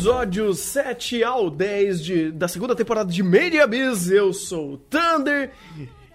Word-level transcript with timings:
episódio 0.00 0.54
7 0.54 1.22
ao 1.22 1.50
10 1.50 2.02
de, 2.02 2.32
da 2.32 2.48
segunda 2.48 2.74
temporada 2.74 3.12
de 3.12 3.20
in 3.20 3.58
Abyss. 3.58 4.10
Eu 4.10 4.32
sou 4.32 4.72
o 4.72 4.78
Thunder. 4.78 5.50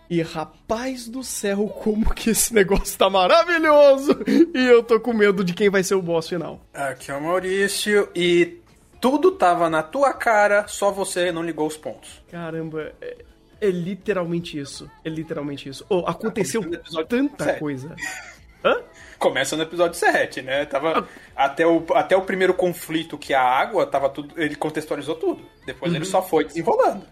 E 0.10 0.24
rapaz 0.24 1.08
do 1.08 1.24
céu, 1.24 1.68
como 1.68 2.12
que 2.12 2.32
esse 2.32 2.52
negócio 2.52 2.98
tá 2.98 3.12
maravilhoso! 3.12 4.18
E 4.56 4.66
eu 4.66 4.82
tô 4.82 5.00
com 5.00 5.14
medo 5.14 5.44
de 5.44 5.54
quem 5.54 5.70
vai 5.70 5.84
ser 5.84 5.94
o 5.94 6.02
boss 6.02 6.28
final. 6.28 6.62
Aqui 6.74 7.12
é 7.12 7.16
o 7.16 7.22
Maurício 7.22 8.10
e 8.16 8.58
tudo 9.00 9.32
tava 9.32 9.70
na 9.70 9.84
tua 9.84 10.14
cara, 10.14 10.68
só 10.68 10.92
você 10.92 11.32
não 11.32 11.44
ligou 11.44 11.68
os 11.68 11.78
pontos. 11.78 12.24
Caramba, 12.32 12.92
é, 13.00 13.18
é 13.62 13.70
literalmente 13.70 14.60
isso. 14.60 14.90
É 15.04 15.10
literalmente 15.10 15.70
isso. 15.70 15.86
Oh, 15.88 16.04
aconteceu 16.08 16.64
tanta 17.08 17.54
coisa. 17.60 17.96
Hã? 18.66 18.82
Começa 19.18 19.56
no 19.56 19.64
episódio 19.64 19.98
7, 19.98 20.42
né? 20.42 20.66
Tava 20.66 21.00
ah. 21.36 21.46
até, 21.46 21.66
o, 21.66 21.84
até 21.94 22.16
o 22.16 22.22
primeiro 22.22 22.54
conflito 22.54 23.18
que 23.18 23.34
a 23.34 23.42
água 23.42 23.86
tava 23.86 24.10
tudo. 24.10 24.34
Ele 24.40 24.56
contextualizou 24.56 25.16
tudo. 25.16 25.44
Depois 25.66 25.92
uhum. 25.92 25.98
ele 25.98 26.06
só 26.06 26.22
foi 26.22 26.46
desenrolando. 26.46 27.06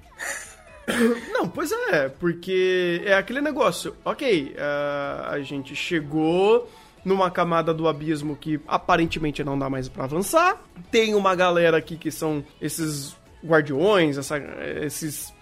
Não, 1.32 1.48
pois 1.48 1.72
é, 1.72 2.10
porque 2.10 3.02
é 3.06 3.14
aquele 3.14 3.42
negócio. 3.42 3.96
Ok, 4.04 4.56
uh, 4.56 5.30
a 5.30 5.40
gente 5.42 5.76
chegou 5.76 6.70
numa 7.06 7.30
camada 7.30 7.74
do 7.74 7.88
abismo 7.88 8.36
que 8.36 8.60
aparentemente 8.68 9.44
não 9.44 9.60
dá 9.60 9.70
mais 9.70 9.90
para 9.90 10.06
avançar. 10.06 10.62
Tem 10.90 11.16
uma 11.16 11.36
galera 11.36 11.78
aqui 11.78 11.98
que 11.98 12.10
são 12.12 12.44
esses 12.62 13.16
guardiões, 13.46 14.18
essa, 14.18 14.38
esses 14.82 15.33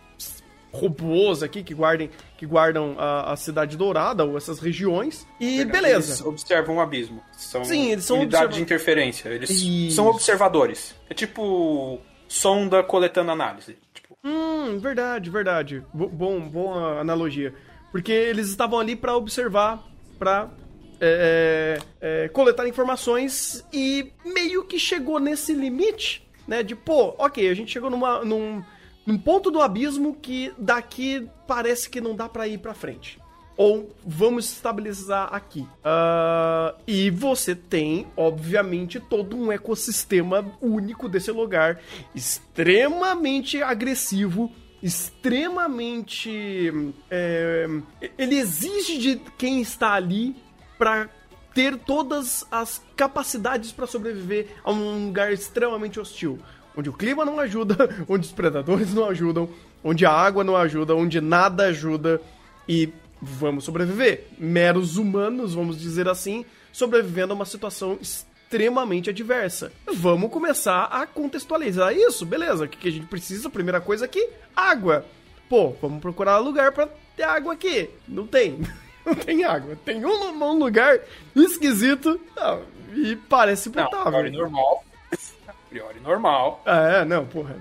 robôs 0.71 1.43
aqui 1.43 1.63
que 1.63 1.73
guardem 1.73 2.09
que 2.37 2.45
guardam 2.45 2.95
a, 2.97 3.33
a, 3.33 3.35
cidade 3.35 3.75
dourada 3.77 4.23
ou 4.23 4.37
essas 4.37 4.59
regiões. 4.59 5.27
E 5.39 5.57
Verdade, 5.57 5.83
beleza. 5.83 6.09
eles 6.09 6.21
observam 6.21 6.77
o 6.77 6.81
abismo. 6.81 7.21
São 7.33 7.63
sim 7.63 7.91
eles 7.91 8.05
são 8.05 8.17
unidade 8.17 8.45
observa... 8.45 8.55
de 8.55 8.61
interferência. 8.61 9.29
Eles 9.29 9.49
Isso. 9.49 9.95
são 9.95 10.07
observadores. 10.07 10.95
É 11.09 11.13
tipo 11.13 11.99
sonda 12.27 12.81
coletando 12.81 13.29
análise 13.31 13.77
tipo... 13.93 14.17
hum 14.23 14.79
verdade 14.79 15.29
verdade. 15.29 15.83
Bom 15.93 16.39
boa 16.39 16.99
analogia. 16.99 17.53
Porque 17.91 18.11
eles 18.11 18.47
estavam 18.47 18.79
ali 18.79 18.95
para 18.95 19.15
observar 19.15 19.83
para 20.17 20.49
é, 21.03 21.79
é, 21.99 22.23
é, 22.23 22.29
coletar 22.29 22.67
informações 22.67 23.65
e 23.73 24.13
meio 24.23 24.63
que 24.63 24.77
chegou 24.77 25.19
nesse 25.19 25.51
limite 25.51 26.25
né 26.47 26.61
de 26.61 26.75
pô 26.75 27.15
ok 27.17 27.49
a 27.49 27.55
gente 27.55 27.71
chegou 27.71 27.89
numa 27.89 28.23
num 28.23 28.63
num 29.05 29.17
ponto 29.17 29.49
do 29.49 29.61
abismo 29.61 30.15
que 30.15 30.53
daqui 30.57 31.27
parece 31.47 31.89
que 31.89 31.99
não 31.99 32.15
dá 32.15 32.29
para 32.29 32.47
ir 32.47 32.59
para 32.59 32.73
frente. 32.73 33.19
Ou 33.57 33.95
vamos 34.05 34.51
estabilizar 34.51 35.33
aqui. 35.33 35.61
Uh, 35.61 36.75
e 36.87 37.09
você 37.09 37.53
tem, 37.53 38.07
obviamente, 38.15 38.99
todo 38.99 39.35
um 39.35 39.51
ecossistema 39.51 40.45
único 40.61 41.09
desse 41.09 41.31
lugar, 41.31 41.79
extremamente 42.15 43.61
agressivo, 43.61 44.51
extremamente. 44.81 46.71
É, 47.09 47.67
ele 48.17 48.35
exige 48.35 48.97
de 48.97 49.21
quem 49.37 49.61
está 49.61 49.93
ali 49.93 50.35
para 50.77 51.09
ter 51.53 51.77
todas 51.77 52.45
as 52.49 52.81
capacidades 52.95 53.71
para 53.71 53.85
sobreviver 53.85 54.47
a 54.63 54.71
um 54.71 55.07
lugar 55.07 55.31
extremamente 55.33 55.99
hostil 55.99 56.39
onde 56.75 56.89
o 56.89 56.93
clima 56.93 57.25
não 57.25 57.39
ajuda, 57.39 57.89
onde 58.07 58.27
os 58.27 58.31
predadores 58.31 58.93
não 58.93 59.05
ajudam, 59.05 59.49
onde 59.83 60.05
a 60.05 60.11
água 60.11 60.43
não 60.43 60.55
ajuda, 60.55 60.95
onde 60.95 61.19
nada 61.19 61.65
ajuda 61.65 62.21
e 62.67 62.89
vamos 63.21 63.63
sobreviver. 63.63 64.27
Meros 64.37 64.97
humanos, 64.97 65.53
vamos 65.53 65.79
dizer 65.79 66.07
assim, 66.07 66.45
sobrevivendo 66.71 67.33
a 67.33 67.35
uma 67.35 67.45
situação 67.45 67.97
extremamente 68.01 69.09
adversa. 69.09 69.71
Vamos 69.93 70.31
começar 70.31 70.85
a 70.85 71.05
contextualizar 71.05 71.93
isso, 71.93 72.25
beleza? 72.25 72.65
O 72.65 72.67
que 72.67 72.87
a 72.87 72.91
gente 72.91 73.05
precisa? 73.05 73.49
Primeira 73.49 73.79
coisa 73.79 74.05
aqui, 74.05 74.27
água. 74.55 75.05
Pô, 75.49 75.73
vamos 75.81 76.01
procurar 76.01 76.37
lugar 76.39 76.71
para 76.71 76.89
ter 77.15 77.23
água 77.23 77.53
aqui. 77.53 77.89
Não 78.07 78.25
tem. 78.25 78.59
Não 79.03 79.15
tem 79.15 79.43
água. 79.43 79.75
Tem 79.83 80.05
um, 80.05 80.43
um 80.43 80.59
lugar 80.59 80.99
esquisito 81.35 82.21
não, 82.35 82.61
e 82.93 83.15
parece 83.15 83.71
potável. 83.71 84.23
Não, 84.25 84.41
normal 84.41 84.83
priori 85.71 86.01
normal. 86.01 86.61
É, 86.65 87.05
não, 87.05 87.25
porra. 87.25 87.55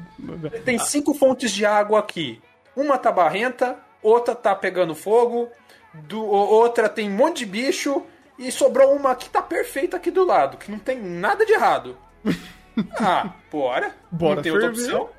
Tem 0.65 0.78
cinco 0.78 1.15
fontes 1.15 1.53
de 1.53 1.65
água 1.65 2.00
aqui. 2.00 2.43
Uma 2.75 2.98
tá 2.98 3.12
barrenta, 3.12 3.78
outra 4.03 4.34
tá 4.34 4.54
pegando 4.54 4.94
fogo, 4.97 5.48
do, 5.94 6.22
outra 6.25 6.88
tem 6.88 7.09
um 7.09 7.15
monte 7.15 7.38
de 7.38 7.47
bicho, 7.47 8.04
e 8.37 8.50
sobrou 8.50 8.94
uma 8.94 9.15
que 9.15 9.31
tá 9.31 9.41
perfeita 9.41 9.97
aqui 9.97 10.10
do 10.10 10.25
lado, 10.25 10.56
que 10.56 10.71
não 10.71 10.78
tem 10.78 11.00
nada 11.00 11.47
de 11.47 11.53
errado. 11.53 11.97
ah, 13.00 13.32
bora. 13.50 13.94
Bora 14.10 14.37
não 14.37 14.42
tem 14.42 14.53
ferver. 14.53 14.69
outra 14.69 14.82
opção. 14.82 15.10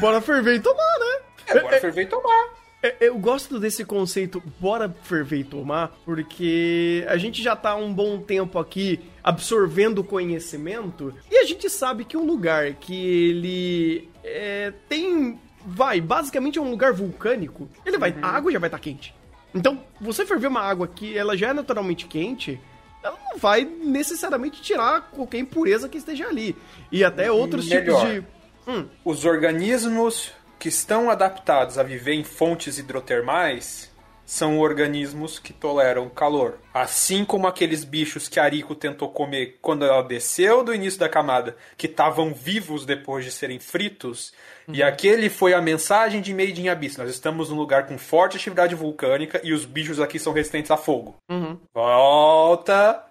Bora 0.00 0.20
ferver 0.20 0.56
e 0.56 0.60
tomar, 0.60 0.98
né? 0.98 1.20
É, 1.46 1.60
bora 1.60 1.80
ferver 1.80 2.02
e 2.02 2.06
tomar. 2.06 2.59
É, 2.82 2.96
eu 3.00 3.18
gosto 3.18 3.60
desse 3.60 3.84
conceito, 3.84 4.42
bora 4.58 4.88
ferver 5.02 5.40
e 5.40 5.44
tomar, 5.44 5.94
porque 6.04 7.04
a 7.08 7.18
gente 7.18 7.42
já 7.42 7.54
tá 7.54 7.76
um 7.76 7.92
bom 7.92 8.18
tempo 8.20 8.58
aqui 8.58 8.98
absorvendo 9.22 10.02
conhecimento 10.02 11.14
e 11.30 11.36
a 11.36 11.44
gente 11.44 11.68
sabe 11.68 12.06
que 12.06 12.16
um 12.16 12.24
lugar 12.24 12.74
que 12.74 12.94
ele 12.94 14.08
é, 14.24 14.72
tem. 14.88 15.38
Vai, 15.66 16.00
basicamente 16.00 16.58
é 16.58 16.62
um 16.62 16.70
lugar 16.70 16.94
vulcânico, 16.94 17.68
ele 17.84 17.98
vai. 17.98 18.12
Uhum. 18.12 18.18
A 18.22 18.28
água 18.28 18.50
já 18.50 18.58
vai 18.58 18.68
estar 18.68 18.78
tá 18.78 18.82
quente. 18.82 19.14
Então, 19.54 19.82
você 20.00 20.24
ferver 20.24 20.46
uma 20.46 20.62
água 20.62 20.88
que 20.88 21.18
ela 21.18 21.36
já 21.36 21.48
é 21.48 21.52
naturalmente 21.52 22.06
quente, 22.06 22.58
ela 23.02 23.18
não 23.30 23.38
vai 23.38 23.62
necessariamente 23.64 24.62
tirar 24.62 25.10
qualquer 25.10 25.38
impureza 25.38 25.86
que 25.86 25.98
esteja 25.98 26.28
ali. 26.28 26.56
E 26.90 27.04
até 27.04 27.30
outros 27.30 27.68
Melhor, 27.68 28.06
tipos 28.06 28.10
de. 28.10 28.24
Hum. 28.66 28.86
Os 29.04 29.26
organismos 29.26 30.32
que 30.60 30.68
estão 30.68 31.08
adaptados 31.08 31.78
a 31.78 31.82
viver 31.82 32.12
em 32.12 32.22
fontes 32.22 32.78
hidrotermais 32.78 33.90
são 34.26 34.60
organismos 34.60 35.40
que 35.40 35.52
toleram 35.52 36.08
calor. 36.08 36.58
Assim 36.72 37.24
como 37.24 37.48
aqueles 37.48 37.82
bichos 37.82 38.28
que 38.28 38.38
a 38.38 38.44
Ariko 38.44 38.76
tentou 38.76 39.08
comer 39.08 39.58
quando 39.60 39.84
ela 39.84 40.02
desceu 40.02 40.62
do 40.62 40.72
início 40.72 41.00
da 41.00 41.08
camada, 41.08 41.56
que 41.76 41.86
estavam 41.86 42.32
vivos 42.32 42.84
depois 42.86 43.24
de 43.24 43.32
serem 43.32 43.58
fritos. 43.58 44.32
Uhum. 44.68 44.74
E 44.74 44.82
aquele 44.84 45.28
foi 45.28 45.52
a 45.52 45.60
mensagem 45.60 46.20
de 46.20 46.32
Made 46.32 46.60
in 46.60 46.68
Abyss. 46.68 46.98
Nós 46.98 47.10
estamos 47.10 47.48
num 47.48 47.56
lugar 47.56 47.86
com 47.86 47.98
forte 47.98 48.36
atividade 48.36 48.74
vulcânica 48.74 49.40
e 49.42 49.52
os 49.52 49.64
bichos 49.64 49.98
aqui 49.98 50.18
são 50.18 50.32
resistentes 50.32 50.70
a 50.70 50.76
fogo. 50.76 51.16
Uhum. 51.28 51.58
Volta! 51.74 53.02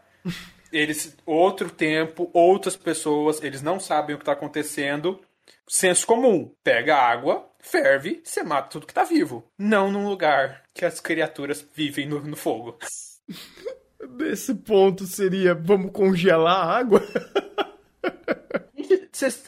Eles, 0.71 1.17
outro 1.25 1.69
tempo, 1.69 2.29
outras 2.31 2.77
pessoas, 2.77 3.43
eles 3.43 3.61
não 3.61 3.79
sabem 3.79 4.15
o 4.15 4.19
que 4.19 4.21
está 4.21 4.33
acontecendo 4.33 5.19
senso 5.69 6.05
comum. 6.07 6.51
Pega 6.63 6.97
água, 6.97 7.47
ferve, 7.59 8.21
você 8.23 8.43
mata 8.43 8.69
tudo 8.69 8.87
que 8.87 8.93
tá 8.93 9.03
vivo. 9.03 9.47
Não 9.57 9.91
num 9.91 10.09
lugar 10.09 10.63
que 10.73 10.83
as 10.83 10.99
criaturas 10.99 11.65
vivem 11.73 12.07
no, 12.07 12.19
no 12.21 12.35
fogo. 12.35 12.77
Nesse 14.17 14.55
ponto 14.55 15.05
seria 15.05 15.53
vamos 15.53 15.91
congelar 15.91 16.57
a 16.57 16.77
água? 16.77 17.01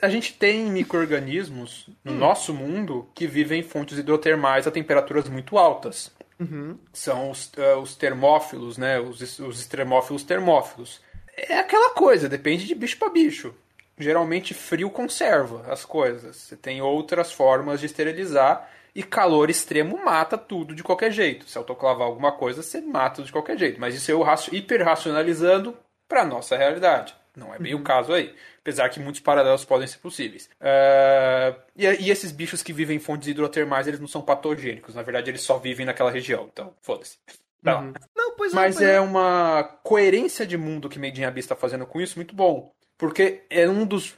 a 0.01 0.09
gente 0.09 0.33
tem 0.33 0.69
micro-organismos 0.69 1.89
no 2.03 2.11
hum. 2.11 2.17
nosso 2.17 2.53
mundo 2.53 3.09
que 3.15 3.25
vivem 3.25 3.61
em 3.61 3.63
fontes 3.63 3.97
hidrotermais 3.97 4.67
a 4.67 4.71
temperaturas 4.71 5.27
muito 5.29 5.57
altas. 5.57 6.11
Uhum. 6.39 6.77
São 6.91 7.31
os, 7.31 7.51
uh, 7.53 7.79
os, 7.81 7.95
termófilos, 7.95 8.77
né? 8.77 8.99
Os, 8.99 9.39
os 9.39 9.59
extremófilos 9.59 10.23
termófilos. 10.23 10.99
É 11.37 11.59
aquela 11.59 11.91
coisa, 11.91 12.27
depende 12.27 12.65
de 12.65 12.75
bicho 12.75 12.97
para 12.97 13.09
bicho 13.09 13.53
geralmente 14.01 14.53
frio 14.53 14.89
conserva 14.89 15.71
as 15.71 15.85
coisas. 15.85 16.35
Você 16.35 16.55
tem 16.55 16.81
outras 16.81 17.31
formas 17.31 17.79
de 17.79 17.85
esterilizar 17.85 18.69
e 18.93 19.03
calor 19.03 19.49
extremo 19.49 20.03
mata 20.03 20.37
tudo 20.37 20.75
de 20.75 20.83
qualquer 20.83 21.11
jeito. 21.11 21.47
Se 21.47 21.57
autoclavar 21.57 22.07
alguma 22.07 22.31
coisa, 22.31 22.61
você 22.61 22.81
mata 22.81 23.23
de 23.23 23.31
qualquer 23.31 23.57
jeito. 23.57 23.79
Mas 23.79 23.95
isso 23.95 24.11
eu 24.11 24.25
hiperracionalizando 24.51 25.77
para 26.07 26.25
nossa 26.25 26.57
realidade. 26.57 27.15
Não 27.35 27.53
é 27.53 27.59
bem 27.59 27.73
uhum. 27.73 27.79
o 27.79 27.83
caso 27.83 28.11
aí. 28.11 28.35
Apesar 28.59 28.89
que 28.89 28.99
muitos 28.99 29.21
paralelos 29.21 29.63
podem 29.63 29.87
ser 29.87 29.99
possíveis. 29.99 30.49
Uh, 30.59 31.57
e, 31.75 31.85
e, 31.85 32.11
esses 32.11 32.31
bichos 32.31 32.61
que 32.61 32.73
vivem 32.73 32.97
em 32.97 32.99
fontes 32.99 33.29
hidrotermais, 33.29 33.87
eles 33.87 33.99
não 33.99 34.07
são 34.07 34.21
patogênicos. 34.21 34.93
Na 34.93 35.01
verdade, 35.01 35.31
eles 35.31 35.41
só 35.41 35.57
vivem 35.57 35.85
naquela 35.85 36.11
região. 36.11 36.49
Então, 36.51 36.73
foda-se. 36.81 37.17
Uhum. 37.65 37.93
Não, 38.15 38.35
pois 38.35 38.53
Mas 38.53 38.79
não, 38.79 38.87
é, 38.87 38.93
é 38.95 38.99
uma 38.99 39.63
coerência 39.83 40.45
de 40.45 40.57
mundo 40.57 40.89
que 40.89 40.99
Made 40.99 41.21
in 41.21 41.25
Abyss 41.25 41.45
está 41.45 41.55
fazendo 41.55 41.85
com 41.85 42.01
isso 42.01 42.17
muito 42.17 42.35
bom. 42.35 42.73
Porque 43.01 43.41
é 43.49 43.67
um 43.67 43.83
dos. 43.83 44.13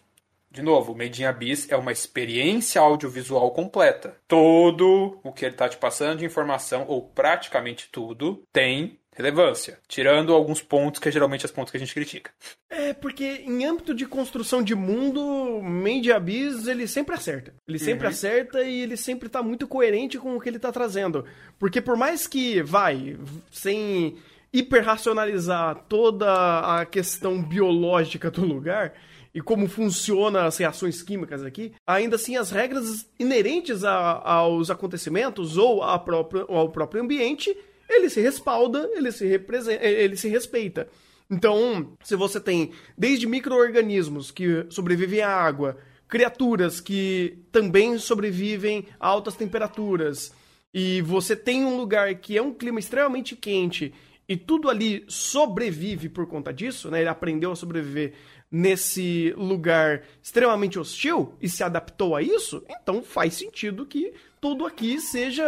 De 0.51 0.61
novo, 0.61 0.93
Made 0.93 1.21
in 1.21 1.25
Abyss 1.25 1.71
é 1.71 1.77
uma 1.77 1.93
experiência 1.93 2.81
audiovisual 2.81 3.49
completa. 3.51 4.17
Todo 4.27 5.17
o 5.23 5.31
que 5.31 5.45
ele 5.45 5.53
está 5.53 5.69
te 5.69 5.77
passando 5.77 6.19
de 6.19 6.25
informação, 6.25 6.83
ou 6.89 7.01
praticamente 7.01 7.87
tudo, 7.89 8.43
tem 8.51 8.99
relevância. 9.15 9.79
Tirando 9.87 10.33
alguns 10.33 10.61
pontos 10.61 10.99
que 10.99 11.07
é 11.07 11.11
geralmente 11.13 11.45
os 11.45 11.51
pontos 11.51 11.71
que 11.71 11.77
a 11.77 11.79
gente 11.79 11.93
critica. 11.93 12.29
É, 12.69 12.91
porque 12.93 13.43
em 13.47 13.63
âmbito 13.63 13.95
de 13.95 14.05
construção 14.05 14.61
de 14.61 14.75
mundo, 14.75 15.61
Made 15.63 16.09
in 16.09 16.11
Abyss, 16.11 16.67
ele 16.67 16.85
sempre 16.85 17.15
acerta. 17.15 17.55
Ele 17.65 17.79
sempre 17.79 18.05
uhum. 18.05 18.11
acerta 18.11 18.63
e 18.63 18.81
ele 18.81 18.97
sempre 18.97 19.27
está 19.27 19.41
muito 19.41 19.65
coerente 19.65 20.17
com 20.17 20.35
o 20.35 20.41
que 20.41 20.49
ele 20.49 20.57
está 20.57 20.73
trazendo. 20.73 21.25
Porque 21.57 21.79
por 21.79 21.95
mais 21.95 22.27
que, 22.27 22.61
vai, 22.61 23.17
sem 23.49 24.17
hiperracionalizar 24.53 25.85
toda 25.89 26.79
a 26.79 26.85
questão 26.85 27.41
biológica 27.41 28.29
do 28.29 28.45
lugar, 28.45 28.93
e 29.33 29.41
como 29.41 29.67
funciona 29.67 30.45
as 30.45 30.57
reações 30.57 31.01
químicas 31.01 31.43
aqui, 31.43 31.73
ainda 31.87 32.17
assim 32.17 32.37
as 32.37 32.51
regras 32.51 33.09
inerentes 33.19 33.83
a, 33.83 34.21
aos 34.23 34.69
acontecimentos 34.69 35.57
ou, 35.57 35.81
própria, 35.99 36.45
ao 36.47 36.69
próprio 36.69 37.01
ambiente, 37.01 37.55
ele 37.89 38.09
se 38.09 38.21
respalda, 38.21 38.87
ele 38.93 39.11
se, 39.11 39.25
representa, 39.25 39.83
ele 39.83 40.15
se 40.15 40.29
respeita. 40.29 40.87
Então, 41.29 41.93
se 42.03 42.15
você 42.15 42.39
tem 42.39 42.71
desde 42.95 43.25
micro-organismos 43.25 44.29
que 44.29 44.67
sobrevivem 44.69 45.21
à 45.21 45.29
água, 45.29 45.77
criaturas 46.07 46.79
que 46.79 47.39
também 47.51 47.97
sobrevivem 47.97 48.85
a 48.99 49.07
altas 49.07 49.35
temperaturas, 49.35 50.31
e 50.71 51.01
você 51.01 51.35
tem 51.35 51.65
um 51.65 51.75
lugar 51.77 52.13
que 52.15 52.37
é 52.37 52.41
um 52.41 52.53
clima 52.53 52.79
extremamente 52.79 53.35
quente 53.35 53.93
e 54.27 54.37
tudo 54.37 54.69
ali 54.69 55.03
sobrevive 55.07 56.09
por 56.09 56.27
conta 56.27 56.53
disso, 56.53 56.89
né? 56.89 57.01
Ele 57.01 57.09
aprendeu 57.09 57.51
a 57.51 57.55
sobreviver 57.55 58.13
nesse 58.51 59.33
lugar 59.35 60.03
extremamente 60.21 60.77
hostil 60.77 61.33
e 61.41 61.49
se 61.49 61.63
adaptou 61.63 62.15
a 62.15 62.21
isso, 62.21 62.63
então 62.69 63.01
faz 63.01 63.33
sentido 63.33 63.85
que 63.85 64.13
tudo 64.39 64.65
aqui 64.65 64.99
seja 64.99 65.45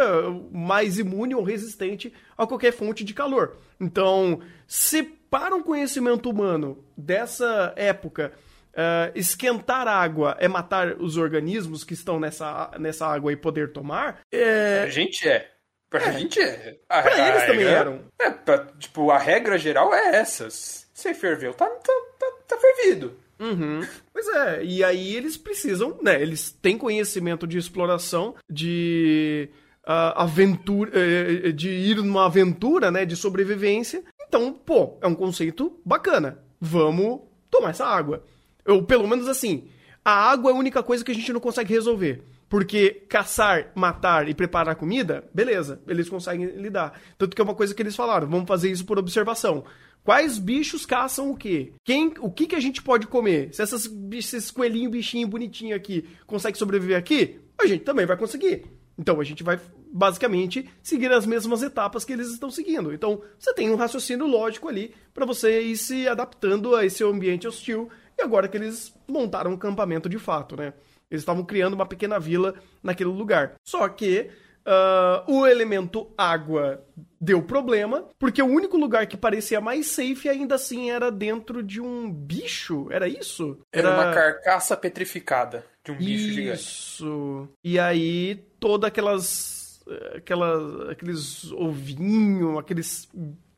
mais 0.50 0.98
imune 0.98 1.34
ou 1.34 1.44
resistente 1.44 2.12
a 2.36 2.46
qualquer 2.46 2.72
fonte 2.72 3.04
de 3.04 3.14
calor. 3.14 3.56
Então, 3.80 4.40
se 4.66 5.04
para 5.04 5.54
um 5.54 5.62
conhecimento 5.62 6.28
humano 6.28 6.84
dessa 6.96 7.72
época 7.76 8.32
Uh, 8.76 9.08
esquentar 9.14 9.88
água 9.88 10.36
é 10.38 10.46
matar 10.46 11.00
os 11.00 11.16
organismos 11.16 11.82
que 11.82 11.94
estão 11.94 12.20
nessa, 12.20 12.70
nessa 12.78 13.06
água 13.06 13.32
e 13.32 13.36
poder 13.36 13.72
tomar. 13.72 14.20
É... 14.30 14.82
A 14.82 14.90
gente 14.90 15.26
é. 15.26 15.50
Pra 15.88 16.02
é. 16.08 16.12
gente 16.18 16.40
é. 16.40 16.78
A, 16.88 17.02
pra 17.02 17.14
a 17.14 17.28
eles 17.28 17.40
regra, 17.42 17.46
também 17.46 17.66
eram. 17.66 18.00
É, 18.18 18.30
pra, 18.30 18.66
tipo, 18.78 19.10
a 19.10 19.18
regra 19.18 19.58
geral 19.58 19.94
é 19.94 20.16
essa. 20.16 20.48
Se 20.50 21.14
ferveu, 21.14 21.54
tá, 21.54 21.66
tá, 21.66 21.92
tá, 22.18 22.32
tá 22.48 22.58
fervido. 22.58 23.16
Uhum. 23.38 23.86
Pois 24.12 24.26
é, 24.28 24.64
e 24.64 24.82
aí 24.82 25.14
eles 25.14 25.36
precisam, 25.36 25.98
né? 26.02 26.20
Eles 26.20 26.50
têm 26.50 26.78
conhecimento 26.78 27.46
de 27.46 27.58
exploração, 27.58 28.34
de 28.50 29.50
uh, 29.86 30.16
aventura, 30.16 30.90
uh, 30.90 31.52
de 31.52 31.68
ir 31.68 31.96
numa 31.96 32.26
aventura, 32.26 32.90
né? 32.90 33.04
De 33.04 33.14
sobrevivência. 33.14 34.02
Então, 34.26 34.52
pô, 34.52 34.98
é 35.00 35.06
um 35.06 35.14
conceito 35.14 35.78
bacana. 35.84 36.42
Vamos 36.60 37.20
tomar 37.50 37.70
essa 37.70 37.86
água. 37.86 38.24
Ou 38.66 38.82
pelo 38.82 39.06
menos 39.06 39.28
assim, 39.28 39.68
a 40.04 40.30
água 40.30 40.50
é 40.50 40.54
a 40.54 40.56
única 40.56 40.82
coisa 40.82 41.04
que 41.04 41.12
a 41.12 41.14
gente 41.14 41.32
não 41.32 41.40
consegue 41.40 41.72
resolver. 41.72 42.22
Porque 42.48 43.04
caçar, 43.08 43.72
matar 43.74 44.28
e 44.28 44.34
preparar 44.34 44.76
comida, 44.76 45.24
beleza, 45.34 45.80
eles 45.86 46.08
conseguem 46.08 46.46
lidar. 46.46 47.00
Tanto 47.18 47.34
que 47.34 47.40
é 47.40 47.44
uma 47.44 47.54
coisa 47.54 47.74
que 47.74 47.82
eles 47.82 47.96
falaram, 47.96 48.28
vamos 48.28 48.46
fazer 48.46 48.70
isso 48.70 48.84
por 48.84 48.98
observação. 48.98 49.64
Quais 50.04 50.38
bichos 50.38 50.86
caçam 50.86 51.32
o 51.32 51.36
quê? 51.36 51.72
Quem, 51.84 52.14
o 52.20 52.30
que, 52.30 52.46
que 52.46 52.54
a 52.54 52.60
gente 52.60 52.80
pode 52.80 53.08
comer? 53.08 53.52
Se 53.52 53.60
essas, 53.60 53.90
esses 54.12 54.52
coelhinho, 54.52 54.88
bichinho 54.88 55.26
bonitinho 55.26 55.74
aqui 55.74 56.08
consegue 56.24 56.56
sobreviver 56.56 56.96
aqui, 56.96 57.40
a 57.58 57.66
gente 57.66 57.82
também 57.82 58.06
vai 58.06 58.16
conseguir. 58.16 58.66
Então 58.96 59.20
a 59.20 59.24
gente 59.24 59.42
vai 59.42 59.60
basicamente 59.92 60.68
seguir 60.82 61.10
as 61.12 61.26
mesmas 61.26 61.62
etapas 61.62 62.04
que 62.04 62.12
eles 62.12 62.30
estão 62.30 62.50
seguindo. 62.50 62.94
Então 62.94 63.20
você 63.38 63.52
tem 63.52 63.68
um 63.68 63.76
raciocínio 63.76 64.26
lógico 64.26 64.68
ali 64.68 64.94
para 65.12 65.26
você 65.26 65.60
ir 65.60 65.76
se 65.76 66.06
adaptando 66.06 66.76
a 66.76 66.84
esse 66.84 67.02
ambiente 67.02 67.48
hostil 67.48 67.90
e 68.18 68.22
agora 68.22 68.48
que 68.48 68.56
eles 68.56 68.94
montaram 69.08 69.50
um 69.50 69.54
acampamento 69.54 70.08
de 70.08 70.18
fato, 70.18 70.56
né? 70.56 70.72
Eles 71.10 71.22
estavam 71.22 71.44
criando 71.44 71.74
uma 71.74 71.86
pequena 71.86 72.18
vila 72.18 72.54
naquele 72.82 73.10
lugar. 73.10 73.54
Só 73.64 73.88
que 73.88 74.30
uh, 74.66 75.32
o 75.32 75.46
elemento 75.46 76.12
água 76.18 76.84
deu 77.20 77.42
problema, 77.42 78.08
porque 78.18 78.42
o 78.42 78.46
único 78.46 78.76
lugar 78.76 79.06
que 79.06 79.16
parecia 79.16 79.60
mais 79.60 79.86
safe 79.86 80.28
ainda 80.28 80.56
assim 80.56 80.90
era 80.90 81.10
dentro 81.10 81.62
de 81.62 81.80
um 81.80 82.10
bicho. 82.10 82.88
Era 82.90 83.08
isso? 83.08 83.60
Era, 83.72 83.88
era 83.88 83.96
uma 83.96 84.12
carcaça 84.12 84.76
petrificada 84.76 85.64
de 85.84 85.92
um 85.92 85.96
bicho 85.96 86.10
isso. 86.10 86.34
gigante. 86.34 86.60
Isso. 86.60 87.48
E 87.62 87.78
aí, 87.78 88.44
todas 88.58 88.88
aquelas. 88.88 89.80
aquelas 90.16 90.90
aqueles 90.90 91.52
ovinhos, 91.52 92.58
aqueles 92.58 93.08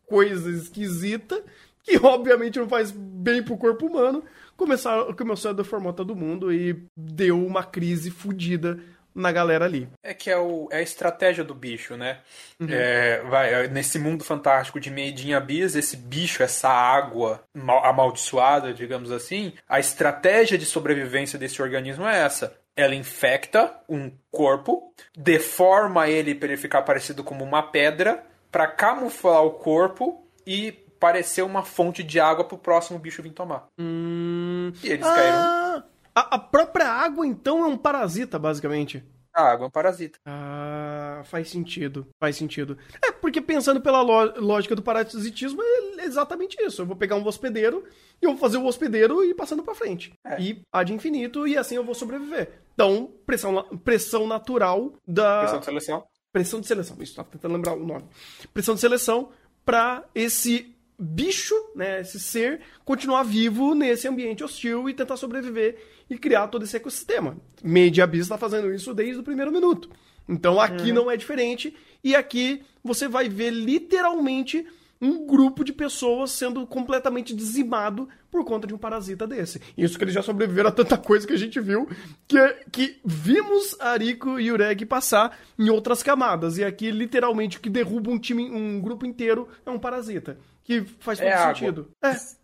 coisas 0.07 0.63
esquisitas 0.65 1.43
que 1.89 1.97
obviamente 2.05 2.59
não 2.59 2.69
faz 2.69 2.91
bem 2.91 3.43
pro 3.43 3.57
corpo 3.57 3.87
humano, 3.87 4.23
começaram, 4.59 5.15
começou 5.15 5.53
a 5.53 5.55
deformar 5.55 5.95
todo 5.95 6.17
mundo 6.17 6.53
e 6.53 6.85
deu 6.95 7.47
uma 7.47 7.65
crise 7.65 8.11
fodida 8.11 8.79
na 9.15 9.33
galera 9.33 9.65
ali. 9.65 9.89
É 10.03 10.13
que 10.13 10.31
é, 10.31 10.37
o, 10.37 10.69
é 10.71 10.79
a 10.79 10.83
estratégia 10.83 11.43
do 11.43 11.55
bicho, 11.55 11.97
né? 11.97 12.19
Uhum. 12.61 12.69
É, 12.71 13.23
vai, 13.23 13.55
é, 13.55 13.69
nesse 13.69 13.99
mundo 13.99 14.23
fantástico 14.23 14.79
de 14.79 14.91
Meidinha 14.91 15.41
Bis, 15.41 15.75
esse 15.75 15.97
bicho, 15.97 16.43
essa 16.43 16.69
água 16.69 17.43
mal, 17.55 17.85
amaldiçoada, 17.85 18.75
digamos 18.75 19.11
assim, 19.11 19.53
a 19.69 19.81
estratégia 19.81 20.59
de 20.59 20.67
sobrevivência 20.67 21.39
desse 21.39 21.63
organismo 21.63 22.07
é 22.07 22.21
essa. 22.21 22.57
Ela 22.77 22.95
infecta 22.95 23.75
um 23.89 24.11
corpo, 24.31 24.93
deforma 25.17 26.09
ele 26.09 26.35
para 26.35 26.49
ele 26.49 26.57
ficar 26.57 26.83
parecido 26.83 27.25
como 27.25 27.45
uma 27.45 27.63
pedra, 27.63 28.25
para 28.53 28.69
camuflar 28.69 29.43
o 29.43 29.53
corpo 29.53 30.25
e 30.47 30.88
parecer 30.99 31.43
uma 31.43 31.63
fonte 31.63 32.03
de 32.03 32.19
água 32.21 32.45
pro 32.45 32.59
próximo 32.59 32.99
bicho 32.99 33.23
vir 33.23 33.33
tomar. 33.33 33.67
Hum... 33.79 34.73
E 34.83 34.89
eles 34.89 35.07
ah, 35.07 35.15
caíram. 35.15 35.85
A, 36.15 36.35
a, 36.35 36.39
própria 36.39 36.89
água, 36.89 37.27
então, 37.27 37.63
é 37.63 37.67
um 37.67 37.77
parasita, 37.77 38.39
basicamente. 38.39 39.05
A 39.33 39.53
água 39.53 39.67
é 39.67 39.69
um 39.69 39.71
parasita. 39.71 40.19
Ah, 40.27 41.23
faz 41.25 41.49
sentido. 41.49 42.09
Faz 42.19 42.35
sentido. 42.35 42.77
É, 43.05 43.13
porque 43.13 43.41
pensando 43.41 43.81
pela 43.81 44.01
lógica 44.01 44.75
do 44.75 44.83
parasitismo, 44.83 45.63
é 45.63 46.05
exatamente 46.05 46.57
isso. 46.61 46.83
Eu 46.83 46.87
vou 46.87 46.97
pegar 46.97 47.15
um 47.15 47.25
hospedeiro 47.25 47.85
e 48.21 48.25
eu 48.25 48.33
vou 48.33 48.39
fazer 48.39 48.57
o 48.57 48.67
hospedeiro 48.67 49.25
e 49.25 49.31
ir 49.31 49.35
passando 49.35 49.63
pra 49.63 49.77
frente. 49.77 50.13
É. 50.27 50.41
E 50.41 50.61
há 50.73 50.83
de 50.83 50.93
infinito, 50.93 51.47
e 51.47 51.57
assim 51.57 51.77
eu 51.77 51.85
vou 51.85 51.95
sobreviver. 51.95 52.51
Então, 52.75 53.13
pressão, 53.25 53.63
pressão 53.85 54.27
natural 54.27 54.93
da. 55.07 55.41
Pressão 55.41 55.61
de 55.61 55.65
seleção. 55.65 56.05
Pressão 56.33 56.61
de 56.61 56.67
seleção, 56.67 56.97
isso, 57.01 57.15
tava 57.15 57.29
tentando 57.31 57.55
lembrar 57.55 57.75
o 57.75 57.87
nome. 57.87 58.05
Pressão 58.53 58.75
de 58.75 58.81
seleção 58.81 59.31
para 59.65 60.05
esse 60.15 60.75
bicho, 60.99 61.55
né, 61.77 62.01
esse 62.01 62.19
ser, 62.19 62.61
continuar 62.85 63.23
vivo 63.23 63.75
nesse 63.75 64.09
ambiente 64.09 64.43
hostil 64.43 64.89
e 64.89 64.95
tentar 64.95 65.17
sobreviver 65.17 65.79
e 66.11 66.19
criar 66.19 66.49
todo 66.49 66.65
esse 66.65 66.77
ecossistema. 66.77 67.37
Media 67.63 68.05
Abyss 68.05 68.23
está 68.23 68.37
fazendo 68.37 68.73
isso 68.73 68.93
desde 68.93 69.21
o 69.21 69.23
primeiro 69.23 69.53
minuto. 69.53 69.89
Então 70.29 70.61
aqui 70.61 70.89
uhum. 70.89 70.95
não 70.95 71.11
é 71.11 71.17
diferente 71.17 71.75
e 72.03 72.17
aqui 72.17 72.63
você 72.83 73.07
vai 73.07 73.29
ver 73.29 73.51
literalmente 73.51 74.67
um 75.01 75.25
grupo 75.25 75.63
de 75.65 75.73
pessoas 75.73 76.33
sendo 76.33 76.67
completamente 76.67 77.33
dizimado 77.33 78.09
por 78.31 78.45
conta 78.45 78.67
de 78.67 78.75
um 78.75 78.79
parasita 78.79 79.29
desse. 79.29 79.61
Isso 79.77 79.97
que 79.97 80.03
eles 80.03 80.15
já 80.15 80.23
sobreviveram 80.23 80.71
a 80.71 80.73
tanta 80.73 80.99
coisa 80.99 81.25
que 81.25 81.33
a 81.33 81.39
gente 81.39 81.61
viu, 81.61 81.89
que, 82.27 82.39
que 82.73 83.01
vimos 83.05 83.81
Ariko 83.81 84.41
e 84.41 84.51
Ureg 84.51 84.85
passar 84.87 85.39
em 85.57 85.71
outras 85.71 86.03
camadas. 86.03 86.59
E 86.59 86.65
aqui, 86.65 86.91
literalmente, 86.91 87.59
o 87.59 87.61
que 87.61 87.71
derruba 87.71 88.11
um 88.11 88.19
time, 88.19 88.51
um 88.51 88.81
grupo 88.81 89.07
inteiro 89.07 89.49
é 89.65 89.71
um 89.71 89.79
parasita 89.79 90.37
que 90.69 90.85
faz 91.01 91.19
é 91.19 91.31
todo 91.31 91.41
é 91.41 91.55
sentido. 91.55 91.91
É. 92.05 92.39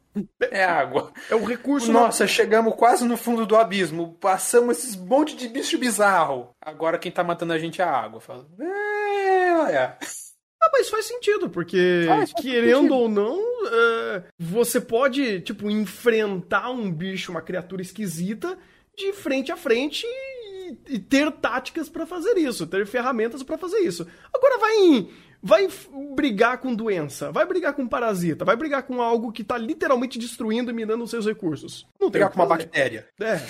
É 0.50 0.64
água. 0.64 1.12
É 1.28 1.34
o 1.34 1.44
recurso. 1.44 1.92
Nossa, 1.92 2.26
chegamos 2.26 2.74
quase 2.76 3.04
no 3.04 3.16
fundo 3.16 3.44
do 3.44 3.56
abismo. 3.56 4.16
Passamos 4.20 4.78
esses 4.78 4.96
monte 4.96 5.36
de 5.36 5.48
bicho 5.48 5.76
bizarro. 5.76 6.50
Agora 6.60 6.98
quem 6.98 7.12
tá 7.12 7.22
matando 7.24 7.52
a 7.52 7.58
gente 7.58 7.82
é 7.82 7.84
a 7.84 7.90
água. 7.90 8.20
Fala, 8.20 8.46
é, 8.60 9.52
olha. 9.54 9.98
Ah, 10.00 10.70
mas 10.72 10.88
faz 10.88 11.04
sentido, 11.04 11.50
porque 11.50 12.04
faz 12.06 12.32
querendo 12.32 12.76
sentido. 12.76 12.94
ou 12.94 13.08
não, 13.08 13.38
uh, 13.38 14.24
você 14.38 14.80
pode, 14.80 15.40
tipo, 15.40 15.68
enfrentar 15.68 16.70
um 16.70 16.90
bicho, 16.90 17.32
uma 17.32 17.42
criatura 17.42 17.82
esquisita, 17.82 18.56
de 18.96 19.12
frente 19.12 19.52
a 19.52 19.56
frente 19.56 20.06
e, 20.06 20.76
e 20.88 20.98
ter 20.98 21.30
táticas 21.32 21.88
para 21.88 22.06
fazer 22.06 22.38
isso, 22.38 22.66
ter 22.66 22.86
ferramentas 22.86 23.42
para 23.42 23.58
fazer 23.58 23.80
isso. 23.80 24.06
Agora 24.32 24.58
vai 24.58 24.76
em 24.76 25.10
vai 25.44 25.68
brigar 26.16 26.56
com 26.56 26.74
doença, 26.74 27.30
vai 27.30 27.44
brigar 27.44 27.74
com 27.74 27.86
parasita, 27.86 28.46
vai 28.46 28.56
brigar 28.56 28.82
com 28.84 29.02
algo 29.02 29.30
que 29.30 29.44
tá 29.44 29.58
literalmente 29.58 30.18
destruindo 30.18 30.70
e 30.70 30.74
minando 30.74 31.04
os 31.04 31.10
seus 31.10 31.26
recursos. 31.26 31.86
Não 32.00 32.10
tem 32.10 32.12
brigar 32.12 32.30
com 32.30 32.36
uma 32.40 32.46
bactéria. 32.46 33.06
É. 33.20 33.40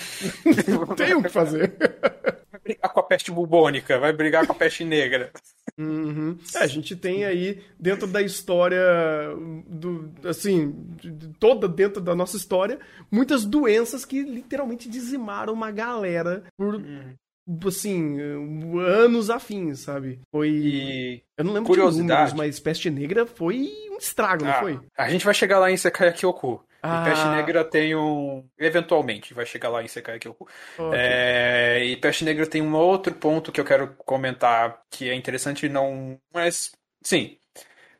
Não 0.69 0.87
tem 0.93 1.13
o 1.13 1.23
que 1.23 1.29
fazer. 1.29 1.73
Vai 2.51 2.59
brigar 2.61 2.91
com 2.91 2.99
a 2.99 3.03
peste 3.03 3.31
bubônica, 3.31 3.97
vai 3.97 4.11
brigar 4.11 4.45
com 4.45 4.51
a 4.51 4.55
peste 4.55 4.83
negra. 4.83 5.31
Uhum. 5.77 6.37
É, 6.53 6.59
a 6.59 6.67
gente 6.67 6.97
tem 6.97 7.23
aí, 7.23 7.63
dentro 7.79 8.07
da 8.07 8.21
história, 8.21 8.83
do, 9.65 10.11
assim, 10.25 10.75
toda 11.39 11.65
dentro 11.65 12.01
da 12.01 12.13
nossa 12.13 12.35
história, 12.35 12.77
muitas 13.09 13.45
doenças 13.45 14.03
que 14.03 14.21
literalmente 14.21 14.89
dizimaram 14.89 15.53
uma 15.53 15.71
galera 15.71 16.43
por 16.57 16.75
uhum 16.75 17.15
assim, 17.67 18.17
anos 18.79 19.29
afins, 19.29 19.79
sabe? 19.79 20.19
Foi. 20.31 20.49
E... 20.49 21.23
Eu 21.37 21.45
não 21.45 21.53
lembro 21.53 21.67
Curiosidade. 21.67 22.07
de 22.07 22.13
números, 22.13 22.33
mas 22.33 22.59
Peste 22.59 22.89
Negra 22.89 23.25
foi 23.25 23.69
um 23.91 23.97
estrago, 23.97 24.43
ah, 24.45 24.47
não 24.47 24.59
foi? 24.59 24.79
A 24.97 25.09
gente 25.09 25.25
vai 25.25 25.33
chegar 25.33 25.59
lá 25.59 25.71
em 25.71 25.77
Sekai 25.77 26.11
Kyoku. 26.13 26.63
Ah. 26.81 27.01
E 27.01 27.09
Peste 27.09 27.27
Negra 27.27 27.63
tem 27.63 27.95
um. 27.95 28.45
Eventualmente 28.57 29.33
vai 29.33 29.45
chegar 29.45 29.69
lá 29.69 29.83
em 29.83 29.87
Sekai 29.87 30.19
Kyoku. 30.19 30.47
Okay. 30.77 30.99
É... 30.99 31.83
E 31.83 31.97
Peste 31.97 32.23
Negra 32.23 32.45
tem 32.45 32.61
um 32.61 32.75
outro 32.75 33.13
ponto 33.13 33.51
que 33.51 33.59
eu 33.59 33.65
quero 33.65 33.95
comentar 33.97 34.81
que 34.89 35.09
é 35.09 35.13
interessante, 35.15 35.67
não. 35.67 36.19
Mas. 36.33 36.71
Sim. 37.01 37.37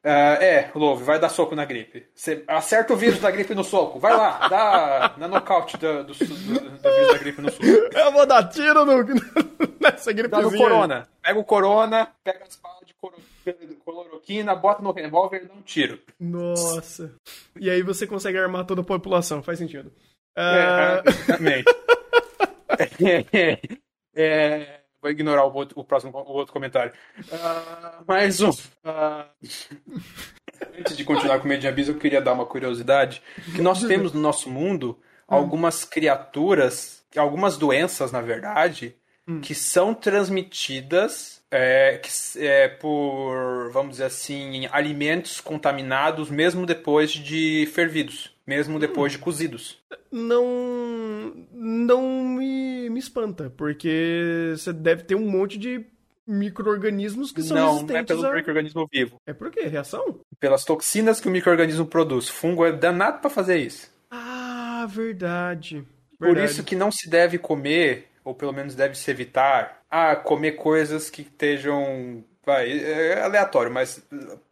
Uh, 0.06 0.38
é, 0.40 0.72
Love, 0.76 1.04
vai 1.04 1.20
dar 1.20 1.30
soco 1.30 1.56
na 1.56 1.66
gripe. 1.66 2.06
Você 2.14 2.44
acerta 2.48 2.94
o 2.94 2.96
vírus 2.96 3.20
da 3.20 3.32
gripe 3.32 3.56
no 3.56 3.64
soco. 3.64 4.00
Vai 4.00 4.16
lá, 4.16 4.48
dá 4.48 5.16
na 5.18 5.28
nocaute 5.28 5.78
do, 5.78 6.04
do, 6.04 6.14
do, 6.14 6.26
do 6.26 6.36
vírus 6.36 6.80
da 7.12 7.18
gripe 7.18 7.42
no 7.42 7.52
soco. 7.52 7.66
Eu 7.66 8.12
vou 8.12 8.24
dar 8.28 8.48
tiro 8.50 8.86
no, 8.86 8.98
nessa 9.82 10.14
gripezinha. 10.14 10.52
Dá 10.52 10.56
no 10.56 10.56
corona. 10.56 11.08
Pega 11.24 11.40
o 11.40 11.44
corona, 11.44 12.08
pega 12.24 12.44
as 12.44 12.56
balas 12.56 12.86
de 12.86 12.94
cloroquina, 13.84 14.54
bota 14.54 14.84
no 14.84 14.92
revólver 14.92 15.42
e 15.44 15.48
dá 15.48 15.54
um 15.56 15.64
tiro. 15.64 16.00
Nossa. 16.20 17.12
E 17.60 17.68
aí 17.68 17.82
você 17.82 18.06
consegue 18.06 18.38
armar 18.38 18.64
toda 18.66 18.82
a 18.82 18.86
população, 18.86 19.42
faz 19.42 19.58
sentido. 19.58 19.92
Uh... 20.38 20.40
É, 20.40 21.04
exatamente. 21.08 21.76
é, 23.34 23.58
é, 24.16 24.82
vou 25.06 25.12
ignorar 25.12 25.46
o, 25.46 25.54
outro, 25.54 25.80
o 25.80 25.84
próximo 25.84 26.12
o 26.18 26.34
outro 26.34 26.52
comentário. 26.52 26.92
Uh, 27.20 28.04
mais 28.08 28.42
um. 28.42 28.50
Uh, 28.50 29.26
antes 30.80 30.98
de 30.98 31.04
continuar 31.04 31.38
com 31.38 31.46
o 31.46 31.48
Median 31.48 31.72
Bis, 31.72 31.88
eu 31.88 31.96
queria 31.96 32.20
dar 32.20 32.34
uma 32.34 32.46
curiosidade. 32.46 33.22
Que 33.56 33.62
nós 33.62 33.84
temos 33.84 34.14
no 34.14 34.20
nosso 34.20 34.50
mundo 34.50 35.00
algumas 35.28 35.86
criaturas, 35.86 37.04
algumas 37.16 37.56
doenças, 37.56 38.12
na 38.12 38.20
verdade, 38.20 38.96
hum. 39.28 39.42
que 39.42 39.54
são 39.54 39.94
transmitidas 39.94 41.44
é, 41.52 42.02
que, 42.02 42.10
é, 42.40 42.68
por, 42.68 43.70
vamos 43.72 43.92
dizer 43.94 44.06
assim, 44.06 44.68
alimentos 44.72 45.40
contaminados 45.40 46.32
mesmo 46.32 46.66
depois 46.66 47.12
de 47.12 47.70
fervidos, 47.74 48.35
mesmo 48.46 48.80
depois 48.80 49.14
hum. 49.14 49.18
de 49.18 49.22
cozidos. 49.24 49.84
Não, 50.12 51.34
não 51.54 52.24
me, 52.24 52.90
me 52.90 53.00
espanta, 53.00 53.50
porque 53.50 54.54
você 54.56 54.72
deve 54.72 55.04
ter 55.04 55.16
um 55.16 55.30
monte 55.30 55.58
de 55.58 55.86
micro-organismos 56.28 57.32
que 57.32 57.44
são 57.44 57.58
não, 57.58 57.74
resistentes 57.74 58.16
Não, 58.16 58.18
é 58.18 58.22
pelo 58.22 58.34
a... 58.34 58.36
micro-organismo 58.36 58.90
vivo. 58.92 59.22
É 59.26 59.34
por 59.34 59.52
quê? 59.52 59.68
Reação? 59.68 60.20
Pelas 60.40 60.66
toxinas 60.66 61.20
que 61.20 61.28
o 61.28 61.32
micro-organismo 61.32 61.86
produz. 61.86 62.28
Fungo 62.28 62.66
é 62.66 62.72
danado 62.72 63.20
para 63.20 63.30
fazer 63.30 63.58
isso. 63.58 63.92
Ah, 64.10 64.88
verdade. 64.90 65.76
verdade. 65.76 65.88
Por 66.20 66.38
isso 66.38 66.64
que 66.64 66.76
não 66.76 66.92
se 66.92 67.10
deve 67.10 67.38
comer, 67.38 68.08
ou 68.24 68.34
pelo 68.34 68.54
menos 68.54 68.76
deve 68.76 68.96
se 68.96 69.10
evitar, 69.12 69.82
ah, 69.90 70.16
comer 70.16 70.54
coisas 70.54 71.10
que 71.10 71.22
estejam. 71.22 72.24
Vai, 72.46 72.72
é 72.72 73.24
aleatório, 73.24 73.72
mas 73.72 74.06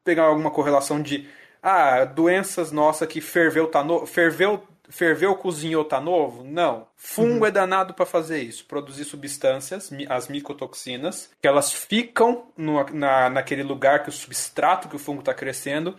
pegar 0.03 0.23
alguma 0.23 0.51
correlação 0.51 1.01
de. 1.01 1.27
Ah, 1.63 2.03
doenças 2.03 2.71
nossa 2.71 3.07
que 3.07 3.21
ferveu, 3.21 3.67
tá 3.67 3.83
no... 3.83 4.05
ferveu 4.05 4.61
ferveu, 4.89 5.35
cozinhou, 5.35 5.83
tá 5.83 5.99
novo? 5.99 6.43
Não. 6.43 6.87
Fungo 6.95 7.39
uhum. 7.39 7.45
é 7.47 7.51
danado 7.51 7.95
para 7.95 8.05
fazer 8.05 8.43
isso, 8.43 8.65
produzir 8.65 9.05
substâncias, 9.05 9.89
as 10.07 10.27
micotoxinas, 10.27 11.31
que 11.41 11.47
elas 11.47 11.73
ficam 11.73 12.45
no, 12.55 12.83
na, 12.93 13.29
naquele 13.29 13.63
lugar 13.63 14.03
que 14.03 14.09
o 14.09 14.11
substrato 14.11 14.87
que 14.87 14.95
o 14.95 14.99
fungo 14.99 15.21
está 15.21 15.33
crescendo 15.33 15.97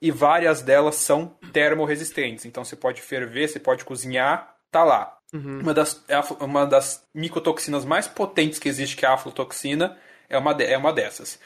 e 0.00 0.12
várias 0.12 0.62
delas 0.62 0.94
são 0.96 1.34
termorresistentes. 1.52 2.44
Então 2.44 2.64
você 2.64 2.76
pode 2.76 3.02
ferver, 3.02 3.48
você 3.48 3.58
pode 3.58 3.84
cozinhar, 3.84 4.54
tá 4.70 4.84
lá. 4.84 5.16
Uhum. 5.32 5.60
Uma, 5.60 5.74
das, 5.74 6.04
uma 6.38 6.64
das 6.66 7.04
micotoxinas 7.12 7.84
mais 7.84 8.06
potentes 8.06 8.60
que 8.60 8.68
existe, 8.68 8.96
que 8.96 9.04
é 9.04 9.08
a 9.08 9.14
aflotoxina, 9.14 9.96
é 10.28 10.38
uma, 10.38 10.52
de, 10.54 10.64
é 10.64 10.78
uma 10.78 10.92
dessas. 10.92 11.38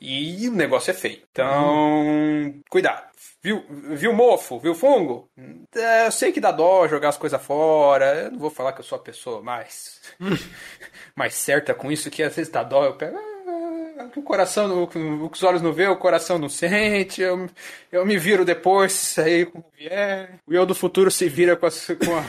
E 0.00 0.48
o 0.48 0.52
negócio 0.52 0.90
é 0.90 0.94
feio. 0.94 1.20
Então, 1.30 2.06
uhum. 2.06 2.62
cuidado. 2.70 3.10
Viu, 3.42 3.64
viu 3.68 4.12
mofo? 4.12 4.58
Viu 4.58 4.74
fungo? 4.74 5.30
É, 5.74 6.06
eu 6.06 6.12
sei 6.12 6.30
que 6.32 6.40
dá 6.40 6.50
dó 6.50 6.86
jogar 6.88 7.10
as 7.10 7.16
coisas 7.18 7.42
fora. 7.42 8.24
Eu 8.24 8.30
não 8.32 8.38
vou 8.38 8.50
falar 8.50 8.72
que 8.72 8.80
eu 8.80 8.84
sou 8.84 8.96
a 8.96 9.02
pessoa 9.02 9.42
mais, 9.42 10.00
mais 11.16 11.34
certa 11.34 11.74
com 11.74 11.90
isso, 11.90 12.10
que 12.10 12.22
às 12.22 12.34
vezes 12.34 12.52
dá 12.52 12.62
dó. 12.62 12.84
Eu 12.84 12.94
pego. 12.94 13.16
Ah, 13.16 14.10
o 14.16 14.22
coração, 14.22 14.84
o, 14.84 15.30
os 15.30 15.42
olhos 15.42 15.62
não 15.62 15.72
vê, 15.72 15.86
o 15.86 15.96
coração 15.96 16.38
não 16.38 16.48
sente. 16.48 17.22
Eu, 17.22 17.48
eu 17.92 18.04
me 18.06 18.18
viro 18.18 18.44
depois, 18.44 19.18
aí 19.18 19.46
como 19.46 19.64
vier. 19.76 20.38
O 20.46 20.52
eu 20.54 20.66
do 20.66 20.74
futuro 20.74 21.10
se 21.10 21.28
vira 21.28 21.56
com 21.56 21.66
as, 21.66 21.86
com, 21.86 22.16
a, 22.16 22.24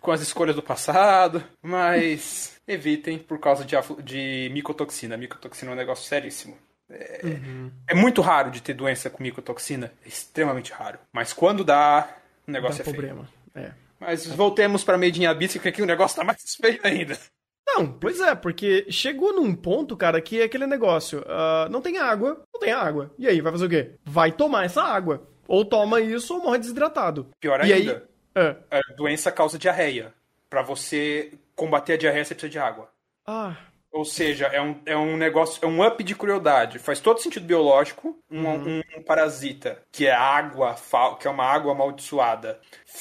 com 0.00 0.10
as 0.10 0.20
escolhas 0.20 0.56
do 0.56 0.62
passado. 0.62 1.44
Mas 1.62 2.58
evitem 2.66 3.18
por 3.18 3.38
causa 3.38 3.64
de, 3.64 3.76
de 4.02 4.50
micotoxina. 4.52 5.16
Micotoxina 5.16 5.70
é 5.70 5.74
um 5.74 5.76
negócio 5.76 6.06
seríssimo. 6.06 6.56
É, 6.88 7.20
uhum. 7.24 7.70
é, 7.88 7.94
muito 7.94 8.20
raro 8.20 8.50
de 8.50 8.62
ter 8.62 8.74
doença 8.74 9.10
com 9.10 9.22
micotoxina, 9.22 9.92
é 10.04 10.08
extremamente 10.08 10.72
raro. 10.72 10.98
Mas 11.12 11.32
quando 11.32 11.64
dá, 11.64 12.08
o 12.46 12.50
negócio 12.50 12.84
dá 12.84 12.90
é 12.90 12.92
problema. 12.92 13.28
feio. 13.52 13.66
É. 13.66 13.72
Mas 13.98 14.26
voltemos 14.26 14.84
para 14.84 14.98
Made 14.98 15.20
in 15.20 15.26
Abyss, 15.26 15.56
que 15.58 15.68
aqui 15.68 15.82
o 15.82 15.86
negócio 15.86 16.16
tá 16.16 16.24
mais 16.24 16.38
feio 16.54 16.78
ainda. 16.82 17.18
Não, 17.66 17.92
pois 17.92 18.20
é, 18.20 18.34
porque 18.34 18.86
chegou 18.90 19.34
num 19.34 19.54
ponto, 19.54 19.96
cara, 19.96 20.20
que 20.20 20.40
é 20.40 20.44
aquele 20.44 20.66
negócio. 20.66 21.20
Uh, 21.20 21.68
não 21.70 21.82
tem 21.82 21.98
água, 21.98 22.42
não 22.54 22.60
tem 22.60 22.72
água. 22.72 23.12
E 23.18 23.26
aí, 23.26 23.40
vai 23.40 23.52
fazer 23.52 23.66
o 23.66 23.68
quê? 23.68 23.90
Vai 24.04 24.30
tomar 24.30 24.64
essa 24.64 24.82
água. 24.82 25.26
Ou 25.48 25.64
toma 25.64 26.00
isso 26.00 26.34
ou 26.34 26.42
morre 26.42 26.58
desidratado. 26.58 27.28
Pior 27.40 27.64
e 27.64 27.72
ainda, 27.72 28.08
aí, 28.34 28.42
é. 28.42 28.78
a 28.78 28.94
doença 28.94 29.32
causa 29.32 29.58
diarreia. 29.58 30.14
Para 30.48 30.62
você 30.62 31.32
combater 31.54 31.94
a 31.94 31.96
diarreia, 31.96 32.24
você 32.24 32.34
precisa 32.34 32.50
de 32.50 32.58
água. 32.58 32.88
Ah, 33.26 33.56
ou 33.96 34.04
seja, 34.04 34.46
é 34.46 34.60
um, 34.60 34.76
é 34.84 34.96
um 34.96 35.16
negócio, 35.16 35.58
é 35.62 35.66
um 35.66 35.84
up 35.84 36.04
de 36.04 36.14
crueldade. 36.14 36.78
Faz 36.78 37.00
todo 37.00 37.20
sentido 37.20 37.46
biológico. 37.46 38.18
Um, 38.30 38.44
uhum. 38.44 38.82
um, 38.98 39.02
parasita, 39.02 39.82
que 39.90 40.06
é 40.06 40.12
água, 40.12 40.76
que 41.18 41.26
é 41.26 41.30
uma 41.30 41.44
água 41.44 41.72
amaldiçoada, 41.72 42.60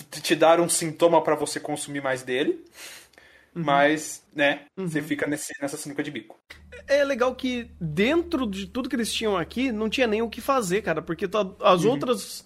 te 0.10 0.34
dar 0.36 0.62
um 0.62 0.70
sintoma 0.70 1.22
para 1.22 1.36
você 1.36 1.60
consumir 1.60 2.02
mais 2.02 2.24
dele. 2.24 2.64
Uhum. 3.54 3.64
Mas, 3.64 4.24
né, 4.34 4.62
uhum. 4.78 4.88
você 4.88 5.02
fica 5.02 5.28
nesse, 5.28 5.52
nessa 5.62 5.76
sinuca 5.76 6.02
de 6.02 6.12
bico. 6.12 6.40
É 6.88 7.04
legal 7.04 7.36
que 7.36 7.70
dentro 7.80 8.48
de 8.48 8.66
tudo 8.68 8.88
que 8.88 8.96
eles 8.96 9.14
tinham 9.14 9.36
aqui, 9.36 9.74
não 9.74 9.90
tinha 9.90 10.08
nem 10.08 10.22
o 10.22 10.30
que 10.30 10.40
fazer, 10.40 10.82
cara, 10.82 11.02
porque 11.02 11.26
as 11.62 11.84
uhum. 11.84 11.92
outras 11.92 12.46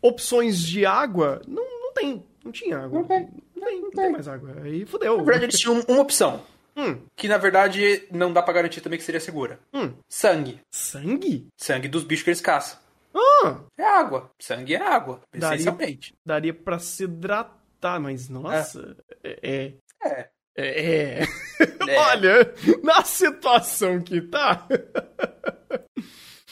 opções 0.00 0.58
de 0.58 0.86
água 0.86 1.42
não, 1.46 1.64
não 1.82 1.92
tem. 1.92 2.24
Não 2.42 2.50
tinha 2.50 2.78
água. 2.78 3.00
Não 3.00 3.06
tem, 3.06 3.28
não 3.54 3.66
tem, 3.66 3.80
não 3.82 3.90
tem 3.90 4.12
mais 4.12 4.26
água. 4.26 4.56
Aí 4.62 4.86
fodeu. 4.86 5.18
Na 5.18 5.22
verdade, 5.22 5.44
eles 5.44 5.60
tinham 5.60 5.84
uma 5.86 6.00
opção. 6.00 6.42
Hum. 6.80 7.06
Que 7.14 7.28
na 7.28 7.36
verdade 7.36 8.06
não 8.10 8.32
dá 8.32 8.42
pra 8.42 8.54
garantir 8.54 8.80
também 8.80 8.98
que 8.98 9.04
seria 9.04 9.20
segura. 9.20 9.58
Hum. 9.72 9.92
Sangue. 10.08 10.60
Sangue? 10.70 11.48
Sangue 11.56 11.88
dos 11.88 12.04
bichos 12.04 12.24
que 12.24 12.30
eles 12.30 12.40
caçam. 12.40 12.78
Ah. 13.14 13.60
É 13.76 13.84
água. 13.84 14.30
Sangue 14.40 14.74
é 14.74 14.82
água, 14.82 15.20
daria, 15.32 15.56
essencialmente. 15.56 16.14
Daria 16.24 16.54
pra 16.54 16.78
se 16.78 17.04
hidratar, 17.04 18.00
mas 18.00 18.28
nossa. 18.28 18.96
É. 19.22 19.38
É. 19.42 19.74
é. 20.02 20.30
é. 20.56 21.22
é. 21.22 21.26
Olha, 21.98 22.54
na 22.82 23.02
situação 23.04 24.00
que 24.00 24.20
tá. 24.22 24.66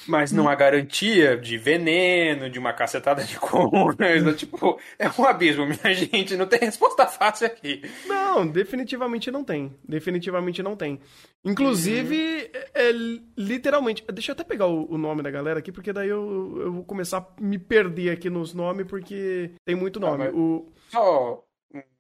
mas 0.09 0.33
não 0.33 0.49
há 0.49 0.55
garantia 0.55 1.37
de 1.37 1.59
veneno, 1.59 2.49
de 2.49 2.59
uma 2.59 2.73
cacetada 2.73 3.23
de 3.23 3.39
coisa. 3.39 4.33
tipo, 4.35 4.81
é 4.99 5.09
um 5.19 5.25
abismo, 5.25 5.67
minha 5.67 5.95
gente. 5.95 6.37
Não 6.37 6.47
tem 6.47 6.61
resposta 6.61 7.07
fácil 7.07 7.47
aqui. 7.47 7.83
Não, 8.07 8.47
definitivamente 8.47 9.31
não 9.31 9.45
tem. 9.45 9.77
Definitivamente 9.87 10.63
não 10.63 10.75
tem. 10.75 11.01
Inclusive, 11.45 12.51
uhum. 12.55 12.61
é, 12.75 12.93
literalmente. 13.37 14.05
Deixa 14.13 14.33
eu 14.33 14.35
até 14.35 14.45
pegar 14.45 14.67
o, 14.67 14.91
o, 14.93 14.99
nome 14.99 15.23
da 15.23 15.31
galera 15.31 15.59
aqui, 15.59 15.71
porque 15.71 15.93
daí 15.93 16.09
eu, 16.09 16.59
eu 16.61 16.73
vou 16.73 16.85
começar 16.85 17.19
a 17.19 17.27
me 17.41 17.59
perder 17.59 18.11
aqui 18.11 18.31
nos 18.31 18.55
nomes, 18.55 18.87
porque 18.87 19.53
tem 19.65 19.77
muito 19.77 20.01
nome. 20.01 20.27
Ah, 20.27 20.31
o... 20.31 20.73
Só 20.89 21.45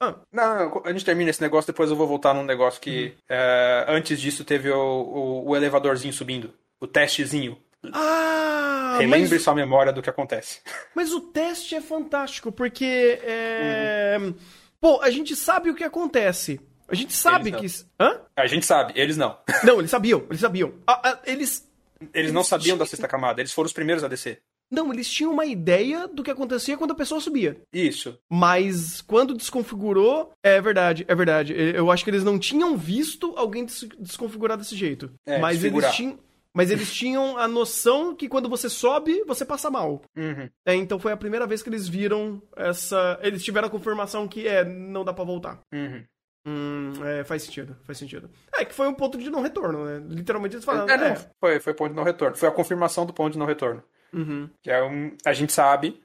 ah. 0.00 0.16
Não, 0.32 0.82
a 0.84 0.92
gente 0.92 1.04
termina 1.04 1.30
esse 1.30 1.42
negócio, 1.42 1.70
depois 1.72 1.90
eu 1.90 1.96
vou 1.96 2.06
voltar 2.06 2.34
num 2.34 2.44
negócio 2.44 2.80
que. 2.80 3.06
Uhum. 3.06 3.12
É, 3.28 3.84
antes 3.88 4.20
disso 4.20 4.44
teve 4.44 4.70
o, 4.70 4.76
o, 4.76 5.48
o, 5.50 5.56
elevadorzinho 5.56 6.12
subindo. 6.12 6.52
O 6.80 6.86
testezinho. 6.86 7.58
Ah! 7.92 8.96
Relembre 8.98 9.30
mas... 9.30 9.42
sua 9.42 9.54
memória 9.54 9.92
do 9.92 10.02
que 10.02 10.10
acontece. 10.10 10.60
Mas 10.94 11.12
o 11.12 11.20
teste 11.20 11.74
é 11.74 11.80
fantástico, 11.80 12.50
porque. 12.50 13.20
É... 13.22 14.16
Uhum. 14.20 14.34
Pô, 14.80 15.00
a 15.00 15.10
gente 15.10 15.36
sabe 15.36 15.70
o 15.70 15.74
que 15.74 15.84
acontece. 15.84 16.60
A 16.88 16.94
gente 16.94 17.12
sabe 17.12 17.52
que. 17.52 17.66
Hã? 18.00 18.20
A 18.36 18.46
gente 18.46 18.64
sabe, 18.64 18.94
eles 18.96 19.16
não. 19.16 19.38
Não, 19.62 19.78
eles 19.78 19.90
sabiam, 19.90 20.24
eles 20.28 20.40
sabiam. 20.40 20.72
Ah, 20.86 21.00
ah, 21.04 21.18
eles. 21.24 21.68
Eles 22.14 22.32
não 22.32 22.44
sabiam 22.44 22.64
tinham... 22.64 22.78
da 22.78 22.86
sexta 22.86 23.08
camada, 23.08 23.40
eles 23.40 23.52
foram 23.52 23.66
os 23.66 23.72
primeiros 23.72 24.04
a 24.04 24.08
descer. 24.08 24.40
Não, 24.70 24.92
eles 24.92 25.10
tinham 25.10 25.32
uma 25.32 25.46
ideia 25.46 26.06
do 26.06 26.22
que 26.22 26.30
acontecia 26.30 26.76
quando 26.76 26.90
a 26.90 26.96
pessoa 26.96 27.20
subia. 27.20 27.60
Isso. 27.72 28.18
Mas 28.30 29.00
quando 29.00 29.34
desconfigurou, 29.34 30.30
é 30.42 30.60
verdade, 30.60 31.04
é 31.08 31.14
verdade. 31.14 31.54
Eu 31.56 31.90
acho 31.90 32.04
que 32.04 32.10
eles 32.10 32.22
não 32.22 32.38
tinham 32.38 32.76
visto 32.76 33.32
alguém 33.36 33.66
desconfigurar 33.98 34.58
desse 34.58 34.76
jeito. 34.76 35.10
É, 35.26 35.38
mas 35.38 35.64
eles 35.64 35.94
tinham. 35.94 36.18
Mas 36.58 36.72
eles 36.72 36.92
tinham 36.92 37.38
a 37.38 37.46
noção 37.46 38.16
que 38.16 38.28
quando 38.28 38.48
você 38.48 38.68
sobe, 38.68 39.22
você 39.24 39.44
passa 39.44 39.70
mal. 39.70 40.02
Uhum. 40.16 40.50
É, 40.66 40.74
então 40.74 40.98
foi 40.98 41.12
a 41.12 41.16
primeira 41.16 41.46
vez 41.46 41.62
que 41.62 41.68
eles 41.68 41.86
viram 41.86 42.42
essa. 42.56 43.16
Eles 43.22 43.44
tiveram 43.44 43.68
a 43.68 43.70
confirmação 43.70 44.26
que 44.26 44.48
é, 44.48 44.64
não 44.64 45.04
dá 45.04 45.12
para 45.12 45.22
voltar. 45.22 45.60
Uhum. 45.72 46.02
Hum, 46.44 46.92
é, 47.04 47.22
faz 47.22 47.44
sentido, 47.44 47.76
faz 47.84 47.96
sentido. 47.96 48.28
É 48.52 48.64
que 48.64 48.74
foi 48.74 48.88
um 48.88 48.94
ponto 48.94 49.16
de 49.16 49.30
não 49.30 49.40
retorno, 49.40 49.84
né? 49.84 50.04
Literalmente 50.08 50.56
eles 50.56 50.64
falaram. 50.64 50.92
É, 50.92 51.12
é. 51.12 51.30
Foi, 51.38 51.60
foi 51.60 51.74
ponto 51.74 51.90
de 51.90 51.96
não 51.96 52.02
retorno. 52.02 52.36
Foi 52.36 52.48
a 52.48 52.52
confirmação 52.52 53.06
do 53.06 53.12
ponto 53.12 53.34
de 53.34 53.38
não 53.38 53.46
retorno. 53.46 53.80
Uhum. 54.12 54.50
Que 54.60 54.72
é 54.72 54.82
um. 54.82 55.12
A 55.24 55.32
gente 55.32 55.52
sabe. 55.52 56.02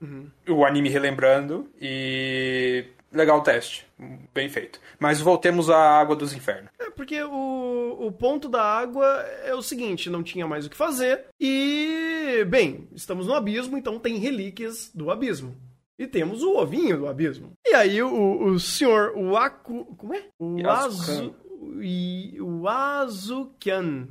Uhum. 0.00 0.26
O 0.48 0.64
anime 0.64 0.88
relembrando 0.88 1.68
e 1.78 2.86
legal 3.12 3.40
o 3.40 3.42
teste. 3.42 3.86
Bem 4.32 4.48
feito. 4.48 4.80
Mas 4.98 5.20
voltemos 5.20 5.68
à 5.68 6.00
Água 6.00 6.16
dos 6.16 6.32
Infernos. 6.32 6.70
É, 6.86 6.90
porque 6.90 7.22
o, 7.22 7.96
o 8.00 8.12
ponto 8.12 8.48
da 8.48 8.62
água 8.62 9.06
é 9.44 9.54
o 9.54 9.62
seguinte: 9.62 10.10
não 10.10 10.22
tinha 10.22 10.46
mais 10.46 10.66
o 10.66 10.70
que 10.70 10.76
fazer. 10.76 11.26
E, 11.40 12.44
bem, 12.48 12.88
estamos 12.94 13.26
no 13.26 13.34
abismo, 13.34 13.76
então 13.76 13.98
tem 13.98 14.16
relíquias 14.18 14.90
do 14.94 15.10
abismo. 15.10 15.56
E 15.98 16.06
temos 16.06 16.42
o 16.42 16.56
ovinho 16.56 16.96
do 16.98 17.06
abismo. 17.06 17.52
E 17.66 17.74
aí 17.74 18.02
o, 18.02 18.44
o 18.44 18.58
senhor 18.58 19.12
Waku. 19.16 19.84
Como 19.96 20.14
é? 20.14 20.24
O 20.38 20.68
Azu. 20.68 21.34
O 22.40 22.68
Azukian. 22.68 24.08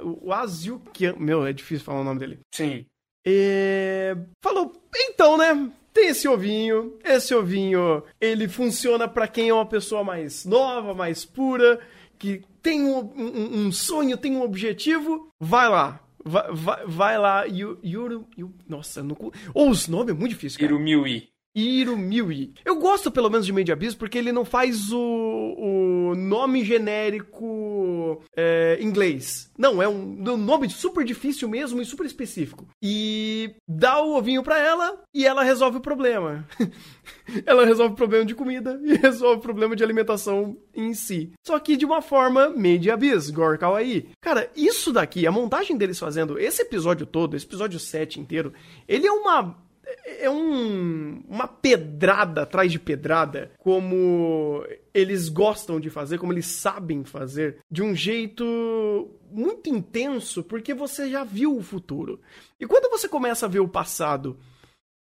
O 0.00 0.32
Azukian. 0.32 1.14
Meu, 1.16 1.46
é 1.46 1.52
difícil 1.52 1.84
falar 1.84 2.00
o 2.00 2.04
nome 2.04 2.18
dele. 2.18 2.40
Sim. 2.52 2.84
É, 3.26 4.16
falou, 4.42 4.72
então, 4.94 5.38
né? 5.38 5.70
Tem 5.94 6.08
esse 6.08 6.26
ovinho. 6.26 6.98
Esse 7.04 7.32
ovinho, 7.34 8.02
ele 8.20 8.48
funciona 8.48 9.06
para 9.06 9.28
quem 9.28 9.48
é 9.48 9.54
uma 9.54 9.64
pessoa 9.64 10.02
mais 10.02 10.44
nova, 10.44 10.92
mais 10.92 11.24
pura, 11.24 11.80
que 12.18 12.42
tem 12.60 12.82
um, 12.82 12.98
um, 13.16 13.66
um 13.66 13.72
sonho, 13.72 14.16
tem 14.16 14.36
um 14.36 14.42
objetivo. 14.42 15.28
Vai 15.40 15.68
lá. 15.68 16.00
Vai, 16.24 16.52
vai, 16.52 16.86
vai 16.86 17.18
lá. 17.18 17.44
Yuru, 17.44 17.78
Yuru, 17.84 18.26
nossa, 18.68 19.02
não, 19.02 19.16
ou 19.54 19.70
os 19.70 19.86
nomes 19.86 20.14
é 20.14 20.18
muito 20.18 20.32
difícil. 20.32 20.58
Cara. 20.58 20.72
Irumiui. 20.72 21.28
Irumiui. 21.54 22.52
Eu 22.64 22.76
gosto 22.76 23.10
pelo 23.10 23.30
menos 23.30 23.46
de 23.46 23.52
Made 23.52 23.70
Abyss 23.70 23.94
porque 23.94 24.18
ele 24.18 24.32
não 24.32 24.44
faz 24.44 24.92
o, 24.92 24.98
o 24.98 26.14
nome 26.16 26.64
genérico 26.64 28.22
é, 28.36 28.78
inglês. 28.80 29.50
Não, 29.56 29.80
é 29.80 29.88
um, 29.88 30.16
um, 30.32 30.36
nome 30.36 30.68
super 30.68 31.04
difícil 31.04 31.48
mesmo 31.48 31.80
e 31.80 31.84
super 31.84 32.04
específico. 32.04 32.66
E 32.82 33.54
dá 33.68 34.02
o 34.02 34.16
ovinho 34.16 34.42
pra 34.42 34.58
ela 34.58 35.00
e 35.14 35.24
ela 35.24 35.44
resolve 35.44 35.78
o 35.78 35.80
problema. 35.80 36.46
ela 37.46 37.64
resolve 37.64 37.94
o 37.94 37.96
problema 37.96 38.24
de 38.24 38.34
comida 38.34 38.80
e 38.82 38.94
resolve 38.98 39.38
o 39.38 39.42
problema 39.42 39.76
de 39.76 39.84
alimentação 39.84 40.56
em 40.74 40.92
si. 40.92 41.32
Só 41.46 41.58
que 41.60 41.76
de 41.76 41.84
uma 41.84 42.02
forma 42.02 42.48
Made 42.50 42.90
Abyss, 42.90 43.30
Gore 43.30 43.58
Kawaii. 43.58 44.08
Cara, 44.20 44.50
isso 44.56 44.92
daqui, 44.92 45.26
a 45.26 45.32
montagem 45.32 45.76
deles 45.76 45.98
fazendo 45.98 46.38
esse 46.38 46.62
episódio 46.62 47.06
todo, 47.06 47.36
esse 47.36 47.46
episódio 47.46 47.78
7 47.78 48.18
inteiro, 48.18 48.52
ele 48.88 49.06
é 49.06 49.12
uma 49.12 49.56
é 50.04 50.30
um, 50.30 51.22
uma 51.28 51.46
pedrada 51.46 52.42
atrás 52.42 52.70
de 52.70 52.78
pedrada, 52.78 53.52
como 53.58 54.64
eles 54.92 55.28
gostam 55.28 55.80
de 55.80 55.90
fazer, 55.90 56.18
como 56.18 56.32
eles 56.32 56.46
sabem 56.46 57.04
fazer, 57.04 57.58
de 57.70 57.82
um 57.82 57.94
jeito 57.94 59.10
muito 59.30 59.68
intenso, 59.68 60.42
porque 60.42 60.72
você 60.72 61.10
já 61.10 61.24
viu 61.24 61.56
o 61.56 61.62
futuro. 61.62 62.20
E 62.58 62.66
quando 62.66 62.90
você 62.90 63.08
começa 63.08 63.46
a 63.46 63.48
ver 63.48 63.60
o 63.60 63.68
passado 63.68 64.38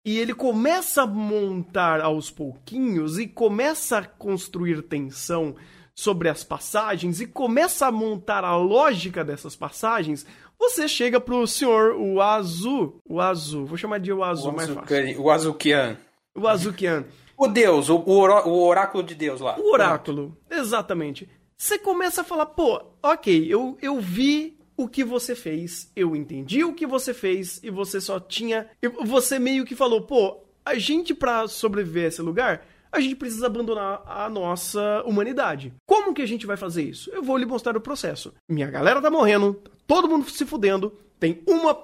e 0.05 0.19
ele 0.19 0.35
começa 0.35 1.03
a 1.03 1.07
montar 1.07 2.01
aos 2.01 2.31
pouquinhos 2.31 3.19
e 3.19 3.27
começa 3.27 3.99
a 3.99 4.05
construir 4.05 4.83
tensão 4.83 5.57
sobre 5.95 6.29
as 6.29 6.45
passagens 6.45 7.21
e 7.21 7.27
começa 7.27 7.87
a 7.87 7.93
montar 7.93 8.45
a 8.45 8.57
lógica 8.57 9.25
dessas 9.25 9.57
passagens, 9.57 10.25
você 10.59 10.89
chega 10.89 11.21
pro 11.21 11.47
senhor, 11.47 11.95
o 11.95 12.21
Azu, 12.21 13.01
o 13.09 13.21
Azu, 13.21 13.65
vou 13.65 13.79
chamar 13.79 13.99
de 13.99 14.13
o 14.13 14.25
Azu, 14.25 14.53
mais 14.53 14.69
fácil. 14.69 15.23
O 15.23 15.31
Azukian. 15.31 15.97
O 16.35 16.47
Azukian. 16.47 17.05
O 17.37 17.47
Deus, 17.47 17.89
o, 17.89 17.97
o, 17.97 18.67
oráculo 18.67 19.05
de 19.05 19.15
Deus 19.15 19.41
lá. 19.41 19.57
O 19.59 19.73
oráculo, 19.73 20.37
exatamente. 20.51 21.29
Você 21.57 21.79
começa 21.79 22.23
a 22.23 22.25
falar, 22.25 22.47
pô, 22.47 22.83
ok, 23.03 23.47
eu, 23.49 23.79
eu 23.81 24.01
vi 24.01 24.59
o 24.77 24.89
que 24.89 25.05
você 25.05 25.35
fez, 25.35 25.91
eu 25.95 26.15
entendi 26.15 26.65
o 26.65 26.75
que 26.75 26.87
você 26.87 27.15
fez 27.15 27.61
e 27.63 27.71
você 27.71 28.01
só 28.01 28.19
tinha. 28.19 28.69
Você 29.05 29.39
meio 29.39 29.65
que 29.65 29.77
falou, 29.77 30.03
pô, 30.03 30.39
a 30.65 30.77
gente 30.77 31.15
pra 31.15 31.47
sobreviver 31.47 32.05
a 32.05 32.09
esse 32.09 32.23
lugar, 32.23 32.67
a 32.91 33.01
gente 33.01 33.17
precisa 33.17 33.47
abandonar 33.47 34.03
a 34.07 34.29
nossa 34.29 35.03
humanidade. 35.05 35.73
Como 35.87 36.15
que 36.15 36.23
a 36.23 36.27
gente 36.27 36.47
vai 36.47 36.57
fazer 36.57 36.83
isso? 36.83 37.11
Eu 37.13 37.23
vou 37.23 37.37
lhe 37.37 37.47
mostrar 37.47 37.77
o 37.77 37.81
processo. 37.81 38.35
Minha 38.49 38.71
galera 38.71 39.01
tá 39.01 39.11
morrendo, 39.11 39.61
todo 39.89 40.09
mundo 40.09 40.31
se 40.31 40.47
fudendo, 40.47 40.97
tem 41.19 41.43
uma, 41.49 41.77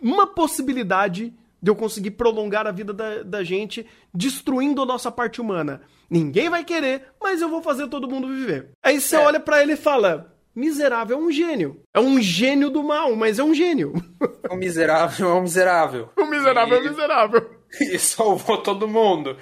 uma 0.00 0.26
possibilidade 0.26 1.34
de 1.60 1.70
eu 1.70 1.74
conseguir 1.74 2.12
prolongar 2.12 2.66
a 2.66 2.70
vida 2.70 2.92
da, 2.92 3.22
da 3.22 3.42
gente 3.42 3.86
destruindo 4.14 4.80
a 4.80 4.86
nossa 4.86 5.10
parte 5.10 5.40
humana. 5.40 5.82
Ninguém 6.08 6.48
vai 6.48 6.64
querer, 6.64 7.08
mas 7.20 7.42
eu 7.42 7.48
vou 7.48 7.60
fazer 7.60 7.88
todo 7.88 8.08
mundo 8.08 8.28
viver. 8.28 8.70
Aí 8.82 9.00
você 9.00 9.16
é. 9.16 9.18
olha 9.18 9.40
para 9.40 9.62
ele 9.62 9.72
e 9.72 9.76
fala: 9.76 10.32
Miserável 10.54 11.18
é 11.18 11.20
um 11.20 11.32
gênio. 11.32 11.80
É 11.92 11.98
um 11.98 12.20
gênio 12.20 12.70
do 12.70 12.82
mal, 12.82 13.16
mas 13.16 13.38
é 13.38 13.42
um 13.42 13.54
gênio. 13.54 13.92
O 14.48 14.54
miserável 14.56 15.30
é 15.30 15.34
um 15.34 15.42
miserável. 15.42 16.10
O 16.16 16.26
miserável 16.26 16.74
e... 16.74 16.78
é 16.78 16.80
um 16.80 16.90
miserável. 16.90 17.50
E 17.80 17.98
salvou 17.98 18.58
todo 18.58 18.86
mundo. 18.86 19.36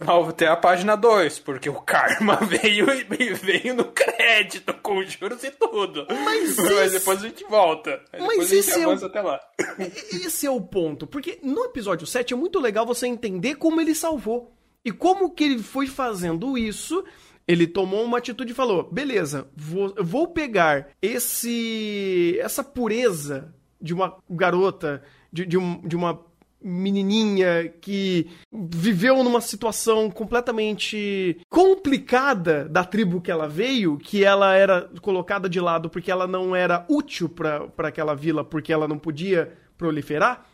Não, 0.00 0.30
tem 0.30 0.46
a 0.46 0.56
página 0.56 0.96
2, 0.96 1.40
porque 1.40 1.68
o 1.68 1.80
karma 1.80 2.36
veio 2.46 2.86
e 2.92 3.34
veio 3.34 3.74
no 3.74 3.84
crédito, 3.86 4.72
com 4.74 5.02
juros 5.02 5.42
e 5.42 5.50
tudo. 5.50 6.06
Mas, 6.24 6.56
Mas 6.56 6.92
depois 6.92 7.22
a 7.22 7.28
gente 7.28 7.44
volta. 7.44 8.00
Mas 8.18 8.52
esse 8.52 8.80
é 8.80 8.86
o... 8.86 8.92
até 8.92 9.20
lá. 9.20 9.40
Esse 10.12 10.46
é 10.46 10.50
o 10.50 10.60
ponto. 10.60 11.06
Porque 11.06 11.40
no 11.42 11.64
episódio 11.64 12.06
7 12.06 12.32
é 12.32 12.36
muito 12.36 12.60
legal 12.60 12.86
você 12.86 13.06
entender 13.06 13.56
como 13.56 13.80
ele 13.80 13.94
salvou. 13.94 14.54
E 14.84 14.92
como 14.92 15.34
que 15.34 15.44
ele 15.44 15.62
foi 15.62 15.86
fazendo 15.86 16.56
isso. 16.56 17.04
Ele 17.46 17.66
tomou 17.66 18.04
uma 18.04 18.18
atitude 18.18 18.52
e 18.52 18.54
falou: 18.54 18.84
beleza, 18.90 19.48
vou, 19.56 19.94
vou 19.98 20.28
pegar 20.28 20.90
esse 21.02 22.38
essa 22.40 22.62
pureza 22.62 23.52
de 23.80 23.94
uma 23.94 24.16
garota, 24.28 25.02
de, 25.32 25.46
de, 25.46 25.56
um, 25.56 25.80
de 25.86 25.96
uma 25.96 26.27
menininha 26.62 27.72
que 27.80 28.30
viveu 28.52 29.22
numa 29.22 29.40
situação 29.40 30.10
completamente 30.10 31.40
complicada 31.48 32.68
da 32.68 32.84
tribo 32.84 33.20
que 33.20 33.30
ela 33.30 33.48
veio, 33.48 33.96
que 33.96 34.24
ela 34.24 34.54
era 34.54 34.90
colocada 35.00 35.48
de 35.48 35.60
lado 35.60 35.88
porque 35.88 36.10
ela 36.10 36.26
não 36.26 36.54
era 36.54 36.84
útil 36.88 37.28
para 37.28 37.88
aquela 37.88 38.14
vila, 38.14 38.44
porque 38.44 38.72
ela 38.72 38.88
não 38.88 38.98
podia 38.98 39.56
proliferar. 39.76 40.46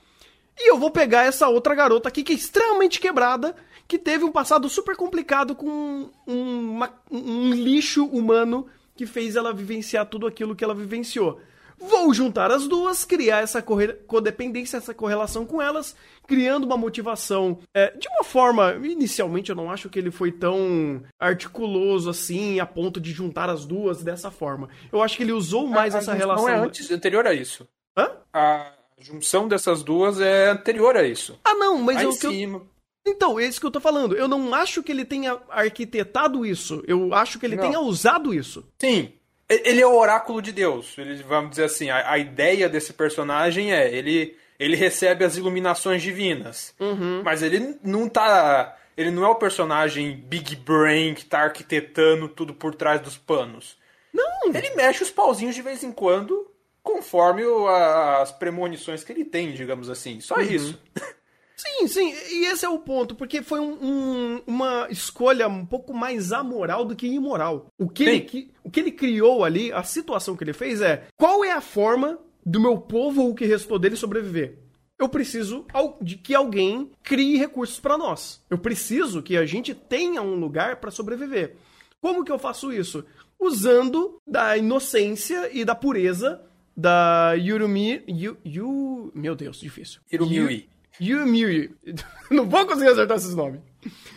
E 0.58 0.70
eu 0.70 0.78
vou 0.78 0.90
pegar 0.90 1.24
essa 1.24 1.48
outra 1.48 1.74
garota 1.74 2.08
aqui 2.08 2.22
que 2.22 2.32
é 2.32 2.36
extremamente 2.36 3.00
quebrada, 3.00 3.56
que 3.88 3.98
teve 3.98 4.24
um 4.24 4.30
passado 4.30 4.68
super 4.68 4.96
complicado 4.96 5.54
com 5.54 6.10
um, 6.26 6.74
uma, 6.74 6.92
um 7.10 7.50
lixo 7.50 8.06
humano 8.06 8.66
que 8.94 9.06
fez 9.06 9.34
ela 9.34 9.52
vivenciar 9.52 10.06
tudo 10.06 10.26
aquilo 10.26 10.54
que 10.54 10.62
ela 10.62 10.74
vivenciou. 10.74 11.40
Vou 11.78 12.12
juntar 12.14 12.50
as 12.50 12.66
duas, 12.66 13.04
criar 13.04 13.42
essa 13.42 13.62
codependência, 13.62 14.76
essa 14.76 14.94
correlação 14.94 15.44
com 15.44 15.60
elas, 15.60 15.94
criando 16.26 16.64
uma 16.64 16.76
motivação 16.76 17.58
é, 17.74 17.90
de 17.96 18.08
uma 18.08 18.24
forma. 18.24 18.74
Inicialmente 18.82 19.50
eu 19.50 19.56
não 19.56 19.70
acho 19.70 19.88
que 19.88 19.98
ele 19.98 20.10
foi 20.10 20.32
tão 20.32 21.02
articuloso 21.18 22.08
assim, 22.08 22.60
a 22.60 22.66
ponto 22.66 23.00
de 23.00 23.12
juntar 23.12 23.50
as 23.50 23.66
duas 23.66 24.02
dessa 24.02 24.30
forma. 24.30 24.68
Eu 24.92 25.02
acho 25.02 25.16
que 25.16 25.22
ele 25.22 25.32
usou 25.32 25.66
mais 25.66 25.94
a, 25.94 25.98
essa 25.98 26.14
relação. 26.14 26.46
Não 26.46 26.52
é 26.52 26.58
antes, 26.58 26.90
anterior 26.90 27.26
a 27.26 27.34
isso. 27.34 27.66
Hã? 27.96 28.10
A 28.32 28.72
junção 28.98 29.46
dessas 29.48 29.82
duas 29.82 30.20
é 30.20 30.50
anterior 30.50 30.96
a 30.96 31.04
isso. 31.04 31.38
Ah, 31.44 31.54
não, 31.54 31.78
mas 31.78 31.98
Aí 31.98 32.04
eu, 32.04 32.12
cima. 32.12 32.58
Eu... 32.58 32.74
Então, 33.06 33.38
é 33.38 33.44
isso 33.44 33.60
que 33.60 33.66
eu 33.66 33.70
tô 33.70 33.80
falando. 33.80 34.16
Eu 34.16 34.26
não 34.26 34.54
acho 34.54 34.82
que 34.82 34.90
ele 34.90 35.04
tenha 35.04 35.38
arquitetado 35.50 36.46
isso. 36.46 36.82
Eu 36.86 37.12
acho 37.12 37.38
que 37.38 37.44
ele 37.44 37.56
não. 37.56 37.64
tenha 37.64 37.80
usado 37.80 38.32
isso. 38.32 38.66
Sim, 38.80 39.12
ele 39.48 39.80
é 39.80 39.86
o 39.86 39.96
oráculo 39.96 40.40
de 40.40 40.52
Deus. 40.52 40.96
Ele, 40.98 41.22
vamos 41.22 41.50
dizer 41.50 41.64
assim, 41.64 41.90
a, 41.90 42.12
a, 42.12 42.18
ideia 42.18 42.68
desse 42.68 42.92
personagem 42.92 43.72
é 43.72 43.92
ele 43.92 44.36
ele 44.58 44.76
recebe 44.76 45.24
as 45.24 45.36
iluminações 45.36 46.00
divinas, 46.00 46.72
uhum. 46.78 47.22
mas 47.24 47.42
ele 47.42 47.76
não 47.82 48.08
tá 48.08 48.76
ele 48.96 49.10
não 49.10 49.24
é 49.24 49.28
o 49.28 49.34
personagem 49.34 50.16
Big 50.16 50.54
Brain 50.56 51.14
que 51.14 51.24
tá 51.24 51.40
arquitetando 51.40 52.28
tudo 52.28 52.54
por 52.54 52.74
trás 52.74 53.00
dos 53.00 53.16
panos. 53.16 53.76
Não. 54.12 54.54
Ele 54.54 54.70
mexe 54.76 55.02
os 55.02 55.10
pauzinhos 55.10 55.56
de 55.56 55.62
vez 55.62 55.82
em 55.82 55.90
quando, 55.90 56.48
conforme 56.82 57.44
o, 57.44 57.66
as 57.66 58.30
premonições 58.30 59.02
que 59.02 59.10
ele 59.10 59.24
tem, 59.24 59.52
digamos 59.52 59.90
assim. 59.90 60.20
Só 60.20 60.36
uhum. 60.36 60.42
isso. 60.42 60.80
Sim, 61.56 61.86
sim, 61.86 62.12
e 62.32 62.46
esse 62.46 62.64
é 62.64 62.68
o 62.68 62.78
ponto, 62.78 63.14
porque 63.14 63.40
foi 63.40 63.60
um, 63.60 63.78
um, 63.80 64.42
uma 64.46 64.88
escolha 64.90 65.46
um 65.46 65.64
pouco 65.64 65.94
mais 65.94 66.32
amoral 66.32 66.84
do 66.84 66.96
que 66.96 67.06
imoral. 67.06 67.68
O 67.78 67.88
que, 67.88 68.04
ele, 68.04 68.52
o 68.64 68.70
que 68.70 68.80
ele 68.80 68.90
criou 68.90 69.44
ali, 69.44 69.72
a 69.72 69.82
situação 69.84 70.36
que 70.36 70.42
ele 70.42 70.52
fez 70.52 70.80
é: 70.80 71.06
qual 71.16 71.44
é 71.44 71.52
a 71.52 71.60
forma 71.60 72.18
do 72.44 72.60
meu 72.60 72.78
povo 72.78 73.22
ou 73.22 73.30
o 73.30 73.34
que 73.34 73.46
restou 73.46 73.78
dele 73.78 73.96
sobreviver? 73.96 74.58
Eu 74.98 75.08
preciso 75.08 75.66
de 76.00 76.16
que 76.16 76.34
alguém 76.34 76.90
crie 77.02 77.36
recursos 77.36 77.80
para 77.80 77.98
nós. 77.98 78.42
Eu 78.48 78.58
preciso 78.58 79.22
que 79.22 79.36
a 79.36 79.44
gente 79.44 79.74
tenha 79.74 80.22
um 80.22 80.36
lugar 80.36 80.76
para 80.76 80.90
sobreviver. 80.90 81.56
Como 82.00 82.24
que 82.24 82.30
eu 82.30 82.38
faço 82.38 82.72
isso? 82.72 83.04
Usando 83.38 84.20
da 84.26 84.56
inocência 84.56 85.50
e 85.52 85.64
da 85.64 85.74
pureza 85.74 86.40
da 86.76 87.32
Yurumi. 87.34 88.02
Yu, 88.08 88.36
Yu, 88.44 89.12
meu 89.14 89.34
Deus, 89.34 89.58
difícil. 89.58 90.00
Yurumi. 90.12 90.68
Yumi. 91.00 91.70
Não 92.30 92.48
vou 92.48 92.66
conseguir 92.66 92.90
acertar 92.90 93.16
esses 93.16 93.34
nomes. 93.34 93.60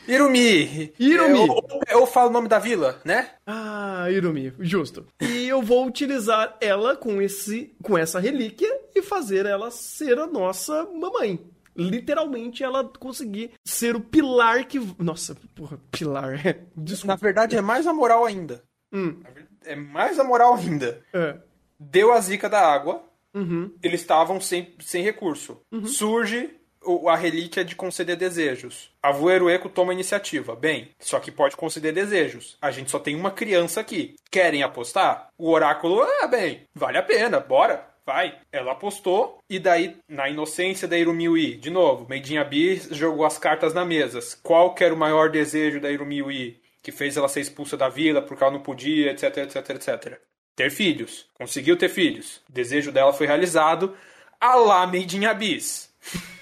Irumi. 0.07 0.93
Irumi. 0.97 1.47
Eu, 1.47 1.81
eu, 1.89 2.07
falo 2.07 2.29
o 2.29 2.33
nome 2.33 2.47
da 2.47 2.59
vila, 2.59 3.01
né? 3.03 3.31
Ah, 3.45 4.09
Irumi, 4.09 4.53
justo. 4.59 5.05
E 5.21 5.47
eu 5.47 5.61
vou 5.61 5.85
utilizar 5.85 6.55
ela 6.61 6.95
com, 6.95 7.21
esse, 7.21 7.75
com 7.83 7.97
essa 7.97 8.19
relíquia 8.19 8.69
e 8.95 9.01
fazer 9.01 9.45
ela 9.45 9.69
ser 9.69 10.17
a 10.17 10.25
nossa 10.27 10.85
mamãe. 10.85 11.39
Literalmente 11.75 12.63
ela 12.63 12.83
conseguir 12.97 13.51
ser 13.63 13.95
o 13.95 13.99
pilar 14.01 14.65
que. 14.65 14.79
Nossa, 14.97 15.35
porra, 15.53 15.79
pilar. 15.91 16.39
Desculpa. 16.75 17.13
Na 17.13 17.15
verdade 17.15 17.55
é 17.57 17.61
mais 17.61 17.85
a 17.85 17.93
moral 17.93 18.25
ainda. 18.25 18.63
Hum. 18.91 19.19
É 19.65 19.75
mais 19.75 20.17
amoral 20.17 20.55
ainda. 20.55 21.03
É. 21.13 21.37
Deu 21.79 22.11
a 22.13 22.19
zica 22.21 22.49
da 22.49 22.59
água, 22.61 23.03
Uhum. 23.35 23.71
eles 23.83 24.01
estavam 24.01 24.41
sem, 24.41 24.73
sem 24.79 25.03
recurso. 25.03 25.61
Surge 25.85 26.45
o- 26.45 26.56
a 27.07 27.15
relíquia 27.15 27.63
de 27.63 27.75
conceder 27.75 28.15
desejos. 28.15 28.89
A 29.01 29.11
Voerueco 29.11 29.69
toma 29.69 29.93
iniciativa. 29.93 30.55
Bem, 30.55 30.89
só 30.99 31.19
que 31.19 31.31
pode 31.31 31.55
conceder 31.55 31.93
desejos. 31.93 32.57
A 32.61 32.71
gente 32.71 32.91
só 32.91 32.99
tem 32.99 33.15
uma 33.15 33.31
criança 33.31 33.81
aqui. 33.81 34.15
Querem 34.31 34.63
apostar? 34.63 35.29
O 35.37 35.49
oráculo, 35.51 36.01
ah, 36.01 36.27
bem, 36.27 36.61
vale 36.73 36.97
a 36.97 37.03
pena, 37.03 37.39
bora. 37.39 37.85
Vai. 38.05 38.37
Ela 38.53 38.71
apostou, 38.71 39.39
e 39.49 39.59
daí, 39.59 39.97
na 40.07 40.29
inocência 40.29 40.87
da 40.87 40.97
Irumiui, 40.97 41.57
de 41.57 41.69
novo, 41.69 42.07
Meidin 42.07 42.37
Abi 42.37 42.81
jogou 42.91 43.25
as 43.25 43.37
cartas 43.37 43.73
na 43.73 43.83
mesa. 43.83 44.19
Qual 44.41 44.73
que 44.73 44.81
era 44.81 44.93
o 44.93 44.97
maior 44.97 45.29
desejo 45.29 45.81
da 45.81 45.91
Irumiui? 45.91 46.57
Que 46.81 46.89
fez 46.89 47.17
ela 47.17 47.27
ser 47.27 47.41
expulsa 47.41 47.75
da 47.75 47.89
vila 47.89 48.21
porque 48.21 48.41
ela 48.41 48.53
não 48.53 48.61
podia, 48.61 49.11
etc, 49.11 49.39
etc, 49.39 49.69
etc. 49.71 50.21
Ter 50.55 50.71
filhos. 50.71 51.27
Conseguiu 51.33 51.75
ter 51.75 51.89
filhos. 51.89 52.41
O 52.49 52.53
desejo 52.53 52.93
dela 52.93 53.11
foi 53.11 53.27
realizado. 53.27 53.93
Alá 54.39 54.87
Meidin 54.87 55.25
Abyss. 55.25 55.93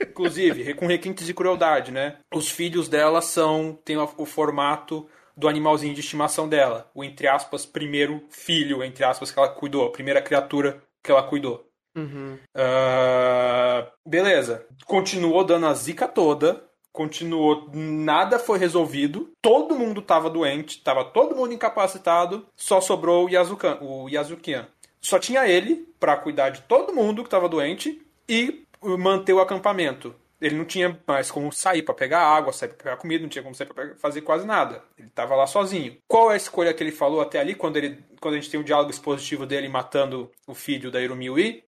Inclusive, 0.00 0.74
com 0.74 0.86
requintes 0.86 1.26
de 1.26 1.34
crueldade, 1.34 1.90
né? 1.90 2.16
Os 2.34 2.50
filhos 2.50 2.88
dela 2.88 3.20
são. 3.20 3.78
têm 3.84 3.96
o, 3.96 4.26
formato 4.26 5.08
do 5.36 5.48
animalzinho 5.48 5.94
de 5.94 6.00
estimação 6.00 6.48
dela. 6.48 6.90
O, 6.94 7.02
entre 7.02 7.26
aspas, 7.26 7.64
primeiro 7.64 8.22
filho, 8.28 8.82
entre 8.82 9.04
aspas, 9.04 9.30
que 9.30 9.38
ela 9.38 9.48
cuidou. 9.48 9.86
A 9.86 9.92
primeira 9.92 10.20
criatura 10.20 10.82
que 11.02 11.10
ela 11.10 11.22
cuidou. 11.22 11.66
Uhum. 11.96 12.38
Ah, 12.54 13.90
beleza. 14.06 14.66
Continuou 14.84 15.44
dando 15.44 15.66
a 15.66 15.74
zica 15.74 16.06
toda. 16.06 16.64
Continuou, 16.92 17.70
nada 17.72 18.38
foi 18.38 18.58
resolvido. 18.58 19.30
Todo 19.40 19.76
mundo 19.76 20.02
tava 20.02 20.28
doente, 20.28 20.82
tava 20.82 21.04
todo 21.04 21.36
mundo 21.36 21.54
incapacitado. 21.54 22.46
Só 22.56 22.80
sobrou 22.80 23.26
o, 23.26 23.28
Yazukan, 23.28 23.78
o 23.80 24.08
Yazukian. 24.08 24.68
Só 25.00 25.18
tinha 25.18 25.48
ele 25.48 25.88
pra 25.98 26.16
cuidar 26.16 26.50
de 26.50 26.62
todo 26.62 26.92
mundo 26.92 27.22
que 27.22 27.30
tava 27.30 27.48
doente 27.48 28.02
e 28.28 28.64
manter 28.82 29.32
o 29.32 29.40
acampamento. 29.40 30.14
Ele 30.40 30.56
não 30.56 30.64
tinha 30.64 30.98
mais 31.06 31.30
como 31.30 31.52
sair 31.52 31.82
pra 31.82 31.92
pegar 31.92 32.20
água, 32.22 32.50
sair 32.52 32.70
pra 32.70 32.78
pegar 32.78 32.96
comida, 32.96 33.20
não 33.22 33.28
tinha 33.28 33.42
como 33.42 33.54
sair 33.54 33.66
pegar- 33.66 33.94
fazer 33.96 34.22
quase 34.22 34.46
nada. 34.46 34.82
Ele 34.98 35.10
tava 35.10 35.36
lá 35.36 35.46
sozinho. 35.46 35.98
Qual 36.08 36.30
é 36.30 36.34
a 36.34 36.36
escolha 36.38 36.72
que 36.72 36.82
ele 36.82 36.90
falou 36.92 37.20
até 37.20 37.38
ali, 37.38 37.54
quando, 37.54 37.76
ele, 37.76 38.02
quando 38.20 38.34
a 38.34 38.36
gente 38.38 38.50
tem 38.50 38.58
um 38.58 38.62
diálogo 38.64 38.90
expositivo 38.90 39.44
dele 39.44 39.68
matando 39.68 40.30
o 40.46 40.54
filho 40.54 40.90
da 40.90 41.00
Irumiui? 41.00 41.62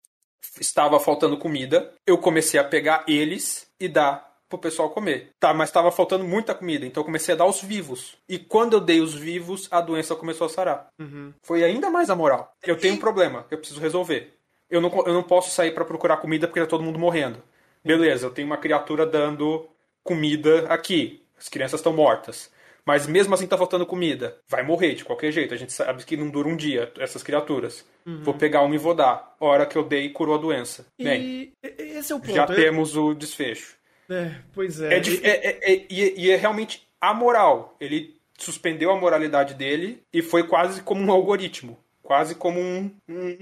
estava 0.60 1.00
faltando 1.00 1.38
comida, 1.38 1.94
eu 2.08 2.18
comecei 2.18 2.60
a 2.60 2.64
pegar 2.64 3.04
eles 3.08 3.68
e 3.80 3.88
dar 3.90 4.30
pro 4.48 4.58
pessoal 4.58 4.90
comer. 4.90 5.30
Tá, 5.40 5.54
mas 5.54 5.70
estava 5.70 5.92
faltando 5.92 6.24
muita 6.24 6.56
comida, 6.56 6.86
então 6.86 7.02
eu 7.02 7.06
comecei 7.06 7.34
a 7.36 7.38
dar 7.38 7.46
os 7.46 7.62
vivos. 7.62 8.18
E 8.28 8.40
quando 8.40 8.74
eu 8.74 8.80
dei 8.80 9.00
os 9.02 9.14
vivos, 9.14 9.68
a 9.70 9.80
doença 9.82 10.16
começou 10.16 10.48
a 10.48 10.50
sarar. 10.50 10.88
Foi 11.44 11.64
ainda 11.64 11.90
mais 11.90 12.10
a 12.10 12.16
moral. 12.16 12.52
Eu 12.64 12.78
tenho 12.78 12.96
um 12.96 12.98
problema, 13.00 13.46
eu 13.52 13.58
preciso 13.58 13.80
resolver. 13.82 14.34
Eu 14.70 14.82
não, 14.82 14.90
eu 15.06 15.14
não 15.14 15.24
posso 15.24 15.50
sair 15.52 15.72
para 15.72 15.86
procurar 15.86 16.18
comida 16.18 16.48
porque 16.48 16.60
tá 16.60 16.68
todo 16.68 16.84
mundo 16.84 17.00
morrendo. 17.00 17.42
Beleza, 17.84 18.28
eu 18.28 18.32
tenho 18.32 18.46
uma 18.48 18.58
criatura 18.58 19.06
dando 19.06 19.68
comida 20.04 20.66
aqui. 20.68 21.24
As 21.38 21.48
crianças 21.50 21.80
estão 21.80 21.94
mortas. 21.94 22.52
Mas 22.86 23.06
mesmo 23.08 23.34
assim 23.34 23.46
tá 23.48 23.58
faltando 23.58 23.86
comida. 23.86 24.38
Vai 24.48 24.64
morrer 24.64 24.96
de 24.96 25.06
qualquer 25.06 25.32
jeito. 25.32 25.54
A 25.54 25.58
gente 25.58 25.72
sabe 25.72 26.04
que 26.04 26.18
não 26.18 26.30
dura 26.30 26.48
um 26.48 26.56
dia 26.56 26.92
essas 26.98 27.22
criaturas. 27.24 27.86
Vou 28.06 28.34
pegar 28.34 28.62
uma 28.62 28.74
e 28.74 28.80
vou 28.80 28.96
dar. 28.96 29.36
Hora 29.40 29.66
que 29.66 29.78
eu 29.78 29.84
dei, 29.84 30.10
curou 30.10 30.36
a 30.36 30.40
doença. 30.40 30.88
E 30.98 31.04
e- 31.08 31.54
esse 31.98 32.12
é 32.12 32.16
o 32.16 32.20
ponto. 32.20 32.34
já 32.34 32.44
é- 32.44 32.56
temos 32.56 32.98
o 32.98 33.14
desfecho. 33.14 33.76
É, 34.10 34.32
pois 34.54 34.82
é. 34.82 34.96
É, 34.96 35.00
dif- 35.00 35.24
é- 35.24 35.48
é- 35.50 35.72
é- 35.74 35.86
e, 35.90 36.04
é- 36.04 36.14
e 36.20 36.32
é 36.32 36.36
realmente 36.36 36.88
amoral. 37.00 37.76
Ele 37.80 38.16
suspendeu 38.38 38.90
a 38.90 39.00
moralidade 39.00 39.54
dele 39.54 40.02
e 40.12 40.22
foi 40.24 40.44
quase 40.48 40.82
como 40.82 41.02
um 41.04 41.12
algoritmo. 41.12 41.78
Quase 42.10 42.34
como 42.34 42.60
um, 42.60 42.92
um- 43.08 43.38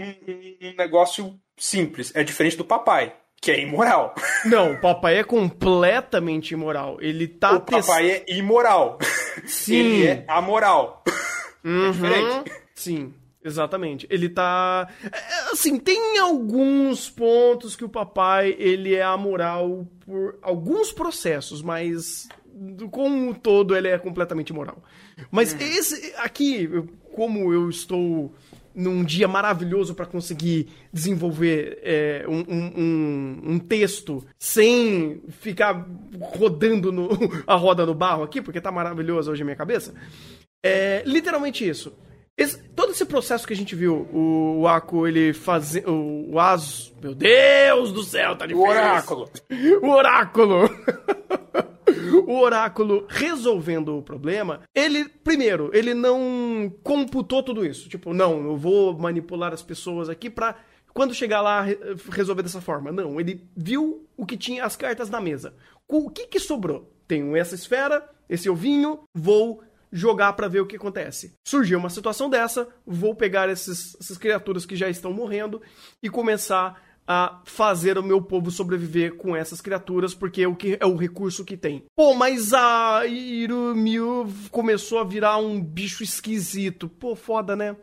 um- 0.68 0.76
negócio 0.78 1.40
simples. 1.56 2.12
É 2.14 2.22
diferente 2.22 2.58
do 2.58 2.66
papai, 2.66 3.16
que 3.42 3.50
é 3.50 3.62
imoral. 3.62 4.14
Não, 4.44 4.74
o 4.74 4.82
papai 4.82 5.16
é 5.20 5.24
completamente 5.24 6.52
imoral. 6.54 6.98
Ele 7.00 7.30
tá 7.30 7.54
o 7.54 7.62
papai 7.62 8.12
é 8.12 8.26
imoral. 8.28 8.98
Sim. 9.46 9.76
Ele 9.76 10.08
é 10.08 10.26
amoral. 10.28 11.02
Uhum. 11.64 11.88
É 11.88 11.92
diferente. 11.92 12.52
Sim, 12.76 13.14
exatamente. 13.44 14.06
Ele 14.10 14.30
tá. 14.30 14.88
é, 15.04 15.52
Assim, 15.52 15.78
tem 15.80 16.18
alguns 16.18 17.10
pontos 17.10 17.76
que 17.76 17.84
o 17.86 17.90
papai 17.90 18.56
ele 18.58 18.96
é 18.96 19.04
amoral 19.04 19.86
por 20.06 20.38
alguns 20.42 20.92
processos, 20.94 21.62
mas 21.62 22.28
como 22.92 23.16
um 23.30 23.34
todo 23.34 23.76
ele 23.76 23.90
é 23.90 23.98
completamente 23.98 24.50
imoral. 24.52 24.78
Mas 25.30 25.52
Uhum. 25.54 25.60
esse 25.60 26.14
aqui, 26.18 26.70
como 27.14 27.52
eu 27.54 27.70
estou 27.70 28.34
num 28.78 29.04
dia 29.04 29.28
maravilhoso 29.28 29.96
para 29.96 30.06
conseguir 30.06 30.68
desenvolver 30.94 31.80
é, 31.82 32.24
um, 32.28 32.46
um- 32.48 33.42
um- 33.54 33.60
texto 33.60 34.24
sem 34.40 35.22
ficar 35.30 35.86
rodando 36.38 36.92
no- 36.92 37.10
a 37.48 37.56
roda 37.56 37.86
no 37.86 37.96
barro 37.96 38.22
aqui, 38.24 38.42
porque 38.42 38.62
tá 38.62 38.72
maravilhoso 38.72 39.32
hoje 39.32 39.42
a 39.42 39.46
minha 39.46 39.58
cabeça. 39.58 39.94
É 40.64 41.02
literalmente 41.06 41.68
isso. 41.68 41.92
Esse- 42.38 42.62
todo 42.76 42.92
esse 42.92 43.04
processo 43.04 43.48
que 43.48 43.54
a 43.54 43.56
gente 43.56 43.76
viu, 43.76 44.08
o, 44.14 44.60
o 44.62 44.68
Ako, 44.68 45.08
ele 45.08 45.34
fazer. 45.34 45.90
O, 45.90 46.34
o 46.34 46.40
As. 46.40 46.94
Meu 47.02 47.16
Deus 47.16 47.92
do 47.92 48.04
céu, 48.04 48.36
tá 48.36 48.46
O 48.46 48.48
difícil. 48.48 48.70
oráculo. 48.70 49.30
O 49.82 49.88
oráculo! 49.90 50.70
o 52.28 52.40
oráculo 52.40 53.06
resolvendo 53.10 53.98
o 53.98 54.02
problema, 54.02 54.62
ele, 54.74 55.08
primeiro, 55.08 55.70
ele 55.74 55.94
não 55.94 56.72
computou 56.84 57.44
tudo 57.44 57.66
isso. 57.66 57.90
Tipo, 57.90 58.14
não, 58.14 58.44
eu 58.46 58.58
vou 58.58 58.98
manipular 58.98 59.54
as 59.54 59.62
pessoas 59.62 60.10
aqui 60.10 60.30
pra 60.30 60.56
quando 60.94 61.14
chegar 61.14 61.42
lá 61.42 61.62
re- 61.62 61.78
resolver 62.10 62.42
dessa 62.44 62.62
forma. 62.62 62.92
Não, 62.92 63.20
ele 63.20 63.48
viu 63.56 64.08
o 64.18 64.26
que 64.26 64.36
tinha 64.38 64.66
as 64.66 64.76
cartas 64.76 65.10
na 65.10 65.22
mesa. 65.22 65.54
O 65.88 66.10
que 66.10 66.28
que 66.28 66.40
sobrou? 66.40 66.92
Tenho 67.08 67.36
essa 67.36 67.56
esfera, 67.56 68.10
esse 68.28 68.50
ovinho, 68.50 69.00
vou 69.14 69.64
jogar 69.92 70.34
pra 70.34 70.48
ver 70.50 70.60
o 70.60 70.66
que 70.66 70.76
acontece. 70.76 71.34
Surgiu 71.48 71.80
uma 71.80 71.90
situação 71.90 72.30
dessa, 72.30 72.68
vou 72.86 73.16
pegar 73.16 73.48
esses, 73.48 73.96
essas 74.02 74.18
criaturas 74.18 74.66
que 74.66 74.76
já 74.76 74.90
estão 74.90 75.14
morrendo 75.14 75.62
e 76.04 76.10
começar 76.10 76.84
a 77.08 77.42
fazer 77.46 77.98
o 77.98 78.04
meu 78.04 78.22
povo 78.22 78.52
sobreviver 78.52 79.16
com 79.16 79.36
essas 79.36 79.62
criaturas, 79.62 80.14
porque 80.14 80.42
é 80.42 80.48
o 80.48 80.56
que 80.56 80.78
é 80.80 80.86
o 80.86 80.96
recurso 80.96 81.46
que 81.46 81.56
tem. 81.56 81.86
Pô, 81.96 82.14
mas 82.14 82.54
a 82.54 83.06
Irumiu 83.08 84.28
começou 84.52 85.00
a 85.00 85.04
virar 85.04 85.38
um 85.38 85.62
bicho 85.62 86.04
esquisito. 86.04 86.90
Pô, 86.90 87.16
foda, 87.16 87.56
né? 87.56 87.76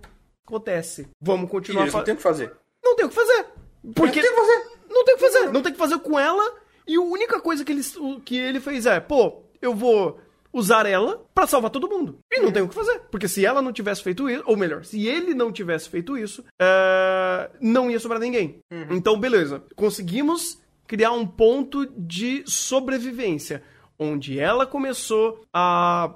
Acontece. 0.46 1.08
Vamos 1.20 1.50
continuar 1.50 1.82
Eles 1.84 1.94
não 1.94 2.04
tem 2.04 2.14
o 2.14 2.16
que 2.18 2.22
fazer. 2.22 2.52
Não 2.84 2.96
tem 2.96 3.06
o 3.06 3.08
que 3.08 3.14
fazer. 3.14 3.46
Porque 3.94 4.20
Não 4.22 4.24
tem 4.24 4.32
o 4.32 4.34
que 4.34 4.40
fazer. 4.40 4.70
não 4.90 5.04
tem 5.04 5.14
o 5.14 5.18
que 5.18 5.22
fazer, 5.24 5.52
não 5.52 5.62
tem 5.62 5.70
o 5.70 5.74
que 5.74 5.78
fazer 5.78 5.98
com 6.00 6.18
ela. 6.20 6.54
E 6.86 6.96
a 6.96 7.00
única 7.00 7.40
coisa 7.40 7.64
que 7.64 7.72
ele, 7.72 7.82
que 8.24 8.36
ele 8.36 8.60
fez 8.60 8.84
é, 8.84 9.00
pô, 9.00 9.42
eu 9.60 9.74
vou 9.74 10.20
usar 10.54 10.86
ela 10.86 11.20
pra 11.34 11.48
salvar 11.48 11.70
todo 11.70 11.88
mundo. 11.88 12.20
E 12.32 12.40
não 12.40 12.52
tem 12.52 12.62
o 12.62 12.68
que 12.68 12.74
fazer. 12.74 13.00
Porque 13.10 13.26
se 13.26 13.44
ela 13.44 13.60
não 13.60 13.72
tivesse 13.72 14.02
feito 14.02 14.30
isso, 14.30 14.44
ou 14.46 14.56
melhor, 14.56 14.84
se 14.84 15.06
ele 15.06 15.34
não 15.34 15.52
tivesse 15.52 15.88
feito 15.88 16.16
isso, 16.16 16.44
é, 16.60 17.50
não 17.60 17.90
ia 17.90 17.98
sobrar 17.98 18.20
ninguém. 18.20 18.60
Então, 18.90 19.18
beleza. 19.18 19.64
Conseguimos 19.74 20.62
criar 20.86 21.10
um 21.10 21.26
ponto 21.26 21.86
de 21.98 22.44
sobrevivência. 22.46 23.62
Onde 23.96 24.40
ela 24.40 24.66
começou 24.66 25.44
a 25.52 26.14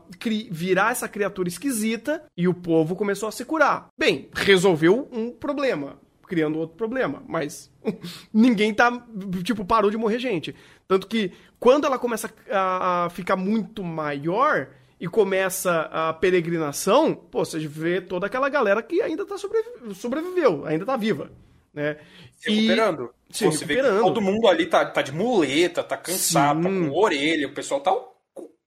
virar 0.50 0.90
essa 0.90 1.08
criatura 1.08 1.48
esquisita 1.48 2.24
e 2.36 2.48
o 2.48 2.54
povo 2.54 2.96
começou 2.96 3.28
a 3.28 3.32
se 3.32 3.44
curar. 3.44 3.86
Bem, 3.96 4.28
resolveu 4.34 5.08
um 5.12 5.30
problema 5.30 5.96
criando 6.28 6.58
outro 6.58 6.76
problema. 6.76 7.22
Mas 7.26 7.72
ninguém 8.32 8.72
tá. 8.72 9.04
Tipo, 9.42 9.64
parou 9.64 9.90
de 9.90 9.96
morrer 9.96 10.18
gente. 10.18 10.54
Tanto 10.86 11.06
que 11.06 11.32
quando 11.60 11.86
ela 11.86 11.98
começa 11.98 12.32
a, 12.50 13.04
a 13.06 13.10
ficar 13.10 13.36
muito 13.36 13.82
maior 13.82 14.68
e 15.00 15.06
começa 15.08 15.82
a 15.92 16.12
peregrinação, 16.12 17.14
pô, 17.14 17.44
você 17.44 17.58
vê 17.60 18.00
toda 18.00 18.26
aquela 18.26 18.48
galera 18.48 18.82
que 18.82 19.00
ainda 19.00 19.24
tá 19.26 19.38
sobrevi- 19.38 19.94
sobreviveu, 19.94 20.66
ainda 20.66 20.84
tá 20.84 20.96
viva. 20.96 21.30
Né? 21.72 21.98
Se 22.36 22.50
E- 22.50 22.54
recuperando. 22.66 23.10
se 23.30 23.44
Você 23.44 23.64
vê 23.64 23.74
que 23.76 23.80
recuperando. 23.82 24.04
todo 24.04 24.20
mundo 24.20 24.48
ali 24.48 24.66
tá, 24.66 24.84
tá 24.86 25.02
de 25.02 25.12
muleta, 25.12 25.82
tá 25.84 25.96
cansado, 25.96 26.62
tá 26.62 26.68
Sim. 26.68 26.88
com 26.88 26.96
orelha, 26.96 27.46
o 27.46 27.52
pessoal 27.52 27.80
tá 27.80 27.92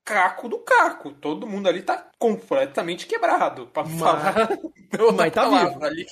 caco 0.03 0.49
do 0.49 0.59
caco. 0.59 1.11
Todo 1.11 1.47
mundo 1.47 1.67
ali 1.69 1.81
tá 1.81 2.07
completamente 2.17 3.05
quebrado. 3.07 3.67
Pra 3.67 3.85
falar 3.85 4.49
outra 4.99 5.11
mas 5.13 5.33
tá 5.33 5.49
vivo. 5.69 5.83
ali. 5.85 6.05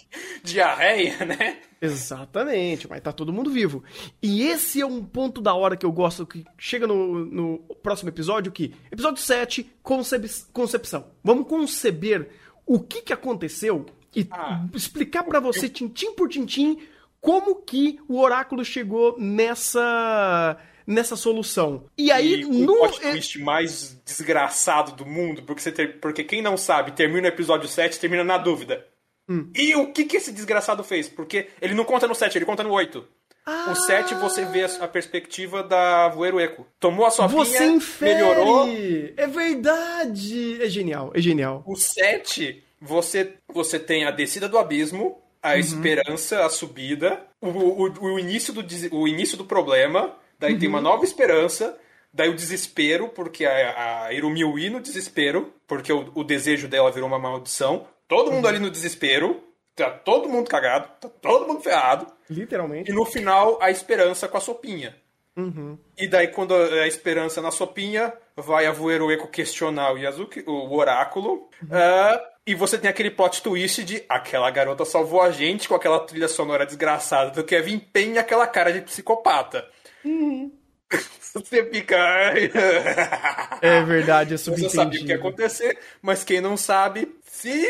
Diarreia, 0.44 1.26
né? 1.26 1.58
Exatamente, 1.82 2.90
mas 2.90 3.02
tá 3.02 3.12
todo 3.12 3.32
mundo 3.34 3.50
vivo. 3.50 3.84
E 4.22 4.44
esse 4.44 4.82
é 4.82 4.86
um 4.86 5.04
ponto 5.04 5.42
da 5.42 5.54
hora 5.54 5.78
que 5.78 5.86
eu 5.86 5.92
gosto, 5.92 6.26
que 6.26 6.44
chega 6.58 6.86
no, 6.86 7.26
no 7.26 7.60
próximo 7.82 8.10
episódio, 8.10 8.52
que... 8.52 8.74
Episódio 8.92 9.22
7, 9.22 9.70
concep- 9.82 10.46
concepção. 10.52 11.08
Vamos 11.24 11.48
conceber 11.48 12.30
o 12.66 12.80
que 12.80 13.02
que 13.02 13.14
aconteceu 13.14 13.86
e 14.16 14.28
Ah. 14.32 14.66
explicar 14.74 15.24
pra 15.24 15.40
você, 15.40 15.70
tintim 15.70 16.14
por 16.14 16.28
tintim, 16.30 16.80
como 17.22 17.56
que 17.64 18.00
o 18.08 18.20
oráculo 18.20 18.64
chegou 18.66 19.16
nessa... 19.20 20.58
nessa 20.90 21.16
solução. 21.16 21.86
E 21.96 22.12
aí, 22.12 22.42
e 22.42 22.46
no. 22.46 22.74
O 22.74 22.78
plot 22.80 23.00
twist 23.00 23.40
mais 23.40 24.02
desgraçado 24.04 24.94
do 24.94 25.06
mundo, 25.06 25.44
porque, 25.44 25.62
você 25.62 25.72
ter... 25.72 26.00
porque 26.00 26.24
quem 26.24 26.42
não 26.42 26.58
sabe, 26.58 26.94
termina 26.94 27.28
o 27.28 27.32
episódio 27.32 27.70
7 27.70 28.00
termina 28.00 28.24
na 28.24 28.40
dúvida. 28.40 28.86
Hum. 29.30 29.52
E 29.56 29.76
o 29.76 29.94
que, 29.94 30.06
que 30.06 30.18
esse 30.18 30.32
desgraçado 30.32 30.84
fez? 30.84 31.08
Porque 31.08 31.50
ele 31.62 31.76
não 31.76 31.86
conta 31.86 32.08
no 32.08 32.16
7, 32.16 32.36
ele 32.40 32.46
conta 32.46 32.64
no 32.64 32.72
8. 32.72 33.08
Ah. 33.46 33.72
O 33.72 33.76
7 33.76 34.16
você 34.16 34.44
vê 34.46 34.64
a 34.64 34.88
perspectiva 34.88 35.62
da 35.62 36.10
Voeiro 36.10 36.40
Eco. 36.40 36.66
Tomou 36.80 37.06
a 37.06 37.12
sua 37.12 37.28
Você 37.28 37.66
infere. 37.66 38.16
melhorou. 38.16 38.68
É 39.16 39.28
verdade! 39.28 40.62
É 40.62 40.68
genial, 40.68 41.12
é 41.14 41.22
genial. 41.22 41.64
O 41.68 41.76
7, 41.76 42.64
você, 42.82 43.36
você 43.48 43.78
tem 43.78 44.06
a 44.06 44.12
descida 44.12 44.50
do 44.50 44.58
abismo, 44.58 45.22
a 45.42 45.54
uhum. 45.54 45.60
esperança, 45.60 46.44
a 46.44 46.50
subida, 46.50 47.22
o, 47.40 47.48
o, 47.48 48.14
o, 48.14 48.20
início 48.20 48.52
do, 48.52 48.66
o 48.92 49.08
início 49.08 49.38
do 49.38 49.46
problema, 49.46 50.16
daí 50.40 50.54
uhum. 50.54 50.60
tem 50.60 50.70
uma 50.70 50.82
nova 50.82 51.04
esperança, 51.04 51.78
daí 52.14 52.30
o 52.30 52.36
desespero, 52.36 53.10
porque 53.10 53.46
a, 53.46 54.06
a 54.06 54.14
Irumi 54.14 54.70
no 54.70 54.80
desespero, 54.80 55.54
porque 55.68 55.92
o, 55.92 56.12
o, 56.16 56.24
desejo 56.24 56.68
dela 56.68 56.92
virou 56.92 57.08
uma 57.08 57.20
maldição. 57.20 57.86
Todo 58.08 58.32
mundo 58.32 58.46
uhum. 58.46 58.50
ali 58.50 58.60
no 58.60 58.72
desespero, 58.72 59.44
tá 59.76 59.92
todo 59.92 60.30
mundo 60.30 60.50
cagado, 60.50 60.90
tá 61.00 61.10
todo 61.10 61.48
mundo 61.48 61.62
ferrado. 61.62 62.08
Literalmente. 62.30 62.90
E 62.90 62.94
no 62.94 63.06
final, 63.06 63.60
a 63.62 63.70
esperança 63.70 64.28
com 64.28 64.38
a 64.38 64.42
sopinha. 64.42 64.96
Uhum. 65.36 65.78
E 65.98 66.08
daí, 66.08 66.28
quando 66.28 66.54
a 66.54 66.88
esperança 66.88 67.42
na 67.42 67.52
sopinha, 67.52 68.14
vai 68.36 68.66
a 68.66 68.72
Voerueco 68.72 69.28
questionar 69.28 69.94
o 69.94 69.98
Yazuki, 69.98 70.44
o 70.46 70.76
oráculo. 70.76 71.50
Uhum. 71.62 71.70
Uh, 71.70 72.20
e 72.46 72.56
você 72.56 72.78
tem 72.78 72.90
aquele 72.90 73.12
plot 73.12 73.42
twist 73.42 73.84
de 73.84 74.04
aquela 74.10 74.50
garota 74.50 74.84
salvou 74.84 75.22
a 75.22 75.30
gente 75.30 75.70
com 75.70 75.76
aquela 75.76 76.00
trilha 76.00 76.28
sonora 76.28 76.66
desgraçada 76.66 77.30
do 77.30 77.44
Kevin 77.44 77.78
Payne 77.78 78.16
e 78.16 78.18
aquela 78.18 78.48
cara 78.48 78.74
de 78.74 78.82
psicopata. 78.82 79.68
Uhum. 80.04 80.52
Você 81.22 81.64
fica. 81.66 81.96
é 83.62 83.84
verdade, 83.84 84.34
é 84.34 84.38
Você 84.38 84.70
sabe 84.70 84.98
o 84.98 85.00
que 85.00 85.08
ia 85.08 85.16
acontecer, 85.16 85.78
mas 86.02 86.24
quem 86.24 86.42
não 86.42 86.58
sabe 86.58 87.16
se. 87.24 87.64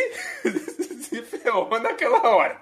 se 1.04 1.22
ferrou 1.24 1.80
naquela 1.80 2.22
hora. 2.30 2.62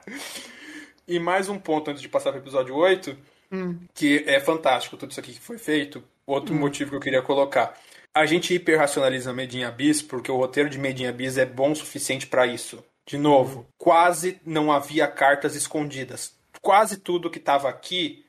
E 1.07 1.19
mais 1.19 1.47
um 1.49 1.59
ponto 1.59 1.91
antes 1.91 2.01
de 2.01 2.09
passar 2.09 2.31
para 2.31 2.39
o 2.39 2.43
episódio 2.43 2.75
8, 2.75 3.17
hum. 3.51 3.77
que 3.93 4.23
é 4.25 4.39
fantástico 4.39 4.97
tudo 4.97 5.11
isso 5.11 5.19
aqui 5.19 5.33
que 5.33 5.39
foi 5.39 5.57
feito. 5.57 6.03
Outro 6.25 6.53
hum. 6.53 6.59
motivo 6.59 6.91
que 6.91 6.95
eu 6.97 7.01
queria 7.01 7.21
colocar. 7.21 7.77
A 8.13 8.25
gente 8.25 8.53
hiperracionaliza 8.53 9.31
Made 9.31 9.59
in 9.59 9.63
Abyss 9.63 10.01
porque 10.01 10.31
o 10.31 10.37
roteiro 10.37 10.69
de 10.69 10.79
Made 10.79 11.03
in 11.03 11.07
Abyss 11.07 11.37
é 11.37 11.45
bom 11.45 11.71
o 11.71 11.75
suficiente 11.75 12.25
para 12.25 12.47
isso. 12.47 12.83
De 13.05 13.17
novo, 13.17 13.65
quase 13.77 14.41
não 14.45 14.71
havia 14.71 15.07
cartas 15.07 15.55
escondidas. 15.55 16.35
Quase 16.61 16.97
tudo 16.97 17.29
que 17.29 17.37
estava 17.37 17.69
aqui, 17.69 18.25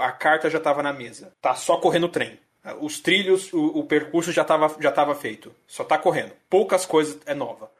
a 0.00 0.12
carta 0.12 0.50
já 0.50 0.58
estava 0.58 0.82
na 0.82 0.92
mesa. 0.92 1.32
Tá 1.40 1.54
só 1.54 1.76
correndo 1.76 2.04
o 2.04 2.08
trem. 2.08 2.38
Os 2.80 3.00
trilhos, 3.00 3.52
o, 3.52 3.78
o 3.78 3.84
percurso 3.84 4.32
já 4.32 4.42
estava 4.42 4.74
já 4.80 4.92
tava 4.92 5.14
feito. 5.14 5.54
Só 5.66 5.84
tá 5.84 5.96
correndo. 5.96 6.32
Poucas 6.50 6.84
coisas 6.84 7.18
é 7.26 7.34
nova. 7.34 7.70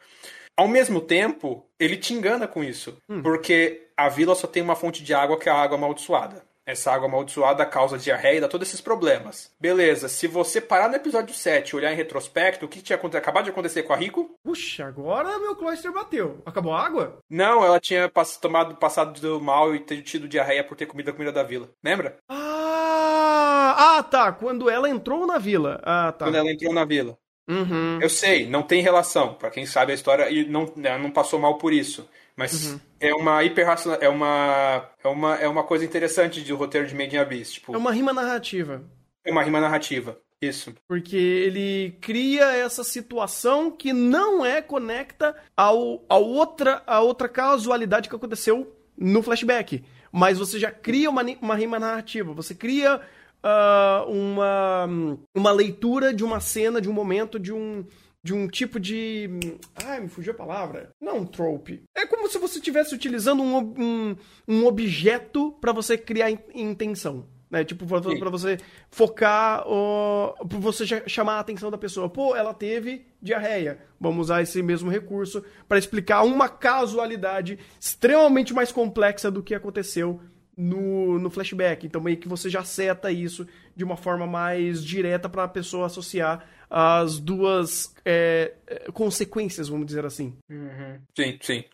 Ao 0.56 0.66
mesmo 0.66 1.00
tempo, 1.00 1.64
ele 1.78 1.96
te 1.96 2.12
engana 2.12 2.48
com 2.48 2.64
isso. 2.64 2.96
Hum. 3.08 3.22
Porque 3.22 3.88
a 3.96 4.08
vila 4.08 4.34
só 4.34 4.46
tem 4.46 4.62
uma 4.62 4.74
fonte 4.74 5.04
de 5.04 5.14
água 5.14 5.38
que 5.38 5.48
é 5.48 5.52
a 5.52 5.56
água 5.56 5.76
amaldiçoada. 5.76 6.42
Essa 6.68 6.92
água 6.92 7.08
amaldiçoada 7.08 7.64
causa 7.64 7.96
diarreia 7.96 8.36
e 8.36 8.40
dá 8.42 8.46
todos 8.46 8.68
esses 8.68 8.78
problemas. 8.82 9.50
Beleza, 9.58 10.06
se 10.06 10.26
você 10.26 10.60
parar 10.60 10.90
no 10.90 10.96
episódio 10.96 11.34
7 11.34 11.70
e 11.70 11.76
olhar 11.76 11.90
em 11.94 11.96
retrospecto, 11.96 12.66
o 12.66 12.68
que 12.68 12.82
tinha 12.82 12.98
acabado 12.98 13.44
de 13.44 13.50
acontecer 13.50 13.84
com 13.84 13.94
a 13.94 13.96
Rico? 13.96 14.36
Puxa, 14.44 14.84
agora 14.84 15.38
meu 15.38 15.56
cloister 15.56 15.90
bateu. 15.90 16.42
Acabou 16.44 16.74
a 16.74 16.84
água? 16.84 17.20
Não, 17.30 17.64
ela 17.64 17.80
tinha 17.80 18.06
pass 18.06 18.36
tomado 18.36 18.76
passado 18.76 19.18
do 19.18 19.40
mal 19.40 19.74
e 19.74 19.80
tido 19.80 20.28
diarreia 20.28 20.62
por 20.62 20.76
ter 20.76 20.84
comido 20.84 21.08
a 21.08 21.12
comida 21.14 21.32
da 21.32 21.42
vila. 21.42 21.70
Lembra? 21.82 22.18
Ah, 22.28 23.96
ah, 23.96 24.02
tá. 24.02 24.30
Quando 24.32 24.68
ela 24.68 24.90
entrou 24.90 25.26
na 25.26 25.38
vila. 25.38 25.80
Ah, 25.82 26.12
tá. 26.12 26.26
Quando 26.26 26.36
ela 26.36 26.52
entrou 26.52 26.74
na 26.74 26.84
vila. 26.84 27.16
Uhum. 27.48 27.98
Eu 28.02 28.10
sei, 28.10 28.46
não 28.46 28.62
tem 28.62 28.82
relação. 28.82 29.32
Para 29.32 29.48
quem 29.48 29.64
sabe 29.64 29.92
a 29.92 29.94
história 29.94 30.28
e 30.30 30.46
não, 30.46 30.70
não 30.76 31.10
passou 31.10 31.38
mal 31.38 31.56
por 31.56 31.72
isso. 31.72 32.06
Mas 32.38 32.70
uhum. 32.70 32.80
é 33.00 33.12
uma 33.12 33.42
hiperracional. 33.42 33.98
É 34.00 34.08
uma, 34.08 34.88
é, 35.02 35.08
uma, 35.08 35.34
é 35.34 35.48
uma 35.48 35.64
coisa 35.64 35.84
interessante 35.84 36.40
de 36.40 36.52
roteiro 36.52 36.86
de 36.86 36.94
Made 36.94 37.16
in 37.16 37.18
Abyss. 37.18 37.54
Tipo, 37.54 37.74
é 37.74 37.76
uma 37.76 37.90
rima 37.90 38.12
narrativa. 38.12 38.84
É 39.24 39.32
uma 39.32 39.42
rima 39.42 39.60
narrativa. 39.60 40.16
Isso. 40.40 40.72
Porque 40.86 41.16
ele 41.16 41.98
cria 42.00 42.44
essa 42.52 42.84
situação 42.84 43.72
que 43.72 43.92
não 43.92 44.46
é 44.46 44.62
conecta 44.62 45.34
ao, 45.56 46.04
a, 46.08 46.16
outra, 46.16 46.80
a 46.86 47.00
outra 47.00 47.28
casualidade 47.28 48.08
que 48.08 48.14
aconteceu 48.14 48.72
no 48.96 49.20
flashback. 49.20 49.82
Mas 50.12 50.38
você 50.38 50.60
já 50.60 50.70
cria 50.70 51.10
uma, 51.10 51.22
uma 51.42 51.56
rima 51.56 51.80
narrativa. 51.80 52.32
Você 52.34 52.54
cria 52.54 53.00
uh, 53.42 54.08
uma, 54.08 54.88
uma 55.34 55.50
leitura 55.50 56.14
de 56.14 56.22
uma 56.22 56.38
cena, 56.38 56.80
de 56.80 56.88
um 56.88 56.92
momento, 56.92 57.36
de 57.36 57.52
um, 57.52 57.84
de 58.28 58.34
um 58.34 58.46
tipo 58.46 58.78
de. 58.78 59.26
Ai, 59.74 60.00
me 60.00 60.08
fugiu 60.08 60.34
a 60.34 60.36
palavra. 60.36 60.90
Não 61.00 61.24
trope. 61.24 61.82
É 61.96 62.04
como 62.04 62.28
se 62.28 62.36
você 62.36 62.58
estivesse 62.58 62.94
utilizando 62.94 63.42
um, 63.42 63.56
um, 63.56 64.16
um 64.46 64.66
objeto 64.66 65.52
para 65.58 65.72
você 65.72 65.96
criar 65.96 66.30
intenção. 66.54 67.26
Né? 67.50 67.64
Tipo, 67.64 67.86
pra, 67.86 68.02
pra 68.02 68.28
você 68.28 68.58
focar, 68.90 69.66
uh, 69.66 70.46
pra 70.46 70.58
você 70.58 70.84
chamar 71.06 71.36
a 71.36 71.40
atenção 71.40 71.70
da 71.70 71.78
pessoa. 71.78 72.10
Pô, 72.10 72.36
ela 72.36 72.52
teve 72.52 73.06
diarreia. 73.22 73.78
Vamos 73.98 74.26
usar 74.26 74.42
esse 74.42 74.62
mesmo 74.62 74.90
recurso 74.90 75.42
para 75.66 75.78
explicar 75.78 76.22
uma 76.22 76.50
casualidade 76.50 77.58
extremamente 77.80 78.52
mais 78.52 78.70
complexa 78.70 79.30
do 79.30 79.42
que 79.42 79.54
aconteceu 79.54 80.20
no, 80.54 81.18
no 81.18 81.30
flashback. 81.30 81.86
Então, 81.86 82.02
meio 82.02 82.18
que 82.18 82.28
você 82.28 82.50
já 82.50 82.62
seta 82.62 83.10
isso 83.10 83.46
de 83.74 83.84
uma 83.84 83.96
forma 83.96 84.26
mais 84.26 84.84
direta 84.84 85.30
para 85.30 85.44
a 85.44 85.48
pessoa 85.48 85.86
associar 85.86 86.44
as 86.70 87.18
duas 87.18 87.94
é, 88.04 88.52
é, 88.66 88.90
consequências, 88.92 89.68
vamos 89.68 89.86
dizer 89.86 90.04
assim. 90.04 90.36
Uhum. 90.50 91.00
Sim, 91.16 91.38
sim. 91.40 91.64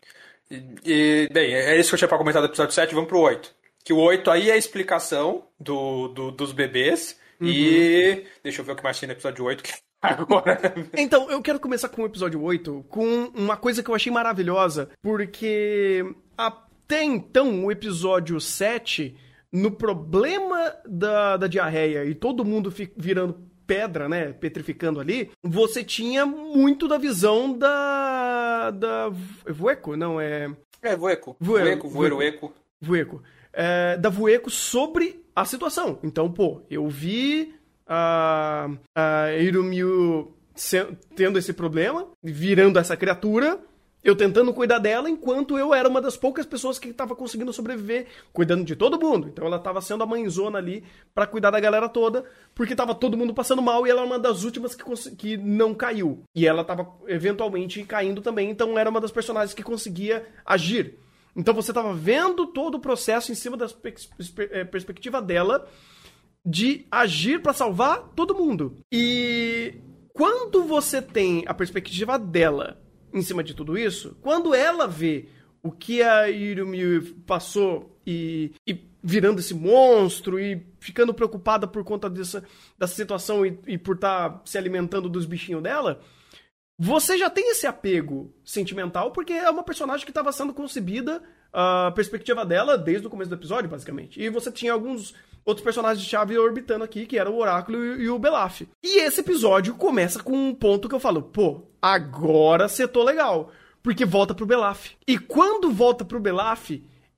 E, 0.51 0.63
e, 0.85 1.29
bem, 1.33 1.55
é 1.55 1.79
isso 1.79 1.91
que 1.91 1.95
eu 1.95 1.99
tinha 1.99 2.09
para 2.09 2.19
comentar 2.19 2.43
do 2.43 2.49
episódio 2.49 2.75
7, 2.75 2.95
vamos 2.95 3.09
pro 3.09 3.21
8. 3.21 3.55
Que 3.85 3.93
o 3.93 3.99
8 3.99 4.31
aí 4.31 4.51
é 4.51 4.55
a 4.55 4.57
explicação 4.57 5.47
do, 5.59 6.09
do 6.09 6.31
dos 6.31 6.53
bebês. 6.53 7.19
Uhum. 7.41 7.49
E. 7.49 8.25
Deixa 8.43 8.61
eu 8.61 8.65
ver 8.65 8.73
o 8.73 8.77
que 8.77 8.83
mais 8.83 8.99
tinha 8.99 9.09
no 9.09 9.15
episódio 9.15 9.45
8. 9.45 9.63
Que... 9.63 9.73
Agora. 10.01 10.75
Então, 10.97 11.31
eu 11.31 11.41
quero 11.41 11.59
começar 11.59 11.89
com 11.89 12.03
o 12.03 12.07
episódio 12.07 12.43
8 12.43 12.85
com 12.89 13.31
uma 13.35 13.57
coisa 13.57 13.83
que 13.83 13.91
eu 13.91 13.95
achei 13.95 14.13
maravilhosa, 14.13 14.91
porque 15.03 16.05
até 16.37 17.03
então 17.03 17.65
o 17.65 17.73
episódio 17.73 18.39
7, 18.39 19.17
no 19.51 19.71
problema 19.71 20.75
da, 20.87 21.39
da 21.39 21.47
diarreia 21.47 22.05
e 22.05 22.15
todo 22.15 22.45
mundo 22.45 22.73
virando 22.97 23.54
pedra, 23.67 24.09
né, 24.09 24.33
petrificando 24.33 25.01
ali, 25.01 25.31
você 25.43 25.83
tinha 25.83 26.25
muito 26.27 26.87
da 26.89 26.99
visão 26.99 27.57
da 27.57 28.71
da 28.71 29.11
Vueco, 29.47 29.97
não 29.97 30.21
é 30.21 30.51
É 30.83 30.97
Vueco. 30.97 31.37
Vueco, 31.41 31.89
Vueco, 31.89 32.53
Vueco. 32.81 33.23
É, 33.53 33.97
da 33.97 34.09
Vueco 34.09 34.51
sobre 34.51 35.25
a 35.35 35.45
situação. 35.45 35.99
Então, 36.03 36.31
pô, 36.31 36.63
eu 36.71 36.89
vi 36.89 37.55
a 37.87 38.69
a 38.95 39.33
Irumiu 39.33 40.35
tendo 41.17 41.39
esse 41.39 41.53
problema, 41.53 42.07
virando 42.23 42.79
essa 42.79 42.97
criatura, 42.97 43.59
eu 44.05 44.15
tentando 44.15 44.53
cuidar 44.53 44.79
dela, 44.79 45.09
enquanto 45.09 45.57
eu 45.57 45.73
era 45.73 45.89
uma 45.89 46.01
das 46.01 46.15
poucas 46.15 46.45
pessoas 46.45 46.79
que 46.79 46.89
estava 46.89 47.17
conseguindo 47.17 47.55
sobreviver, 47.55 48.07
cuidando 48.35 48.63
de 48.63 48.77
todo 48.77 49.01
mundo. 49.01 49.29
Então 49.29 49.47
ela 49.47 49.57
estava 49.57 49.81
sendo 49.81 50.05
a 50.05 50.07
mãezona 50.07 50.59
ali 50.59 50.85
para 51.15 51.27
cuidar 51.27 51.51
da 51.51 51.59
galera 51.59 51.89
toda, 51.89 52.23
porque 52.55 52.75
estava 52.75 52.95
todo 52.95 53.17
mundo 53.17 53.33
passando 53.33 53.63
mal 53.63 53.87
e 53.87 53.91
ela 53.91 54.03
era 54.03 54.07
uma 54.07 54.19
das 54.19 54.45
últimas 54.45 54.75
que, 54.75 54.85
que 55.17 55.37
não 55.39 55.73
caiu. 55.73 56.23
E 56.35 56.47
ela 56.47 56.61
estava 56.61 56.87
eventualmente 57.07 57.83
caindo 57.85 58.21
também, 58.21 58.51
então 58.51 58.79
era 58.79 58.91
uma 58.91 59.01
das 59.01 59.11
personagens 59.11 59.55
que 59.55 59.63
conseguia 59.63 60.27
agir. 60.45 60.99
Então 61.35 61.55
você 61.55 61.71
estava 61.71 61.95
vendo 61.95 62.47
todo 62.49 62.75
o 62.75 62.81
processo 62.81 63.33
em 63.33 63.35
cima 63.35 63.57
da 63.57 63.67
eh, 64.39 64.65
perspectiva 64.65 65.23
dela 65.23 65.67
de 66.45 66.87
agir 66.91 67.41
para 67.41 67.55
salvar 67.55 68.11
todo 68.15 68.35
mundo. 68.35 68.77
E 68.93 69.77
quando 70.13 70.63
você 70.63 71.01
tem 71.01 71.43
a 71.47 71.55
perspectiva 71.55 72.19
dela 72.19 72.84
em 73.15 73.23
cima 73.23 73.45
de 73.45 73.55
tudo 73.55 73.79
isso, 73.79 74.17
quando 74.21 74.55
ela 74.55 74.87
vê 74.89 75.29
o 75.63 75.71
que 75.71 76.03
a 76.03 76.29
Irumi 76.29 77.01
passou 77.27 77.99
e, 78.07 78.53
e 78.67 78.79
virando 79.03 79.39
esse 79.39 79.55
monstro 79.55 80.39
e 80.39 80.67
ficando 80.79 81.15
preocupada 81.15 81.67
por 81.67 81.85
conta 81.85 82.11
dessa, 82.11 82.45
dessa 82.79 82.95
situação 82.95 83.47
e, 83.47 83.59
e 83.67 83.79
por 83.79 83.95
estar 83.95 84.31
tá 84.31 84.43
se 84.45 84.59
alimentando 84.59 85.09
dos 85.09 85.25
bichinhos 85.25 85.63
dela, 85.63 86.01
você 86.77 87.17
já 87.17 87.31
tem 87.31 87.51
esse 87.51 87.67
apego 87.67 88.35
sentimental 88.45 89.13
porque 89.13 89.33
é 89.33 89.49
uma 89.49 89.63
personagem 89.63 90.05
que 90.05 90.11
estava 90.11 90.33
sendo 90.33 90.53
concebida 90.53 91.23
a 91.53 91.93
perspectiva 91.95 92.45
dela 92.45 92.77
desde 92.77 93.07
o 93.07 93.11
começo 93.11 93.31
do 93.31 93.37
episódio, 93.37 93.71
basicamente. 93.71 94.21
E 94.21 94.29
você 94.29 94.51
tinha 94.51 94.73
alguns 94.73 95.15
outros 95.45 95.65
personagens 95.65 96.03
de 96.03 96.09
chave 96.09 96.39
orbitando 96.39 96.85
aqui, 96.85 97.07
que 97.07 97.19
era 97.19 97.31
o 97.31 97.39
Oráculo 97.39 98.01
e, 98.01 98.09
o 98.09 98.19
Belaf. 98.19 98.63
E 98.83 98.99
esse 99.01 99.21
episódio 99.21 99.75
começa 99.75 100.23
com 100.23 100.33
um 100.33 100.55
ponto 100.55 100.89
que 100.89 100.95
eu 100.95 101.01
falo, 101.01 101.23
pô, 101.23 101.63
agora 101.81 102.69
setou 102.69 103.05
legal. 103.05 103.53
Porque 103.83 104.05
volta 104.05 104.35
pro 104.35 104.47
Belaf. 104.47 104.93
E 105.07 105.19
quando 105.19 105.71
volta 105.71 106.05
pro 106.05 106.19
Belaf, 106.19 106.71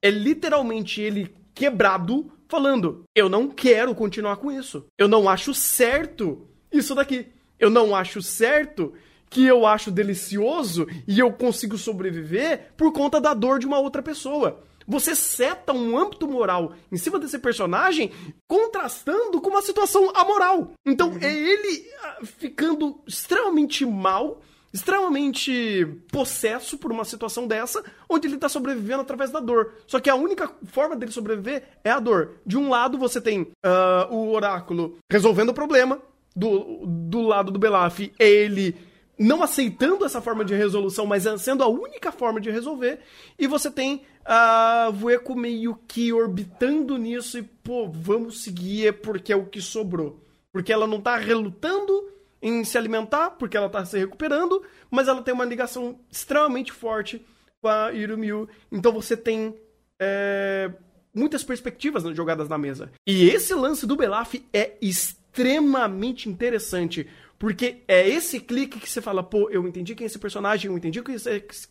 é 0.03 0.11
literalmente 0.11 1.01
ele 1.01 1.35
quebrado 1.55 2.31
falando: 2.49 3.05
eu 3.15 3.29
não 3.29 3.49
quero 3.49 3.95
continuar 3.95 4.37
com 4.37 4.51
isso. 4.51 4.85
Eu 4.99 5.07
não 5.07 5.29
acho 5.29 5.55
certo 5.55 6.49
isso 6.73 6.95
daqui. 6.95 7.27
Eu 7.59 7.71
não 7.71 7.95
acho 7.95 8.21
certo 8.21 8.93
que 9.31 9.45
eu 9.45 9.67
acho 9.67 9.91
delicioso 9.91 10.87
e 11.07 11.19
eu 11.19 11.33
consigo 11.33 11.77
sobreviver 11.77 12.73
por 12.77 12.93
conta 12.93 13.21
da 13.21 13.35
dor 13.35 13.59
de 13.59 13.67
uma 13.67 13.79
outra 13.79 14.03
pessoa. 14.03 14.63
Você 14.87 15.15
seta 15.15 15.73
um 15.73 15.97
âmbito 15.97 16.29
moral 16.29 16.75
em 16.91 16.97
cima 16.97 17.19
desse 17.19 17.39
personagem, 17.39 18.13
contrastando 18.47 19.41
com 19.41 19.51
uma 19.51 19.63
situação 19.63 20.11
amoral. 20.15 20.73
Então 20.85 21.11
uhum. 21.11 21.19
é 21.21 21.33
ele 21.33 21.87
ah, 22.03 22.19
ficando 22.25 23.01
extremamente 23.07 23.85
mal, 23.85 24.41
extremamente 24.73 25.87
possesso 26.13 26.79
por 26.79 26.93
uma 26.93 27.05
situação 27.05 27.47
dessa, 27.47 27.83
onde 28.09 28.29
ele 28.29 28.37
tá 28.37 28.49
sobrevivendo 28.49 29.03
através 29.03 29.31
da 29.31 29.41
dor. 29.41 29.75
Só 29.87 29.99
que 29.99 30.11
a 30.11 30.15
única 30.15 30.51
forma 30.67 30.95
dele 30.95 31.13
sobreviver 31.13 31.65
é 31.83 31.91
a 31.91 31.99
dor. 31.99 32.37
De 32.47 32.57
um 32.57 32.69
lado 32.69 32.99
você 32.99 33.21
tem 33.21 33.43
uh, 33.43 34.15
o 34.15 34.33
oráculo 34.33 34.99
resolvendo 35.11 35.51
o 35.51 35.55
problema, 35.55 36.01
do, 36.37 36.85
do 36.87 37.23
lado 37.23 37.51
do 37.51 37.59
Belaf, 37.59 38.13
ele 38.19 38.77
não 39.19 39.43
aceitando 39.43 40.05
essa 40.05 40.21
forma 40.21 40.45
de 40.45 40.55
resolução, 40.55 41.07
mas 41.07 41.25
sendo 41.39 41.65
a 41.65 41.67
única 41.67 42.13
forma 42.13 42.39
de 42.39 42.51
resolver. 42.51 43.01
E 43.39 43.47
você 43.47 43.71
tem 43.71 44.03
a 44.27 44.91
Vueco 44.93 45.37
meio 45.37 45.79
que 45.87 46.13
orbitando 46.13 46.99
nisso 46.99 47.39
e, 47.39 47.43
pô, 47.43 47.89
vamos 47.89 48.43
seguir 48.43 48.89
é 48.89 48.93
porque 48.93 49.33
é 49.33 49.37
o 49.37 49.47
que 49.47 49.61
sobrou. 49.61 50.21
Porque 50.53 50.73
ela 50.73 50.87
não 50.87 51.01
tá 51.01 51.17
relutando 51.17 52.11
em 52.43 52.65
se 52.65 52.77
alimentar, 52.77 53.31
porque 53.31 53.57
ela 53.57 53.69
tá 53.69 53.85
se 53.85 53.99
recuperando, 53.99 54.63
mas 54.91 55.09
ela 55.09 55.23
tem 55.23 55.33
uma 55.33 55.45
ligação 55.45 55.99
extremamente 56.11 56.73
forte 56.73 57.25
com 57.61 57.69
a 57.69 57.93
Irumiu. 57.93 58.49
Então 58.71 58.93
você 58.93 59.17
tem 59.17 59.55
é, 59.99 60.71
muitas 61.15 61.45
perspectivas 61.45 62.03
jogadas 62.17 62.49
na 62.49 62.59
mesa. 62.59 62.91
E 63.07 63.29
esse 63.31 63.55
lance 63.55 63.87
do 63.87 63.97
Belaf 63.97 64.35
é 64.53 64.77
extremamente 64.81 66.29
interessante 66.29 67.09
porque 67.39 67.83
é 67.87 68.09
esse 68.09 68.41
clique 68.41 68.81
que 68.81 68.89
você 68.89 69.03
fala, 69.03 69.23
pô, 69.23 69.51
eu 69.51 69.67
entendi 69.69 69.95
quem 69.95 70.05
é 70.05 70.07
esse 70.07 70.19
personagem, 70.19 70.71
eu 70.71 70.77
entendi 70.77 71.03
quem, 71.03 71.17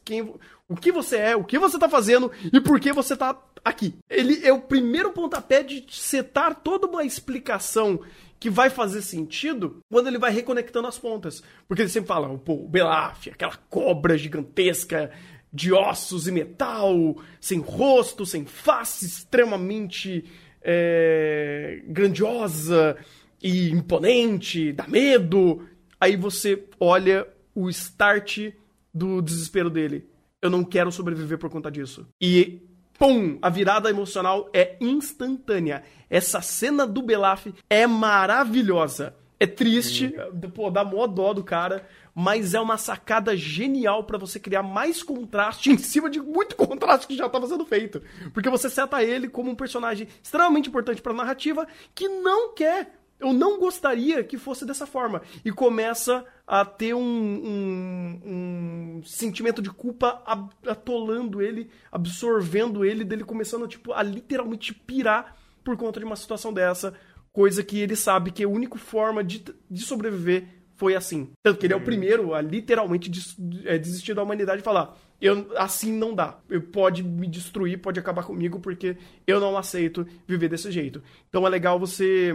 quem, 0.03 0.33
o 0.67 0.75
que 0.75 0.91
você 0.91 1.17
é, 1.17 1.35
o 1.35 1.43
que 1.43 1.57
você 1.57 1.79
tá 1.79 1.89
fazendo 1.89 2.31
e 2.53 2.61
por 2.61 2.79
que 2.79 2.93
você 2.93 3.15
tá 3.15 3.39
aqui. 3.63 3.95
Ele 4.09 4.45
é 4.45 4.53
o 4.53 4.61
primeiro 4.61 5.11
pontapé 5.11 5.63
de 5.63 5.83
setar 5.89 6.55
toda 6.55 6.85
uma 6.87 7.03
explicação 7.03 7.99
que 8.39 8.49
vai 8.49 8.69
fazer 8.69 9.01
sentido 9.01 9.79
quando 9.89 10.07
ele 10.07 10.19
vai 10.19 10.31
reconectando 10.31 10.87
as 10.87 10.99
pontas. 10.99 11.41
Porque 11.67 11.81
ele 11.81 11.89
sempre 11.89 12.09
fala, 12.09 12.37
pô, 12.37 12.67
Belaf, 12.67 13.29
aquela 13.29 13.57
cobra 13.69 14.17
gigantesca 14.17 15.11
de 15.51 15.73
ossos 15.73 16.27
e 16.27 16.31
metal, 16.31 17.15
sem 17.39 17.59
rosto, 17.59 18.25
sem 18.25 18.45
face, 18.45 19.05
extremamente 19.05 20.25
é, 20.61 21.81
grandiosa 21.87 22.97
e 23.45 23.69
imponente, 23.69 24.73
dá 24.73 24.87
medo. 24.87 25.69
Aí 26.01 26.15
você 26.15 26.67
olha 26.79 27.27
o 27.53 27.69
start 27.69 28.51
do 28.91 29.21
desespero 29.21 29.69
dele. 29.69 30.09
Eu 30.41 30.49
não 30.49 30.63
quero 30.63 30.91
sobreviver 30.91 31.37
por 31.37 31.51
conta 31.51 31.69
disso. 31.69 32.07
E 32.19 32.63
pum, 32.97 33.37
a 33.43 33.47
virada 33.47 33.87
emocional 33.87 34.49
é 34.51 34.75
instantânea. 34.81 35.83
Essa 36.09 36.41
cena 36.41 36.87
do 36.87 37.03
Belaf 37.03 37.53
é 37.69 37.85
maravilhosa. 37.85 39.15
É 39.39 39.45
triste, 39.45 40.15
hum. 40.33 40.49
pô, 40.49 40.71
dá 40.71 40.83
mó 40.83 41.05
dó 41.05 41.31
do 41.31 41.43
cara, 41.43 41.87
mas 42.15 42.55
é 42.55 42.59
uma 42.59 42.77
sacada 42.77 43.37
genial 43.37 44.05
para 44.05 44.17
você 44.17 44.39
criar 44.39 44.63
mais 44.63 45.03
contraste 45.03 45.69
em 45.71 45.77
cima 45.77 46.09
de 46.09 46.19
muito 46.19 46.55
contraste 46.55 47.05
que 47.05 47.15
já 47.15 47.27
estava 47.27 47.45
sendo 47.45 47.65
feito. 47.65 48.01
Porque 48.33 48.49
você 48.49 48.71
seta 48.71 49.03
ele 49.03 49.27
como 49.27 49.51
um 49.51 49.55
personagem 49.55 50.07
extremamente 50.23 50.69
importante 50.69 50.99
para 50.99 51.11
a 51.11 51.15
narrativa 51.15 51.67
que 51.93 52.07
não 52.07 52.55
quer 52.55 53.04
eu 53.19 53.33
não 53.33 53.59
gostaria 53.59 54.23
que 54.23 54.37
fosse 54.37 54.65
dessa 54.65 54.85
forma. 54.85 55.21
E 55.43 55.51
começa 55.51 56.25
a 56.47 56.63
ter 56.65 56.93
um, 56.93 57.01
um, 57.01 58.21
um 58.25 59.03
sentimento 59.03 59.61
de 59.61 59.69
culpa 59.69 60.21
atolando 60.67 61.41
ele, 61.41 61.69
absorvendo 61.91 62.85
ele, 62.85 63.03
dele 63.03 63.23
começando 63.23 63.67
tipo, 63.67 63.93
a 63.93 64.03
literalmente 64.03 64.73
pirar 64.73 65.35
por 65.63 65.75
conta 65.77 65.99
de 65.99 66.05
uma 66.05 66.15
situação 66.15 66.53
dessa. 66.53 66.93
Coisa 67.31 67.63
que 67.63 67.79
ele 67.79 67.95
sabe 67.95 68.31
que 68.31 68.43
a 68.43 68.49
única 68.49 68.77
forma 68.77 69.23
de, 69.23 69.43
de 69.69 69.81
sobreviver 69.81 70.47
foi 70.75 70.95
assim. 70.95 71.31
Tanto 71.41 71.59
que 71.59 71.65
ele 71.65 71.73
é 71.73 71.75
o 71.75 71.79
uhum. 71.79 71.85
primeiro 71.85 72.33
a 72.33 72.41
literalmente 72.41 73.09
des, 73.09 73.35
é, 73.65 73.77
desistir 73.77 74.13
da 74.13 74.23
humanidade 74.23 74.61
e 74.61 74.63
falar: 74.63 74.97
eu, 75.19 75.47
assim 75.57 75.91
não 75.91 76.13
dá. 76.13 76.37
Eu, 76.49 76.61
pode 76.61 77.03
me 77.03 77.27
destruir, 77.27 77.79
pode 77.79 77.99
acabar 77.99 78.23
comigo, 78.23 78.59
porque 78.59 78.97
eu 79.25 79.39
não 79.39 79.57
aceito 79.57 80.05
viver 80.27 80.49
desse 80.49 80.71
jeito. 80.71 81.01
Então 81.29 81.45
é 81.45 81.49
legal 81.49 81.79
você, 81.79 82.31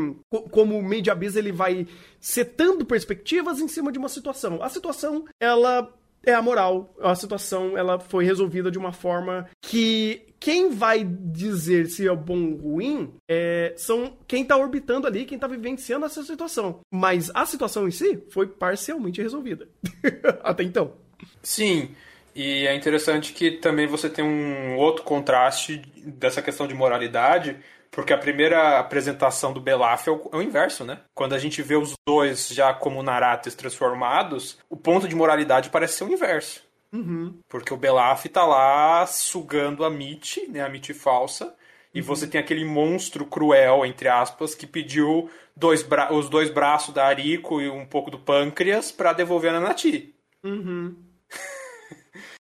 como 0.50 0.78
o 0.78 0.82
Made 0.82 1.10
Abyss, 1.10 1.36
ele 1.36 1.52
vai 1.52 1.86
setando 2.18 2.84
perspectivas 2.84 3.60
em 3.60 3.68
cima 3.68 3.92
de 3.92 3.98
uma 3.98 4.08
situação. 4.08 4.62
A 4.62 4.68
situação, 4.68 5.24
ela 5.38 5.92
é 6.24 6.34
a 6.34 6.42
moral. 6.42 6.94
A 7.00 7.14
situação, 7.14 7.76
ela 7.76 7.98
foi 7.98 8.24
resolvida 8.24 8.70
de 8.70 8.78
uma 8.78 8.92
forma 8.92 9.48
que 9.62 10.26
quem 10.38 10.70
vai 10.70 11.04
dizer 11.04 11.86
se 11.86 12.08
é 12.08 12.16
bom 12.16 12.52
ou 12.52 12.56
ruim 12.56 13.12
é, 13.28 13.74
são 13.76 14.16
quem 14.26 14.44
tá 14.44 14.56
orbitando 14.56 15.06
ali, 15.06 15.26
quem 15.26 15.38
tá 15.38 15.46
vivenciando 15.46 16.06
essa 16.06 16.22
situação. 16.22 16.80
Mas 16.92 17.30
a 17.34 17.44
situação 17.44 17.86
em 17.86 17.90
si 17.90 18.22
foi 18.30 18.46
parcialmente 18.46 19.20
resolvida. 19.20 19.68
Até 20.42 20.62
então. 20.62 20.94
Sim. 21.42 21.90
E 22.34 22.66
é 22.66 22.74
interessante 22.74 23.32
que 23.32 23.50
também 23.50 23.86
você 23.86 24.08
tem 24.08 24.24
um 24.24 24.76
outro 24.76 25.02
contraste 25.04 25.78
dessa 26.04 26.40
questão 26.40 26.66
de 26.66 26.74
moralidade, 26.74 27.56
porque 27.90 28.12
a 28.12 28.18
primeira 28.18 28.78
apresentação 28.78 29.52
do 29.52 29.60
Belaf 29.60 30.08
é, 30.08 30.12
é 30.12 30.36
o, 30.36 30.42
inverso, 30.42 30.84
né? 30.84 31.00
Quando 31.14 31.34
a 31.34 31.38
gente 31.38 31.60
vê 31.60 31.76
os 31.76 31.94
dois 32.06 32.48
já 32.48 32.72
como 32.72 33.02
Narates 33.02 33.54
transformados, 33.54 34.58
o 34.68 34.76
ponto 34.76 35.08
de 35.08 35.16
moralidade 35.16 35.70
parece 35.70 35.94
ser 35.94 36.04
o 36.04 36.12
inverso. 36.12 36.62
Uhum. 36.92 37.38
Porque 37.48 37.72
o 37.74 37.76
Belaf 37.76 38.26
tá 38.26 38.44
lá 38.44 39.06
sugando 39.06 39.84
a 39.84 39.90
Mitty, 39.90 40.48
né? 40.48 40.60
A 40.60 40.68
Mitty 40.68 40.94
falsa. 40.94 41.54
E 41.92 42.00
uhum. 42.00 42.06
você 42.06 42.26
tem 42.26 42.40
aquele 42.40 42.64
monstro 42.64 43.26
cruel, 43.26 43.84
entre 43.84 44.08
aspas, 44.08 44.54
que 44.54 44.66
pediu 44.66 45.28
dois 45.56 45.86
os 46.12 46.28
dois 46.28 46.48
braços 46.48 46.94
da 46.94 47.06
Ariko 47.06 47.60
e 47.60 47.68
um 47.68 47.84
pouco 47.84 48.10
do 48.10 48.18
pâncreas 48.18 48.92
para 48.92 49.12
devolver 49.12 49.52
a 49.52 49.60
Nati. 49.60 50.14
Uhum. 50.44 51.09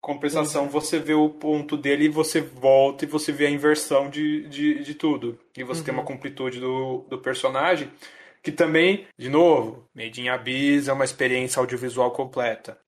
Compensação, 0.08 0.70
você 0.70 1.00
vê 1.00 1.14
o 1.14 1.30
ponto 1.30 1.76
dele 1.76 2.06
e 2.06 2.08
você 2.08 2.40
volta 2.40 3.04
e 3.04 3.08
você 3.10 3.30
vê 3.30 3.46
a 3.46 3.50
inversão 3.50 4.10
de, 4.10 4.48
de, 4.48 4.82
de 4.82 4.96
tudo. 4.96 5.38
E 5.58 5.66
você 5.66 5.82
uhum. 5.82 5.86
tem 5.86 5.94
uma 5.94 6.00
uhum. 6.00 6.08
completude 6.08 6.62
do, 6.62 7.06
do 7.10 7.18
personagem. 7.18 7.92
Que 8.42 8.50
também, 8.50 9.06
de 9.18 9.28
novo, 9.28 9.86
Made 9.94 10.22
in 10.22 10.30
Abyss 10.30 10.88
é 10.88 10.94
uma 10.94 11.04
experiência 11.04 11.60
audiovisual 11.60 12.12
completa. 12.12 12.80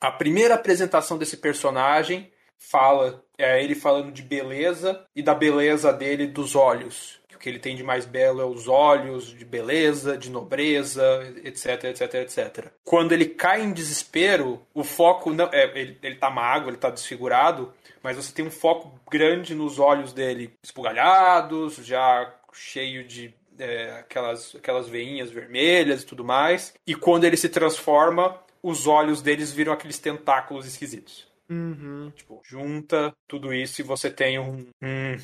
A 0.00 0.10
primeira 0.10 0.54
apresentação 0.54 1.18
desse 1.18 1.36
personagem 1.36 2.32
fala, 2.58 3.22
é 3.36 3.62
ele 3.62 3.74
falando 3.74 4.10
de 4.10 4.22
beleza 4.22 5.06
e 5.14 5.22
da 5.22 5.34
beleza 5.34 5.92
dele 5.92 6.26
dos 6.26 6.56
olhos 6.56 7.20
que 7.42 7.48
ele 7.48 7.58
tem 7.58 7.74
de 7.74 7.82
mais 7.82 8.06
belo 8.06 8.40
é 8.40 8.44
os 8.44 8.68
olhos, 8.68 9.26
de 9.26 9.44
beleza, 9.44 10.16
de 10.16 10.30
nobreza, 10.30 11.02
etc, 11.42 11.84
etc, 11.84 12.14
etc. 12.14 12.66
Quando 12.84 13.10
ele 13.10 13.26
cai 13.26 13.62
em 13.62 13.72
desespero, 13.72 14.62
o 14.72 14.84
foco 14.84 15.34
não 15.34 15.50
é 15.52 15.64
ele, 15.74 15.98
ele 16.00 16.14
tá 16.14 16.30
magro, 16.30 16.70
ele 16.70 16.76
tá 16.76 16.88
desfigurado, 16.88 17.74
mas 18.00 18.16
você 18.16 18.32
tem 18.32 18.46
um 18.46 18.50
foco 18.50 18.92
grande 19.10 19.56
nos 19.56 19.80
olhos 19.80 20.12
dele, 20.12 20.54
espugalhados, 20.62 21.76
já 21.84 22.32
cheio 22.52 23.02
de 23.02 23.34
é, 23.58 23.98
aquelas, 23.98 24.54
aquelas 24.54 24.88
veinhas 24.88 25.30
vermelhas 25.30 26.02
e 26.02 26.06
tudo 26.06 26.24
mais. 26.24 26.72
E 26.86 26.94
quando 26.94 27.24
ele 27.24 27.36
se 27.36 27.48
transforma, 27.48 28.38
os 28.62 28.86
olhos 28.86 29.20
deles 29.20 29.52
viram 29.52 29.72
aqueles 29.72 29.98
tentáculos 29.98 30.64
esquisitos. 30.64 31.26
Uhum. 31.52 32.10
Tipo, 32.14 32.40
junta 32.44 33.14
tudo 33.28 33.52
isso 33.52 33.80
e 33.80 33.84
você 33.84 34.10
tem 34.10 34.38
um, 34.38 34.66
um, 34.82 35.16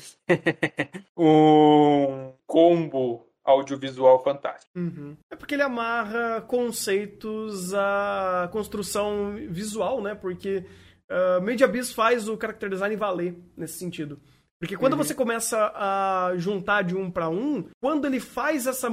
um 1.17 2.33
combo 2.45 3.25
audiovisual 3.43 4.23
fantástico. 4.23 4.71
Uhum. 4.77 5.17
É 5.31 5.35
porque 5.35 5.55
ele 5.55 5.63
amarra 5.63 6.41
conceitos 6.41 7.73
à 7.73 8.47
construção 8.51 9.35
visual, 9.49 10.01
né? 10.01 10.13
Porque 10.13 10.65
uh, 11.09 11.41
Media 11.41 11.65
Abyss 11.65 11.91
faz 11.91 12.27
o 12.27 12.37
character 12.39 12.69
design 12.69 12.95
valer 12.95 13.35
nesse 13.57 13.79
sentido. 13.79 14.19
Porque 14.59 14.77
quando 14.77 14.93
uhum. 14.93 14.99
você 14.99 15.15
começa 15.15 15.71
a 15.73 16.33
juntar 16.35 16.83
de 16.83 16.95
um 16.95 17.09
para 17.09 17.29
um, 17.29 17.65
quando 17.81 18.05
ele 18.05 18.19
faz 18.19 18.67
essa 18.67 18.89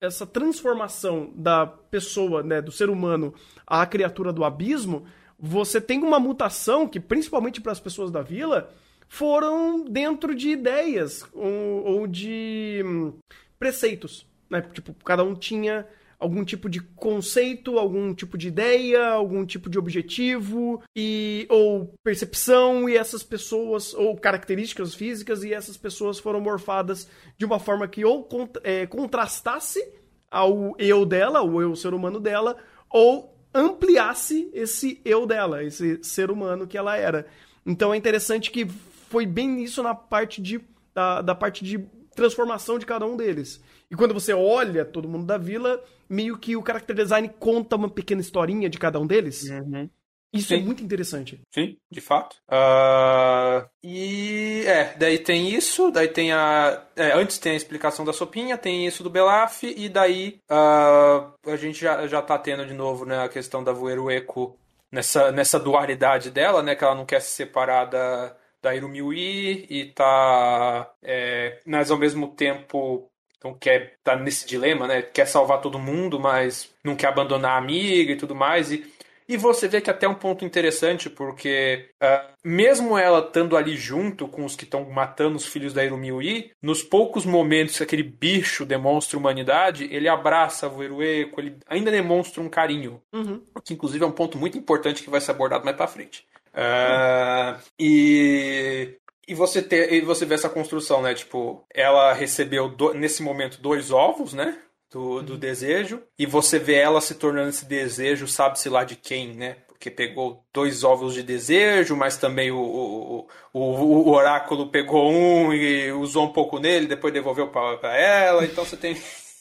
essa 0.00 0.26
transformação 0.26 1.32
da 1.34 1.66
pessoa, 1.66 2.42
né, 2.42 2.60
do 2.60 2.70
ser 2.70 2.90
humano 2.90 3.32
à 3.66 3.86
criatura 3.86 4.32
do 4.32 4.44
abismo, 4.44 5.06
você 5.46 5.78
tem 5.78 6.02
uma 6.02 6.18
mutação 6.18 6.88
que, 6.88 6.98
principalmente 6.98 7.60
para 7.60 7.72
as 7.72 7.78
pessoas 7.78 8.10
da 8.10 8.22
vila, 8.22 8.70
foram 9.06 9.84
dentro 9.84 10.34
de 10.34 10.48
ideias 10.48 11.22
ou, 11.34 11.84
ou 11.84 12.06
de 12.06 12.82
hum, 12.82 13.12
preceitos. 13.58 14.26
Né? 14.48 14.62
Tipo, 14.72 14.94
cada 15.04 15.22
um 15.22 15.34
tinha 15.34 15.86
algum 16.18 16.42
tipo 16.44 16.70
de 16.70 16.80
conceito, 16.80 17.78
algum 17.78 18.14
tipo 18.14 18.38
de 18.38 18.48
ideia, 18.48 19.08
algum 19.08 19.44
tipo 19.44 19.68
de 19.68 19.78
objetivo 19.78 20.82
e 20.96 21.46
ou 21.50 21.92
percepção 22.02 22.88
e 22.88 22.96
essas 22.96 23.22
pessoas 23.22 23.92
ou 23.92 24.16
características 24.16 24.94
físicas 24.94 25.44
e 25.44 25.52
essas 25.52 25.76
pessoas 25.76 26.18
foram 26.18 26.40
morfadas 26.40 27.06
de 27.36 27.44
uma 27.44 27.58
forma 27.58 27.86
que 27.86 28.02
ou 28.02 28.26
é, 28.62 28.86
contrastasse 28.86 29.86
ao 30.30 30.74
eu 30.78 31.04
dela, 31.04 31.42
o 31.42 31.60
eu 31.60 31.76
ser 31.76 31.92
humano 31.92 32.18
dela, 32.18 32.56
ou 32.88 33.33
ampliasse 33.54 34.50
esse 34.52 35.00
eu 35.04 35.26
dela, 35.26 35.62
esse 35.62 36.02
ser 36.02 36.30
humano 36.30 36.66
que 36.66 36.76
ela 36.76 36.96
era. 36.96 37.26
Então 37.64 37.94
é 37.94 37.96
interessante 37.96 38.50
que 38.50 38.66
foi 39.08 39.24
bem 39.24 39.62
isso 39.62 39.82
na 39.82 39.94
parte 39.94 40.42
de 40.42 40.60
da, 40.94 41.20
da 41.22 41.34
parte 41.34 41.64
de 41.64 41.78
transformação 42.14 42.78
de 42.78 42.86
cada 42.86 43.04
um 43.04 43.16
deles. 43.16 43.60
E 43.90 43.96
quando 43.96 44.14
você 44.14 44.32
olha 44.32 44.84
todo 44.84 45.08
mundo 45.08 45.26
da 45.26 45.36
vila, 45.36 45.82
meio 46.08 46.38
que 46.38 46.56
o 46.56 46.64
character 46.64 46.94
design 46.94 47.28
conta 47.38 47.76
uma 47.76 47.88
pequena 47.88 48.20
historinha 48.20 48.70
de 48.70 48.78
cada 48.78 49.00
um 49.00 49.06
deles. 49.06 49.48
Uhum. 49.50 49.90
Isso 50.34 50.52
é 50.52 50.56
Sim. 50.56 50.62
é 50.62 50.66
muito 50.66 50.82
interessante. 50.82 51.40
Sim, 51.52 51.76
de 51.90 52.00
fato. 52.00 52.36
Uh, 52.48 53.68
e 53.82 54.64
é, 54.66 54.94
daí 54.98 55.18
tem 55.18 55.54
isso, 55.54 55.90
daí 55.90 56.08
tem 56.08 56.32
a. 56.32 56.82
É, 56.96 57.12
antes 57.12 57.38
tem 57.38 57.52
a 57.52 57.56
explicação 57.56 58.04
da 58.04 58.12
sopinha, 58.12 58.58
tem 58.58 58.86
isso 58.86 59.02
do 59.02 59.10
Belaf, 59.10 59.62
e 59.62 59.88
daí 59.88 60.40
uh, 60.50 61.50
a 61.50 61.56
gente 61.56 61.80
já, 61.80 62.06
já 62.08 62.20
tá 62.20 62.36
tendo 62.36 62.66
de 62.66 62.74
novo 62.74 63.04
né, 63.04 63.22
a 63.22 63.28
questão 63.28 63.62
da 63.62 63.72
Voerueco 63.72 64.58
nessa, 64.90 65.30
nessa 65.30 65.58
dualidade 65.58 66.30
dela, 66.30 66.62
né? 66.62 66.74
Que 66.74 66.84
ela 66.84 66.94
não 66.94 67.06
quer 67.06 67.20
se 67.20 67.30
separar 67.30 67.84
da, 67.84 68.34
da 68.60 68.74
Irumiui 68.74 69.66
e 69.70 69.86
tá. 69.92 70.90
É, 71.02 71.60
mas 71.64 71.90
ao 71.90 71.98
mesmo 71.98 72.28
tempo 72.28 73.08
então 73.44 73.52
quer 73.52 73.98
tá 74.02 74.16
nesse 74.16 74.46
dilema, 74.46 74.86
né? 74.86 75.02
Quer 75.02 75.26
salvar 75.26 75.60
todo 75.60 75.78
mundo, 75.78 76.18
mas 76.18 76.72
não 76.82 76.96
quer 76.96 77.08
abandonar 77.08 77.52
a 77.52 77.58
amiga 77.58 78.12
e 78.12 78.16
tudo 78.16 78.34
mais. 78.34 78.72
E 78.72 78.90
e 79.28 79.36
você 79.36 79.66
vê 79.68 79.80
que 79.80 79.90
até 79.90 80.06
um 80.06 80.14
ponto 80.14 80.44
interessante, 80.44 81.08
porque 81.08 81.90
uh, 82.02 82.32
mesmo 82.44 82.96
ela 82.98 83.20
estando 83.20 83.56
ali 83.56 83.76
junto 83.76 84.28
com 84.28 84.44
os 84.44 84.54
que 84.54 84.64
estão 84.64 84.90
matando 84.90 85.36
os 85.36 85.46
filhos 85.46 85.72
da 85.72 85.84
Irumiui, 85.84 86.50
nos 86.62 86.82
poucos 86.82 87.24
momentos 87.24 87.76
que 87.76 87.82
aquele 87.82 88.02
bicho 88.02 88.66
demonstra 88.66 89.18
humanidade, 89.18 89.88
ele 89.90 90.08
abraça 90.08 90.68
o 90.68 90.82
Erueco, 90.82 91.40
ele 91.40 91.56
ainda 91.66 91.90
demonstra 91.90 92.42
um 92.42 92.48
carinho. 92.48 93.00
Uhum. 93.12 93.42
Que 93.64 93.74
inclusive 93.74 94.04
é 94.04 94.06
um 94.06 94.12
ponto 94.12 94.36
muito 94.36 94.58
importante 94.58 95.02
que 95.02 95.10
vai 95.10 95.20
ser 95.20 95.30
abordado 95.30 95.64
mais 95.64 95.76
pra 95.76 95.86
frente. 95.86 96.26
Uh, 96.54 97.60
e 97.78 98.96
e 99.26 99.34
você, 99.34 99.62
ter, 99.62 99.92
e 99.92 100.00
você 100.02 100.26
vê 100.26 100.34
essa 100.34 100.50
construção, 100.50 101.00
né? 101.00 101.14
Tipo, 101.14 101.64
ela 101.72 102.12
recebeu 102.12 102.68
do, 102.68 102.92
nesse 102.92 103.22
momento 103.22 103.60
dois 103.60 103.90
ovos, 103.90 104.34
né? 104.34 104.58
Do, 104.90 105.22
do 105.22 105.32
uhum. 105.34 105.38
desejo, 105.38 106.02
e 106.18 106.26
você 106.26 106.58
vê 106.58 106.74
ela 106.74 107.00
se 107.00 107.14
tornando 107.14 107.48
esse 107.48 107.66
desejo, 107.66 108.28
sabe-se 108.28 108.68
lá 108.68 108.84
de 108.84 108.96
quem, 108.96 109.34
né? 109.34 109.56
Porque 109.66 109.90
pegou 109.90 110.44
dois 110.52 110.84
óvulos 110.84 111.14
de 111.14 111.22
desejo, 111.22 111.96
mas 111.96 112.16
também 112.16 112.50
o, 112.50 112.58
o, 112.58 113.28
o, 113.52 113.60
o 113.60 114.10
oráculo 114.10 114.70
pegou 114.70 115.10
um 115.10 115.52
e 115.52 115.92
usou 115.92 116.24
um 116.24 116.32
pouco 116.32 116.58
nele, 116.58 116.86
depois 116.86 117.12
devolveu 117.12 117.48
para 117.48 117.96
ela, 117.96 118.44
então 118.44 118.64
você 118.64 118.76
tem 118.76 118.96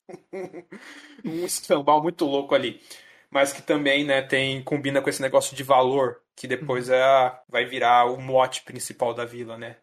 um 1.24 1.46
escambau 1.46 2.02
muito 2.02 2.26
louco 2.26 2.56
ali. 2.56 2.82
Mas 3.30 3.54
que 3.54 3.62
também 3.62 4.04
né, 4.04 4.22
tem 4.22 4.62
combina 4.64 5.02
com 5.02 5.10
esse 5.10 5.22
negócio 5.22 5.56
de 5.56 5.64
valor, 5.64 6.20
que 6.36 6.48
depois 6.48 6.90
uhum. 6.90 6.96
é, 6.96 7.40
vai 7.48 7.66
virar 7.66 8.06
o 8.06 8.20
mote 8.20 8.64
principal 8.64 9.14
da 9.14 9.26
vila, 9.26 9.58
né? 9.58 9.78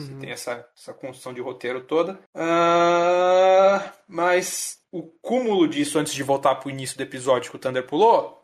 Você 0.00 0.12
uhum. 0.12 0.18
tem 0.18 0.30
essa, 0.30 0.66
essa 0.76 0.92
construção 0.92 1.32
de 1.32 1.40
roteiro 1.40 1.82
toda. 1.82 2.18
Uh, 2.34 3.90
mas 4.08 4.78
o 4.92 5.02
cúmulo 5.02 5.66
disso, 5.68 5.98
antes 5.98 6.14
de 6.14 6.22
voltar 6.22 6.54
pro 6.56 6.70
início 6.70 6.96
do 6.96 7.02
episódio 7.02 7.50
que 7.50 7.56
o 7.56 7.58
Thunder 7.58 7.86
pulou, 7.86 8.42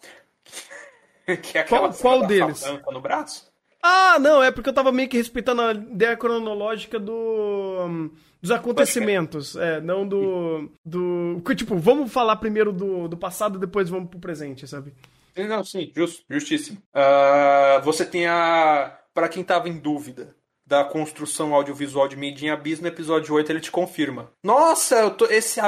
que 1.43 1.59
é 1.59 1.63
aquela 1.63 1.89
qual, 1.89 2.19
qual 2.21 2.27
deles? 2.27 2.65
no 2.91 3.01
braço. 3.01 3.53
Ah, 3.83 4.17
não, 4.21 4.41
é 4.41 4.53
porque 4.53 4.69
eu 4.69 4.75
tava 4.75 4.93
meio 4.93 5.09
que 5.09 5.17
respeitando 5.17 5.61
a 5.61 5.73
ideia 5.73 6.17
cronológica 6.17 7.01
do 7.01 8.11
dos 8.41 8.51
acontecimentos, 8.51 9.57
é, 9.57 9.81
não 9.81 10.07
do 10.07 10.71
do 10.85 11.43
tipo, 11.55 11.77
vamos 11.77 12.13
falar 12.13 12.37
primeiro 12.37 12.73
do, 12.73 13.09
do 13.09 13.17
passado, 13.17 13.59
depois 13.59 13.89
vamos 13.89 14.09
pro 14.09 14.21
presente, 14.21 14.67
sabe? 14.69 14.93
Não, 15.37 15.65
sim, 15.65 15.91
justo, 15.95 16.25
justíssimo. 16.29 16.79
Uh, 16.95 17.83
você 17.83 18.05
tem 18.05 18.27
a 18.27 18.99
para 19.13 19.29
quem 19.29 19.43
tava 19.43 19.69
em 19.69 19.79
dúvida, 19.79 20.35
da 20.73 20.83
construção 20.83 21.55
audiovisual 21.55 22.09
de 22.09 22.17
Made 22.17 22.47
in 22.47 22.49
Abyss, 22.49 22.81
no 22.81 22.89
episódio 22.89 23.35
8 23.35 23.53
ele 23.53 23.61
te 23.61 23.71
confirma. 23.71 24.31
Nossa, 24.43 25.01
eu 25.01 25.11
tô, 25.11 25.27
esse 25.27 25.61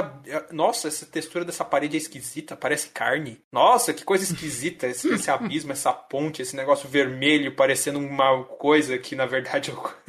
nossa, 0.51 0.89
essa 0.89 1.05
textura 1.05 1.45
dessa 1.45 1.63
parede 1.63 1.95
é 1.95 1.99
esquisita, 1.99 2.57
parece 2.57 2.89
carne. 2.89 3.39
Nossa, 3.53 3.93
que 3.93 4.03
coisa 4.03 4.25
esquisita 4.25 4.87
esse, 4.87 5.07
esse 5.13 5.31
abismo, 5.31 5.73
essa 5.73 5.93
ponte, 5.93 6.41
esse 6.41 6.57
negócio 6.57 6.89
vermelho 6.89 7.55
parecendo 7.55 7.99
uma 7.99 8.45
coisa 8.45 8.97
que 8.97 9.15
na 9.15 9.27
verdade 9.27 9.71
eu... 9.73 9.91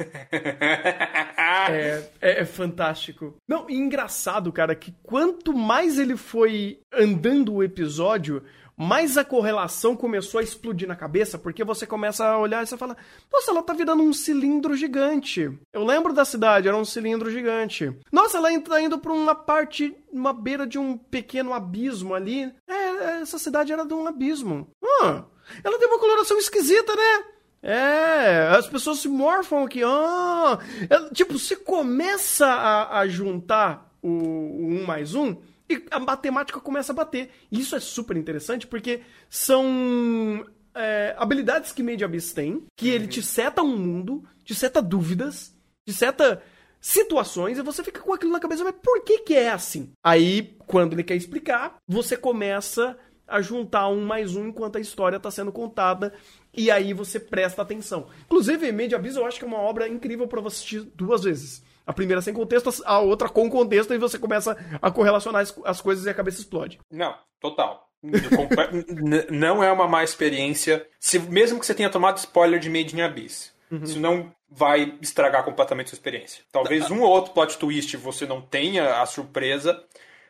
é, 1.68 2.02
é, 2.22 2.40
é 2.40 2.44
fantástico. 2.46 3.36
Não, 3.46 3.68
e 3.68 3.74
engraçado, 3.74 4.50
cara, 4.50 4.74
que 4.74 4.94
quanto 5.02 5.52
mais 5.52 5.98
ele 5.98 6.16
foi 6.16 6.80
andando 6.90 7.52
o 7.52 7.62
episódio, 7.62 8.42
mais 8.76 9.16
a 9.16 9.24
correlação 9.24 9.96
começou 9.96 10.38
a 10.38 10.42
explodir 10.42 10.86
na 10.86 10.94
cabeça, 10.94 11.38
porque 11.38 11.64
você 11.64 11.86
começa 11.86 12.26
a 12.26 12.38
olhar 12.38 12.62
e 12.62 12.66
você 12.66 12.76
fala: 12.76 12.94
Nossa, 13.32 13.50
ela 13.50 13.62
tá 13.62 13.72
virando 13.72 14.02
um 14.02 14.12
cilindro 14.12 14.76
gigante. 14.76 15.50
Eu 15.72 15.82
lembro 15.82 16.12
da 16.12 16.26
cidade, 16.26 16.68
era 16.68 16.76
um 16.76 16.84
cilindro 16.84 17.30
gigante. 17.30 17.90
Nossa, 18.12 18.36
ela 18.36 18.60
tá 18.60 18.80
indo 18.80 18.98
pra 18.98 19.12
uma 19.12 19.34
parte, 19.34 19.96
uma 20.12 20.32
beira 20.32 20.66
de 20.66 20.78
um 20.78 20.98
pequeno 20.98 21.54
abismo 21.54 22.14
ali. 22.14 22.52
É, 22.68 23.20
essa 23.22 23.38
cidade 23.38 23.72
era 23.72 23.86
de 23.86 23.94
um 23.94 24.06
abismo. 24.06 24.68
Ah, 25.00 25.24
ela 25.64 25.78
tem 25.78 25.88
uma 25.88 25.98
coloração 25.98 26.36
esquisita, 26.38 26.94
né? 26.94 27.24
É, 27.62 28.48
as 28.56 28.68
pessoas 28.68 28.98
se 28.98 29.08
morfam 29.08 29.64
aqui. 29.64 29.82
Ah, 29.82 30.58
é, 30.90 31.14
tipo, 31.14 31.38
você 31.38 31.56
começa 31.56 32.46
a, 32.46 32.98
a 32.98 33.08
juntar 33.08 33.90
o, 34.02 34.08
o 34.08 34.66
um 34.68 34.84
mais 34.86 35.14
um 35.14 35.34
e 35.68 35.84
a 35.90 35.98
matemática 35.98 36.60
começa 36.60 36.92
a 36.92 36.94
bater. 36.94 37.30
E 37.50 37.60
isso 37.60 37.74
é 37.74 37.80
super 37.80 38.16
interessante 38.16 38.66
porque 38.66 39.02
são 39.28 40.46
é, 40.74 41.14
habilidades 41.18 41.72
que 41.72 41.82
Made 41.82 42.04
Abyss 42.04 42.32
tem, 42.32 42.64
que 42.76 42.88
ele 42.88 43.06
te 43.06 43.22
seta 43.22 43.62
um 43.62 43.76
mundo, 43.76 44.24
te 44.44 44.54
seta 44.54 44.80
dúvidas, 44.80 45.54
te 45.86 45.92
seta 45.92 46.42
situações 46.80 47.58
e 47.58 47.62
você 47.62 47.82
fica 47.82 48.00
com 48.00 48.12
aquilo 48.12 48.32
na 48.32 48.38
cabeça, 48.38 48.62
mas 48.62 48.74
por 48.80 49.02
que 49.02 49.20
que 49.20 49.34
é 49.34 49.50
assim? 49.50 49.90
Aí, 50.04 50.56
quando 50.66 50.92
ele 50.92 51.02
quer 51.02 51.16
explicar, 51.16 51.76
você 51.88 52.16
começa 52.16 52.96
a 53.26 53.40
juntar 53.40 53.88
um 53.88 54.04
mais 54.04 54.36
um 54.36 54.46
enquanto 54.46 54.76
a 54.76 54.80
história 54.80 55.16
está 55.16 55.30
sendo 55.30 55.50
contada 55.50 56.14
e 56.54 56.70
aí 56.70 56.92
você 56.92 57.18
presta 57.18 57.62
atenção. 57.62 58.06
Inclusive, 58.26 58.70
Made 58.70 58.94
Abyss 58.94 59.16
eu 59.16 59.26
acho 59.26 59.38
que 59.38 59.44
é 59.44 59.48
uma 59.48 59.58
obra 59.58 59.88
incrível 59.88 60.28
para 60.28 60.40
você 60.40 60.56
assistir 60.56 60.80
duas 60.94 61.24
vezes. 61.24 61.62
A 61.86 61.92
primeira 61.92 62.20
sem 62.20 62.34
contexto, 62.34 62.70
a 62.84 62.98
outra 62.98 63.28
com 63.28 63.48
contexto, 63.48 63.94
e 63.94 63.98
você 63.98 64.18
começa 64.18 64.56
a 64.82 64.90
correlacionar 64.90 65.42
as, 65.42 65.56
as 65.64 65.80
coisas 65.80 66.04
e 66.04 66.10
a 66.10 66.14
cabeça 66.14 66.40
explode. 66.40 66.80
Não, 66.90 67.14
total. 67.40 67.88
não 69.30 69.62
é 69.62 69.70
uma 69.70 69.88
má 69.88 70.02
experiência, 70.02 70.86
se, 70.98 71.18
mesmo 71.18 71.58
que 71.58 71.66
você 71.66 71.74
tenha 71.74 71.90
tomado 71.90 72.18
spoiler 72.18 72.58
de 72.58 72.68
Made 72.68 72.96
in 72.96 73.02
Abyss. 73.02 73.54
Uhum. 73.70 73.82
Isso 73.82 73.98
não 73.98 74.32
vai 74.48 74.96
estragar 75.00 75.44
completamente 75.44 75.86
a 75.86 75.90
sua 75.90 75.96
experiência. 75.96 76.44
Talvez 76.52 76.90
um 76.90 77.02
ou 77.02 77.10
outro 77.10 77.32
plot 77.32 77.58
twist 77.58 77.96
você 77.96 78.26
não 78.26 78.40
tenha 78.40 79.00
a 79.00 79.06
surpresa, 79.06 79.82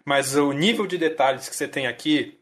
mas 0.04 0.36
o 0.36 0.52
nível 0.52 0.86
de 0.86 0.96
detalhes 0.96 1.48
que 1.48 1.56
você 1.56 1.68
tem 1.68 1.86
aqui 1.86 2.38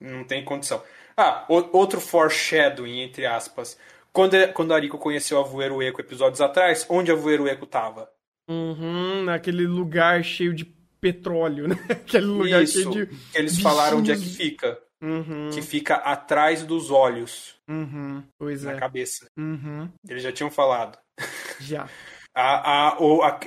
não 0.00 0.24
tem 0.24 0.44
condição. 0.44 0.82
Ah, 1.16 1.44
outro 1.48 2.00
foreshadowing, 2.00 3.00
entre 3.00 3.26
aspas. 3.26 3.78
Quando, 4.12 4.36
quando 4.52 4.72
a 4.72 4.76
Ariko 4.76 4.98
conheceu 4.98 5.38
a 5.38 5.42
Voeiro 5.42 5.82
Eco 5.82 6.00
episódios 6.00 6.40
atrás, 6.40 6.86
onde 6.88 7.12
a 7.12 7.14
Voeiro 7.14 7.46
Eco 7.46 7.64
estava? 7.64 8.10
Uhum, 8.52 9.24
naquele 9.24 9.66
lugar 9.66 10.22
cheio 10.22 10.54
de 10.54 10.64
petróleo, 11.00 11.66
né? 11.68 11.76
Aquele 11.88 12.26
lugar 12.26 12.62
Isso, 12.62 12.82
cheio 12.82 13.06
de. 13.06 13.16
Eles 13.34 13.58
falaram 13.60 13.98
onde 13.98 14.12
é 14.12 14.16
que 14.16 14.28
fica. 14.28 14.78
Uhum. 15.02 15.50
Que 15.52 15.60
fica 15.60 15.96
atrás 15.96 16.62
dos 16.62 16.90
olhos. 16.90 17.56
Uhum, 17.68 18.22
pois 18.38 18.62
na 18.62 18.72
é. 18.72 18.76
cabeça. 18.78 19.26
Uhum. 19.36 19.88
Eles 20.08 20.22
já 20.22 20.30
tinham 20.30 20.50
falado. 20.50 20.96
Já. 21.60 21.88
A, 22.34 22.88
a, 22.88 22.88
a, 22.88 23.40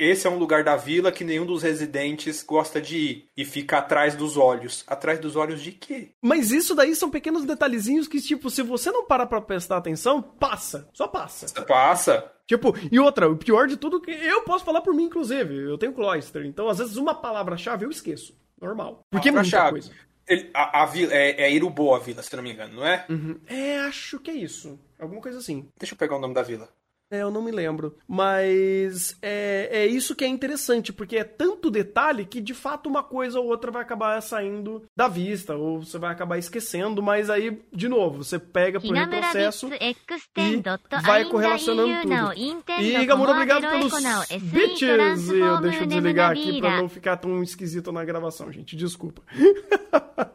esse 0.00 0.26
é 0.26 0.30
um 0.30 0.36
lugar 0.36 0.64
da 0.64 0.74
vila 0.74 1.12
que 1.12 1.22
nenhum 1.22 1.46
dos 1.46 1.62
residentes 1.62 2.42
gosta 2.42 2.80
de 2.80 2.96
ir. 2.96 3.28
E 3.36 3.44
fica 3.44 3.78
atrás 3.78 4.16
dos 4.16 4.36
olhos. 4.36 4.82
Atrás 4.88 5.20
dos 5.20 5.36
olhos 5.36 5.62
de 5.62 5.70
quê? 5.70 6.10
Mas 6.20 6.50
isso 6.50 6.74
daí 6.74 6.94
são 6.96 7.08
pequenos 7.08 7.44
detalhezinhos 7.44 8.08
que, 8.08 8.20
tipo, 8.20 8.50
se 8.50 8.62
você 8.62 8.90
não 8.90 9.06
parar 9.06 9.26
pra 9.26 9.40
prestar 9.40 9.76
atenção, 9.76 10.20
passa. 10.20 10.88
Só 10.92 11.06
passa. 11.06 11.46
Passa. 11.62 12.32
Tipo, 12.52 12.74
e 12.90 12.98
outra, 12.98 13.30
o 13.30 13.36
pior 13.36 13.66
de 13.66 13.78
tudo 13.78 14.00
que 14.00 14.10
eu 14.10 14.42
posso 14.42 14.64
falar 14.64 14.82
por 14.82 14.94
mim, 14.94 15.04
inclusive. 15.04 15.56
Eu 15.56 15.78
tenho 15.78 15.92
Cloyster, 15.94 16.44
então 16.44 16.68
às 16.68 16.78
vezes 16.78 16.96
uma 16.96 17.14
palavra-chave 17.14 17.86
eu 17.86 17.90
esqueço. 17.90 18.36
Normal. 18.60 19.00
Porque 19.10 19.30
é 19.30 19.32
muita 19.32 19.70
coisa. 19.70 19.90
Ele, 20.28 20.50
a, 20.54 20.82
a, 20.82 20.86
vila, 20.86 21.12
é, 21.12 21.42
é 21.42 21.52
Irubo 21.52 21.94
a 21.94 21.98
vila, 21.98 22.22
se 22.22 22.34
não 22.36 22.42
me 22.42 22.52
engano, 22.52 22.74
não 22.74 22.86
é? 22.86 23.06
Uhum. 23.08 23.40
É, 23.46 23.80
acho 23.80 24.20
que 24.20 24.30
é 24.30 24.34
isso. 24.34 24.78
Alguma 24.98 25.20
coisa 25.20 25.38
assim. 25.38 25.68
Deixa 25.78 25.94
eu 25.94 25.98
pegar 25.98 26.16
o 26.16 26.20
nome 26.20 26.34
da 26.34 26.42
vila. 26.42 26.68
É, 27.12 27.20
eu 27.20 27.30
não 27.30 27.42
me 27.42 27.50
lembro. 27.50 27.94
Mas 28.08 29.18
é, 29.20 29.68
é 29.70 29.86
isso 29.86 30.16
que 30.16 30.24
é 30.24 30.26
interessante, 30.26 30.94
porque 30.94 31.18
é 31.18 31.24
tanto 31.24 31.70
detalhe 31.70 32.24
que 32.24 32.40
de 32.40 32.54
fato 32.54 32.88
uma 32.88 33.02
coisa 33.02 33.38
ou 33.38 33.48
outra 33.48 33.70
vai 33.70 33.82
acabar 33.82 34.18
saindo 34.22 34.82
da 34.96 35.08
vista, 35.08 35.54
ou 35.54 35.84
você 35.84 35.98
vai 35.98 36.10
acabar 36.10 36.38
esquecendo, 36.38 37.02
mas 37.02 37.28
aí, 37.28 37.60
de 37.70 37.86
novo, 37.86 38.24
você 38.24 38.38
pega 38.38 38.80
por 38.80 38.88
processo 39.08 39.68
e 39.68 40.62
vai 41.02 41.26
correlacionando 41.26 42.00
tudo. 42.00 42.32
E 42.80 43.04
Gamura, 43.04 43.32
obrigado 43.32 43.60
pelos 43.68 43.92
bitches! 44.40 45.28
E 45.28 45.38
eu 45.38 45.60
deixo 45.60 45.86
desligar 45.86 46.30
aqui 46.30 46.60
pra 46.60 46.78
não 46.78 46.88
ficar 46.88 47.18
tão 47.18 47.42
esquisito 47.42 47.92
na 47.92 48.02
gravação, 48.06 48.50
gente. 48.50 48.74
Desculpa. 48.74 49.20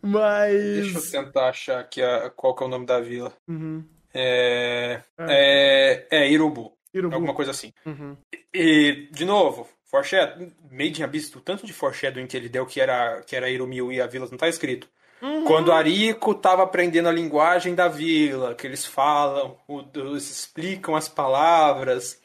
mas. 0.00 0.54
Deixa 0.54 0.98
eu 0.98 1.24
tentar 1.24 1.48
achar 1.48 1.80
aqui 1.80 2.00
a, 2.00 2.30
qual 2.30 2.54
que 2.54 2.62
é 2.62 2.66
o 2.66 2.70
nome 2.70 2.86
da 2.86 3.00
vila. 3.00 3.32
Uhum. 3.48 3.82
É, 4.12 5.00
é, 5.18 6.06
é, 6.10 6.18
é 6.24 6.30
Irubu. 6.30 6.72
Irubu. 6.92 7.14
Alguma 7.14 7.34
coisa 7.34 7.50
assim. 7.52 7.72
Uhum. 7.86 8.16
E, 8.52 9.08
de 9.12 9.24
novo, 9.24 9.68
Foreshadow, 9.84 10.48
Made 10.70 11.00
in 11.00 11.04
Abyss, 11.04 11.34
o 11.34 11.40
tanto 11.40 11.66
de 11.66 11.72
foreshadowing 11.72 12.26
que 12.26 12.36
ele 12.36 12.48
deu 12.48 12.66
que 12.66 12.80
era, 12.80 13.22
que 13.22 13.36
era 13.36 13.48
Irumiu 13.50 13.92
e 13.92 14.00
a 14.00 14.06
vila 14.06 14.28
não 14.30 14.38
tá 14.38 14.48
escrito. 14.48 14.88
Uhum. 15.22 15.44
Quando 15.44 15.72
Ariko 15.72 16.34
tava 16.34 16.62
aprendendo 16.62 17.08
a 17.08 17.12
linguagem 17.12 17.74
da 17.74 17.88
vila, 17.88 18.54
que 18.54 18.66
eles 18.66 18.86
falam, 18.86 19.56
o- 19.68 19.84
eles 19.94 20.30
explicam 20.30 20.96
as 20.96 21.08
palavras, 21.08 22.20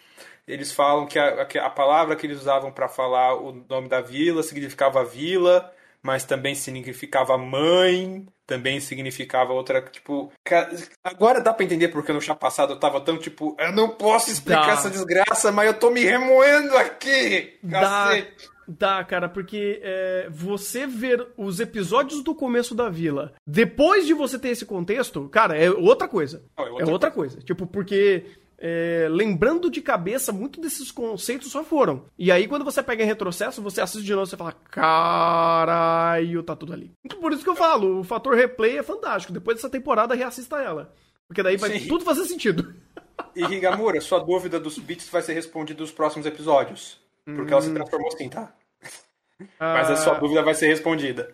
eles 0.48 0.72
falam 0.72 1.06
que 1.06 1.20
a, 1.20 1.46
que 1.46 1.58
a 1.58 1.70
palavra 1.70 2.16
que 2.16 2.26
eles 2.26 2.40
usavam 2.40 2.72
para 2.72 2.88
falar 2.88 3.36
o 3.36 3.52
nome 3.68 3.90
da 3.90 4.00
vila 4.02 4.42
significava 4.44 5.04
vila, 5.04 5.72
mas 6.02 6.24
também 6.24 6.56
significava 6.56 7.38
mãe, 7.38 8.26
também 8.46 8.80
significava 8.80 9.54
outra, 9.54 9.82
tipo... 9.82 10.32
Agora 11.04 11.42
dá 11.42 11.54
pra 11.54 11.66
entender 11.66 11.90
porque 11.90 12.14
no 12.14 12.22
chá 12.22 12.36
passado 12.36 12.74
eu 12.74 12.80
tava 12.80 13.02
tão, 13.02 13.18
tipo, 13.18 13.56
eu 13.60 13.72
não 13.72 13.90
posso 13.90 14.32
explicar 14.32 14.68
Dá. 14.68 14.74
essa 14.74 14.90
desgraça, 14.90 15.52
mas 15.52 15.68
eu 15.68 15.74
tô 15.74 15.90
me 15.90 16.04
remoendo 16.04 16.76
aqui, 16.78 17.58
cacete. 17.70 18.50
dá, 18.68 19.04
cara, 19.04 19.30
porque 19.30 19.80
é, 19.84 20.28
você 20.30 20.86
ver 20.88 21.28
os 21.38 21.60
episódios 21.60 22.24
do 22.24 22.34
começo 22.36 22.74
da 22.76 22.90
vila, 22.90 23.34
depois 23.46 24.06
de 24.06 24.14
você 24.14 24.38
ter 24.38 24.50
esse 24.50 24.66
contexto, 24.66 25.28
cara, 25.30 25.58
é 25.58 25.70
outra 25.70 26.08
coisa. 26.08 26.44
Não, 26.58 26.66
é 26.66 26.70
é 26.70 26.72
outra 26.72 26.92
outra 26.92 27.12
coisa. 27.12 27.40
Tipo, 27.42 27.68
porque. 27.68 28.26
É, 28.68 29.08
lembrando 29.12 29.70
de 29.70 29.80
cabeça, 29.80 30.32
muito 30.32 30.60
desses 30.60 30.90
conceitos 30.90 31.52
só 31.52 31.64
foram. 31.64 32.06
E 32.18 32.32
aí, 32.32 32.48
quando 32.48 32.66
você 32.66 32.82
pega 32.82 33.04
em 33.04 33.06
retrocesso, 33.06 33.62
você 33.62 33.80
assiste 33.80 34.04
de 34.04 34.12
novo 34.12 34.26
e 34.26 34.30
você 34.32 34.36
fala: 34.36 34.54
caralho, 34.72 36.42
tá 36.42 36.56
tudo 36.56 36.74
ali. 36.74 36.92
Então, 37.06 37.20
por 37.20 37.32
isso 37.32 37.44
que 37.44 37.50
eu 37.50 37.56
falo: 37.56 38.00
o 38.00 38.04
fator 38.04 38.34
replay 38.36 38.80
é 38.80 38.84
fantástico. 38.84 39.32
Depois 39.32 39.58
dessa 39.58 39.70
temporada, 39.70 40.16
reassista 40.16 40.56
ela. 40.58 40.92
Porque 41.28 41.44
daí 41.44 41.58
vai 41.58 41.78
Sim. 41.78 41.88
tudo 41.88 42.04
fazer 42.04 42.26
sentido. 42.26 42.74
E 43.36 43.44
Higamura, 43.44 44.02
sua 44.02 44.18
dúvida 44.18 44.60
dos 44.60 44.80
bits 44.80 45.10
vai 45.10 45.22
ser 45.22 45.34
respondida 45.34 45.80
nos 45.80 45.92
próximos 45.92 46.26
episódios. 46.26 47.00
Porque 47.24 47.54
ela 47.54 47.62
se 47.62 47.72
transformou 47.72 48.08
assim, 48.08 48.30
tá? 48.30 48.52
Mas 49.60 49.90
a 49.92 49.96
sua 49.98 50.14
dúvida 50.16 50.42
vai 50.42 50.54
ser 50.54 50.68
respondida. 50.68 51.34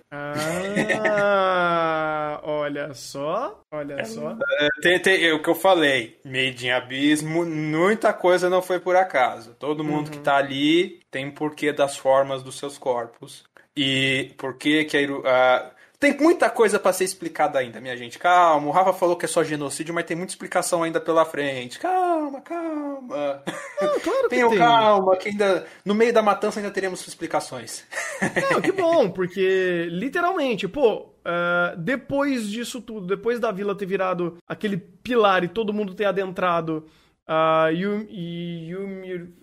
Ah, 1.13 2.39
olha 2.43 2.93
só, 2.93 3.61
olha 3.71 4.03
só. 4.05 4.37
É, 4.59 4.67
tem, 4.81 4.99
tem- 4.99 5.25
é 5.25 5.33
o 5.33 5.41
que 5.41 5.49
eu 5.49 5.55
falei, 5.55 6.19
Made 6.25 6.67
in 6.67 6.71
Abismo, 6.71 7.45
muita 7.45 8.13
coisa 8.13 8.49
não 8.49 8.61
foi 8.61 8.79
por 8.79 8.95
acaso. 8.95 9.53
Todo 9.59 9.83
mundo 9.83 10.09
que 10.11 10.19
tá 10.19 10.37
ali 10.37 10.99
tem 11.11 11.27
um 11.27 11.31
porquê 11.31 11.71
das 11.71 11.97
formas 11.97 12.41
dos 12.43 12.57
seus 12.57 12.77
corpos. 12.77 13.43
E 13.75 14.33
por 14.37 14.57
que 14.57 14.83
que 14.85 14.97
a 14.97 15.01
Iru... 15.01 15.23
ah, 16.01 16.11
tem 16.11 16.17
muita 16.17 16.49
coisa 16.49 16.79
pra 16.79 16.91
ser 16.91 17.03
explicada 17.03 17.59
ainda, 17.59 17.79
minha 17.79 17.95
gente. 17.95 18.17
Calma, 18.17 18.67
o 18.67 18.71
Rafa 18.71 18.91
falou 18.91 19.15
que 19.15 19.25
é 19.25 19.27
só 19.27 19.43
genocídio, 19.43 19.93
mas 19.93 20.05
tem 20.05 20.17
muita 20.17 20.33
explicação 20.33 20.81
ainda 20.81 20.99
pela 20.99 21.23
frente. 21.23 21.79
Calma, 21.79 22.41
calma. 22.41 23.43
Ah, 23.79 23.99
claro 24.03 24.23
que 24.27 24.35
tem. 24.35 24.57
calma, 24.57 25.15
que 25.15 25.29
ainda 25.29 25.65
no 25.85 25.93
meio 25.93 26.11
da 26.11 26.23
matança 26.23 26.59
ainda 26.59 26.71
teremos 26.71 27.07
explicações. 27.07 27.85
Não, 28.51 28.59
que 28.59 28.71
bom, 28.73 29.11
porque 29.11 29.87
literalmente, 29.91 30.67
pô, 30.67 31.13
ah, 31.23 31.75
depois 31.77 32.49
disso 32.49 32.81
tudo, 32.81 33.05
depois 33.05 33.39
da 33.39 33.51
vila 33.51 33.75
ter 33.75 33.85
virado 33.85 34.37
aquele 34.47 34.77
pilar 34.77 35.43
e 35.43 35.47
todo 35.47 35.73
mundo 35.73 35.93
ter 35.93 36.05
adentrado 36.05 36.87
a 37.27 37.69
Yumi. 37.69 38.69
Yumi 38.69 39.33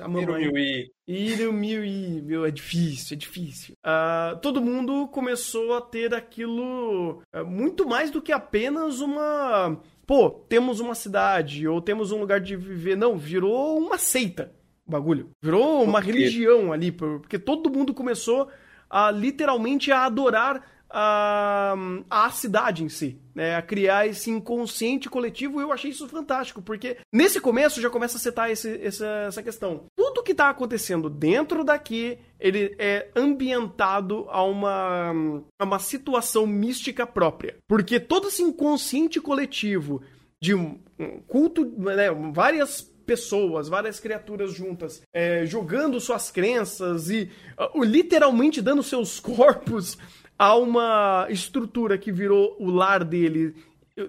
a 0.00 0.08
mamãe. 0.08 0.42
Irumi. 0.44 0.90
Irumi, 1.06 2.22
meu, 2.22 2.44
é 2.44 2.50
difícil, 2.50 3.14
é 3.14 3.18
difícil. 3.18 3.74
Ah, 3.84 4.38
todo 4.42 4.60
mundo 4.62 5.06
começou 5.08 5.74
a 5.74 5.80
ter 5.80 6.14
aquilo 6.14 7.22
ah, 7.32 7.44
muito 7.44 7.86
mais 7.86 8.10
do 8.10 8.22
que 8.22 8.32
apenas 8.32 9.00
uma. 9.00 9.80
Pô, 10.06 10.30
temos 10.30 10.80
uma 10.80 10.94
cidade 10.94 11.66
ou 11.68 11.80
temos 11.80 12.10
um 12.12 12.18
lugar 12.20 12.40
de 12.40 12.56
viver. 12.56 12.96
Não, 12.96 13.16
virou 13.16 13.78
uma 13.78 13.98
seita 13.98 14.52
o 14.86 14.90
bagulho. 14.90 15.30
Virou 15.40 15.82
uma 15.84 16.00
religião 16.00 16.72
ali, 16.72 16.90
por- 16.90 17.20
porque 17.20 17.38
todo 17.38 17.70
mundo 17.70 17.94
começou 17.94 18.48
a 18.90 19.10
literalmente 19.10 19.92
a 19.92 20.04
adorar 20.04 20.81
a, 20.92 21.74
a 22.10 22.30
cidade 22.30 22.84
em 22.84 22.88
si, 22.88 23.18
né? 23.34 23.56
A 23.56 23.62
criar 23.62 24.06
esse 24.06 24.30
inconsciente 24.30 25.08
coletivo 25.08 25.58
e 25.60 25.64
eu 25.64 25.72
achei 25.72 25.90
isso 25.90 26.06
fantástico, 26.08 26.60
porque 26.62 26.98
nesse 27.12 27.40
começo 27.40 27.80
já 27.80 27.88
começa 27.90 28.16
a 28.16 28.20
setar 28.20 28.50
esse- 28.50 28.80
essa, 28.82 29.06
essa 29.28 29.42
questão. 29.42 29.84
Tudo 29.96 30.22
que 30.22 30.34
tá 30.34 30.50
acontecendo 30.50 31.08
dentro 31.10 31.64
daqui, 31.64 32.18
ele 32.38 32.74
é 32.78 33.08
ambientado 33.16 34.26
a 34.28 34.42
uma, 34.44 35.12
a 35.58 35.64
uma 35.64 35.78
situação 35.78 36.46
mística 36.46 37.06
própria. 37.06 37.56
Porque 37.68 37.98
todo 37.98 38.28
esse 38.28 38.42
inconsciente 38.42 39.20
coletivo 39.20 40.02
de 40.40 40.54
um, 40.54 40.78
culto, 41.26 41.64
né, 41.64 42.10
várias 42.32 42.82
pessoas, 43.06 43.68
várias 43.68 43.98
criaturas 43.98 44.52
juntas, 44.52 45.02
é, 45.12 45.44
jogando 45.44 45.98
suas 46.00 46.30
crenças 46.30 47.10
e 47.10 47.28
o- 47.74 47.82
literalmente 47.84 48.60
dando 48.62 48.82
seus 48.82 49.18
corpos 49.20 49.98
a 50.44 50.56
uma 50.56 51.26
estrutura 51.30 51.96
que 51.96 52.10
virou 52.10 52.56
o 52.58 52.68
lar 52.68 53.04
dele, 53.04 53.54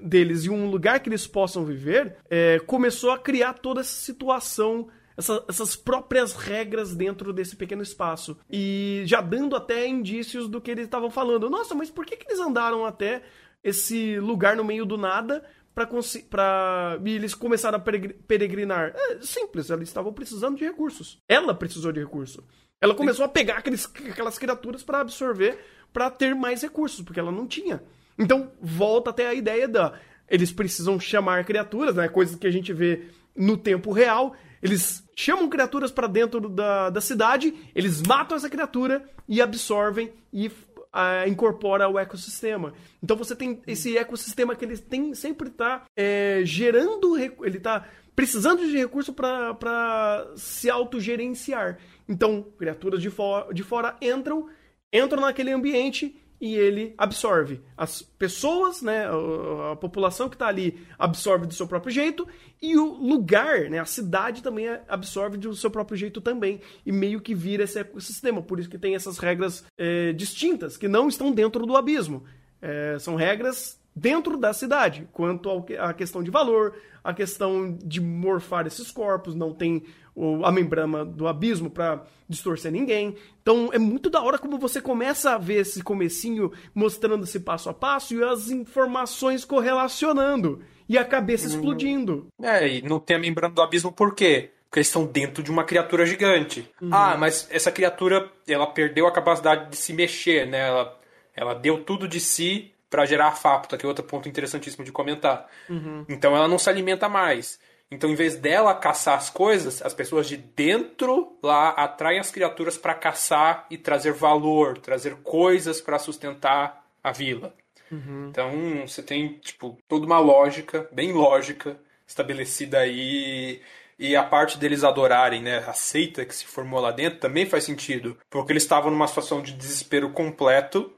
deles 0.02 0.46
e 0.46 0.50
um 0.50 0.68
lugar 0.68 1.00
que 1.00 1.08
eles 1.10 1.28
possam 1.28 1.64
viver, 1.64 2.18
é, 2.28 2.58
começou 2.66 3.12
a 3.12 3.20
criar 3.20 3.54
toda 3.54 3.82
essa 3.82 3.94
situação. 4.02 4.88
essa- 5.16 5.46
essas 5.48 5.76
próprias 5.76 6.34
regras 6.34 6.96
dentro 6.96 7.32
desse 7.32 7.56
pequeno 7.56 7.84
espaço. 7.84 8.36
E 8.50 9.04
já 9.06 9.22
dando 9.22 9.56
até 9.56 9.86
indícios 9.88 10.50
do 10.50 10.60
que 10.60 10.72
eles 10.72 10.86
estavam 10.86 11.12
falando. 11.12 11.52
Nossa, 11.52 11.76
mas 11.76 11.92
por 11.92 12.04
que, 12.04 12.18
que 12.18 12.26
eles 12.28 12.40
andaram 12.40 12.84
até 12.84 13.22
esse 13.64 14.18
lugar 14.20 14.56
no 14.56 14.64
meio 14.64 14.88
do 14.88 14.98
nada 14.98 15.44
pra, 15.76 15.88
pra... 16.32 17.00
e 17.06 17.12
eles 17.16 17.36
começaram 17.36 17.78
a 17.78 17.80
peregri- 17.80 18.16
peregrinar? 18.28 18.92
É 18.96 19.20
simples, 19.22 19.70
eles 19.70 19.88
estavam 19.88 20.12
precisando 20.12 20.58
de 20.58 20.66
recursos. 20.66 21.20
Ela 21.30 21.54
precisou 21.54 21.92
de 21.92 22.00
recurso. 22.00 22.44
Ela 22.82 22.96
começou 22.96 23.24
a 23.24 23.30
pegar 23.30 23.58
aqueles, 23.60 23.86
aquelas 24.10 24.40
criaturas 24.40 24.82
pra 24.82 25.02
absorver, 25.02 25.60
pra 25.94 26.10
ter 26.10 26.34
mais 26.34 26.62
recursos, 26.62 27.02
porque 27.02 27.20
ela 27.20 27.32
não 27.32 27.48
tinha. 27.48 27.82
Então, 28.18 28.52
volta 28.62 29.12
até 29.12 29.28
a 29.28 29.34
ideia 29.34 29.68
da. 29.68 29.94
Eles 30.30 30.52
precisam 30.52 31.00
chamar 31.00 31.46
criaturas, 31.46 31.96
né? 31.96 32.08
Coisas 32.10 32.36
que 32.36 32.48
a 32.48 32.52
gente 32.52 32.74
vê 32.74 33.04
no 33.36 33.56
tempo 33.56 33.92
real. 33.92 34.36
Eles 34.62 35.04
chamam 35.16 35.50
criaturas 35.50 35.92
pra 35.92 36.08
dentro 36.08 36.50
da, 36.50 36.90
da 36.90 37.02
cidade, 37.02 37.54
eles 37.76 38.02
matam 38.02 38.38
essa 38.38 38.50
criatura 38.50 39.04
e 39.28 39.42
absorvem 39.42 40.12
e 40.32 40.50
ah, 40.92 41.28
incorpora 41.28 41.86
ao 41.86 42.00
ecossistema. 42.00 42.74
Então 43.02 43.18
você 43.18 43.36
tem 43.36 43.62
esse 43.68 43.98
ecossistema 43.98 44.56
que 44.56 44.64
ele 44.64 44.78
tem 44.78 45.14
sempre 45.14 45.50
tá 45.50 45.84
é, 45.98 46.42
gerando, 46.46 47.18
ele 47.18 47.60
tá 47.60 47.86
precisando 48.16 48.66
de 48.66 48.78
recurso 48.78 49.12
para 49.12 50.28
se 50.36 50.70
autogerenciar. 50.70 51.78
Então, 52.08 52.46
criaturas 52.58 53.02
de, 53.02 53.10
fo 53.10 53.52
de 53.54 53.64
fora 53.64 53.96
entram, 54.02 54.48
entram 54.94 55.22
naquele 55.22 55.52
ambiente 55.52 56.16
e 56.40 56.56
ele 56.56 56.94
absorve. 56.98 57.62
As 57.78 58.02
pessoas, 58.02 58.82
né, 58.82 59.06
a, 59.08 59.76
população 59.78 60.28
que 60.28 60.36
está 60.36 60.48
ali 60.48 60.78
absorve 61.00 61.48
do 61.48 61.54
seu 61.54 61.66
próprio 61.66 61.94
jeito 61.94 62.28
e 62.62 62.78
o 62.78 62.86
lugar, 62.86 63.70
né, 63.70 63.80
a 63.80 63.86
cidade 63.86 64.44
também 64.44 64.68
absorve 64.90 65.38
do 65.38 65.56
seu 65.56 65.72
próprio 65.72 65.98
jeito 65.98 66.20
também 66.20 66.60
e 66.86 66.92
meio 66.92 67.22
que 67.22 67.34
vira 67.34 67.64
esse 67.64 67.80
ecossistema. 67.80 68.42
Por 68.42 68.60
isso 68.60 68.70
que 68.70 68.78
tem 68.78 68.94
essas 68.94 69.18
regras 69.20 69.64
é, 69.78 70.12
distintas 70.12 70.76
que 70.76 70.90
não 70.90 71.08
estão 71.08 71.32
dentro 71.32 71.66
do 71.66 71.78
abismo. 71.78 72.26
É, 72.62 72.98
são 73.00 73.16
regras 73.16 73.82
dentro 73.96 74.38
da 74.38 74.54
cidade, 74.54 75.08
quanto 75.12 75.50
à 75.80 75.94
questão 75.94 76.24
de 76.24 76.32
valor, 76.32 76.74
a 77.04 77.14
questão 77.14 77.78
de 77.84 78.00
morfar 78.02 78.66
esses 78.66 78.90
corpos, 78.92 79.36
não 79.36 79.54
tem 79.54 79.84
o- 80.16 80.46
a 80.46 80.52
membrana 80.52 81.04
do 81.04 81.28
abismo 81.28 81.70
para 81.70 82.06
distorcer 82.30 82.72
ninguém. 82.72 83.16
Então 83.42 83.70
é 83.74 83.78
muito 83.80 84.10
da 84.10 84.22
hora 84.22 84.38
como 84.38 84.58
você 84.58 84.82
começa 84.82 85.32
a 85.34 85.38
ver 85.38 85.62
esse 85.62 85.84
comecinho 85.84 86.52
mostrando 86.74 87.24
esse 87.24 87.40
passo 87.40 87.70
a 87.70 87.74
passo 87.74 88.14
e 88.16 88.24
as 88.24 88.50
informações 88.50 89.44
correlacionando 89.46 90.62
e 90.88 90.98
a 90.98 91.06
cabeça 91.06 91.48
explodindo. 91.48 92.28
É, 92.42 92.68
e 92.68 92.82
não 92.82 93.00
tem 93.00 93.16
a 93.18 93.20
membrana 93.20 93.54
do 93.54 93.62
abismo 93.62 93.92
por 93.92 94.14
quê? 94.16 94.52
Porque 94.70 94.80
eles 94.80 94.88
estão 94.88 95.06
dentro 95.06 95.44
de 95.44 95.52
uma 95.52 95.64
criatura 95.64 96.06
gigante. 96.06 96.68
Ah, 96.92 97.16
mas 97.18 97.48
essa 97.52 97.72
criatura, 97.72 98.32
ela 98.48 98.66
perdeu 98.68 99.06
a 99.06 99.12
capacidade 99.12 99.70
de 99.70 99.78
se 99.78 99.94
mexer, 99.94 100.48
né? 100.48 100.68
Ela, 100.68 101.00
ela 101.36 101.54
deu 101.54 101.84
tudo 101.84 102.08
de 102.08 102.20
si 102.20 102.72
para 102.94 103.08
gerar 103.08 103.30
a 103.30 103.32
fápula, 103.32 103.76
que 103.76 103.84
é 103.84 103.90
outro 103.90 104.06
ponto 104.06 104.30
interessantíssimo 104.30 104.86
de 104.86 104.92
comentar. 104.92 105.48
Uhum. 105.68 106.06
Então 106.08 106.36
ela 106.36 106.48
não 106.48 106.60
se 106.60 106.70
alimenta 106.70 107.10
mais. 107.10 107.60
Então, 107.90 108.08
em 108.08 108.14
vez 108.14 108.36
dela 108.36 108.74
caçar 108.76 109.18
as 109.18 109.32
coisas, 109.32 109.82
as 109.82 109.96
pessoas 109.96 110.28
de 110.28 110.38
dentro 110.38 111.36
lá 111.42 111.70
atraem 111.70 112.20
as 112.20 112.30
criaturas 112.30 112.78
para 112.78 112.94
caçar 112.94 113.66
e 113.72 113.80
trazer 113.80 114.14
valor, 114.14 114.78
trazer 114.78 115.16
coisas 115.24 115.82
para 115.82 115.98
sustentar 115.98 116.86
a 117.04 117.12
vila. 117.12 117.56
Uhum. 117.92 118.28
Então, 118.30 118.52
você 118.86 119.02
tem, 119.02 119.40
tipo, 119.40 119.76
toda 119.88 120.06
uma 120.06 120.20
lógica, 120.20 120.88
bem 120.92 121.14
lógica, 121.14 121.76
estabelecida 122.08 122.80
aí. 122.80 123.60
E 123.98 124.16
a 124.16 124.24
parte 124.24 124.60
deles 124.60 124.84
adorarem, 124.84 125.42
né, 125.42 125.64
a 125.68 125.74
seita 125.74 126.26
que 126.26 126.36
se 126.36 126.46
formou 126.46 126.80
lá 126.80 126.92
dentro 126.92 127.20
também 127.20 127.48
faz 127.48 127.64
sentido, 127.64 128.18
porque 128.30 128.52
eles 128.52 128.64
estavam 128.64 128.92
numa 128.92 129.08
situação 129.08 129.42
de 129.42 129.52
desespero 129.54 130.12
completo 130.12 130.92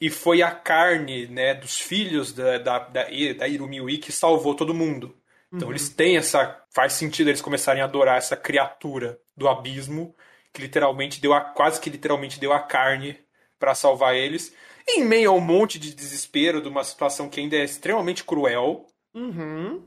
e 0.00 0.08
foi 0.08 0.42
a 0.42 0.50
carne, 0.50 1.26
né, 1.26 1.54
dos 1.54 1.78
filhos 1.78 2.32
da, 2.32 2.58
da, 2.58 2.78
da, 2.78 3.04
da 3.36 3.48
Irumiui 3.48 3.98
que 3.98 4.10
salvou 4.10 4.54
todo 4.54 4.74
mundo. 4.74 5.14
Então 5.52 5.68
uhum. 5.68 5.72
eles 5.72 5.88
têm 5.88 6.16
essa. 6.16 6.62
Faz 6.70 6.92
sentido 6.92 7.28
eles 7.28 7.42
começarem 7.42 7.82
a 7.82 7.84
adorar 7.84 8.16
essa 8.16 8.36
criatura 8.36 9.18
do 9.36 9.48
abismo, 9.48 10.14
que 10.52 10.62
literalmente 10.62 11.20
deu 11.20 11.34
a. 11.34 11.40
quase 11.40 11.80
que 11.80 11.90
literalmente 11.90 12.38
deu 12.38 12.52
a 12.52 12.60
carne 12.60 13.18
para 13.58 13.74
salvar 13.74 14.14
eles. 14.14 14.54
Em 14.88 15.04
meio 15.04 15.30
a 15.30 15.34
um 15.34 15.40
monte 15.40 15.78
de 15.78 15.94
desespero 15.94 16.62
de 16.62 16.68
uma 16.68 16.84
situação 16.84 17.28
que 17.28 17.40
ainda 17.40 17.56
é 17.56 17.64
extremamente 17.64 18.24
cruel. 18.24 18.86
Uhum. 19.12 19.84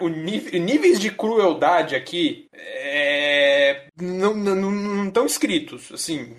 O 0.00 0.08
nível, 0.08 0.60
níveis 0.60 1.00
de 1.00 1.10
crueldade 1.10 1.96
aqui 1.96 2.48
é, 2.52 3.88
não, 4.00 4.34
não, 4.34 4.54
não 4.54 5.08
estão 5.08 5.26
escritos. 5.26 5.90
Assim, 5.92 6.36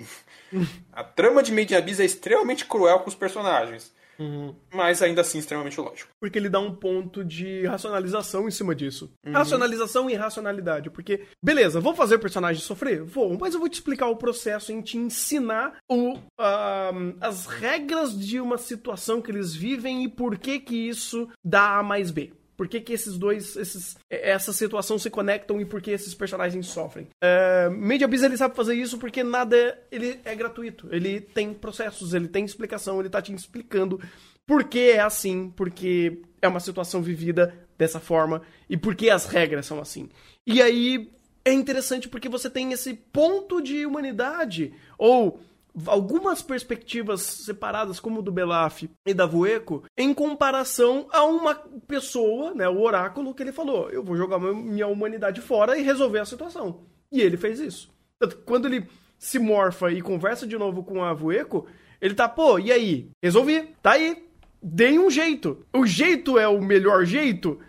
a 0.91 1.04
trama 1.04 1.41
de 1.41 1.51
Made 1.51 1.74
in 1.74 1.78
Abyss 1.78 1.99
é 1.99 2.06
extremamente 2.06 2.66
cruel 2.66 2.99
com 2.99 3.10
os 3.10 3.16
personagens. 3.16 3.93
Uhum. 4.20 4.56
Mas 4.72 5.01
ainda 5.01 5.22
assim 5.22 5.39
extremamente 5.39 5.80
lógico. 5.80 6.12
Porque 6.20 6.38
ele 6.38 6.49
dá 6.49 6.60
um 6.60 6.74
ponto 6.74 7.24
de 7.24 7.66
racionalização 7.66 8.47
em 8.47 8.51
cima 8.51 8.76
disso. 8.76 9.12
Uhum. 9.26 9.34
Racionalização 9.34 10.10
e 10.10 10.14
racionalidade. 10.14 10.89
Porque, 10.89 11.26
beleza, 11.43 11.80
vou 11.80 11.95
fazer 11.95 12.16
o 12.16 12.20
personagem 12.20 12.62
sofrer? 12.62 13.04
Vou, 13.04 13.38
mas 13.38 13.54
eu 13.54 13.60
vou 13.60 13.70
te 13.70 13.76
explicar 13.76 14.08
o 14.08 14.16
processo 14.16 14.72
em 14.72 14.82
te 14.82 14.97
ensinar 14.97 15.78
o, 15.89 16.14
uh, 16.14 17.16
as 17.22 17.45
regras 17.45 18.18
de 18.18 18.39
uma 18.39 18.58
situação 18.58 19.22
que 19.22 19.32
eles 19.32 19.56
vivem 19.56 20.04
e 20.04 20.08
por 20.08 20.38
que 20.38 20.60
que 20.60 20.88
isso 20.88 21.28
dá 21.43 21.80
A 21.80 21.84
mais 21.84 22.12
B. 22.12 22.34
Por 22.56 22.68
que, 22.68 22.80
que 22.80 22.93
esses 22.93 23.18
dois, 23.18 23.56
esses, 23.56 23.97
essa 24.10 24.54
situação 24.54 24.99
se 24.99 25.10
conectam 25.10 25.60
e 25.60 25.66
por 25.66 25.82
que 25.82 25.91
esses 25.91 26.14
personagens 26.14 26.68
sofrem? 26.68 27.08
Uh, 27.24 27.72
Media 27.72 28.08
Biz 28.08 28.24
ele 28.24 28.38
sabe 28.38 28.56
fazer 28.56 28.76
isso 28.76 28.97
porque 28.97 29.24
nada 29.24 29.78
ele 29.91 30.20
é 30.24 30.36
gratuito. 30.36 30.88
Ele 30.91 31.20
tem 31.20 31.54
processos, 31.54 32.14
ele 32.14 32.28
tem 32.28 32.45
explicação, 32.45 32.99
ele 32.99 33.10
tá 33.10 33.22
te 33.22 33.34
explicando 33.34 33.99
por 34.45 34.66
que 34.66 34.91
é 34.91 34.99
assim, 34.99 35.51
porque 35.56 36.22
é 36.41 36.47
uma 36.47 36.60
situação 36.60 37.01
vivida 37.01 37.54
dessa 37.78 37.99
forma 37.99 38.41
e 38.70 38.78
por 38.78 38.95
que 38.95 39.10
as 39.10 39.26
regras 39.26 39.66
são 39.66 39.80
assim. 39.80 40.10
E 40.45 40.62
aí 40.62 41.12
é 41.45 41.51
interessante 41.51 42.08
porque 42.08 42.30
você 42.30 42.49
tem 42.49 42.72
esse 42.72 42.93
ponto 42.93 43.62
de 43.62 43.86
humanidade 43.86 44.74
ou 44.97 45.39
algumas 45.88 46.41
perspectivas 46.41 47.21
separadas, 47.21 47.99
como 47.99 48.21
do 48.21 48.32
Belaf 48.32 48.84
e 49.05 49.13
da 49.13 49.26
Vueco, 49.26 49.84
em 49.97 50.13
comparação 50.13 51.07
a 51.11 51.24
uma 51.24 51.55
pessoa, 51.88 52.53
né, 52.53 52.67
o 52.67 52.82
oráculo, 52.82 53.34
que 53.34 53.43
ele 53.43 53.51
falou: 53.51 53.89
eu 53.89 54.03
vou 54.03 54.15
jogar 54.15 54.39
minha 54.39 54.88
humanidade 54.88 55.41
fora 55.41 55.78
e 55.78 55.84
resolver 55.84 56.19
a 56.19 56.26
situação. 56.26 56.82
E 57.11 57.21
ele 57.21 57.38
fez 57.38 57.59
isso. 57.59 57.91
Quando 58.45 58.67
ele 58.67 58.88
se 59.17 59.39
morfa 59.39 59.91
e 59.91 60.01
conversa 60.01 60.45
de 60.45 60.57
novo 60.57 60.84
com 60.84 61.03
a 61.03 61.13
Vueco, 61.13 61.65
ele 62.01 62.13
tá, 62.13 62.28
pô, 62.28 62.59
e 62.59 62.71
aí? 62.71 63.09
Resolvi, 63.21 63.69
tá 63.82 63.91
aí. 63.91 64.26
Dei 64.61 64.97
um 64.99 65.09
jeito. 65.09 65.65
O 65.74 65.86
jeito 65.86 66.38
é 66.38 66.47
o 66.47 66.61
melhor 66.61 67.05
jeito. 67.05 67.59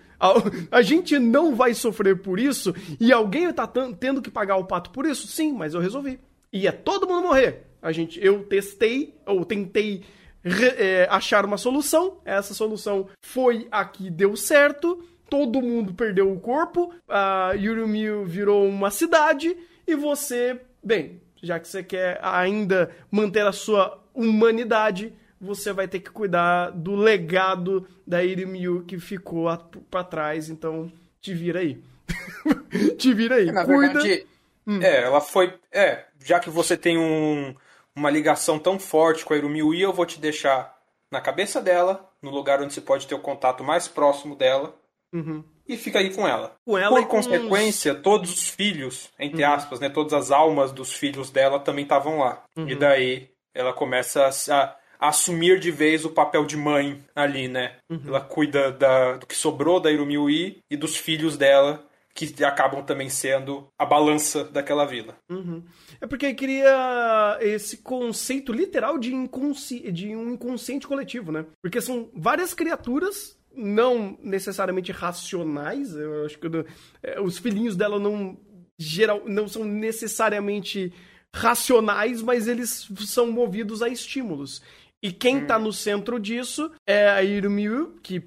A, 0.70 0.80
gente 0.80 1.18
não 1.18 1.54
vai 1.54 1.74
sofrer 1.74 2.22
por 2.22 2.40
isso 2.40 2.74
e 2.98 3.12
alguém 3.12 3.52
tá 3.52 3.66
tendo 3.98 4.22
que 4.22 4.30
pagar 4.30 4.56
o 4.56 4.64
pato 4.64 4.90
por 4.90 5.04
isso? 5.04 5.26
Sim, 5.26 5.52
mas 5.52 5.74
eu 5.74 5.80
resolvi. 5.80 6.18
E 6.52 6.66
é 6.66 6.72
todo 6.72 7.06
mundo 7.06 7.26
morrer. 7.26 7.66
A 7.84 7.92
gente, 7.92 8.18
eu 8.24 8.42
testei, 8.44 9.14
ou 9.26 9.44
tentei 9.44 10.02
é, 10.42 11.06
achar 11.10 11.44
uma 11.44 11.58
solução. 11.58 12.16
Essa 12.24 12.54
solução 12.54 13.08
foi 13.20 13.68
a 13.70 13.84
que 13.84 14.08
deu 14.10 14.34
certo. 14.36 15.04
Todo 15.28 15.60
mundo 15.60 15.92
perdeu 15.92 16.32
o 16.32 16.40
corpo. 16.40 16.94
A 17.06 17.52
Yurumi 17.52 18.24
virou 18.24 18.66
uma 18.66 18.90
cidade. 18.90 19.54
E 19.86 19.94
você, 19.94 20.58
bem, 20.82 21.20
já 21.42 21.60
que 21.60 21.68
você 21.68 21.82
quer 21.82 22.18
ainda 22.22 22.90
manter 23.10 23.46
a 23.46 23.52
sua 23.52 24.02
humanidade, 24.14 25.12
você 25.38 25.70
vai 25.70 25.86
ter 25.86 26.00
que 26.00 26.10
cuidar 26.10 26.70
do 26.70 26.94
legado 26.94 27.86
da 28.06 28.20
Yurumi 28.20 28.82
que 28.86 28.98
ficou 28.98 29.54
para 29.90 30.02
trás. 30.02 30.48
Então, 30.48 30.90
te 31.20 31.34
vira 31.34 31.60
aí. 31.60 31.82
te 32.96 33.12
vira 33.12 33.34
aí. 33.34 33.50
É, 33.50 33.52
na 33.52 33.66
Cuida. 33.66 34.00
Verdade, 34.00 34.26
hum. 34.66 34.80
É, 34.80 35.02
ela 35.02 35.20
foi. 35.20 35.52
É, 35.70 36.06
já 36.24 36.40
que 36.40 36.48
você 36.48 36.78
tem 36.78 36.96
um 36.96 37.54
uma 37.96 38.10
ligação 38.10 38.58
tão 38.58 38.78
forte 38.78 39.24
com 39.24 39.34
a 39.34 39.36
Irumiui, 39.36 39.80
eu 39.80 39.92
vou 39.92 40.06
te 40.06 40.20
deixar 40.20 40.74
na 41.10 41.20
cabeça 41.20 41.60
dela, 41.60 42.10
no 42.20 42.30
lugar 42.30 42.60
onde 42.60 42.74
você 42.74 42.80
pode 42.80 43.06
ter 43.06 43.14
o 43.14 43.20
contato 43.20 43.62
mais 43.62 43.86
próximo 43.86 44.34
dela, 44.34 44.74
uhum. 45.12 45.44
e 45.66 45.76
fica 45.76 46.00
aí 46.00 46.12
com 46.12 46.26
ela. 46.26 46.56
Com 46.66 46.76
ela 46.76 46.96
Por 46.96 47.06
consequência, 47.06 47.94
todos 47.94 48.32
os 48.32 48.48
filhos, 48.48 49.10
entre 49.18 49.44
uhum. 49.44 49.52
aspas, 49.52 49.78
né, 49.78 49.88
todas 49.88 50.12
as 50.12 50.30
almas 50.30 50.72
dos 50.72 50.92
filhos 50.92 51.30
dela 51.30 51.60
também 51.60 51.84
estavam 51.84 52.18
lá. 52.18 52.42
Uhum. 52.56 52.68
E 52.68 52.74
daí 52.74 53.30
ela 53.54 53.72
começa 53.72 54.26
a, 54.26 54.54
a, 54.54 54.76
assumir 55.08 55.60
de 55.60 55.70
vez 55.70 56.04
o 56.04 56.10
papel 56.10 56.44
de 56.44 56.56
mãe 56.56 57.04
ali, 57.14 57.46
né? 57.46 57.76
Uhum. 57.88 58.02
Ela 58.08 58.20
cuida 58.20 58.72
da, 58.72 59.16
do 59.16 59.26
que 59.26 59.36
sobrou 59.36 59.78
da 59.78 59.92
Irumiui 59.92 60.58
e 60.68 60.76
dos 60.76 60.96
filhos 60.96 61.36
dela, 61.36 61.86
que 62.14 62.44
acabam 62.44 62.82
também 62.84 63.10
sendo 63.10 63.66
a 63.76 63.84
balança 63.84 64.44
daquela 64.44 64.84
vila. 64.84 65.16
Uhum. 65.28 65.64
É 66.00 66.06
porque 66.06 66.32
cria 66.32 67.36
esse 67.40 67.78
conceito 67.78 68.52
literal 68.52 68.96
de, 68.98 69.12
inconsci... 69.12 69.90
de 69.90 70.14
um 70.14 70.30
inconsciente 70.30 70.86
coletivo, 70.86 71.32
né? 71.32 71.44
Porque 71.60 71.80
são 71.80 72.08
várias 72.14 72.54
criaturas 72.54 73.36
não 73.52 74.16
necessariamente 74.22 74.92
racionais. 74.92 75.94
Eu 75.94 76.24
acho 76.24 76.38
que 76.38 76.46
é, 77.02 77.20
os 77.20 77.36
filhinhos 77.38 77.76
dela 77.76 77.98
não 77.98 78.38
geral 78.78 79.22
não 79.26 79.46
são 79.46 79.64
necessariamente 79.64 80.92
racionais, 81.34 82.22
mas 82.22 82.46
eles 82.46 82.88
são 83.06 83.30
movidos 83.30 83.82
a 83.82 83.88
estímulos. 83.88 84.62
E 85.02 85.10
quem 85.12 85.38
hum. 85.38 85.46
tá 85.46 85.58
no 85.58 85.72
centro 85.72 86.20
disso 86.20 86.70
é 86.86 87.08
a 87.08 87.22
Irumiu, 87.24 87.98
que 88.02 88.22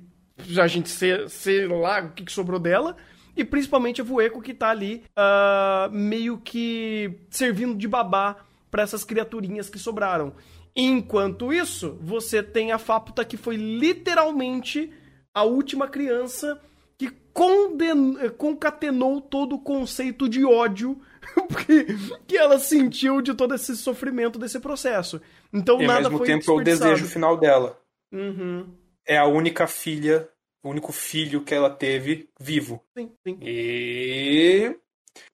a 0.61 0.67
gente 0.67 0.89
sei, 0.89 1.27
sei 1.29 1.67
lá 1.67 2.03
o 2.03 2.11
que 2.11 2.31
sobrou 2.31 2.59
dela, 2.59 2.95
e 3.37 3.45
principalmente 3.45 4.01
a 4.01 4.03
Vueco 4.03 4.41
que 4.41 4.53
tá 4.53 4.69
ali 4.69 5.03
uh, 5.17 5.91
meio 5.91 6.37
que 6.39 7.19
servindo 7.29 7.75
de 7.75 7.87
babá 7.87 8.37
para 8.71 8.83
essas 8.83 9.03
criaturinhas 9.03 9.69
que 9.69 9.79
sobraram. 9.79 10.33
Enquanto 10.75 11.53
isso, 11.53 11.97
você 12.01 12.43
tem 12.43 12.71
a 12.71 12.77
Faputa 12.77 13.23
que 13.23 13.37
foi 13.37 13.55
literalmente 13.55 14.91
a 15.33 15.43
última 15.43 15.87
criança 15.87 16.59
que 16.97 17.09
conden... 17.31 18.15
concatenou 18.37 19.21
todo 19.21 19.55
o 19.55 19.59
conceito 19.59 20.27
de 20.27 20.43
ódio 20.43 20.99
que, 22.27 22.37
ela 22.37 22.59
sentiu 22.59 23.21
de 23.21 23.33
todo 23.33 23.53
esse 23.53 23.75
sofrimento 23.75 24.39
desse 24.39 24.59
processo. 24.59 25.21
Então 25.53 25.81
e 25.81 25.87
nada 25.87 26.07
ao 26.07 26.11
mesmo 26.11 26.25
tempo 26.25 26.51
é 26.51 26.53
o 26.53 26.63
desejo 26.63 27.05
final 27.05 27.37
dela. 27.37 27.79
Uhum. 28.11 28.67
É 29.05 29.17
a 29.17 29.25
única 29.25 29.67
filha 29.67 30.27
o 30.67 30.71
único 30.71 30.91
filho 30.91 31.43
que 31.43 31.55
ela 31.55 31.69
teve 31.69 32.29
vivo. 32.39 32.83
Sim, 32.95 33.11
sim. 33.23 33.39
E. 33.41 34.75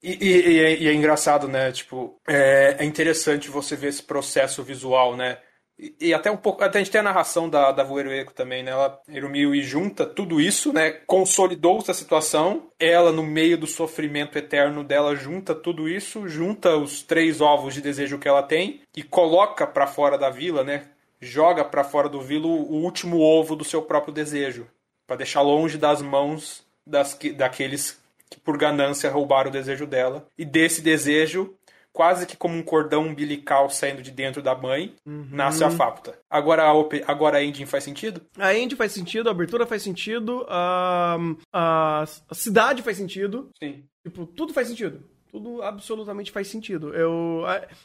E, 0.02 0.12
e, 0.12 0.50
e, 0.50 0.60
é, 0.60 0.80
e 0.80 0.88
é, 0.88 0.94
engraçado, 0.94 1.48
né? 1.48 1.72
Tipo, 1.72 2.18
é, 2.28 2.78
é, 2.80 2.86
interessante 2.86 3.50
você 3.50 3.76
ver 3.76 3.90
esse 3.90 4.04
processo 4.04 4.64
visual, 4.64 5.18
né? 5.18 5.40
E, 5.78 5.96
e, 6.00 6.14
até 6.14 6.32
um 6.32 6.38
pouco. 6.38 6.64
Até 6.64 6.78
a 6.78 6.82
gente 6.82 6.92
tem 6.92 7.02
a 7.02 7.04
narração 7.04 7.50
da, 7.50 7.72
da 7.72 7.84
Voerueco 7.84 8.34
também, 8.34 8.64
né? 8.64 8.72
Ela, 8.72 9.02
Erumil, 9.10 9.54
e 9.54 9.62
junta 9.62 10.06
tudo 10.06 10.40
isso, 10.40 10.72
né? 10.72 10.92
Consolidou 10.92 11.80
essa 11.80 11.94
situação. 11.94 12.70
Ela, 12.80 13.12
no 13.12 13.24
meio 13.24 13.58
do 13.58 13.68
sofrimento 13.68 14.38
eterno 14.38 14.84
dela, 14.84 15.16
junta 15.16 15.54
tudo 15.54 15.90
isso, 15.90 16.28
junta 16.28 16.78
os 16.78 17.02
três 17.02 17.42
ovos 17.42 17.74
de 17.74 17.82
desejo 17.82 18.20
que 18.20 18.28
ela 18.28 18.44
tem 18.44 18.82
e 18.96 19.04
coloca 19.04 19.68
para 19.68 19.88
fora 19.88 20.18
da 20.18 20.30
vila, 20.30 20.64
né? 20.64 20.90
Joga 21.20 21.66
para 21.66 21.84
fora 21.84 22.08
do 22.08 22.22
vila 22.22 22.48
o 22.48 22.84
último 22.84 23.20
ovo 23.20 23.56
do 23.56 23.64
seu 23.64 23.82
próprio 23.82 24.14
desejo 24.14 24.68
para 25.14 25.18
deixar 25.18 25.42
longe 25.42 25.78
das 25.78 26.02
mãos 26.02 26.64
das, 26.86 27.18
daqueles 27.36 28.02
que 28.30 28.40
por 28.40 28.58
ganância 28.58 29.12
roubaram 29.12 29.50
o 29.50 29.54
desejo 29.54 29.86
dela. 29.86 30.26
E 30.36 30.44
desse 30.44 30.82
desejo, 30.82 31.54
quase 31.92 32.26
que 32.26 32.36
como 32.36 32.56
um 32.56 32.64
cordão 32.64 33.04
umbilical 33.04 33.70
saindo 33.70 34.02
de 34.02 34.10
dentro 34.10 34.42
da 34.42 34.56
mãe, 34.56 34.96
uhum. 35.06 35.28
nasce 35.30 35.64
a 35.64 35.70
Fapta. 35.70 36.18
Agora 36.28 36.64
a, 36.64 37.12
agora 37.12 37.38
a 37.38 37.44
engine 37.44 37.68
faz 37.68 37.84
sentido? 37.84 38.22
A 38.40 38.56
engine 38.56 38.76
faz 38.76 38.92
sentido, 38.92 39.30
a 39.30 39.32
abertura 39.32 39.68
faz 39.68 39.84
sentido, 39.84 40.44
a, 40.50 41.18
a, 41.54 42.04
a 42.28 42.36
cidade 42.36 42.82
faz 42.82 42.98
sentido. 42.98 43.52
Sim. 43.60 43.84
Tipo, 44.04 44.26
tudo 44.26 44.52
faz 44.52 44.68
sentido. 44.68 45.08
Tudo 45.34 45.64
absolutamente 45.64 46.32
faz 46.32 46.48
sentido. 46.48 46.94
Eu, 46.94 47.42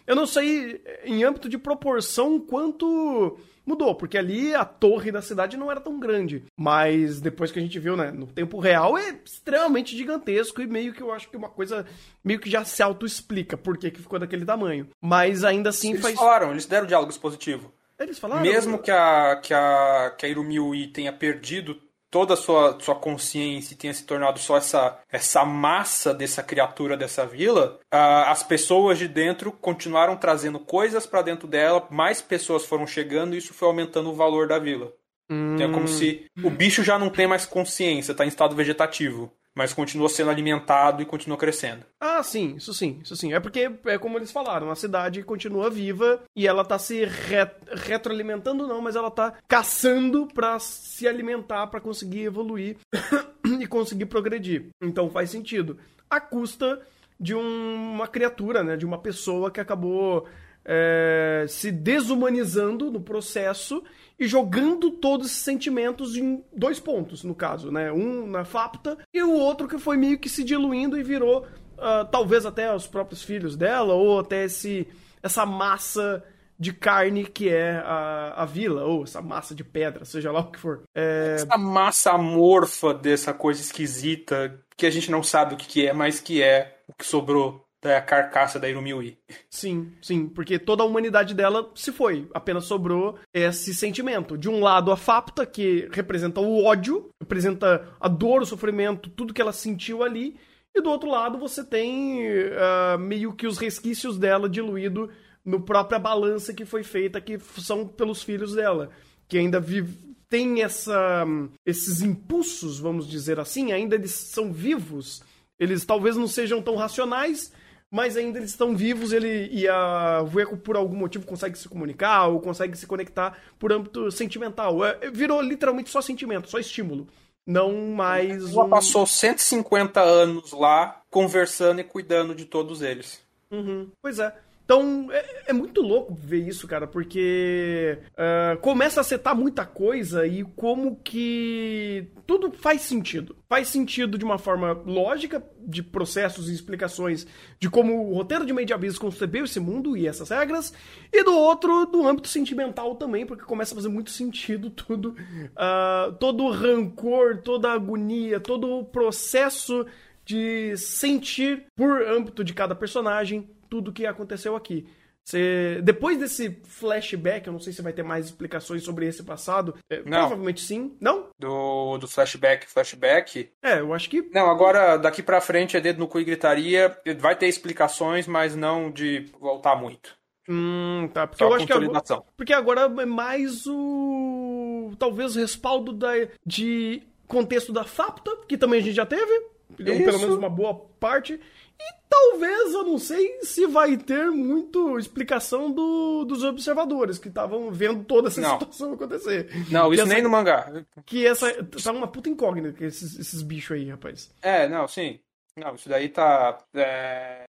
eu 0.07 0.15
não 0.15 0.27
sei 0.27 0.83
em 1.03 1.25
âmbito 1.25 1.49
de 1.49 1.57
proporção 1.57 2.39
quanto 2.39 3.39
mudou, 3.65 3.95
porque 3.95 4.19
ali 4.19 4.55
a 4.55 4.67
torre 4.67 5.11
da 5.11 5.23
cidade 5.23 5.57
não 5.57 5.71
era 5.71 5.81
tão 5.81 5.99
grande. 5.99 6.45
Mas 6.55 7.23
depois 7.23 7.51
que 7.51 7.59
a 7.59 7.63
gente 7.63 7.79
viu, 7.79 7.97
né, 7.97 8.11
no 8.11 8.27
tempo 8.27 8.59
real 8.59 8.99
é 8.99 9.19
extremamente 9.25 9.97
gigantesco 9.97 10.61
e 10.61 10.67
meio 10.67 10.93
que 10.93 11.03
eu 11.03 11.11
acho 11.11 11.31
que 11.31 11.39
uma 11.39 11.49
coisa 11.49 11.87
meio 12.23 12.39
que 12.39 12.51
já 12.51 12.67
se 12.67 12.83
auto-explica 12.83 13.57
por 13.57 13.79
que, 13.79 13.91
que 13.91 14.03
ficou 14.03 14.19
daquele 14.19 14.45
tamanho. 14.45 14.87
Mas 15.01 15.43
ainda 15.43 15.71
assim 15.71 15.93
eles 15.93 16.03
faz. 16.03 16.13
Eles 16.13 16.21
falaram, 16.21 16.51
eles 16.51 16.67
deram 16.67 16.87
diálogo 16.87 17.11
expositivo. 17.11 17.73
Eles 17.99 18.19
falaram. 18.19 18.43
Mesmo 18.43 18.79
que 18.79 18.91
a, 18.91 19.37
que 19.43 19.55
a, 19.55 20.15
que 20.19 20.27
a 20.27 20.29
Irumiui 20.29 20.89
tenha 20.89 21.15
perdido 21.15 21.81
toda 22.11 22.35
a 22.35 22.37
sua, 22.37 22.79
sua 22.81 22.95
consciência 22.95 23.77
tenha 23.77 23.93
se 23.93 24.05
tornado 24.05 24.39
só 24.39 24.57
essa, 24.57 24.99
essa 25.11 25.45
massa 25.45 26.15
dessa 26.15 26.43
criatura 26.43 26.97
dessa 26.97 27.27
vila, 27.27 27.79
uh, 27.93 28.27
as 28.27 28.43
pessoas 28.43 28.99
de 28.99 29.09
dentro 29.09 29.53
continuaram 29.53 30.17
trazendo 30.17 30.59
coisas 30.59 31.07
para 31.07 31.23
dentro 31.23 31.47
dela, 31.47 31.87
mais 31.91 32.21
pessoas 32.21 32.65
foram 32.65 32.87
chegando 32.87 33.35
e 33.35 33.39
isso 33.39 33.55
foi 33.55 33.69
aumentando 33.69 34.11
o 34.11 34.15
valor 34.15 34.49
da 34.49 34.59
vila. 34.59 34.93
Hum. 35.31 35.55
Então 35.55 35.71
é 35.71 35.73
como 35.73 35.87
se 35.87 36.25
o 36.43 36.51
bicho 36.51 36.83
já 36.83 36.99
não 36.99 37.11
tem 37.11 37.27
mais 37.27 37.45
consciência, 37.45 38.13
está 38.13 38.25
em 38.25 38.29
estado 38.29 38.57
vegetativo 38.57 39.33
mas 39.59 39.75
continua 39.75 40.09
sendo 40.09 40.31
alimentado 40.31 41.03
e 41.03 41.05
continua 41.05 41.37
crescendo. 41.37 41.85
Ah, 42.01 42.23
sim, 42.23 42.55
isso 42.55 42.73
sim, 42.73 43.01
isso 43.03 43.17
sim. 43.17 43.33
É 43.33 43.41
porque, 43.41 43.69
é 43.87 43.99
como 43.99 44.17
eles 44.17 44.31
falaram, 44.31 44.71
a 44.71 44.77
cidade 44.77 45.21
continua 45.25 45.69
viva 45.69 46.23
e 46.37 46.47
ela 46.47 46.65
tá 46.65 46.79
se 46.79 47.05
re 47.05 47.51
retroalimentando, 47.73 48.69
não, 48.69 48.81
mas 48.81 48.95
ela 48.95 49.11
tá 49.11 49.35
caçando 49.49 50.29
para 50.33 50.61
se 50.61 51.09
alimentar, 51.09 51.67
para 51.67 51.81
conseguir 51.81 52.23
evoluir 52.23 52.77
e 53.59 53.67
conseguir 53.67 54.07
progredir. 54.07 54.69
Então 54.81 55.11
faz 55.11 55.29
sentido. 55.29 55.77
A 56.09 56.21
custa 56.21 56.81
de 57.19 57.35
um, 57.35 57.95
uma 57.95 58.07
criatura, 58.07 58.63
né, 58.63 58.77
de 58.77 58.87
uma 58.87 58.99
pessoa 58.99 59.51
que 59.51 59.59
acabou 59.59 60.25
é, 60.65 61.47
se 61.49 61.73
desumanizando 61.73 62.93
no 62.93 63.01
processo 63.01 63.83
e 64.19 64.27
jogando 64.27 64.91
todos 64.91 65.29
esses 65.29 65.39
sentimentos 65.39 66.17
em 66.17 66.45
dois 66.53 66.81
pontos, 66.81 67.23
no 67.23 67.35
caso, 67.35 67.71
né? 67.71 67.93
Um 67.93 68.27
na 68.27 68.45
Fapta 68.45 68.99
e 69.15 69.23
o 69.23 69.33
outro 69.33 69.69
que 69.69 69.79
foi 69.79 69.97
meio 69.97 70.19
que 70.19 70.29
se 70.29 70.43
diluindo 70.43 70.99
e 70.99 71.03
virou 71.03 71.43
uh, 71.43 72.05
talvez 72.11 72.45
até 72.45 72.75
os 72.75 72.87
próprios 72.87 73.23
filhos 73.23 73.57
dela 73.57 73.95
ou 73.95 74.21
até 74.21 74.45
esse, 74.45 74.89
essa 75.23 75.47
massa 75.47 76.25
de 76.59 76.73
carne 76.73 77.25
que 77.25 77.49
é 77.49 77.77
a, 77.85 78.43
a 78.43 78.45
vila, 78.45 78.85
ou 78.85 79.05
essa 79.05 79.23
massa 79.23 79.55
de 79.55 79.63
pedra, 79.63 80.05
seja 80.05 80.33
lá 80.33 80.41
o 80.41 80.51
que 80.51 80.59
for. 80.59 80.83
É... 80.93 81.37
Essa 81.37 81.57
massa 81.57 82.11
amorfa 82.13 82.93
dessa 82.93 83.33
coisa 83.33 83.61
esquisita 83.61 84.59
que 84.77 84.85
a 84.85 84.91
gente 84.91 85.11
não 85.11 85.23
sabe 85.23 85.55
o 85.55 85.57
que, 85.57 85.69
que 85.69 85.87
é, 85.87 85.93
mas 85.93 86.21
que 86.21 86.43
é 86.43 86.81
o 86.89 86.93
que 86.93 87.07
sobrou 87.07 87.68
da 87.83 88.01
carcaça 88.01 88.59
da 88.59 88.69
Irumiui. 88.69 89.19
Sim, 89.49 89.93
sim, 90.03 90.29
porque 90.29 90.59
toda 90.59 90.83
a 90.83 90.87
humanidade 90.87 91.35
dela 91.35 91.71
se 91.75 91.93
foi, 91.93 92.29
apenas 92.35 92.65
sobrou 92.65 93.19
esse 93.33 93.73
sentimento. 93.75 94.37
De 94.37 94.49
um 94.49 94.61
lado 94.61 94.91
a 94.91 94.97
Fapta, 94.97 95.47
que 95.47 95.89
representa 95.93 96.41
o 96.41 96.65
ódio, 96.65 97.11
representa 97.21 97.89
a 98.01 98.09
dor, 98.09 98.43
o 98.43 98.47
sofrimento, 98.47 99.09
tudo 99.11 99.33
que 99.33 99.41
ela 99.41 99.53
sentiu 99.53 100.03
ali, 100.03 100.37
e 100.75 100.81
do 100.81 100.91
outro 100.91 101.09
lado 101.09 101.39
você 101.39 101.65
tem 101.65 102.27
uh, 102.29 102.99
meio 102.99 103.33
que 103.33 103.47
os 103.47 103.59
resquícios 103.59 104.19
dela 104.19 104.49
diluído 104.49 105.11
no 105.45 105.61
própria 105.61 105.99
balança 105.99 106.53
que 106.53 106.65
foi 106.65 106.83
feita, 106.83 107.21
que 107.21 107.39
são 107.59 107.87
pelos 107.87 108.23
filhos 108.23 108.55
dela, 108.55 108.91
que 109.27 109.39
ainda 109.39 109.59
vive, 109.59 109.97
tem 110.29 110.63
essa, 110.63 111.25
esses 111.65 112.03
impulsos, 112.03 112.79
vamos 112.79 113.09
dizer 113.09 113.41
assim, 113.41 113.73
ainda 113.73 113.95
eles 113.95 114.11
são 114.11 114.53
vivos. 114.53 115.23
Eles 115.59 115.85
talvez 115.85 116.17
não 116.17 116.29
sejam 116.29 116.63
tão 116.63 116.77
racionais, 116.77 117.53
mas 117.91 118.17
ainda 118.17 118.39
eles 118.39 118.51
estão 118.51 118.77
vivos 118.77 119.13
ele, 119.13 119.49
e 119.51 119.67
a 119.67 120.23
Vueco, 120.23 120.57
por 120.57 120.77
algum 120.77 120.97
motivo, 120.97 121.27
consegue 121.27 121.59
se 121.59 121.69
comunicar 121.69 122.27
ou 122.27 122.41
consegue 122.41 122.77
se 122.77 122.87
conectar 122.87 123.39
por 123.59 123.73
âmbito 123.73 124.11
sentimental. 124.11 124.85
É, 124.85 125.11
virou 125.11 125.41
literalmente 125.41 125.91
só 125.91 126.01
sentimento, 126.01 126.51
só 126.51 126.59
estímulo. 126.59 127.07
Não 127.47 127.73
mais. 127.93 128.53
Ela 128.53 128.65
um... 128.65 128.69
passou 128.69 129.07
150 129.07 130.01
anos 130.01 130.53
lá 130.53 131.01
conversando 131.11 131.81
e 131.81 131.85
cuidando 131.85 132.35
de 132.35 132.45
todos 132.45 132.83
eles. 132.83 133.23
Uhum. 133.51 133.91
Pois 134.03 134.19
é. 134.19 134.37
Então, 134.69 135.09
é, 135.11 135.45
é, 135.47 135.53
muito 135.55 135.81
louco 135.81 136.13
ver 136.15 136.47
isso, 136.47 136.69
cara, 136.69 136.87
porque 136.87 137.99
uh, 138.13 138.59
começa 138.59 139.01
a 139.01 139.03
setar 139.03 139.35
muita 139.35 139.65
coisa 139.65 140.27
e 140.27 140.45
como 140.45 140.97
que 140.97 142.07
tudo 142.27 142.53
faz 142.53 142.83
sentido. 142.83 143.35
Faz 143.49 143.69
sentido 143.69 144.19
de 144.19 144.27
uma 144.27 144.37
forma 144.37 144.73
lógica, 144.85 145.43
de 145.67 145.83
processos 145.83 146.51
e 146.51 146.55
explicações 146.55 147.27
de 147.59 147.71
como 147.71 148.11
o 148.11 148.15
roteiro 148.15 148.45
de 148.45 148.53
Made 148.53 148.75
Abyss 148.75 148.99
concebeu 148.99 149.47
esse 149.47 149.59
mundo 149.59 149.97
e 149.97 150.07
essas 150.07 150.29
regras, 150.29 150.75
e 151.11 151.25
do 151.25 151.35
outro, 151.35 151.87
do 151.87 152.07
âmbito 152.07 152.29
sentimental 152.29 152.95
também, 152.95 153.25
porque 153.25 153.45
começa 153.45 153.73
a 153.73 153.77
fazer 153.77 153.89
muito 153.89 154.11
sentido 154.11 154.69
tudo, 154.69 155.17
uh, 155.57 156.13
todo 156.21 156.45
o 156.45 156.53
rancor, 156.53 157.39
toda 157.39 157.71
a 157.71 157.73
agonia, 157.73 158.39
todo 158.39 158.69
o 158.69 158.85
processo 158.85 159.87
de 160.27 160.77
sentir 160.77 161.65
por 161.75 162.03
âmbito 162.03 162.45
de 162.45 162.53
cada 162.53 162.75
personagem 162.75 163.49
tudo 163.69 163.93
que 163.93 164.07
aconteceu 164.07 164.57
aqui. 164.57 164.87
Você, 165.29 165.81
depois 165.83 166.19
desse 166.19 166.59
flashback, 166.65 167.47
eu 167.47 167.53
não 167.53 167.61
sei 167.61 167.71
se 167.71 167.83
vai 167.83 167.93
ter 167.93 168.03
mais 168.03 168.25
explicações 168.25 168.83
sobre 168.83 169.07
esse 169.07 169.23
passado. 169.23 169.75
É, 169.91 169.99
provavelmente 169.99 170.63
sim. 170.63 170.97
Não? 170.99 171.29
Do, 171.39 171.99
do 171.99 172.09
flashback, 172.09 172.67
flashback? 172.67 173.51
É, 173.63 173.81
eu 173.81 173.93
acho 173.93 174.09
que. 174.09 174.23
Não, 174.33 174.51
agora 174.51 174.97
daqui 174.97 175.23
pra 175.23 175.43
frente 175.43 175.77
é 175.77 175.81
dedo 175.83 175.99
no 175.99 176.09
cu 176.09 176.19
e 176.19 176.25
gritaria. 176.25 176.97
Vai 177.19 177.37
ter 177.37 177.47
explicações, 177.47 178.27
mas 178.27 178.57
não 178.57 178.91
de 178.91 179.31
voltar 179.39 179.77
muito. 179.77 180.17
Hum, 180.49 181.11
tá. 181.13 181.27
Porque 181.27 181.45
Só 181.45 181.51
eu 181.51 181.55
acho 181.57 181.67
que 181.67 181.73
agora, 181.75 182.03
porque 182.35 182.53
agora 182.55 182.81
é 183.03 183.05
mais 183.05 183.67
o. 183.67 184.93
Talvez 184.99 185.37
o 185.37 185.41
respaldo 185.41 185.93
da, 185.93 186.13
de 186.47 187.03
contexto 187.27 187.71
da 187.71 187.85
FAPTA, 187.85 188.35
que 188.49 188.57
também 188.57 188.81
a 188.81 188.83
gente 188.83 188.97
já 188.97 189.05
teve. 189.05 189.47
Isso. 189.79 190.05
Pelo 190.05 190.19
menos 190.21 190.37
uma 190.37 190.49
boa 190.49 190.75
parte. 190.99 191.39
E 191.81 191.95
talvez, 192.09 192.75
eu 192.75 192.85
não 192.85 192.99
sei 192.99 193.39
se 193.43 193.67
vai 193.67 193.97
ter 193.97 194.31
muito 194.31 194.99
explicação 194.99 195.71
do, 195.71 196.25
dos 196.25 196.43
observadores 196.43 197.19
que 197.19 197.29
estavam 197.29 197.71
vendo 197.71 198.05
toda 198.05 198.29
essa 198.29 198.41
não. 198.41 198.59
situação 198.59 198.93
acontecer. 198.93 199.49
Não, 199.71 199.89
que 199.89 199.95
isso 199.95 200.05
essa, 200.05 200.15
nem 200.15 200.23
no 200.23 200.31
mangá. 200.31 200.85
Que 201.07 201.27
essa 201.27 201.53
tá 201.65 201.93
uma 201.93 202.09
puta 202.09 202.29
incógnita, 202.29 202.85
esses, 202.85 203.19
esses 203.19 203.43
bichos 203.43 203.77
aí, 203.77 203.91
rapaz. 203.91 204.31
É, 204.43 204.69
não, 204.69 204.89
sim. 204.89 205.21
Não, 205.59 205.75
isso 205.75 205.89
daí 205.89 206.09
tá. 206.09 206.59
É, 206.75 207.45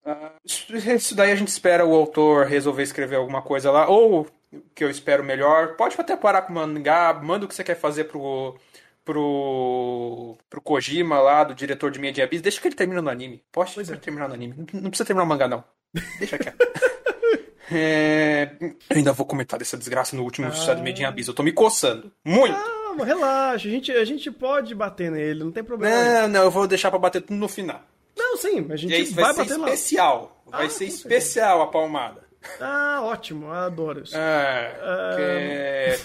isso 0.45 1.15
daí 1.15 1.31
a 1.31 1.37
gente 1.37 1.49
espera 1.49 1.85
o 1.85 1.95
autor 1.95 2.47
resolver 2.47 2.83
escrever 2.83 3.17
alguma 3.17 3.43
coisa 3.43 3.71
lá. 3.71 3.89
Ou, 3.89 4.27
que 4.75 4.83
eu 4.83 4.91
espero 4.91 5.23
melhor, 5.23 5.77
pode 5.77 5.95
até 5.99 6.17
parar 6.17 6.43
com 6.43 6.53
o 6.53 6.55
mangá, 6.55 7.13
manda 7.23 7.45
o 7.45 7.49
que 7.49 7.55
você 7.55 7.63
quer 7.63 7.77
fazer 7.77 8.05
pro 8.05 8.57
pro, 9.09 10.37
pro 10.51 10.61
Kojima 10.61 11.19
lá, 11.19 11.43
do 11.43 11.55
diretor 11.55 11.91
de 11.91 11.99
Media 11.99 12.25
Abyss, 12.25 12.43
deixa 12.43 12.61
que 12.61 12.69
ele 12.69 12.75
termine 12.75 13.01
no 13.01 13.09
anime. 13.09 13.43
Pode 13.51 13.73
pois 13.75 13.89
é. 13.89 13.97
terminar 13.97 14.29
no 14.29 14.35
anime. 14.35 14.55
Não, 14.55 14.83
não 14.83 14.91
precisa 14.91 15.07
terminar 15.07 15.25
o 15.25 15.27
mangá, 15.27 15.49
não. 15.49 15.65
Deixa 16.19 16.37
quieto. 16.37 16.59
é... 17.73 18.51
Eu 18.61 18.97
ainda 18.97 19.15
vou 19.15 19.25
comentar 19.25 19.59
dessa 19.59 19.79
desgraça 19.79 20.15
no 20.15 20.23
último 20.23 20.49
ah. 20.49 20.75
do 20.75 20.83
Media 20.83 21.09
Abyss. 21.09 21.27
Eu 21.27 21.33
tô 21.33 21.43
me 21.43 21.53
coçando. 21.53 22.13
Muito! 22.23 22.55
Relaxa. 23.03 23.67
A 23.67 23.71
gente, 23.71 23.93
a 23.93 24.05
gente 24.05 24.31
pode 24.31 24.75
bater 24.75 25.11
nele, 25.11 25.43
não 25.43 25.53
tem 25.53 25.65
problema. 25.65 25.97
Não, 25.97 26.29
não, 26.29 26.43
eu 26.43 26.51
vou 26.51 26.67
deixar 26.67 26.91
pra 26.91 26.99
bater 26.99 27.23
tudo 27.23 27.37
no 27.37 27.49
final. 27.49 27.81
Não, 28.15 28.37
sim, 28.37 28.67
a 28.69 28.77
gente 28.77 29.15
vai, 29.15 29.33
vai 29.33 29.37
bater 29.37 29.57
lá. 29.57 29.69
especial. 29.69 30.43
Vai 30.45 30.67
ah, 30.67 30.71
ser 30.71 30.85
especial 30.85 31.63
a 31.63 31.69
palmada. 31.69 32.28
Ah, 32.61 33.01
ótimo, 33.03 33.51
adoro 33.51 34.03
isso. 34.03 34.17
É, 34.17 34.77
é... 35.19 35.97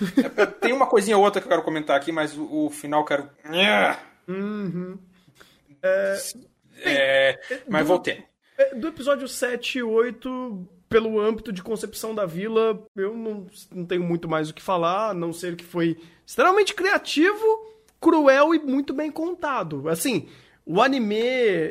Tem 0.59 0.73
uma 0.73 0.87
coisinha 0.87 1.17
ou 1.17 1.23
outra 1.23 1.41
que 1.41 1.47
eu 1.47 1.49
quero 1.49 1.63
comentar 1.63 1.95
aqui, 1.95 2.11
mas 2.11 2.37
o, 2.37 2.65
o 2.65 2.69
final 2.69 3.01
eu 3.01 3.05
quero. 3.05 3.29
Uhum. 4.27 4.97
É... 5.81 6.17
É... 6.83 7.39
Mas 7.67 7.83
do, 7.83 7.87
voltei. 7.87 8.23
É, 8.57 8.75
do 8.75 8.87
episódio 8.87 9.27
7 9.27 9.79
e 9.79 9.83
8, 9.83 10.67
pelo 10.89 11.19
âmbito 11.19 11.51
de 11.51 11.63
concepção 11.63 12.13
da 12.13 12.25
vila, 12.25 12.85
eu 12.95 13.15
não, 13.15 13.47
não 13.71 13.85
tenho 13.85 14.03
muito 14.03 14.27
mais 14.27 14.49
o 14.49 14.53
que 14.53 14.61
falar, 14.61 15.09
a 15.09 15.13
não 15.13 15.31
ser 15.33 15.55
que 15.55 15.63
foi 15.63 15.97
extremamente 16.25 16.73
criativo, 16.73 17.45
cruel 17.99 18.53
e 18.53 18.59
muito 18.59 18.93
bem 18.93 19.11
contado. 19.11 19.87
Assim, 19.89 20.27
o 20.65 20.81
anime, 20.81 21.15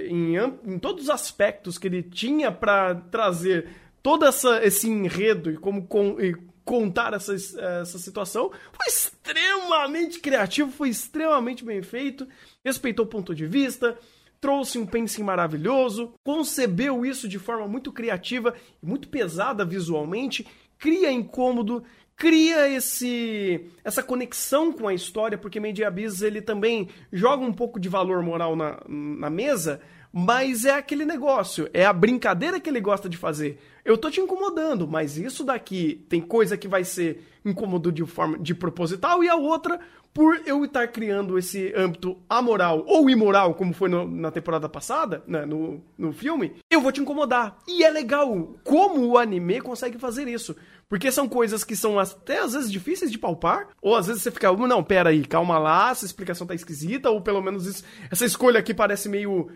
em, 0.08 0.36
em 0.64 0.78
todos 0.78 1.04
os 1.04 1.10
aspectos 1.10 1.78
que 1.78 1.86
ele 1.86 2.02
tinha 2.02 2.50
para 2.50 2.94
trazer 2.94 3.68
todo 4.02 4.24
essa, 4.24 4.64
esse 4.64 4.88
enredo 4.88 5.50
e 5.50 5.56
como 5.56 5.86
com, 5.86 6.20
e 6.20 6.34
contar 6.64 7.12
essa, 7.14 7.34
essa 7.34 7.98
situação 7.98 8.50
foi 8.50 8.86
extremamente 8.88 10.20
criativo, 10.20 10.70
foi 10.70 10.88
extremamente 10.88 11.64
bem 11.64 11.82
feito, 11.82 12.26
respeitou 12.64 13.04
o 13.04 13.08
ponto 13.08 13.34
de 13.34 13.46
vista, 13.46 13.96
trouxe 14.40 14.78
um 14.78 14.86
pensing 14.86 15.22
maravilhoso, 15.22 16.14
concebeu 16.24 17.06
isso 17.06 17.28
de 17.28 17.38
forma 17.38 17.68
muito 17.68 17.92
criativa 17.92 18.54
e 18.82 18.86
muito 18.86 19.08
pesada 19.08 19.64
visualmente, 19.64 20.46
cria 20.78 21.12
incômodo, 21.12 21.84
cria 22.16 22.68
esse 22.68 23.70
essa 23.84 24.02
conexão 24.02 24.72
com 24.72 24.88
a 24.88 24.94
história, 24.94 25.38
porque 25.38 25.60
Made 25.60 25.84
Abyss 25.84 26.22
ele 26.22 26.42
também 26.42 26.88
joga 27.12 27.44
um 27.44 27.52
pouco 27.52 27.78
de 27.78 27.88
valor 27.88 28.22
moral 28.22 28.56
na, 28.56 28.80
na 28.88 29.30
mesa, 29.30 29.80
Mas 30.12 30.64
é 30.66 30.74
aquele 30.74 31.06
negócio, 31.06 31.70
é 31.72 31.86
a 31.86 31.92
brincadeira 31.92 32.60
que 32.60 32.68
ele 32.68 32.80
gosta 32.80 33.08
de 33.08 33.16
fazer. 33.16 33.58
Eu 33.84 33.96
tô 33.96 34.10
te 34.10 34.20
incomodando, 34.20 34.86
mas 34.86 35.16
isso 35.16 35.42
daqui 35.42 36.04
tem 36.08 36.20
coisa 36.20 36.56
que 36.56 36.68
vai 36.68 36.84
ser 36.84 37.26
incômodo 37.44 37.90
de 37.90 38.04
forma 38.04 38.38
de 38.38 38.54
proposital 38.54 39.24
e 39.24 39.28
a 39.28 39.34
outra 39.34 39.80
por 40.14 40.42
eu 40.46 40.64
estar 40.64 40.86
criando 40.88 41.38
esse 41.38 41.72
âmbito 41.74 42.18
amoral 42.28 42.84
ou 42.86 43.08
imoral, 43.08 43.54
como 43.54 43.72
foi 43.72 43.88
no, 43.88 44.06
na 44.06 44.30
temporada 44.30 44.68
passada, 44.68 45.22
né, 45.26 45.46
no, 45.46 45.82
no 45.96 46.12
filme, 46.12 46.52
eu 46.70 46.80
vou 46.80 46.92
te 46.92 47.00
incomodar. 47.00 47.58
E 47.66 47.82
é 47.82 47.88
legal 47.88 48.54
como 48.62 49.06
o 49.06 49.18
anime 49.18 49.60
consegue 49.60 49.98
fazer 49.98 50.28
isso. 50.28 50.54
Porque 50.88 51.10
são 51.10 51.26
coisas 51.26 51.64
que 51.64 51.74
são 51.74 51.98
até 51.98 52.40
às 52.40 52.52
vezes 52.52 52.70
difíceis 52.70 53.10
de 53.10 53.18
palpar, 53.18 53.68
ou 53.80 53.96
às 53.96 54.06
vezes 54.06 54.22
você 54.22 54.30
fica, 54.30 54.52
não, 54.52 54.84
pera 54.84 55.08
aí, 55.08 55.24
calma 55.24 55.58
lá, 55.58 55.90
essa 55.90 56.04
explicação 56.04 56.46
tá 56.46 56.54
esquisita, 56.54 57.08
ou 57.08 57.22
pelo 57.22 57.40
menos 57.40 57.66
isso, 57.66 57.82
essa 58.10 58.26
escolha 58.26 58.60
aqui 58.60 58.74
parece 58.74 59.08
meio 59.08 59.48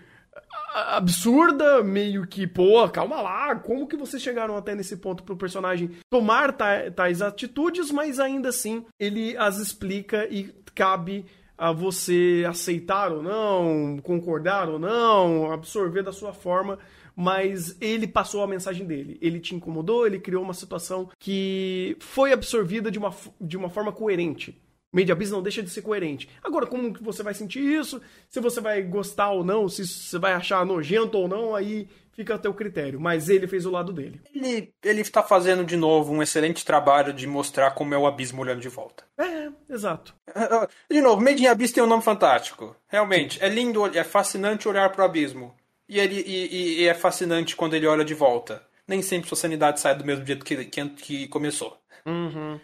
absurda, 0.76 1.82
meio 1.82 2.26
que, 2.26 2.46
pô, 2.46 2.88
calma 2.88 3.22
lá, 3.22 3.56
como 3.56 3.86
que 3.86 3.96
vocês 3.96 4.22
chegaram 4.22 4.56
até 4.56 4.74
nesse 4.74 4.96
ponto 4.96 5.22
pro 5.22 5.36
personagem 5.36 5.90
tomar 6.10 6.52
tais 6.94 7.22
atitudes, 7.22 7.90
mas 7.90 8.20
ainda 8.20 8.50
assim 8.50 8.84
ele 9.00 9.36
as 9.36 9.58
explica 9.58 10.26
e 10.30 10.52
cabe 10.74 11.24
a 11.56 11.72
você 11.72 12.44
aceitar 12.46 13.10
ou 13.10 13.22
não, 13.22 13.98
concordar 14.02 14.68
ou 14.68 14.78
não, 14.78 15.50
absorver 15.50 16.02
da 16.02 16.12
sua 16.12 16.34
forma, 16.34 16.78
mas 17.14 17.76
ele 17.80 18.06
passou 18.06 18.42
a 18.42 18.46
mensagem 18.46 18.86
dele. 18.86 19.16
Ele 19.22 19.40
te 19.40 19.54
incomodou, 19.54 20.06
ele 20.06 20.20
criou 20.20 20.42
uma 20.42 20.52
situação 20.52 21.08
que 21.18 21.96
foi 21.98 22.32
absorvida 22.32 22.90
de 22.90 22.98
uma, 22.98 23.14
de 23.40 23.56
uma 23.56 23.70
forma 23.70 23.90
coerente. 23.90 24.60
Made 24.96 25.12
Abyss 25.12 25.30
não 25.30 25.42
deixa 25.42 25.62
de 25.62 25.68
ser 25.68 25.82
coerente. 25.82 26.26
Agora, 26.42 26.66
como 26.66 26.94
que 26.94 27.02
você 27.02 27.22
vai 27.22 27.34
sentir 27.34 27.60
isso? 27.60 28.00
Se 28.30 28.40
você 28.40 28.62
vai 28.62 28.80
gostar 28.80 29.30
ou 29.30 29.44
não, 29.44 29.68
se 29.68 29.86
você 29.86 30.18
vai 30.18 30.32
achar 30.32 30.64
nojento 30.64 31.18
ou 31.18 31.28
não, 31.28 31.54
aí 31.54 31.86
fica 32.12 32.34
a 32.34 32.38
teu 32.38 32.54
critério. 32.54 32.98
Mas 32.98 33.28
ele 33.28 33.46
fez 33.46 33.66
o 33.66 33.70
lado 33.70 33.92
dele. 33.92 34.22
Ele, 34.34 34.72
ele 34.82 35.02
está 35.02 35.22
fazendo 35.22 35.64
de 35.64 35.76
novo 35.76 36.14
um 36.14 36.22
excelente 36.22 36.64
trabalho 36.64 37.12
de 37.12 37.26
mostrar 37.26 37.72
como 37.72 37.92
é 37.92 37.98
o 37.98 38.06
abismo 38.06 38.40
olhando 38.40 38.62
de 38.62 38.70
volta. 38.70 39.04
É, 39.18 39.50
exato. 39.68 40.14
De 40.90 41.02
novo, 41.02 41.20
Made 41.20 41.42
in 41.42 41.46
Abyss 41.46 41.72
tem 41.72 41.82
um 41.82 41.86
nome 41.86 42.02
fantástico. 42.02 42.74
Realmente, 42.88 43.42
é 43.42 43.48
lindo, 43.50 43.84
é 43.86 44.02
fascinante 44.02 44.66
olhar 44.66 44.90
para 44.90 45.02
o 45.02 45.04
abismo. 45.04 45.54
E, 45.86 46.00
ele, 46.00 46.22
e, 46.26 46.80
e, 46.80 46.88
é 46.88 46.94
fascinante 46.94 47.54
quando 47.54 47.74
ele 47.74 47.86
olha 47.86 48.04
de 48.04 48.14
volta. 48.14 48.62
Nem 48.88 49.02
sempre 49.02 49.28
sua 49.28 49.36
sanidade 49.36 49.78
sai 49.78 49.94
do 49.94 50.04
mesmo 50.06 50.24
jeito 50.24 50.44
que, 50.44 50.64
que, 50.64 50.88
que 50.88 51.28
começou. 51.28 51.76
Uhum. 52.06 52.58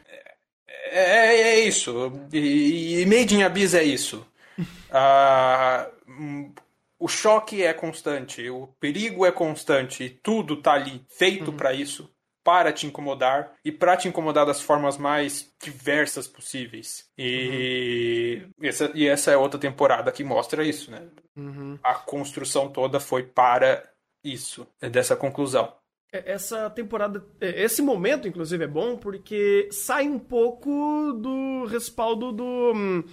É, 0.92 1.00
é, 1.00 1.40
é, 1.40 1.60
isso. 1.60 2.12
E, 2.30 3.00
e 3.00 3.06
Made 3.06 3.34
in 3.34 3.42
Abyss 3.42 3.72
é 3.72 3.82
isso. 3.82 4.26
ah, 4.92 5.88
o 6.98 7.08
choque 7.08 7.62
é 7.62 7.72
constante, 7.72 8.48
o 8.50 8.66
perigo 8.78 9.24
é 9.24 9.32
constante, 9.32 10.20
tudo 10.22 10.60
tá 10.60 10.74
ali 10.74 11.02
feito 11.08 11.50
uhum. 11.50 11.56
para 11.56 11.72
isso, 11.72 12.08
para 12.44 12.72
te 12.72 12.86
incomodar 12.86 13.54
e 13.64 13.72
para 13.72 13.96
te 13.96 14.06
incomodar 14.06 14.44
das 14.44 14.60
formas 14.60 14.98
mais 14.98 15.50
diversas 15.60 16.28
possíveis. 16.28 17.06
E, 17.16 18.42
uhum. 18.44 18.68
essa, 18.68 18.92
e 18.94 19.08
essa 19.08 19.30
é 19.30 19.36
outra 19.36 19.58
temporada 19.58 20.12
que 20.12 20.22
mostra 20.22 20.62
isso, 20.62 20.90
né? 20.90 21.08
Uhum. 21.34 21.78
A 21.82 21.94
construção 21.94 22.68
toda 22.68 23.00
foi 23.00 23.22
para 23.22 23.82
isso, 24.22 24.66
é 24.80 24.90
dessa 24.90 25.16
conclusão. 25.16 25.72
É, 26.12 26.32
essa 26.32 26.68
temporada, 26.68 27.24
é, 27.40 27.62
esse 27.62 27.80
momento, 27.80 28.28
inclusive, 28.28 28.62
é 28.62 28.68
bom 28.68 28.96
porque 28.98 29.68
sai 29.72 30.06
um 30.06 30.18
pouco 30.18 31.12
do 31.14 31.64
respaldo 31.64 32.30
do, 32.30 33.04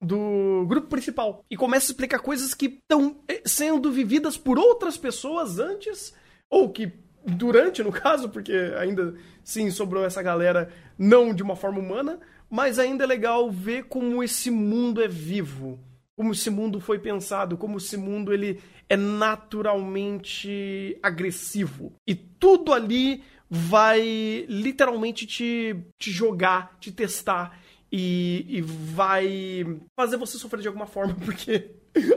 do 0.00 0.64
grupo 0.66 0.88
principal 0.88 1.44
e 1.50 1.56
começa 1.56 1.86
a 1.86 1.92
explicar 1.92 2.20
coisas 2.20 2.54
que 2.54 2.66
estão 2.66 3.22
é, 3.28 3.42
sendo 3.44 3.92
vividas 3.92 4.38
por 4.38 4.58
outras 4.58 4.96
pessoas 4.96 5.58
antes, 5.58 6.14
ou 6.48 6.70
que 6.70 6.90
durante, 7.26 7.82
no 7.82 7.92
caso, 7.92 8.30
porque 8.30 8.54
ainda 8.78 9.14
sim 9.44 9.70
sobrou 9.70 10.02
essa 10.02 10.22
galera 10.22 10.72
não 10.98 11.34
de 11.34 11.42
uma 11.42 11.54
forma 11.54 11.78
humana, 11.78 12.18
mas 12.48 12.78
ainda 12.78 13.04
é 13.04 13.06
legal 13.06 13.50
ver 13.50 13.84
como 13.84 14.24
esse 14.24 14.50
mundo 14.50 15.02
é 15.02 15.06
vivo, 15.06 15.78
como 16.16 16.32
esse 16.32 16.48
mundo 16.48 16.80
foi 16.80 16.98
pensado, 16.98 17.58
como 17.58 17.76
esse 17.76 17.98
mundo 17.98 18.32
ele 18.32 18.60
é 18.90 18.96
naturalmente 18.96 20.98
agressivo. 21.00 21.92
E 22.04 22.16
tudo 22.16 22.72
ali 22.72 23.22
vai 23.48 24.44
literalmente 24.48 25.26
te, 25.26 25.76
te 25.96 26.10
jogar, 26.10 26.76
te 26.80 26.90
testar 26.90 27.56
e, 27.90 28.44
e 28.48 28.60
vai 28.60 29.64
fazer 29.96 30.16
você 30.16 30.36
sofrer 30.36 30.60
de 30.60 30.66
alguma 30.66 30.86
forma, 30.86 31.14
porque 31.24 31.70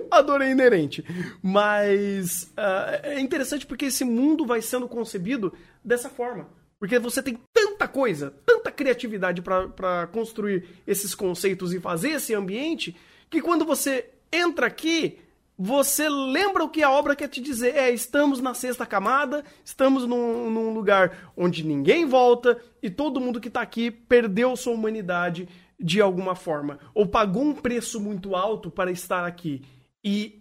a 0.10 0.20
dor 0.24 0.42
é 0.42 0.50
inerente. 0.50 1.06
Mas 1.44 2.52
uh, 2.58 3.04
é 3.04 3.20
interessante 3.20 3.68
porque 3.68 3.86
esse 3.86 4.04
mundo 4.04 4.44
vai 4.44 4.60
sendo 4.60 4.88
concebido 4.88 5.54
dessa 5.86 6.10
forma. 6.10 6.50
Porque 6.80 6.98
você 6.98 7.22
tem 7.22 7.38
tanta 7.54 7.88
coisa, 7.88 8.34
tanta 8.46 8.72
criatividade 8.72 9.44
para 9.44 10.08
construir 10.08 10.66
esses 10.88 11.14
conceitos 11.14 11.72
e 11.72 11.80
fazer 11.80 12.10
esse 12.10 12.34
ambiente, 12.34 12.96
que 13.30 13.42
quando 13.42 13.64
você 13.64 14.10
entra 14.32 14.66
aqui, 14.66 15.20
você 15.58 16.10
lembra 16.10 16.64
o 16.64 16.70
que 16.70 16.82
a 16.82 16.92
obra 16.92 17.16
quer 17.16 17.28
te 17.28 17.40
dizer? 17.40 17.76
É, 17.76 17.92
estamos 17.92 18.42
na 18.42 18.54
sexta 18.54 18.86
camada, 18.86 19.44
estamos 19.64 20.06
num, 20.06 20.50
num 20.50 20.74
lugar 20.74 21.32
onde 21.38 21.64
ninguém 21.64 22.06
volta 22.06 22.60
e 22.82 22.90
todo 22.90 23.22
mundo 23.22 23.40
que 23.40 23.48
está 23.48 23.62
aqui 23.62 23.92
perdeu 23.92 24.56
sua 24.56 24.74
humanidade 24.74 25.48
de 25.80 26.00
alguma 26.00 26.34
forma, 26.34 26.80
ou 26.94 27.06
pagou 27.06 27.44
um 27.44 27.54
preço 27.54 28.00
muito 28.00 28.36
alto 28.36 28.72
para 28.72 28.92
estar 28.92 29.26
aqui. 29.26 29.62
E 30.04 30.38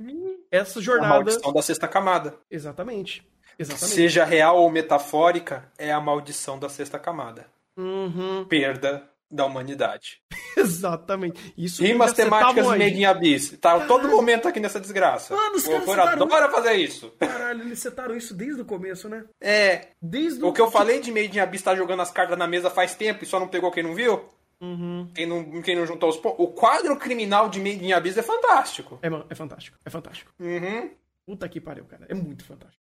essa 0.51 0.81
jornada. 0.81 1.15
A 1.15 1.17
maldição 1.17 1.53
da 1.53 1.63
sexta 1.63 1.89
camada. 1.89 2.37
Exatamente. 2.51 3.27
Exatamente. 3.59 3.95
Seja 3.95 4.25
real 4.25 4.59
ou 4.59 4.71
metafórica, 4.71 5.71
é 5.79 5.93
a 5.93 6.01
maldição 6.01 6.59
da 6.59 6.69
sexta 6.69 6.99
camada. 6.99 7.47
Uhum. 7.77 8.45
Perda 8.49 9.09
da 9.33 9.47
humanidade. 9.47 10.21
Exatamente. 10.57 11.55
Isso 11.57 11.83
Rimas 11.83 12.13
temáticas 12.13 12.67
Made 12.67 13.01
in 13.01 13.05
Abyss. 13.05 13.53
Tá 13.53 13.71
Caralho. 13.71 13.89
todo 13.89 14.09
momento 14.09 14.47
aqui 14.47 14.61
nessa 14.61 14.79
desgraça. 14.79 15.35
Mano, 15.35 15.57
os 15.57 15.67
o 15.67 15.73
autor 15.73 16.01
adora 16.01 16.51
fazer 16.51 16.75
isso. 16.75 17.11
Caralho, 17.19 17.63
eles 17.63 17.79
setaram 17.79 18.15
isso 18.15 18.35
desde 18.35 18.61
o 18.61 18.65
começo, 18.65 19.09
né? 19.09 19.25
É. 19.41 19.89
Desde 20.01 20.45
o... 20.45 20.49
o 20.49 20.53
que 20.53 20.61
eu 20.61 20.71
falei 20.71 21.01
de 21.01 21.11
Made 21.11 21.37
in 21.37 21.41
Abyss 21.41 21.63
tá 21.63 21.75
jogando 21.75 22.03
as 22.03 22.11
cartas 22.11 22.39
na 22.39 22.47
mesa 22.47 22.69
faz 22.69 22.95
tempo 22.95 23.25
e 23.25 23.27
só 23.27 23.41
não 23.41 23.49
pegou 23.49 23.71
quem 23.71 23.83
não 23.83 23.95
viu? 23.95 24.23
Uhum. 24.61 25.11
Quem, 25.13 25.27
não, 25.27 25.61
quem 25.63 25.75
não 25.75 25.87
juntou 25.87 26.09
os 26.09 26.17
pontos. 26.17 26.39
O 26.39 26.49
quadro 26.49 26.97
criminal 26.97 27.49
de 27.49 27.59
Made 27.59 27.85
in 27.85 27.93
Abyss 27.93 28.19
é 28.19 28.23
fantástico. 28.23 29.01
É, 29.03 29.09
é 29.31 29.35
fantástico. 29.35 29.79
É 29.85 29.91
fantástico. 29.91 30.33
Uhum. 30.39 30.91
Puta 31.27 31.49
que 31.49 31.61
pariu, 31.61 31.85
cara. 31.85 32.07
É 32.09 32.15
muito 32.15 32.45
fantástico. 32.45 32.82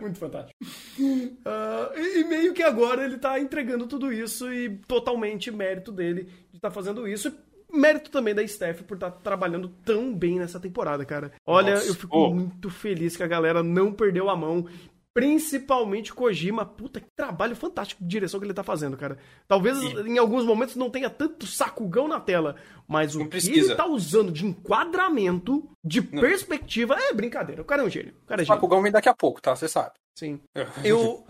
Muito 0.00 0.18
fantástico. 0.18 0.54
Uh, 0.62 1.98
e 1.98 2.24
meio 2.24 2.52
que 2.52 2.62
agora 2.62 3.04
ele 3.04 3.18
tá 3.18 3.38
entregando 3.38 3.86
tudo 3.86 4.12
isso 4.12 4.52
e 4.52 4.78
totalmente 4.86 5.50
mérito 5.50 5.90
dele 5.92 6.24
de 6.50 6.56
estar 6.56 6.68
tá 6.68 6.70
fazendo 6.70 7.06
isso. 7.06 7.32
Mérito 7.72 8.10
também 8.10 8.34
da 8.34 8.46
Steph 8.46 8.82
por 8.82 8.94
estar 8.94 9.10
tá 9.10 9.18
trabalhando 9.20 9.68
tão 9.84 10.14
bem 10.14 10.38
nessa 10.38 10.60
temporada, 10.60 11.04
cara. 11.04 11.32
Olha, 11.44 11.74
Nossa. 11.74 11.88
eu 11.88 11.94
fico 11.94 12.16
oh. 12.16 12.32
muito 12.32 12.70
feliz 12.70 13.16
que 13.16 13.22
a 13.22 13.26
galera 13.26 13.62
não 13.62 13.92
perdeu 13.92 14.30
a 14.30 14.36
mão 14.36 14.66
Principalmente 15.14 16.12
Kojima, 16.12 16.66
puta 16.66 17.00
que 17.00 17.06
trabalho 17.16 17.54
fantástico 17.54 18.02
de 18.02 18.08
direção 18.08 18.40
que 18.40 18.46
ele 18.46 18.52
tá 18.52 18.64
fazendo, 18.64 18.96
cara. 18.96 19.16
Talvez 19.46 19.78
em 19.80 20.18
alguns 20.18 20.44
momentos 20.44 20.74
não 20.74 20.90
tenha 20.90 21.08
tanto 21.08 21.46
sacugão 21.46 22.08
na 22.08 22.18
tela, 22.18 22.56
mas 22.88 23.14
o 23.14 23.24
que 23.28 23.36
ele 23.48 23.76
tá 23.76 23.86
usando 23.86 24.32
de 24.32 24.44
enquadramento, 24.44 25.70
de 25.84 26.00
não. 26.00 26.20
perspectiva, 26.20 26.96
é 26.98 27.12
brincadeira. 27.12 27.62
O 27.62 27.64
cara 27.64 27.82
é 27.82 27.84
um 27.86 27.90
gênio. 27.90 28.12
O 28.24 28.26
cara 28.26 28.42
é 28.42 28.44
gênio. 28.44 28.56
Sacugão 28.56 28.82
vem 28.82 28.90
daqui 28.90 29.08
a 29.08 29.14
pouco, 29.14 29.40
tá? 29.40 29.54
Você 29.54 29.68
sabe. 29.68 29.92
Sim. 30.18 30.40
eu, 30.84 31.24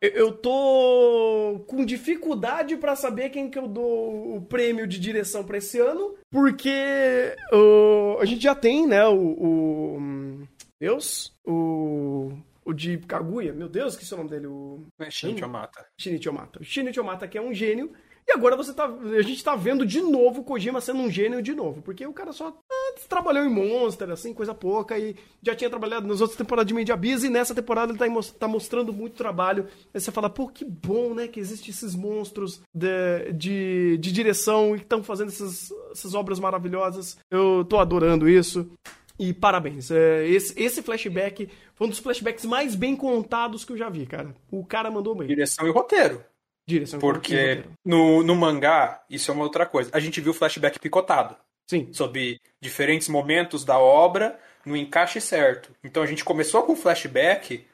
eu 0.00 0.32
tô 0.32 1.62
com 1.66 1.84
dificuldade 1.84 2.74
para 2.78 2.96
saber 2.96 3.28
quem 3.28 3.50
que 3.50 3.58
eu 3.58 3.68
dou 3.68 4.36
o 4.36 4.40
prêmio 4.40 4.86
de 4.86 4.98
direção 4.98 5.44
para 5.44 5.58
esse 5.58 5.78
ano, 5.78 6.14
porque 6.30 7.34
uh, 7.52 8.18
a 8.18 8.24
gente 8.24 8.42
já 8.42 8.54
tem, 8.54 8.86
né, 8.86 9.06
o, 9.06 9.14
o 9.14 10.48
Deus, 10.80 11.34
o 11.46 12.32
o 12.66 12.74
de 12.74 12.98
Kaguya, 12.98 13.52
meu 13.52 13.68
Deus, 13.68 13.96
que 13.96 14.04
é 14.12 14.14
o 14.14 14.18
nome 14.18 14.30
dele? 14.30 14.46
O... 14.48 14.82
É 14.98 15.08
Shinichi 15.08 15.44
Omata. 15.44 15.86
Shinichi 15.96 16.28
Omata. 16.28 16.60
O 16.60 16.64
Shinichi 16.64 17.00
Omata 17.00 17.28
que 17.28 17.38
é 17.38 17.40
um 17.40 17.54
gênio. 17.54 17.92
E 18.28 18.32
agora 18.32 18.56
você 18.56 18.74
tá, 18.74 18.86
a 18.86 19.22
gente 19.22 19.44
tá 19.44 19.54
vendo 19.54 19.86
de 19.86 20.00
novo 20.00 20.40
o 20.40 20.44
Kojima 20.44 20.80
sendo 20.80 20.98
um 20.98 21.08
gênio 21.08 21.40
de 21.40 21.54
novo. 21.54 21.80
Porque 21.80 22.04
o 22.04 22.12
cara 22.12 22.32
só 22.32 22.48
ah, 22.48 22.94
trabalhou 23.08 23.44
em 23.44 23.48
Monster, 23.48 24.10
assim, 24.10 24.34
coisa 24.34 24.52
pouca. 24.52 24.98
E 24.98 25.14
já 25.40 25.54
tinha 25.54 25.70
trabalhado 25.70 26.08
nas 26.08 26.20
outras 26.20 26.36
temporadas 26.36 26.66
de 26.66 26.74
Media 26.74 26.94
Abyss. 26.94 27.22
E 27.22 27.30
nessa 27.30 27.54
temporada 27.54 27.92
ele 27.92 27.98
tá, 27.98 28.06
tá, 28.36 28.48
mostrando 28.48 28.92
muito 28.92 29.14
trabalho. 29.14 29.68
Aí 29.94 30.00
você 30.00 30.10
fala, 30.10 30.28
pô, 30.28 30.48
que 30.48 30.64
bom, 30.64 31.14
né? 31.14 31.28
Que 31.28 31.38
existem 31.38 31.70
esses 31.70 31.94
monstros 31.94 32.60
de, 32.74 33.32
de, 33.32 33.98
de 33.98 34.10
direção 34.10 34.74
e 34.74 34.78
que 34.78 34.84
estão 34.84 35.04
fazendo 35.04 35.28
essas, 35.28 35.70
essas 35.92 36.12
obras 36.12 36.40
maravilhosas. 36.40 37.16
Eu 37.30 37.64
tô 37.64 37.78
adorando 37.78 38.28
isso. 38.28 38.68
E 39.18 39.32
parabéns. 39.32 39.90
É, 39.90 40.26
esse, 40.26 40.60
esse 40.60 40.82
flashback 40.82 41.48
foi 41.74 41.86
um 41.86 41.90
dos 41.90 41.98
flashbacks 41.98 42.44
mais 42.44 42.74
bem 42.74 42.94
contados 42.94 43.64
que 43.64 43.72
eu 43.72 43.76
já 43.76 43.88
vi, 43.88 44.06
cara. 44.06 44.34
O 44.50 44.64
cara 44.64 44.90
mandou 44.90 45.14
bem. 45.14 45.26
Direção 45.26 45.66
e 45.66 45.70
roteiro. 45.70 46.22
Direção 46.66 46.98
Porque 46.98 47.34
e 47.34 47.38
roteiro. 47.38 47.70
No, 47.84 48.22
no 48.22 48.34
mangá, 48.34 49.02
isso 49.08 49.30
é 49.30 49.34
uma 49.34 49.44
outra 49.44 49.64
coisa. 49.64 49.90
A 49.92 50.00
gente 50.00 50.20
viu 50.20 50.32
o 50.32 50.34
flashback 50.34 50.78
picotado. 50.78 51.36
Sim. 51.66 51.88
Sobre 51.92 52.40
diferentes 52.60 53.08
momentos 53.08 53.64
da 53.64 53.78
obra, 53.78 54.38
no 54.64 54.76
encaixe 54.76 55.20
certo. 55.20 55.70
Então 55.82 56.02
a 56.02 56.06
gente 56.06 56.24
começou 56.24 56.62
com 56.62 56.72
o 56.72 56.76
flashback 56.76 57.64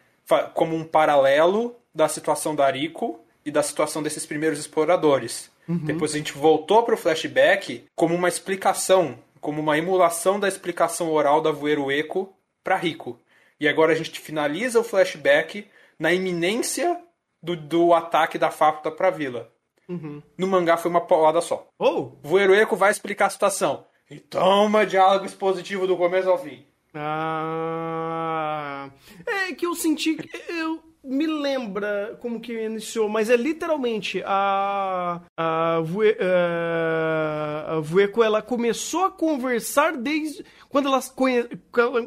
como 0.55 0.77
um 0.77 0.85
paralelo 0.85 1.77
da 1.95 2.09
situação 2.09 2.55
da 2.55 2.71
Rico 2.71 3.21
e 3.45 3.51
da 3.51 3.63
situação 3.63 4.03
desses 4.03 4.25
primeiros 4.25 4.59
exploradores. 4.59 5.51
Uhum. 5.69 5.79
Depois 5.79 6.15
a 6.15 6.19
gente 6.19 6.33
voltou 6.33 6.83
para 6.83 6.95
o 6.95 6.99
flashback 6.99 7.85
como 7.95 8.15
uma 8.15 8.29
explicação, 8.29 9.19
como 9.43 9.61
uma 9.61 9.77
emulação 9.77 10.41
da 10.41 10.49
explicação 10.49 11.13
oral 11.13 11.43
da 11.43 11.51
Voeiro 11.51 11.91
Eco 11.91 12.33
para 12.63 12.77
Rico. 12.77 13.19
E 13.59 13.69
agora 13.69 13.93
a 13.93 13.95
gente 13.97 14.21
finaliza 14.21 14.79
o 14.81 14.85
flashback 14.85 15.67
na 15.99 16.13
iminência 16.13 16.99
do, 17.43 17.57
do 17.57 17.93
ataque 17.93 18.39
da 18.39 18.53
Fápula 18.53 18.95
para 18.95 19.09
a 19.09 19.11
vila. 19.11 19.53
Uhum. 19.89 20.23
No 20.39 20.47
mangá 20.47 20.77
foi 20.77 20.91
uma 20.91 21.01
paulada 21.01 21.41
só. 21.41 21.69
Oh. 21.77 22.13
Voeiro 22.23 22.55
Eco 22.55 22.77
vai 22.77 22.93
explicar 22.93 23.27
a 23.27 23.31
situação. 23.31 23.85
E 24.09 24.21
toma 24.21 24.87
diálogo 24.87 25.27
expositivo 25.27 25.89
do 25.89 25.97
começo 25.97 26.31
ao 26.31 26.39
fim. 26.39 26.65
Ah. 26.95 28.91
É 29.27 29.53
que 29.55 29.67
eu 29.67 29.75
senti. 29.75 30.17
Eu, 30.49 30.81
me 31.05 31.27
lembra 31.27 32.17
como 32.21 32.41
que 32.41 32.65
iniciou, 32.65 33.09
mas 33.09 33.29
é 33.29 33.37
literalmente 33.37 34.23
a 34.25 35.21
a, 35.37 35.81
Vue, 35.81 36.17
a, 36.21 37.75
a 37.75 37.81
Vueco 37.81 38.23
ela 38.23 38.41
começou 38.41 39.05
a 39.07 39.11
conversar 39.11 39.97
desde 39.97 40.45
quando 40.69 40.89
ela 40.89 41.01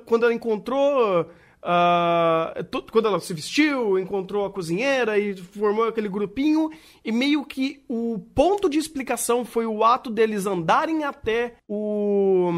quando 0.05 0.23
ela 0.23 0.33
encontrou 0.33 1.29
Uh, 1.65 2.91
quando 2.91 3.07
ela 3.07 3.19
se 3.19 3.33
vestiu, 3.33 3.97
encontrou 3.97 4.45
a 4.45 4.51
cozinheira 4.51 5.17
e 5.17 5.35
formou 5.35 5.85
aquele 5.85 6.07
grupinho, 6.07 6.69
e 7.03 7.11
meio 7.11 7.43
que 7.43 7.83
o 7.89 8.19
ponto 8.35 8.69
de 8.69 8.77
explicação 8.77 9.43
foi 9.43 9.65
o 9.65 9.83
ato 9.83 10.11
deles 10.11 10.45
andarem 10.45 11.03
até 11.03 11.55
o, 11.67 12.51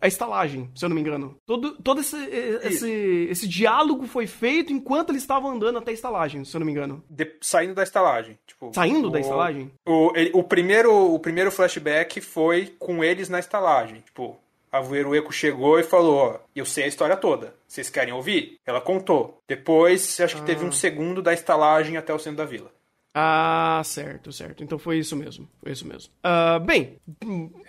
a 0.00 0.06
estalagem, 0.06 0.70
se 0.72 0.84
eu 0.84 0.88
não 0.88 0.94
me 0.94 1.00
engano. 1.00 1.36
Todo, 1.44 1.72
todo 1.82 2.00
esse, 2.00 2.16
esse, 2.62 3.26
esse 3.28 3.48
diálogo 3.48 4.06
foi 4.06 4.28
feito 4.28 4.72
enquanto 4.72 5.10
eles 5.10 5.22
estavam 5.22 5.50
andando 5.50 5.78
até 5.78 5.90
a 5.90 5.94
estalagem, 5.94 6.44
se 6.44 6.54
eu 6.54 6.60
não 6.60 6.66
me 6.66 6.72
engano. 6.72 7.02
De, 7.10 7.36
saindo 7.40 7.74
da 7.74 7.82
estalagem. 7.82 8.38
Tipo, 8.46 8.70
saindo 8.72 9.08
o, 9.08 9.10
da 9.10 9.18
estalagem? 9.18 9.72
O, 9.84 10.12
o, 10.38 10.44
primeiro, 10.44 11.12
o 11.12 11.18
primeiro 11.18 11.50
flashback 11.50 12.20
foi 12.20 12.72
com 12.78 13.02
eles 13.02 13.28
na 13.28 13.40
estalagem. 13.40 14.00
Tipo, 14.00 14.38
a 14.74 15.16
Eco 15.16 15.32
chegou 15.32 15.78
e 15.78 15.84
falou: 15.84 16.16
Ó, 16.16 16.38
eu 16.54 16.66
sei 16.66 16.84
a 16.84 16.88
história 16.88 17.16
toda. 17.16 17.54
Vocês 17.66 17.88
querem 17.88 18.12
ouvir? 18.12 18.58
Ela 18.66 18.80
contou. 18.80 19.40
Depois, 19.46 20.20
acho 20.20 20.36
que 20.36 20.42
ah. 20.42 20.44
teve 20.44 20.64
um 20.64 20.72
segundo 20.72 21.22
da 21.22 21.32
estalagem 21.32 21.96
até 21.96 22.12
o 22.12 22.18
centro 22.18 22.38
da 22.38 22.44
vila. 22.44 22.72
Ah, 23.14 23.80
certo, 23.84 24.32
certo. 24.32 24.64
Então 24.64 24.76
foi 24.76 24.98
isso 24.98 25.14
mesmo. 25.14 25.48
Foi 25.62 25.70
isso 25.70 25.86
mesmo. 25.86 26.12
Uh, 26.24 26.58
bem, 26.58 26.98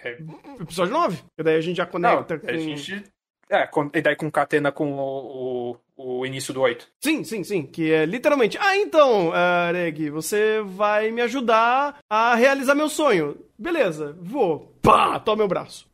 é. 0.04 0.18
episódio 0.60 0.94
9. 0.94 1.24
E 1.38 1.44
daí 1.44 1.56
a 1.58 1.62
gente 1.62 1.78
já 1.78 1.86
conecta 1.86 2.34
Não, 2.34 2.42
com. 2.42 2.50
A 2.50 2.58
gente... 2.58 3.04
É, 3.48 3.70
e 3.94 4.02
daí 4.02 4.16
com 4.16 4.32
catena 4.32 4.72
com 4.72 4.94
o, 4.94 5.78
o, 5.96 6.18
o, 6.20 6.26
início 6.26 6.52
do 6.52 6.62
8. 6.62 6.88
Sim, 7.00 7.24
sim, 7.24 7.44
sim. 7.44 7.62
Que 7.62 7.92
é 7.92 8.04
literalmente. 8.04 8.58
Ah, 8.60 8.76
então, 8.76 9.30
uh, 9.30 9.72
Reg, 9.72 10.10
você 10.10 10.64
vai 10.66 11.12
me 11.12 11.22
ajudar 11.22 12.00
a 12.10 12.34
realizar 12.34 12.74
meu 12.74 12.90
sonho. 12.90 13.38
Beleza, 13.56 14.18
vou. 14.20 14.76
Pá, 14.82 15.20
toma 15.20 15.38
meu 15.38 15.48
braço. 15.48 15.88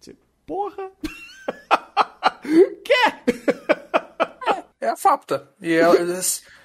Porra! 0.46 0.92
Quer? 2.84 3.24
É, 4.80 4.86
é 4.86 4.90
a 4.90 4.96
Fapta. 4.96 5.50
E 5.62 5.74
é, 5.74 5.82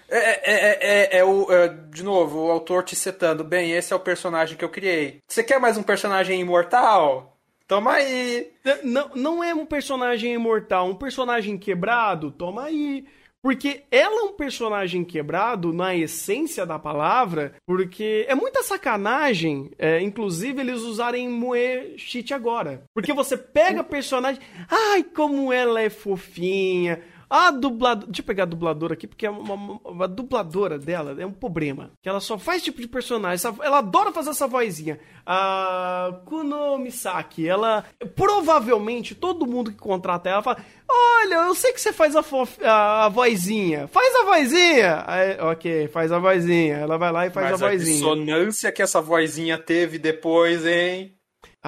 é, 0.09 1.17
é, 1.17 1.19
é, 1.19 1.25
o, 1.25 1.47
de 1.91 2.03
novo, 2.03 2.47
o 2.47 2.51
autor 2.51 2.85
te 2.85 2.95
setando. 2.95 3.43
Bem, 3.45 3.73
esse 3.73 3.93
é 3.93 3.97
o 3.97 4.01
personagem 4.01 4.57
que 4.57 4.65
eu 4.65 4.69
criei. 4.69 5.21
Você 5.27 5.43
quer 5.43 5.59
mais 5.59 5.77
um 5.77 5.83
personagem 5.83 6.41
imortal? 6.41 7.37
Toma 7.67 7.95
aí! 7.95 8.53
Não, 8.85 9.11
não 9.15 9.45
é 9.45 9.53
um 9.53 9.67
personagem 9.67 10.35
imortal, 10.35 10.89
um 10.89 10.95
personagem 10.95 11.59
quebrado? 11.59 12.31
Toma 12.31 12.65
aí! 12.65 13.05
Porque 13.47 13.85
ela 13.93 14.23
é 14.23 14.25
um 14.25 14.33
personagem 14.33 15.05
quebrado 15.05 15.73
na 15.73 15.95
essência 15.95 16.67
da 16.67 16.81
palavra, 16.81 17.55
porque 17.65 18.27
é 18.29 18.35
muita 18.35 18.61
sacanagem, 18.65 19.71
é, 19.79 20.03
inclusive, 20.03 20.61
eles 20.61 20.83
usarem 20.83 21.29
moer 21.29 21.95
cheat 21.97 22.35
agora. 22.35 22.83
Porque 22.93 23.13
você 23.13 23.37
pega 23.37 23.85
personagem. 23.85 24.43
Ai, 24.69 25.05
como 25.05 25.53
ela 25.53 25.81
é 25.81 25.89
fofinha! 25.89 27.01
A 27.29 27.51
dubladora. 27.51 28.07
Deixa 28.07 28.23
eu 28.23 28.27
pegar 28.27 28.45
a 28.45 28.47
dubladora 28.47 28.95
aqui, 28.95 29.07
porque 29.07 29.27
é 29.27 29.31
uma, 29.31 29.55
uma, 29.55 29.81
uma, 29.85 30.09
dubladora 30.09 30.79
dela 30.79 31.17
é 31.21 31.27
um 31.27 31.33
problema. 31.33 31.91
Que 32.01 32.09
ela 32.09 32.21
só 32.21 32.39
faz 32.39 32.63
tipo 32.63 32.81
de 32.81 32.87
personagem. 32.87 33.53
Ela 33.63 33.79
adora 33.79 34.13
fazer 34.13 34.31
essa 34.31 34.47
vozinha. 34.47 34.99
A 35.25 36.21
Kuno 36.25 36.79
Misaki, 36.79 37.49
ela. 37.49 37.85
Provavelmente 38.15 39.15
todo 39.15 39.47
mundo 39.47 39.73
que 39.73 39.79
contrata 39.79 40.29
ela 40.29 40.43
fala: 40.43 40.59
Olha, 40.89 41.35
eu 41.47 41.55
sei 41.55 41.73
que 41.73 41.81
você 41.81 41.93
faz 41.93 42.15
a, 42.15 42.23
fof... 42.23 42.63
a, 42.63 43.07
a 43.07 43.09
vozinha. 43.09 43.89
Faz 43.89 44.15
a 44.15 44.25
vozinha! 44.25 45.05
Aí, 45.07 45.41
ok, 45.41 45.89
faz 45.89 46.13
a 46.13 46.19
vozinha. 46.19 46.77
Ela 46.77 46.97
vai 46.97 47.11
lá 47.11 47.27
e 47.27 47.31
faz 47.31 47.51
Mas 47.51 47.63
a 47.63 47.71
vozinha. 47.71 47.91
A 47.91 47.95
dissonância 47.95 48.73
que 48.73 48.83
essa 48.83 49.01
vozinha 49.01 49.59
teve 49.59 49.99
depois, 49.99 50.65
hein? 50.65 51.16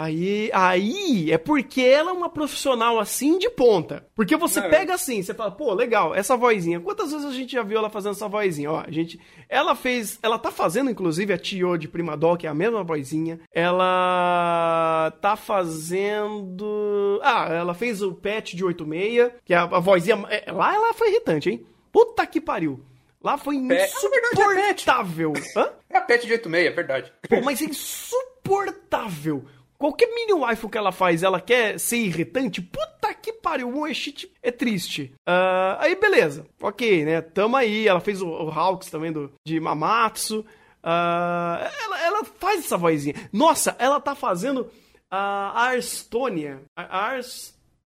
Aí, 0.00 0.48
aí 0.52 1.32
é 1.32 1.36
porque 1.38 1.80
ela 1.80 2.10
é 2.10 2.12
uma 2.12 2.30
profissional 2.30 3.00
assim 3.00 3.36
de 3.36 3.50
ponta. 3.50 4.06
Porque 4.14 4.36
você 4.36 4.60
é. 4.60 4.68
pega 4.68 4.94
assim, 4.94 5.20
você 5.20 5.34
fala, 5.34 5.50
pô, 5.50 5.74
legal, 5.74 6.14
essa 6.14 6.36
vozinha. 6.36 6.78
Quantas 6.78 7.10
vezes 7.10 7.26
a 7.26 7.32
gente 7.32 7.52
já 7.52 7.64
viu 7.64 7.78
ela 7.78 7.90
fazendo 7.90 8.12
essa 8.12 8.28
vozinha? 8.28 8.70
Ó, 8.70 8.84
a 8.86 8.90
gente, 8.92 9.18
ela 9.48 9.74
fez, 9.74 10.16
ela 10.22 10.38
tá 10.38 10.52
fazendo 10.52 10.88
inclusive 10.88 11.32
a 11.32 11.38
Tio 11.38 11.76
de 11.76 11.88
Primadol, 11.88 12.36
que 12.36 12.46
é 12.46 12.50
a 12.50 12.54
mesma 12.54 12.84
vozinha. 12.84 13.40
Ela 13.52 15.12
tá 15.20 15.34
fazendo, 15.34 17.20
ah, 17.24 17.48
ela 17.50 17.74
fez 17.74 18.00
o 18.00 18.12
Pet 18.12 18.54
de 18.54 18.64
86, 18.64 19.32
que 19.44 19.52
é 19.52 19.56
a, 19.56 19.62
a 19.64 19.80
vozinha, 19.80 20.24
é, 20.30 20.52
lá 20.52 20.74
ela 20.74 20.94
foi 20.94 21.08
irritante, 21.08 21.50
hein? 21.50 21.66
Puta 21.90 22.24
que 22.24 22.40
pariu. 22.40 22.80
Lá 23.20 23.36
foi 23.36 23.56
insuportável. 23.56 25.32
É, 25.56 25.94
é 25.94 25.98
a 25.98 26.02
Pet 26.02 26.24
de 26.24 26.32
86, 26.34 26.66
é 26.66 26.70
verdade. 26.70 27.12
Pô, 27.28 27.40
mas 27.40 27.60
é 27.60 27.64
insuportável. 27.64 29.44
Qualquer 29.78 30.12
mini 30.12 30.32
waifu 30.32 30.68
que 30.68 30.76
ela 30.76 30.90
faz, 30.90 31.22
ela 31.22 31.40
quer 31.40 31.78
ser 31.78 31.98
irritante, 31.98 32.60
puta 32.60 33.14
que 33.14 33.32
pariu, 33.32 33.68
o 33.68 33.72
Moeshit 33.72 34.28
é 34.42 34.50
triste. 34.50 35.14
Uh, 35.20 35.78
aí 35.78 35.94
beleza, 35.94 36.44
ok, 36.60 37.04
né? 37.04 37.20
Tamo 37.20 37.56
aí, 37.56 37.86
ela 37.86 38.00
fez 38.00 38.20
o, 38.20 38.28
o 38.28 38.50
Hawks 38.50 38.90
também 38.90 39.12
do, 39.12 39.32
de 39.46 39.60
Mamatsu. 39.60 40.40
Uh, 40.82 41.62
ela, 41.84 42.00
ela, 42.02 42.24
faz 42.24 42.64
essa 42.64 42.76
vozinha. 42.76 43.14
Nossa, 43.32 43.76
ela 43.78 44.00
tá 44.00 44.16
fazendo 44.16 44.68
a 45.08 45.66
Arstonia, 45.68 46.60
a 46.76 47.12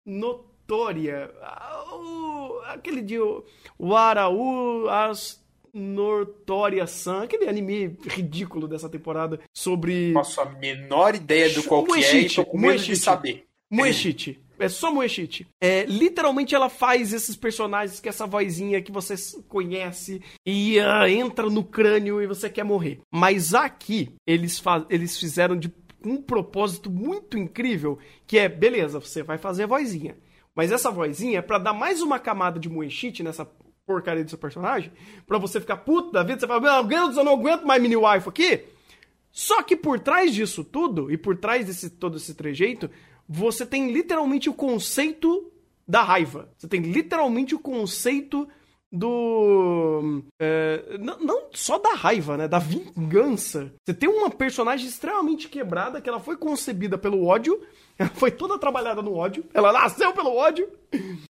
Arsnotoria, 0.06 1.28
aquele 2.66 3.02
de 3.02 3.18
o 3.18 3.96
Araú, 3.96 4.88
Ars 4.88 5.39
Nortoria-san, 5.72 7.22
aquele 7.22 7.48
anime 7.48 7.96
ridículo 8.06 8.66
dessa 8.66 8.88
temporada 8.88 9.40
sobre. 9.52 10.12
Nossa, 10.12 10.42
a 10.42 10.46
menor 10.46 11.14
ideia 11.14 11.50
do 11.50 11.62
qual 11.64 11.84
que 11.84 12.04
é 12.04 12.16
e 12.16 12.30
tô 12.30 12.44
com 12.44 12.58
medo 12.58 12.82
de 12.82 12.96
saber. 12.96 13.46
Moeshite. 13.70 14.40
É 14.58 14.68
só 14.68 14.92
Moeshite. 14.92 15.48
É, 15.58 15.84
literalmente 15.84 16.54
ela 16.54 16.68
faz 16.68 17.14
esses 17.14 17.34
personagens 17.34 17.98
com 17.98 18.08
essa 18.10 18.26
vozinha 18.26 18.82
que 18.82 18.92
você 18.92 19.14
conhece 19.48 20.20
e 20.44 20.78
uh, 20.78 21.06
entra 21.06 21.48
no 21.48 21.64
crânio 21.64 22.20
e 22.20 22.26
você 22.26 22.50
quer 22.50 22.64
morrer. 22.64 23.00
Mas 23.10 23.54
aqui, 23.54 24.10
eles, 24.26 24.62
eles 24.90 25.18
fizeram 25.18 25.56
de 25.56 25.72
um 26.04 26.20
propósito 26.20 26.90
muito 26.90 27.38
incrível, 27.38 27.98
que 28.26 28.38
é, 28.38 28.48
beleza, 28.48 29.00
você 29.00 29.22
vai 29.22 29.38
fazer 29.38 29.62
a 29.62 29.66
vozinha. 29.66 30.16
Mas 30.54 30.72
essa 30.72 30.90
vozinha 30.90 31.38
é 31.38 31.42
pra 31.42 31.58
dar 31.58 31.72
mais 31.72 32.02
uma 32.02 32.18
camada 32.18 32.60
de 32.60 32.68
Moeshite 32.68 33.22
nessa 33.22 33.48
porcaria 33.90 34.22
do 34.22 34.30
seu 34.30 34.38
personagem, 34.38 34.92
pra 35.26 35.36
você 35.36 35.60
ficar 35.60 35.78
puto 35.78 36.12
da 36.12 36.22
vida, 36.22 36.38
você 36.38 36.46
fala, 36.46 36.60
meu 36.60 36.84
Deus, 36.84 37.16
eu 37.16 37.24
não 37.24 37.32
aguento 37.32 37.66
mais 37.66 37.82
mini 37.82 37.96
wife 37.96 38.28
aqui. 38.28 38.64
Só 39.32 39.64
que 39.64 39.74
por 39.74 39.98
trás 39.98 40.32
disso 40.32 40.62
tudo, 40.62 41.10
e 41.10 41.16
por 41.16 41.36
trás 41.36 41.66
desse 41.66 41.90
todo 41.90 42.16
esse 42.16 42.34
trejeito, 42.34 42.88
você 43.28 43.66
tem 43.66 43.90
literalmente 43.90 44.48
o 44.48 44.54
conceito 44.54 45.50
da 45.88 46.02
raiva. 46.02 46.48
Você 46.56 46.68
tem 46.68 46.80
literalmente 46.82 47.52
o 47.52 47.58
conceito 47.58 48.46
do. 48.92 50.22
É, 50.40 50.96
não, 51.00 51.18
não, 51.18 51.48
só 51.52 51.76
da 51.78 51.94
raiva, 51.94 52.36
né? 52.36 52.46
Da 52.46 52.60
vingança. 52.60 53.72
Você 53.84 53.92
tem 53.94 54.08
uma 54.08 54.30
personagem 54.30 54.86
extremamente 54.86 55.48
quebrada 55.48 56.00
que 56.00 56.08
ela 56.08 56.20
foi 56.20 56.36
concebida 56.36 56.96
pelo 56.96 57.24
ódio. 57.24 57.60
Ela 58.00 58.08
foi 58.08 58.30
toda 58.30 58.58
trabalhada 58.58 59.02
no 59.02 59.14
ódio. 59.14 59.44
Ela 59.52 59.74
nasceu 59.74 60.10
pelo 60.14 60.34
ódio. 60.34 60.66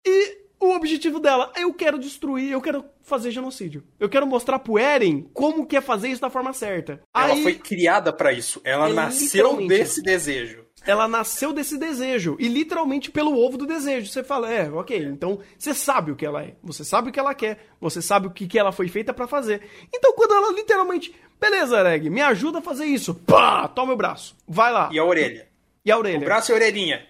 E 0.05 0.48
o 0.59 0.71
objetivo 0.71 1.19
dela 1.19 1.51
é 1.55 1.63
eu 1.63 1.73
quero 1.73 1.97
destruir, 1.97 2.51
eu 2.51 2.61
quero 2.61 2.83
fazer 3.01 3.31
genocídio. 3.31 3.83
Eu 3.99 4.09
quero 4.09 4.27
mostrar 4.27 4.59
pro 4.59 4.77
Eren 4.77 5.23
como 5.33 5.65
que 5.65 5.77
é 5.77 5.81
fazer 5.81 6.09
isso 6.09 6.21
da 6.21 6.29
forma 6.29 6.53
certa. 6.53 7.01
Ela 7.15 7.33
Aí, 7.33 7.43
foi 7.43 7.55
criada 7.55 8.11
para 8.11 8.33
isso. 8.33 8.59
Ela 8.63 8.89
é 8.89 8.93
nasceu 8.93 9.65
desse 9.67 10.01
desejo. 10.01 10.65
Ela 10.85 11.07
nasceu 11.07 11.53
desse 11.53 11.77
desejo. 11.77 12.35
E 12.39 12.47
literalmente 12.47 13.11
pelo 13.11 13.37
ovo 13.37 13.57
do 13.57 13.65
desejo. 13.65 14.11
Você 14.11 14.23
fala, 14.23 14.51
é, 14.51 14.69
ok, 14.69 14.97
então 14.97 15.39
você 15.57 15.73
sabe 15.73 16.11
o 16.11 16.15
que 16.15 16.25
ela 16.25 16.43
é. 16.43 16.55
Você 16.63 16.83
sabe 16.83 17.09
o 17.09 17.11
que 17.11 17.19
ela 17.19 17.33
quer. 17.33 17.65
Você 17.79 18.01
sabe 18.01 18.27
o 18.27 18.31
que, 18.31 18.47
que 18.47 18.59
ela 18.59 18.71
foi 18.71 18.87
feita 18.87 19.13
para 19.13 19.27
fazer. 19.27 19.61
Então 19.93 20.13
quando 20.13 20.33
ela 20.33 20.53
literalmente, 20.53 21.13
beleza, 21.39 21.79
Ereg, 21.79 22.09
me 22.09 22.21
ajuda 22.21 22.59
a 22.59 22.61
fazer 22.61 22.85
isso. 22.85 23.13
Pá, 23.13 23.67
toma 23.67 23.93
o 23.93 23.97
braço. 23.97 24.35
Vai 24.47 24.71
lá. 24.71 24.89
E 24.91 24.99
a 24.99 25.03
orelha. 25.03 25.47
E 25.85 25.91
a 25.91 25.97
orelha. 25.97 26.19
O 26.19 26.25
braço 26.25 26.51
e 26.51 26.53
a 26.53 26.55
orelhinha. 26.55 27.05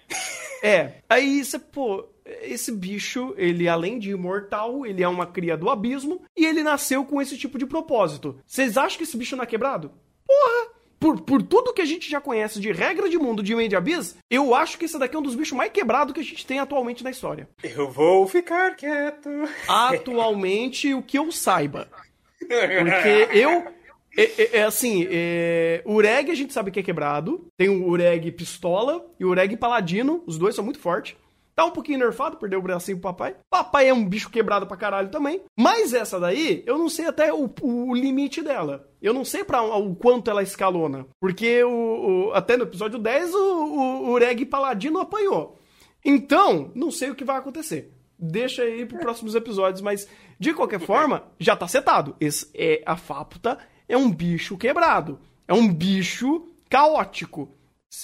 É. 0.61 0.95
Aí 1.09 1.43
você, 1.43 1.57
pô, 1.57 2.05
esse 2.41 2.71
bicho, 2.71 3.33
ele 3.37 3.67
além 3.67 3.99
de 3.99 4.11
imortal, 4.11 4.85
ele 4.85 5.03
é 5.03 5.07
uma 5.07 5.25
cria 5.25 5.57
do 5.57 5.69
abismo 5.69 6.21
e 6.35 6.45
ele 6.45 6.63
nasceu 6.63 7.05
com 7.05 7.21
esse 7.21 7.37
tipo 7.37 7.57
de 7.57 7.65
propósito. 7.65 8.39
Vocês 8.45 8.77
acham 8.77 8.97
que 8.97 9.03
esse 9.03 9.17
bicho 9.17 9.35
não 9.35 9.43
é 9.43 9.47
quebrado? 9.47 9.91
Porra! 10.25 10.79
Por, 10.99 11.21
por 11.21 11.41
tudo 11.41 11.73
que 11.73 11.81
a 11.81 11.85
gente 11.85 12.11
já 12.11 12.19
conhece 12.19 12.59
de 12.59 12.73
regra 12.73 13.07
de 13.07 13.17
mundo 13.17 13.41
de 13.41 13.55
Made 13.55 13.75
Abyss, 13.75 14.17
eu 14.29 14.53
acho 14.53 14.77
que 14.77 14.83
esse 14.83 14.99
daqui 14.99 15.15
é 15.15 15.19
um 15.19 15.23
dos 15.23 15.35
bichos 15.35 15.57
mais 15.57 15.71
quebrados 15.71 16.13
que 16.13 16.19
a 16.19 16.23
gente 16.23 16.45
tem 16.45 16.59
atualmente 16.59 17.03
na 17.03 17.09
história. 17.09 17.47
Eu 17.63 17.89
vou 17.89 18.27
ficar 18.27 18.75
quieto. 18.75 19.29
Atualmente, 19.65 20.93
o 20.93 21.01
que 21.01 21.17
eu 21.17 21.31
saiba. 21.31 21.87
Porque 22.39 23.37
eu. 23.37 23.79
É, 24.17 24.23
é, 24.23 24.57
é 24.57 24.63
assim, 24.63 25.07
é, 25.09 25.81
o 25.85 25.93
Ureg 25.93 26.31
a 26.31 26.35
gente 26.35 26.51
sabe 26.51 26.69
que 26.71 26.79
é 26.81 26.83
quebrado. 26.83 27.47
Tem 27.55 27.69
o 27.69 27.87
Ureg 27.87 28.29
Pistola 28.33 29.05
e 29.17 29.23
o 29.23 29.29
Ureg 29.29 29.55
Paladino. 29.55 30.21
Os 30.25 30.37
dois 30.37 30.53
são 30.53 30.65
muito 30.65 30.79
fortes. 30.79 31.15
Tá 31.59 31.65
um 31.65 31.71
pouquinho 31.71 31.99
nerfado, 31.99 32.37
perdeu 32.37 32.57
o 32.57 32.61
bracinho 32.61 32.99
pro 32.99 33.11
papai. 33.11 33.35
Papai 33.49 33.89
é 33.89 33.93
um 33.93 34.07
bicho 34.07 34.29
quebrado 34.29 34.65
pra 34.65 34.77
caralho 34.77 35.09
também. 35.09 35.41
Mas 35.59 35.93
essa 35.93 36.17
daí, 36.17 36.63
eu 36.65 36.77
não 36.77 36.87
sei 36.87 37.05
até 37.05 37.33
o, 37.33 37.53
o 37.61 37.93
limite 37.93 38.41
dela. 38.41 38.89
Eu 39.01 39.13
não 39.13 39.25
sei 39.25 39.43
para 39.43 39.61
o 39.61 39.93
quanto 39.93 40.31
ela 40.31 40.41
escalona. 40.41 41.05
Porque 41.19 41.61
o, 41.65 42.29
o, 42.29 42.33
até 42.33 42.55
no 42.55 42.63
episódio 42.63 42.97
10 42.97 43.33
o, 43.33 43.37
o, 43.37 43.79
o 44.05 44.11
Ureg 44.11 44.45
Paladino 44.45 45.01
apanhou. 45.01 45.59
Então, 46.05 46.71
não 46.73 46.89
sei 46.91 47.09
o 47.09 47.15
que 47.15 47.25
vai 47.25 47.35
acontecer. 47.35 47.93
Deixa 48.17 48.61
aí 48.61 48.85
para 48.85 48.99
próximos 48.99 49.35
episódios, 49.35 49.81
mas 49.81 50.07
de 50.39 50.53
qualquer 50.53 50.79
forma, 50.79 51.25
já 51.37 51.57
tá 51.57 51.67
setado. 51.67 52.15
Esse 52.21 52.49
é 52.53 52.81
a 52.85 52.95
Fáputa 52.95 53.57
é 53.85 53.97
um 53.97 54.09
bicho 54.09 54.57
quebrado. 54.57 55.19
É 55.45 55.53
um 55.53 55.67
bicho 55.67 56.47
caótico. 56.69 57.53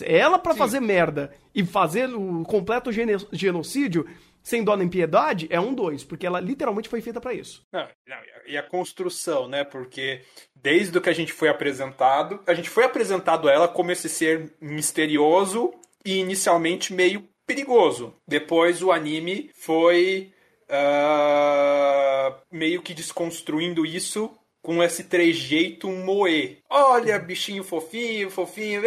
Ela 0.04 0.40
para 0.40 0.56
fazer 0.56 0.80
merda 0.80 1.32
e 1.54 1.64
fazer 1.64 2.10
o 2.10 2.44
completo 2.44 2.92
genocídio 2.92 4.08
sem 4.46 4.64
dó 4.64 4.78
nem 4.78 4.88
piedade 4.88 5.48
é 5.50 5.60
um 5.60 5.74
dois, 5.74 6.04
porque 6.04 6.26
ela 6.26 6.40
literalmente 6.40 6.88
foi 6.88 7.02
feita 7.02 7.20
para 7.20 7.34
isso. 7.34 7.66
Não, 7.74 7.88
não, 8.08 8.18
e 8.48 8.56
a 8.56 8.62
construção, 8.62 9.48
né? 9.48 9.64
Porque 9.64 10.22
desde 10.56 10.96
o 10.96 11.02
que 11.02 11.10
a 11.10 11.14
gente 11.14 11.34
foi 11.34 11.50
apresentado, 11.50 12.40
a 12.46 12.54
gente 12.54 12.70
foi 12.70 12.84
apresentado 12.84 13.50
a 13.50 13.52
ela 13.52 13.68
como 13.68 13.92
esse 13.92 14.08
ser 14.08 14.54
misterioso 14.62 15.74
e 16.06 16.20
inicialmente 16.20 16.94
meio 16.94 17.28
perigoso. 17.46 18.14
Depois 18.28 18.84
o 18.84 18.92
anime 18.92 19.50
foi 19.56 20.32
uh, 20.70 22.36
meio 22.52 22.84
que 22.84 22.94
desconstruindo 22.94 23.84
isso 23.84 24.32
com 24.62 24.82
esse 24.84 25.04
trejeito 25.04 25.88
moe. 25.90 26.60
Olha, 26.70 27.20
bichinho 27.20 27.64
fofinho, 27.64 28.32
fofinho. 28.32 28.82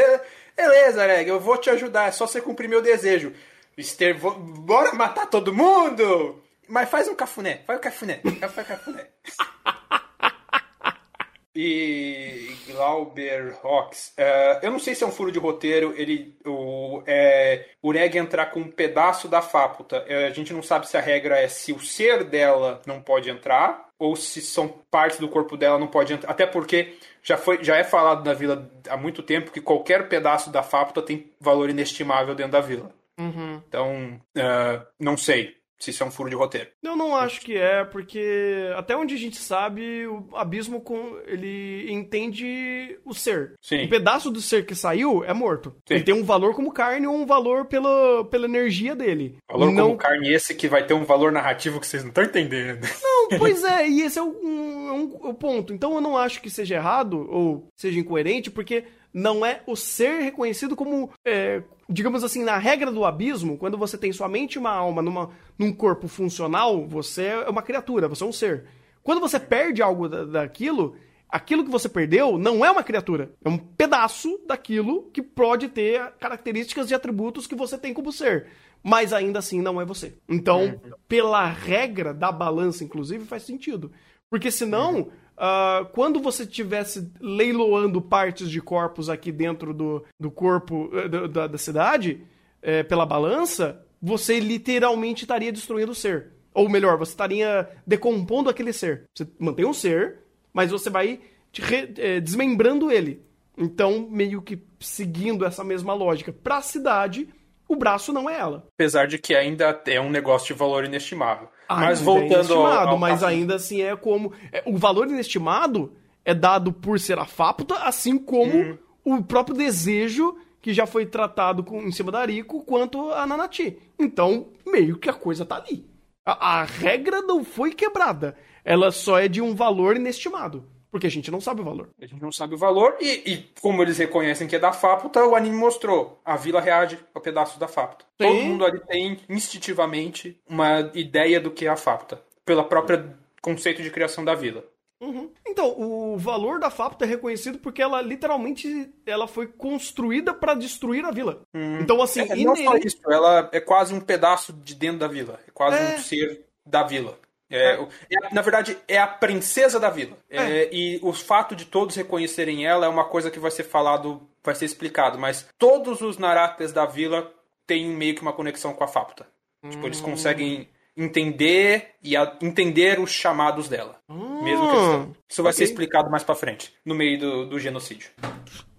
Beleza, 0.58 1.06
Reg, 1.06 1.28
eu 1.28 1.38
vou 1.38 1.56
te 1.56 1.70
ajudar. 1.70 2.08
É 2.08 2.10
só 2.10 2.26
você 2.26 2.40
cumprir 2.40 2.68
meu 2.68 2.82
desejo. 2.82 3.32
Mister, 3.76 4.18
vou... 4.18 4.34
bora 4.34 4.92
matar 4.92 5.26
todo 5.26 5.54
mundo! 5.54 6.42
Mas 6.66 6.90
faz 6.90 7.06
um 7.06 7.14
cafuné. 7.14 7.62
Faz 7.64 7.78
um 7.78 7.82
cafuné. 7.82 8.20
Faz 8.40 8.66
o 8.66 8.68
cafuné. 8.68 9.06
e 11.54 12.56
Glauber 12.66 13.56
Rocks. 13.62 14.12
Uh, 14.18 14.58
eu 14.60 14.72
não 14.72 14.80
sei 14.80 14.96
se 14.96 15.04
é 15.04 15.06
um 15.06 15.12
furo 15.12 15.30
de 15.30 15.38
roteiro. 15.38 15.94
Ele, 15.96 16.36
o, 16.44 17.04
é, 17.06 17.66
o 17.80 17.92
Reg 17.92 18.18
entrar 18.18 18.46
com 18.46 18.58
um 18.58 18.70
pedaço 18.70 19.28
da 19.28 19.40
fápota. 19.40 20.04
Uh, 20.10 20.26
a 20.26 20.30
gente 20.30 20.52
não 20.52 20.62
sabe 20.62 20.88
se 20.88 20.96
a 20.96 21.00
regra 21.00 21.38
é 21.38 21.46
se 21.46 21.72
o 21.72 21.78
ser 21.78 22.24
dela 22.24 22.82
não 22.84 23.00
pode 23.00 23.30
entrar 23.30 23.87
ou 23.98 24.14
se 24.14 24.40
são 24.40 24.68
partes 24.90 25.18
do 25.18 25.28
corpo 25.28 25.56
dela 25.56 25.78
não 25.78 25.88
pode 25.88 26.12
entrar. 26.12 26.30
Até 26.30 26.46
porque 26.46 26.96
já, 27.22 27.36
foi, 27.36 27.62
já 27.62 27.76
é 27.76 27.84
falado 27.84 28.24
na 28.24 28.32
vila 28.32 28.70
há 28.88 28.96
muito 28.96 29.22
tempo 29.22 29.50
que 29.50 29.60
qualquer 29.60 30.08
pedaço 30.08 30.50
da 30.50 30.62
fápula 30.62 31.04
tem 31.04 31.32
valor 31.40 31.68
inestimável 31.68 32.34
dentro 32.34 32.52
da 32.52 32.60
vila. 32.60 32.90
Uhum. 33.18 33.60
Então, 33.66 34.20
uh, 34.36 34.86
não 34.98 35.16
sei 35.16 35.57
se 35.78 35.90
isso 35.90 36.02
é 36.02 36.06
um 36.06 36.10
furo 36.10 36.28
de 36.28 36.36
roteiro. 36.36 36.68
Eu 36.82 36.96
não 36.96 37.14
acho 37.14 37.40
que 37.40 37.56
é, 37.56 37.84
porque 37.84 38.70
até 38.76 38.96
onde 38.96 39.14
a 39.14 39.18
gente 39.18 39.36
sabe, 39.36 40.06
o 40.06 40.28
abismo 40.34 40.80
com 40.80 41.16
ele 41.26 41.90
entende 41.90 42.98
o 43.04 43.14
ser. 43.14 43.54
Sim. 43.60 43.84
Um 43.84 43.88
pedaço 43.88 44.30
do 44.30 44.40
ser 44.40 44.66
que 44.66 44.74
saiu 44.74 45.24
é 45.24 45.32
morto. 45.32 45.74
Sim. 45.86 45.94
Ele 45.94 46.04
tem 46.04 46.14
um 46.14 46.24
valor 46.24 46.54
como 46.54 46.72
carne 46.72 47.06
ou 47.06 47.14
um 47.14 47.26
valor 47.26 47.66
pela, 47.66 48.24
pela 48.24 48.46
energia 48.46 48.94
dele. 48.96 49.36
Valor 49.50 49.72
não... 49.72 49.86
como 49.88 49.96
carne 49.96 50.32
esse 50.32 50.54
que 50.54 50.68
vai 50.68 50.84
ter 50.84 50.94
um 50.94 51.04
valor 51.04 51.30
narrativo 51.30 51.80
que 51.80 51.86
vocês 51.86 52.02
não 52.02 52.10
estão 52.10 52.24
entendendo. 52.24 52.86
Não, 53.02 53.28
pois 53.38 53.62
é, 53.62 53.88
e 53.88 54.02
esse 54.02 54.18
é 54.18 54.22
o, 54.22 54.26
um, 54.26 54.92
um, 54.92 55.28
um 55.28 55.34
ponto. 55.34 55.72
Então 55.72 55.94
eu 55.94 56.00
não 56.00 56.16
acho 56.16 56.40
que 56.42 56.50
seja 56.50 56.76
errado 56.76 57.26
ou 57.30 57.68
seja 57.76 57.98
incoerente, 57.98 58.50
porque 58.50 58.84
não 59.12 59.44
é 59.44 59.62
o 59.66 59.74
ser 59.74 60.20
reconhecido 60.20 60.76
como, 60.76 61.10
é, 61.24 61.62
digamos 61.88 62.22
assim, 62.22 62.42
na 62.44 62.58
regra 62.58 62.90
do 62.90 63.04
abismo, 63.04 63.56
quando 63.56 63.78
você 63.78 63.96
tem 63.96 64.12
somente 64.12 64.58
uma 64.58 64.70
alma 64.70 65.02
numa, 65.02 65.30
num 65.58 65.72
corpo 65.72 66.08
funcional, 66.08 66.86
você 66.86 67.24
é 67.24 67.48
uma 67.48 67.62
criatura, 67.62 68.08
você 68.08 68.24
é 68.24 68.26
um 68.26 68.32
ser. 68.32 68.66
Quando 69.02 69.20
você 69.20 69.40
perde 69.40 69.82
algo 69.82 70.08
da, 70.08 70.24
daquilo, 70.24 70.96
aquilo 71.28 71.64
que 71.64 71.70
você 71.70 71.88
perdeu 71.88 72.38
não 72.38 72.64
é 72.64 72.70
uma 72.70 72.82
criatura, 72.82 73.32
é 73.44 73.48
um 73.48 73.58
pedaço 73.58 74.40
daquilo 74.46 75.10
que 75.12 75.22
pode 75.22 75.68
ter 75.68 76.12
características 76.20 76.90
e 76.90 76.94
atributos 76.94 77.46
que 77.46 77.54
você 77.54 77.78
tem 77.78 77.94
como 77.94 78.12
ser. 78.12 78.46
Mas 78.82 79.12
ainda 79.12 79.40
assim 79.40 79.60
não 79.60 79.80
é 79.80 79.84
você. 79.84 80.16
Então, 80.28 80.64
uhum. 80.64 80.92
pela 81.08 81.46
regra 81.46 82.14
da 82.14 82.30
balança, 82.30 82.84
inclusive, 82.84 83.24
faz 83.24 83.42
sentido. 83.42 83.90
Porque 84.30 84.50
senão, 84.50 85.10
uh, 85.38 85.86
quando 85.92 86.20
você 86.20 86.42
estivesse 86.42 87.10
leiloando 87.20 88.02
partes 88.02 88.50
de 88.50 88.60
corpos 88.60 89.08
aqui 89.08 89.32
dentro 89.32 89.72
do, 89.72 90.04
do 90.20 90.30
corpo 90.30 90.90
uh, 90.92 91.28
da, 91.28 91.46
da, 91.46 91.58
cidade, 91.58 92.22
uh, 92.62 92.86
pela 92.86 93.06
balança, 93.06 93.82
você 94.02 94.38
literalmente 94.40 95.24
estaria 95.24 95.52
destruindo 95.52 95.92
o 95.92 95.94
ser. 95.94 96.32
Ou 96.52 96.68
melhor, 96.68 96.98
você 96.98 97.12
estaria 97.12 97.68
decompondo 97.86 98.50
aquele 98.50 98.72
ser. 98.72 99.04
Você 99.16 99.26
mantém 99.38 99.64
um 99.64 99.72
ser, 99.72 100.18
mas 100.52 100.70
você 100.70 100.90
vai 100.90 101.20
re, 101.52 101.94
eh, 101.96 102.20
desmembrando 102.20 102.90
ele. 102.90 103.22
Então, 103.56 104.08
meio 104.10 104.42
que 104.42 104.60
seguindo 104.80 105.44
essa 105.44 105.62
mesma 105.62 105.94
lógica 105.94 106.32
para 106.32 106.58
a 106.58 106.62
cidade, 106.62 107.28
o 107.68 107.76
braço 107.76 108.12
não 108.12 108.28
é 108.28 108.38
ela. 108.38 108.66
Apesar 108.74 109.06
de 109.06 109.18
que 109.18 109.34
ainda 109.34 109.80
é 109.86 110.00
um 110.00 110.10
negócio 110.10 110.54
de 110.54 110.58
valor 110.58 110.84
inestimável. 110.84 111.48
mas 111.68 112.00
voltando 112.00 112.54
é 112.54 112.56
ao, 112.56 112.88
ao, 112.88 112.98
mas 112.98 113.22
ainda 113.22 113.56
assim 113.56 113.82
é 113.82 113.94
como 113.94 114.32
é, 114.50 114.62
o 114.64 114.76
valor 114.76 115.06
inestimado 115.06 115.92
é 116.24 116.34
dado 116.34 116.72
por 116.72 116.98
ser 116.98 117.18
a 117.18 117.26
Fáputa, 117.26 117.74
assim 117.76 118.18
como 118.18 118.56
hum. 118.56 118.78
o 119.04 119.22
próprio 119.22 119.56
desejo 119.56 120.36
que 120.60 120.72
já 120.72 120.86
foi 120.86 121.06
tratado 121.06 121.62
com, 121.62 121.82
em 121.82 121.92
cima 121.92 122.10
da 122.10 122.24
Rico 122.24 122.62
quanto 122.64 123.12
a 123.12 123.26
Nanati. 123.26 123.78
Então, 123.98 124.48
meio 124.66 124.98
que 124.98 125.08
a 125.08 125.14
coisa 125.14 125.44
tá 125.44 125.56
ali. 125.56 125.86
A, 126.26 126.60
a 126.60 126.64
regra 126.64 127.22
não 127.22 127.44
foi 127.44 127.72
quebrada. 127.72 128.36
Ela 128.64 128.90
só 128.90 129.18
é 129.18 129.28
de 129.28 129.40
um 129.40 129.54
valor 129.54 129.96
inestimado. 129.96 130.66
Porque 130.90 131.06
a 131.06 131.10
gente 131.10 131.30
não 131.30 131.40
sabe 131.40 131.60
o 131.60 131.64
valor. 131.64 131.90
A 132.00 132.06
gente 132.06 132.22
não 132.22 132.32
sabe 132.32 132.54
o 132.54 132.58
valor 132.58 132.96
e, 133.00 133.22
e 133.30 133.50
como 133.60 133.82
eles 133.82 133.98
reconhecem 133.98 134.48
que 134.48 134.56
é 134.56 134.58
da 134.58 134.72
Fáputa, 134.72 135.24
o 135.24 135.34
anime 135.34 135.56
mostrou. 135.56 136.20
A 136.24 136.36
vila 136.36 136.60
reage 136.60 136.98
ao 137.14 137.20
pedaço 137.20 137.58
da 137.58 137.68
Fáputa. 137.68 138.04
Todo 138.16 138.34
mundo 138.34 138.64
ali 138.64 138.80
tem 138.80 139.20
instintivamente 139.28 140.40
uma 140.48 140.90
ideia 140.94 141.40
do 141.40 141.50
que 141.50 141.66
é 141.66 141.68
a 141.68 141.76
Fáputa. 141.76 142.22
Pela 142.44 142.64
própria 142.64 143.16
conceito 143.42 143.82
de 143.82 143.90
criação 143.90 144.24
da 144.24 144.34
vila. 144.34 144.64
Uhum. 145.00 145.30
Então, 145.46 145.78
o 145.78 146.18
valor 146.18 146.58
da 146.58 146.70
Fáputa 146.70 147.04
é 147.04 147.08
reconhecido 147.08 147.58
porque 147.58 147.80
ela 147.80 148.02
literalmente 148.02 148.92
ela 149.06 149.28
foi 149.28 149.46
construída 149.46 150.34
para 150.34 150.54
destruir 150.54 151.04
a 151.04 151.10
vila. 151.10 151.42
Hum. 151.54 151.78
Então, 151.80 152.02
assim, 152.02 152.20
é, 152.22 152.36
não 152.36 152.56
só 152.56 152.76
isso, 152.76 152.98
ela 153.08 153.48
é 153.52 153.60
quase 153.60 153.94
um 153.94 154.00
pedaço 154.00 154.52
de 154.52 154.74
dentro 154.74 154.98
da 154.98 155.08
vila. 155.08 155.38
É 155.46 155.50
quase 155.52 155.78
é... 155.78 155.94
um 155.94 155.98
ser 155.98 156.44
da 156.66 156.82
vila. 156.82 157.16
É, 157.50 157.74
é. 157.74 157.88
é, 158.10 158.34
na 158.34 158.42
verdade, 158.42 158.76
é 158.86 158.98
a 158.98 159.06
princesa 159.06 159.80
da 159.80 159.90
vila. 159.90 160.16
É. 160.28 160.36
é. 160.36 160.68
e 160.72 160.98
o 161.02 161.12
fato 161.12 161.56
de 161.56 161.64
todos 161.64 161.96
reconhecerem 161.96 162.66
ela 162.66 162.86
é 162.86 162.88
uma 162.88 163.04
coisa 163.04 163.30
que 163.30 163.38
vai 163.38 163.50
ser 163.50 163.64
falado, 163.64 164.20
vai 164.42 164.54
ser 164.54 164.64
explicado. 164.64 165.18
Mas 165.18 165.48
todos 165.58 166.00
os 166.00 166.18
Narates 166.18 166.72
da 166.72 166.86
vila 166.86 167.32
têm 167.66 167.88
meio 167.88 168.14
que 168.14 168.22
uma 168.22 168.32
conexão 168.32 168.72
com 168.72 168.84
a 168.84 168.88
Fapta. 168.88 169.26
Hum. 169.62 169.70
Tipo, 169.70 169.86
eles 169.86 170.00
hum. 170.00 170.04
conseguem 170.04 170.68
entender 170.96 171.90
e 172.02 172.16
a, 172.16 172.36
entender 172.42 172.98
os 172.98 173.10
chamados 173.10 173.68
dela. 173.68 173.96
Hum. 174.08 174.42
Mesmo 174.42 174.68
que 174.68 174.76
eles, 174.76 175.16
Isso 175.28 175.42
vai 175.42 175.52
okay. 175.52 175.66
ser 175.66 175.72
explicado 175.72 176.10
mais 176.10 176.24
pra 176.24 176.34
frente, 176.34 176.74
no 176.84 176.94
meio 176.94 177.18
do, 177.18 177.46
do 177.46 177.58
genocídio. 177.60 178.10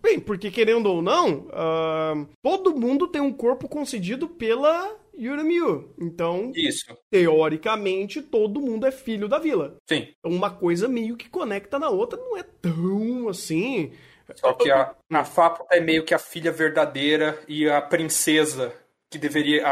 Bem, 0.02 0.20
porque 0.20 0.52
querendo 0.52 0.88
ou 0.88 1.02
não, 1.02 1.48
uh, 1.48 2.28
todo 2.42 2.76
mundo 2.76 3.08
tem 3.08 3.22
um 3.22 3.34
corpo 3.34 3.68
concedido 3.68 4.28
pela 4.28 4.94
Yuramiyu. 5.20 5.94
Então, 6.00 6.52
Isso. 6.56 6.86
teoricamente, 7.10 8.22
todo 8.22 8.62
mundo 8.62 8.88
é 8.88 8.92
filho 8.92 9.28
da 9.28 9.38
vila. 9.38 9.78
Sim. 9.88 10.08
Então, 10.18 10.32
uma 10.32 10.50
coisa 10.50 10.88
meio 10.88 11.18
que 11.18 11.30
conecta 11.30 11.78
na 11.78 11.90
outra, 11.90 12.18
não 12.18 12.38
é 12.38 12.44
tão 12.44 13.28
assim. 13.28 13.92
Só 14.36 14.54
que 14.54 14.72
a, 14.72 14.96
a 15.12 15.24
Fapo 15.24 15.66
é 15.72 15.80
meio 15.80 16.06
que 16.06 16.14
a 16.14 16.20
filha 16.20 16.52
verdadeira 16.52 17.40
e 17.48 17.68
a 17.70 17.82
princesa 17.82 18.74
que 19.10 19.18
deveria 19.18 19.64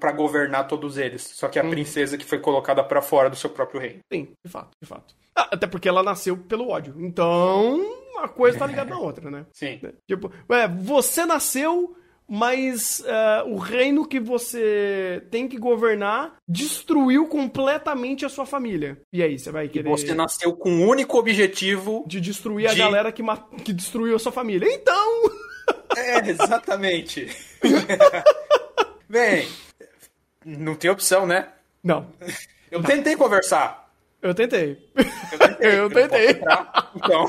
para 0.00 0.12
governar 0.12 0.66
todos 0.66 0.96
eles. 0.96 1.22
Só 1.22 1.48
que 1.48 1.58
a 1.58 1.64
hum. 1.64 1.70
princesa 1.70 2.16
que 2.16 2.24
foi 2.24 2.38
colocada 2.38 2.82
para 2.82 3.02
fora 3.02 3.28
do 3.28 3.36
seu 3.36 3.50
próprio 3.50 3.80
reino. 3.80 4.00
Sim, 4.10 4.32
de 4.44 4.50
fato, 4.50 4.70
de 4.80 4.88
fato. 4.88 5.14
Ah, 5.34 5.50
até 5.52 5.66
porque 5.66 5.88
ela 5.88 6.02
nasceu 6.02 6.36
pelo 6.36 6.70
ódio. 6.70 6.94
Então, 6.98 7.76
uma 8.14 8.28
coisa 8.28 8.58
tá 8.58 8.66
ligada 8.66 8.88
na 8.90 8.98
outra, 8.98 9.30
né? 9.30 9.44
Sim. 9.52 9.80
Tipo, 10.08 10.32
é, 10.48 10.66
você 10.66 11.26
nasceu 11.26 11.94
mas 12.28 13.00
uh, 13.00 13.48
o 13.48 13.56
reino 13.56 14.06
que 14.06 14.18
você 14.18 15.22
tem 15.30 15.48
que 15.48 15.56
governar 15.56 16.36
destruiu 16.48 17.26
completamente 17.28 18.24
a 18.24 18.28
sua 18.28 18.44
família. 18.44 19.00
E 19.12 19.22
aí, 19.22 19.38
você 19.38 19.50
vai 19.50 19.68
querer. 19.68 19.88
E 19.88 19.90
você 19.90 20.14
nasceu 20.14 20.54
com 20.54 20.70
o 20.70 20.88
único 20.88 21.18
objetivo 21.18 22.04
de 22.06 22.20
destruir 22.20 22.68
de... 22.70 22.80
a 22.80 22.84
galera 22.84 23.12
que, 23.12 23.22
que 23.64 23.72
destruiu 23.72 24.16
a 24.16 24.18
sua 24.18 24.32
família. 24.32 24.68
Então. 24.70 25.22
É, 25.96 26.18
exatamente. 26.28 27.28
Bem, 29.08 29.48
não 30.44 30.76
tem 30.76 30.90
opção, 30.90 31.26
né? 31.26 31.48
Não. 31.82 32.06
Eu 32.70 32.82
tentei 32.82 33.16
conversar. 33.16 33.90
Eu 34.20 34.34
tentei. 34.34 34.78
Eu 34.96 35.38
tentei. 35.38 35.56
Eu 35.78 35.90
tentei. 35.90 36.30
Então. 36.94 37.26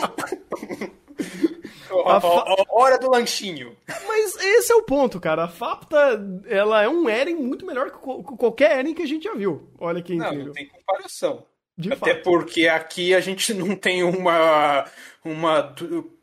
Fa... 1.88 2.66
Hora 2.70 2.98
do 2.98 3.10
lanchinho. 3.10 3.76
Mas 4.08 4.36
esse 4.38 4.72
é 4.72 4.76
o 4.76 4.84
ponto, 4.84 5.20
cara. 5.20 5.46
A 5.46 5.48
Fapta, 5.48 6.20
ela 6.48 6.84
é 6.84 6.90
um 6.90 7.08
Eren 7.10 7.36
muito 7.36 7.66
melhor 7.66 7.92
que 7.92 7.98
qualquer 7.98 8.80
Eren 8.80 8.94
que 8.94 9.04
a 9.04 9.08
gente 9.08 9.24
já 9.24 9.34
viu. 9.34 9.70
Olha 9.80 10.02
que 10.02 10.14
incrível. 10.14 10.38
Não, 10.38 10.46
não 10.48 10.54
tem 10.54 10.68
comparação. 10.68 11.46
De 11.78 11.94
Até 11.94 12.16
fato. 12.16 12.24
porque 12.24 12.68
aqui 12.68 13.14
a 13.14 13.20
gente 13.20 13.54
não 13.56 13.76
tem 13.76 14.04
uma, 14.04 14.86
uma 15.24 15.76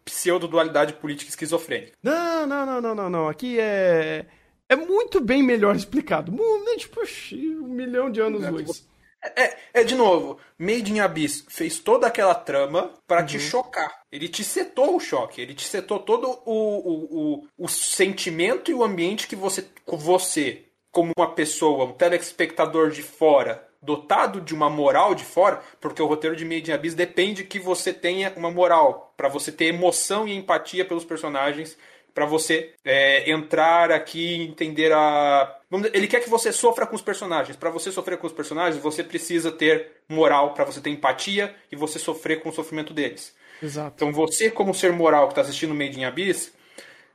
pseudo-dualidade 0.05 0.95
política 0.95 1.31
esquizofrênica. 1.31 1.93
Não, 2.03 2.47
não, 2.47 2.67
não, 2.67 2.81
não, 2.81 2.95
não, 2.95 3.11
não. 3.11 3.29
Aqui 3.29 3.59
é. 3.61 4.27
É 4.69 4.75
muito 4.75 5.21
bem 5.21 5.43
melhor 5.43 5.77
explicado. 5.77 6.33
Tipo, 6.77 7.01
um 7.35 7.69
milhão 7.69 8.11
de 8.11 8.21
anos 8.21 8.49
luz. 8.49 8.89
É, 9.37 9.57
é, 9.73 9.85
de 9.85 9.95
novo, 9.95 10.39
Made 10.59 10.93
in 10.93 11.01
Abyss 11.01 11.47
fez 11.49 11.79
toda 11.79 12.07
aquela 12.07 12.35
trama 12.35 12.91
para 13.07 13.21
uhum. 13.21 13.27
te 13.27 13.41
chocar. 13.41 14.03
Ele 14.13 14.29
te 14.29 14.45
setou 14.45 14.97
o 14.97 15.01
choque, 15.01 15.41
ele 15.41 15.55
te 15.55 15.67
setou 15.67 15.99
todo 15.99 16.29
o, 16.45 16.53
o, 16.53 17.39
o, 17.39 17.49
o 17.59 17.69
sentimento 17.69 18.71
e 18.71 18.75
o 18.75 18.85
ambiente 18.85 19.27
que 19.27 19.35
você, 19.35 19.65
você, 19.87 20.65
como 20.93 21.13
uma 21.17 21.31
pessoa, 21.31 21.87
um 21.87 21.93
telespectador 21.93 22.91
de 22.91 23.03
fora, 23.03 23.67
dotado 23.81 24.41
de 24.41 24.55
uma 24.55 24.69
moral 24.69 25.15
de 25.15 25.25
fora, 25.25 25.61
porque 25.81 26.03
o 26.03 26.07
roteiro 26.07 26.37
de 26.37 26.45
Made 26.45 26.71
in 26.71 26.75
Abyss 26.75 26.95
depende 26.95 27.45
que 27.45 27.59
você 27.59 27.93
tenha 27.93 28.33
uma 28.37 28.51
moral, 28.51 29.15
para 29.17 29.29
você 29.29 29.51
ter 29.51 29.67
emoção 29.67 30.29
e 30.29 30.35
empatia 30.35 30.85
pelos 30.85 31.05
personagens 31.05 31.77
para 32.15 32.25
você 32.25 32.73
é, 32.85 33.29
entrar 33.29 33.91
aqui 33.91 34.37
e 34.37 34.43
entender 34.43 34.93
a. 34.93 35.59
Ele 35.93 36.07
quer 36.07 36.21
que 36.21 36.31
você 36.31 36.53
sofra 36.53 36.87
com 36.87 36.95
os 36.95 37.03
personagens. 37.03 37.57
Para 37.57 37.71
você 37.71 37.91
sofrer 37.91 38.17
com 38.19 38.29
os 38.29 38.33
personagens, 38.33 38.81
você 38.81 39.03
precisa 39.03 39.51
ter 39.51 39.91
moral, 40.09 40.55
para 40.55 40.65
você 40.65 40.81
ter 40.81 40.91
empatia 40.91 41.55
e 41.73 41.77
você 41.77 41.99
sofrer 41.99 42.41
com 42.41 42.49
o 42.49 42.53
sofrimento 42.53 42.95
deles. 42.95 43.35
Exato. 43.61 43.93
Então 43.97 44.13
você, 44.13 44.51
como 44.51 44.73
ser 44.73 44.93
moral 44.93 45.27
que 45.27 45.33
está 45.33 45.43
assistindo 45.43 45.75
Made 45.75 45.99
in 45.99 46.05
Abyss, 46.05 46.55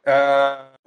uh, 0.05 0.77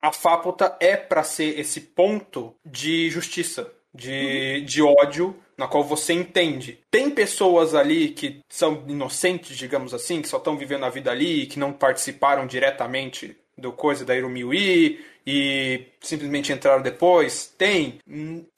a 0.00 0.12
Fápota 0.12 0.76
é 0.80 0.96
para 0.96 1.22
ser 1.22 1.58
esse 1.58 1.80
ponto 1.80 2.54
de 2.64 3.10
justiça, 3.10 3.70
de, 3.94 4.60
uhum. 4.60 4.64
de 4.64 4.82
ódio 4.82 5.36
na 5.58 5.66
qual 5.66 5.82
você 5.82 6.12
entende. 6.12 6.80
Tem 6.90 7.10
pessoas 7.10 7.74
ali 7.74 8.10
que 8.10 8.40
são 8.48 8.84
inocentes, 8.86 9.56
digamos 9.56 9.92
assim, 9.92 10.22
que 10.22 10.28
só 10.28 10.36
estão 10.38 10.56
vivendo 10.56 10.84
a 10.84 10.90
vida 10.90 11.10
ali, 11.10 11.46
que 11.46 11.58
não 11.58 11.72
participaram 11.72 12.46
diretamente 12.46 13.36
do 13.58 13.72
coisa 13.72 14.04
da 14.04 14.16
Irumiwi 14.16 15.04
e 15.26 15.86
simplesmente 16.00 16.52
entraram 16.52 16.82
depois. 16.82 17.52
Tem. 17.58 17.98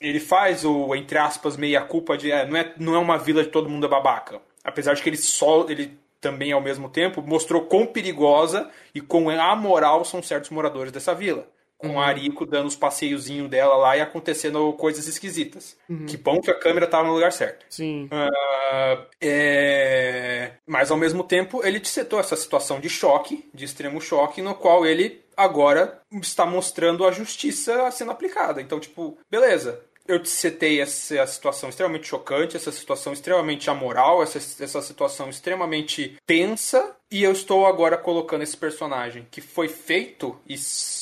Ele 0.01 0.21
faz 0.21 0.65
o, 0.65 0.95
entre 0.95 1.19
aspas, 1.19 1.57
meia 1.57 1.81
culpa 1.81 2.17
de 2.17 2.31
é, 2.31 2.47
não, 2.47 2.57
é, 2.57 2.75
não 2.79 2.95
é 2.95 2.99
uma 2.99 3.19
vila 3.19 3.43
de 3.43 3.49
todo 3.49 3.69
mundo 3.69 3.87
é 3.87 3.89
babaca. 3.89 4.41
Apesar 4.63 4.95
de 4.95 5.03
que 5.03 5.09
ele 5.09 5.17
só. 5.17 5.67
ele 5.69 5.99
também 6.21 6.53
ao 6.53 6.61
mesmo 6.61 6.91
tempo 6.91 7.23
mostrou 7.23 7.63
quão 7.63 7.87
perigosa 7.87 8.71
e 8.95 9.01
quão 9.01 9.31
amoral 9.31 10.05
são 10.05 10.23
certos 10.23 10.51
moradores 10.51 10.93
dessa 10.93 11.15
vila 11.15 11.49
com 11.81 12.01
a 12.01 12.07
Ariko 12.07 12.45
dando 12.45 12.67
os 12.67 12.77
passeiozinhos 12.77 13.49
dela 13.49 13.77
lá 13.77 13.97
e 13.97 14.01
acontecendo 14.01 14.73
coisas 14.75 15.07
esquisitas. 15.07 15.77
Uhum. 15.89 16.07
Que 16.07 16.17
bom 16.17 16.41
que 16.41 16.51
a 16.51 16.59
câmera 16.59 16.85
estava 16.85 17.09
no 17.09 17.15
lugar 17.15 17.33
certo. 17.33 17.65
Sim. 17.69 18.05
Uh, 18.07 19.07
é... 19.21 20.53
Mas 20.67 20.91
ao 20.91 20.97
mesmo 20.97 21.25
tempo 21.25 21.65
ele 21.65 21.81
te 21.81 21.89
setou 21.89 22.21
essa 22.21 22.37
situação 22.37 22.81
de 22.81 22.89
choque, 22.89 23.49
de 23.53 23.65
extremo 23.65 24.01
choque, 24.01 24.43
no 24.43 24.55
qual 24.55 24.87
ele 24.87 25.23
agora 25.37 26.01
está 26.13 26.45
mostrando 26.45 27.07
a 27.07 27.13
justiça 27.13 27.91
sendo 27.91 28.11
aplicada. 28.11 28.61
Então, 28.61 28.79
tipo, 28.79 29.17
beleza, 29.31 29.83
eu 30.07 30.19
te 30.21 30.29
setei 30.29 30.81
essa 30.81 31.27
situação 31.27 31.69
extremamente 31.69 32.09
chocante, 32.09 32.57
essa 32.57 32.73
situação 32.73 33.13
extremamente 33.13 33.71
amoral, 33.71 34.23
essa, 34.23 34.39
essa 34.63 34.83
situação 34.83 35.29
extremamente 35.31 36.17
tensa, 36.27 36.97
e 37.11 37.23
eu 37.23 37.33
estou 37.33 37.67
agora 37.67 37.97
colocando 37.97 38.43
esse 38.43 38.57
personagem 38.57 39.27
que 39.31 39.41
foi 39.41 39.69
feito 39.69 40.39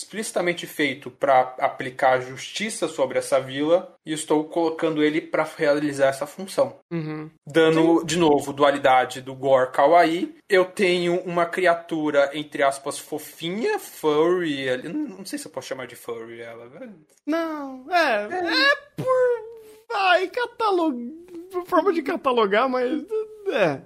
explicitamente 0.09 0.67
feito 0.67 1.11
para 1.11 1.55
aplicar 1.59 2.23
justiça 2.23 2.89
sobre 2.89 3.19
essa 3.19 3.39
vila 3.39 3.95
e 4.07 4.13
estou 4.15 4.43
colocando 4.45 5.05
ele 5.05 5.21
para 5.21 5.45
realizar 5.45 6.09
essa 6.09 6.27
função. 6.27 6.79
Uhum. 6.91 7.31
Dando, 7.47 8.01
Sim. 8.01 8.07
de 8.07 8.17
novo, 8.17 8.55
dualidade 8.55 9.21
do 9.21 9.35
Gore 9.35 9.71
Kawaii. 9.71 10.35
Eu 10.49 10.65
tenho 10.65 11.21
uma 11.21 11.45
criatura, 11.45 12.31
entre 12.33 12.63
aspas, 12.63 12.99
fofinha, 12.99 13.79
furry. 13.79 14.67
Não 14.89 15.27
sei 15.27 15.39
se 15.39 15.47
eu 15.47 15.53
posso 15.53 15.69
chamar 15.69 15.87
de 15.87 15.95
furry 15.95 16.41
ela. 16.41 16.71
Não, 17.27 17.85
é. 17.91 18.29
É, 18.31 18.63
é 18.63 18.77
por. 18.97 19.95
Ai, 19.95 20.27
catalog. 20.29 21.27
Forma 21.67 21.93
de 21.93 22.03
catalogar, 22.03 22.67
mas. 22.67 23.05
É. 23.53 23.81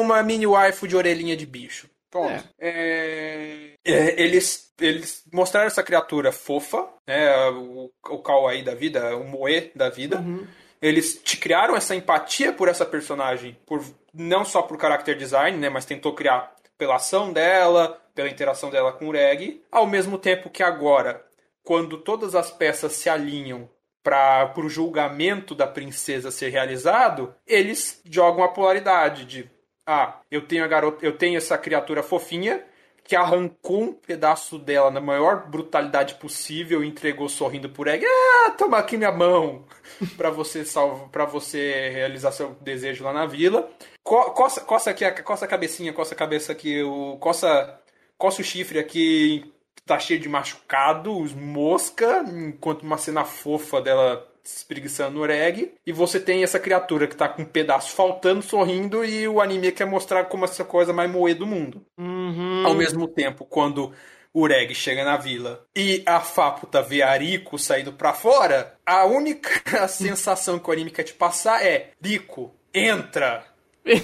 Uma 0.00 0.22
mini 0.22 0.46
waifu 0.46 0.86
de 0.86 0.96
orelhinha 0.96 1.36
de 1.36 1.44
bicho. 1.46 1.88
Pronto. 2.14 2.48
É. 2.60 2.68
É... 2.68 3.74
É, 3.84 4.22
eles, 4.22 4.72
eles 4.80 5.24
mostraram 5.32 5.66
essa 5.66 5.82
criatura 5.82 6.30
fofa, 6.30 6.88
né? 7.04 7.50
O, 7.50 7.90
o 8.08 8.22
kawaii 8.22 8.62
da 8.62 8.72
vida, 8.72 9.16
o 9.16 9.24
moe 9.24 9.72
da 9.74 9.90
vida. 9.90 10.20
Uhum. 10.20 10.46
Eles 10.80 11.20
te 11.20 11.36
criaram 11.36 11.76
essa 11.76 11.96
empatia 11.96 12.52
por 12.52 12.68
essa 12.68 12.86
personagem, 12.86 13.58
por 13.66 13.84
não 14.12 14.44
só 14.44 14.62
por 14.62 14.80
character 14.80 15.16
design, 15.16 15.58
né? 15.58 15.68
Mas 15.68 15.84
tentou 15.84 16.14
criar 16.14 16.54
pela 16.78 16.96
ação 16.96 17.32
dela, 17.32 18.00
pela 18.14 18.28
interação 18.28 18.70
dela 18.70 18.92
com 18.92 19.08
o 19.08 19.12
Reg. 19.12 19.60
Ao 19.72 19.86
mesmo 19.86 20.16
tempo 20.16 20.48
que 20.48 20.62
agora, 20.62 21.24
quando 21.64 21.98
todas 21.98 22.36
as 22.36 22.48
peças 22.48 22.92
se 22.92 23.10
alinham 23.10 23.68
para 24.04 24.52
o 24.56 24.68
julgamento 24.68 25.52
da 25.52 25.66
princesa 25.66 26.30
ser 26.30 26.50
realizado, 26.50 27.34
eles 27.44 28.00
jogam 28.04 28.44
a 28.44 28.48
polaridade 28.48 29.24
de 29.24 29.50
ah, 29.86 30.20
eu 30.30 30.46
tenho 30.46 30.64
a 30.64 30.68
garota, 30.68 31.04
eu 31.04 31.16
tenho 31.16 31.36
essa 31.36 31.58
criatura 31.58 32.02
fofinha 32.02 32.64
que 33.04 33.14
arrancou 33.14 33.82
um 33.82 33.92
pedaço 33.92 34.58
dela 34.58 34.90
na 34.90 35.00
maior 35.00 35.46
brutalidade 35.48 36.14
possível 36.14 36.82
e 36.82 36.88
entregou 36.88 37.28
sorrindo 37.28 37.68
por 37.68 37.86
Egg. 37.86 38.04
Ah, 38.06 38.50
toma 38.52 38.78
aqui 38.78 38.96
minha 38.96 39.12
mão 39.12 39.66
para 40.16 40.30
você 40.30 40.64
salvo, 40.64 41.08
para 41.10 41.26
você 41.26 41.90
realizar 41.90 42.32
seu 42.32 42.54
desejo 42.62 43.04
lá 43.04 43.12
na 43.12 43.26
vila. 43.26 43.70
Co 44.02 44.30
coça, 44.30 44.62
coça 44.62 44.90
aqui, 44.90 45.10
coça 45.22 45.44
a 45.44 45.48
cabecinha, 45.48 45.92
coça 45.92 46.14
a 46.14 46.18
cabeça 46.18 46.52
aqui, 46.52 46.82
o 46.82 47.18
coça, 47.18 47.78
coça 48.16 48.40
o 48.40 48.44
chifre 48.44 48.78
aqui, 48.78 49.52
tá 49.84 49.98
cheio 49.98 50.20
de 50.20 50.28
machucados, 50.28 51.34
mosca, 51.34 52.24
enquanto 52.26 52.82
uma 52.82 52.96
cena 52.96 53.24
fofa 53.24 53.82
dela 53.82 54.26
espreguiçando 54.44 55.18
no 55.18 55.26
reg, 55.26 55.72
e 55.86 55.92
você 55.92 56.20
tem 56.20 56.42
essa 56.42 56.58
criatura 56.58 57.06
que 57.06 57.16
tá 57.16 57.28
com 57.28 57.42
um 57.42 57.46
pedaço 57.46 57.94
faltando, 57.94 58.42
sorrindo, 58.42 59.04
e 59.04 59.26
o 59.26 59.40
anime 59.40 59.72
quer 59.72 59.86
mostrar 59.86 60.24
como 60.24 60.44
essa 60.44 60.64
coisa 60.64 60.92
mais 60.92 61.10
moe 61.10 61.32
do 61.34 61.46
mundo. 61.46 61.84
Uhum. 61.96 62.66
Ao 62.66 62.74
mesmo 62.74 63.08
tempo, 63.08 63.44
quando 63.44 63.92
o 64.34 64.46
Reg 64.46 64.74
chega 64.74 65.04
na 65.04 65.16
vila 65.16 65.64
e 65.74 66.02
a 66.04 66.20
Faputa 66.20 66.82
vê 66.82 67.02
a 67.02 67.16
Rico 67.16 67.56
saindo 67.58 67.92
pra 67.92 68.12
fora, 68.12 68.76
a 68.84 69.04
única 69.04 69.48
sensação 69.88 70.58
que 70.58 70.68
o 70.68 70.72
anime 70.72 70.90
quer 70.90 71.04
te 71.04 71.14
passar 71.14 71.64
é: 71.64 71.92
Rico, 72.02 72.54
entra! 72.74 73.46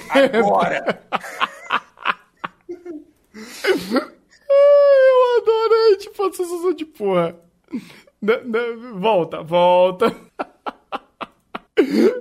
Agora! 0.08 1.02
eu 4.50 5.42
adoro, 5.42 5.74
é 5.92 5.96
tipo 5.96 6.22
a 6.22 6.32
sensação 6.32 6.72
de 6.72 6.84
porra. 6.84 7.36
Volta, 8.98 9.42
volta. 9.42 10.14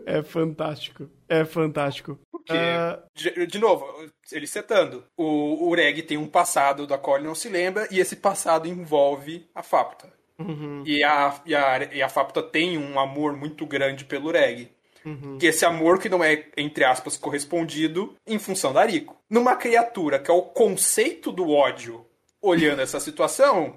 É 0.05 0.23
fantástico. 0.23 1.09
É 1.27 1.43
fantástico. 1.43 2.17
Porque, 2.31 2.53
uh... 2.53 3.03
de, 3.13 3.45
de, 3.45 3.59
novo, 3.59 3.85
ele 4.31 4.47
setando. 4.47 5.03
O, 5.17 5.67
o 5.67 5.75
Reg 5.75 6.01
tem 6.01 6.17
um 6.17 6.27
passado 6.27 6.87
da 6.87 6.97
qual 6.97 7.17
ele 7.17 7.27
não 7.27 7.35
se 7.35 7.49
lembra, 7.49 7.87
e 7.91 7.99
esse 7.99 8.15
passado 8.15 8.67
envolve 8.67 9.47
a 9.53 9.61
Fapta. 9.61 10.11
Uhum. 10.39 10.83
E, 10.85 11.03
a, 11.03 11.41
e, 11.45 11.53
a, 11.53 11.93
e 11.93 12.01
a 12.01 12.09
Fapta 12.09 12.41
tem 12.41 12.77
um 12.77 12.97
amor 12.99 13.35
muito 13.35 13.65
grande 13.65 14.05
pelo 14.05 14.31
Reg. 14.31 14.71
Uhum. 15.05 15.37
Que 15.37 15.47
esse 15.47 15.65
amor 15.65 15.99
que 15.99 16.09
não 16.09 16.23
é, 16.23 16.45
entre 16.57 16.83
aspas, 16.83 17.17
correspondido 17.17 18.15
em 18.25 18.39
função 18.39 18.73
da 18.73 18.85
Rico. 18.85 19.17
Numa 19.29 19.55
criatura 19.55 20.19
que 20.19 20.31
é 20.31 20.33
o 20.33 20.41
conceito 20.41 21.31
do 21.31 21.49
ódio 21.51 22.05
olhando 22.41 22.81
essa 22.81 22.99
situação, 22.99 23.75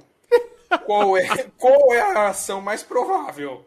qual 0.79 1.17
é, 1.17 1.27
qual 1.59 1.93
é 1.93 2.01
a 2.01 2.29
ação 2.29 2.61
mais 2.61 2.83
provável? 2.83 3.65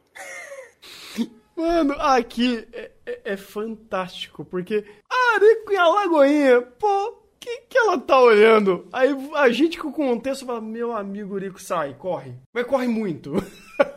Mano, 1.56 1.94
aqui 2.00 2.68
é, 2.74 2.92
é, 3.06 3.22
é 3.34 3.38
fantástico, 3.38 4.44
porque 4.44 4.86
Arico 5.10 5.72
e 5.72 5.78
a 5.78 5.88
Lagoinha, 5.88 6.62
pô, 6.62 7.26
que, 7.46 7.62
que 7.70 7.78
ela 7.78 8.00
tá 8.00 8.20
olhando? 8.20 8.88
Aí 8.92 9.16
a 9.36 9.50
gente 9.50 9.78
com 9.78 9.90
o 9.90 9.94
contexto 9.94 10.48
fala, 10.48 10.60
meu 10.60 10.92
amigo 10.92 11.38
Rico, 11.38 11.62
sai, 11.62 11.94
corre. 11.94 12.34
Mas 12.52 12.66
corre 12.66 12.88
muito. 12.88 13.34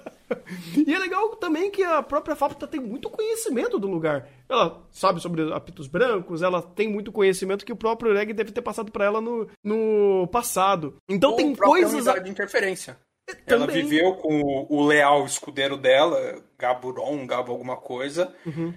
e 0.87 0.95
é 0.95 0.99
legal 0.99 1.37
também 1.37 1.71
que 1.71 1.83
a 1.83 2.03
própria 2.03 2.37
Fábrica 2.37 2.67
tem 2.67 2.81
muito 2.81 3.09
conhecimento 3.11 3.79
do 3.79 3.87
lugar. 3.89 4.29
Ela 4.49 4.83
sabe 4.91 5.21
sobre 5.21 5.53
apitos 5.53 5.87
brancos, 5.87 6.43
ela 6.43 6.61
tem 6.63 6.89
muito 6.89 7.11
conhecimento 7.13 7.65
que 7.65 7.73
o 7.73 7.77
próprio 7.77 8.13
Reg 8.15 8.33
deve 8.33 8.53
ter 8.53 8.63
passado 8.63 8.91
para 8.93 9.05
ela 9.05 9.21
no, 9.21 9.49
no 9.65 10.27
passado. 10.33 10.97
Então 11.09 11.31
Ou 11.31 11.37
tem 11.37 11.55
coisas. 11.55 11.93
unidade 11.95 12.25
de 12.25 12.31
interferência. 12.31 12.99
Também. 13.47 13.65
Ela 13.65 13.67
viveu 13.67 14.15
com 14.15 14.41
o, 14.41 14.67
o 14.79 14.87
leal 14.87 15.25
escudeiro 15.27 15.77
dela, 15.77 16.43
Gaburon, 16.59 17.27
Gabo 17.27 17.53
alguma 17.53 17.77
coisa, 17.77 18.35
Uhum. 18.47 18.73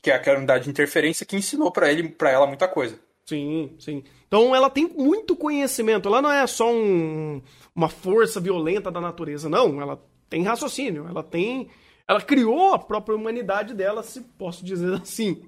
que 0.00 0.10
é 0.10 0.14
aquela 0.14 0.38
unidade 0.38 0.64
de 0.64 0.70
interferência 0.70 1.26
que 1.26 1.36
ensinou 1.36 1.70
pra 1.70 1.92
ele, 1.92 2.08
para 2.08 2.30
ela 2.30 2.46
muita 2.46 2.66
coisa. 2.66 2.98
Sim, 3.26 3.76
sim. 3.78 4.02
Então 4.26 4.54
ela 4.56 4.68
tem 4.70 4.88
muito 4.88 5.36
conhecimento. 5.36 6.08
Ela 6.08 6.20
não 6.22 6.32
é 6.32 6.46
só 6.46 6.72
um- 6.72 7.40
uma 7.76 7.88
força 7.88 8.40
violenta 8.40 8.90
da 8.90 9.00
natureza, 9.00 9.48
não. 9.48 9.80
Ela 9.80 10.02
tem 10.32 10.42
raciocínio. 10.42 11.06
Ela 11.06 11.22
tem. 11.22 11.68
Ela 12.08 12.20
criou 12.20 12.72
a 12.72 12.78
própria 12.78 13.14
humanidade 13.14 13.74
dela, 13.74 14.02
se 14.02 14.22
posso 14.38 14.64
dizer 14.64 14.94
assim. 15.00 15.42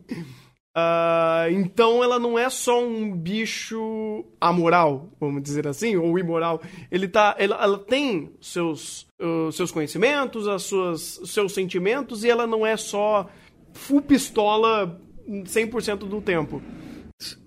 Ah, 0.76 1.46
então 1.50 2.02
ela 2.02 2.18
não 2.18 2.38
é 2.38 2.50
só 2.50 2.82
um 2.82 3.16
bicho 3.16 4.24
amoral, 4.40 5.08
vamos 5.20 5.42
dizer 5.42 5.66
assim, 5.66 5.96
ou 5.96 6.18
imoral. 6.18 6.60
Ele 6.90 7.08
tá, 7.08 7.34
ela, 7.38 7.62
ela 7.62 7.78
tem 7.78 8.32
seus, 8.40 9.06
os 9.48 9.56
seus 9.56 9.70
conhecimentos, 9.70 10.46
as 10.48 10.64
suas, 10.64 11.20
seus 11.24 11.54
sentimentos, 11.54 12.24
e 12.24 12.30
ela 12.30 12.46
não 12.46 12.66
é 12.66 12.76
só 12.76 13.28
full 13.72 14.02
pistola 14.02 15.00
100% 15.28 15.98
do 15.98 16.20
tempo. 16.20 16.60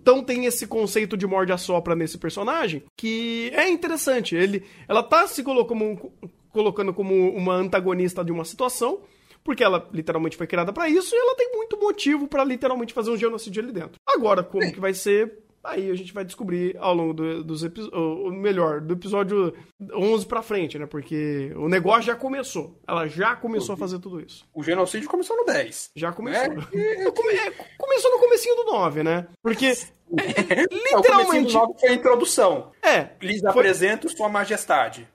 Então 0.02 0.24
tem 0.24 0.46
esse 0.46 0.66
conceito 0.66 1.18
de 1.18 1.28
morde 1.28 1.52
a 1.52 1.58
sopra 1.58 1.96
nesse 1.96 2.18
personagem 2.18 2.84
que 2.98 3.52
é 3.54 3.68
interessante. 3.68 4.36
Ele, 4.36 4.64
ela 4.88 5.04
tá 5.04 5.28
se 5.28 5.44
colocando 5.44 5.98
como, 5.98 6.14
colocando 6.52 6.94
como 6.94 7.14
uma 7.32 7.54
antagonista 7.56 8.24
de 8.24 8.32
uma 8.32 8.46
situação, 8.46 9.02
porque 9.44 9.64
ela 9.64 9.88
literalmente 9.94 10.36
foi 10.38 10.48
criada 10.48 10.74
pra 10.74 10.90
isso 10.90 11.16
e 11.16 11.18
ela 11.18 11.36
tem 11.36 11.52
muito 11.54 11.78
motivo 11.80 12.28
pra 12.28 12.44
literalmente 12.44 12.94
fazer 12.94 13.12
um 13.12 13.18
genocídio 13.18 13.64
ali 13.64 13.72
dentro. 13.72 13.94
Agora, 14.08 14.44
como 14.44 14.72
que 14.72 14.80
vai 14.80 14.94
ser? 14.94 15.40
Aí 15.64 15.92
a 15.92 15.96
gente 15.96 16.14
vai 16.14 16.24
descobrir 16.24 16.78
ao 16.80 16.94
longo 16.94 17.14
do- 17.14 17.44
dos 17.44 17.62
episódios, 17.62 18.32
melhor, 18.34 18.80
do 18.80 18.94
episódio 18.94 19.54
11 19.96 20.26
pra 20.26 20.42
frente, 20.42 20.80
né? 20.80 20.86
Porque 20.86 21.52
o 21.58 21.68
negócio 21.68 22.04
já 22.04 22.16
começou. 22.16 22.80
Ela 22.88 23.06
já 23.08 23.36
começou 23.36 23.74
a 23.74 23.78
fazer 23.78 24.00
tudo 24.00 24.22
isso. 24.22 24.46
O 24.54 24.64
genocídio 24.64 25.10
começou 25.10 25.36
no 25.36 25.44
10. 25.44 25.92
Já 25.94 26.14
começou. 26.14 26.44
É, 26.46 26.48
Come- 27.12 27.34
é, 27.34 27.52
começou 27.78 28.12
no 28.12 28.20
comecinho 28.20 28.56
do 28.56 28.64
9, 28.66 29.04
né? 29.04 29.28
Porque 29.44 29.66
é, 29.68 29.72
É, 29.72 29.74
o 29.74 30.70
comecinho 30.70 30.84
literalmente 30.96 31.54
do 31.54 31.60
9 31.60 31.74
foi 31.82 31.90
a 31.90 31.94
introdução. 31.94 32.72
é, 32.82 33.10
Lhes 33.22 33.42
Foi- 33.42 33.50
apresento 33.50 34.08
sua 34.10 34.30
majestade. 34.30 35.06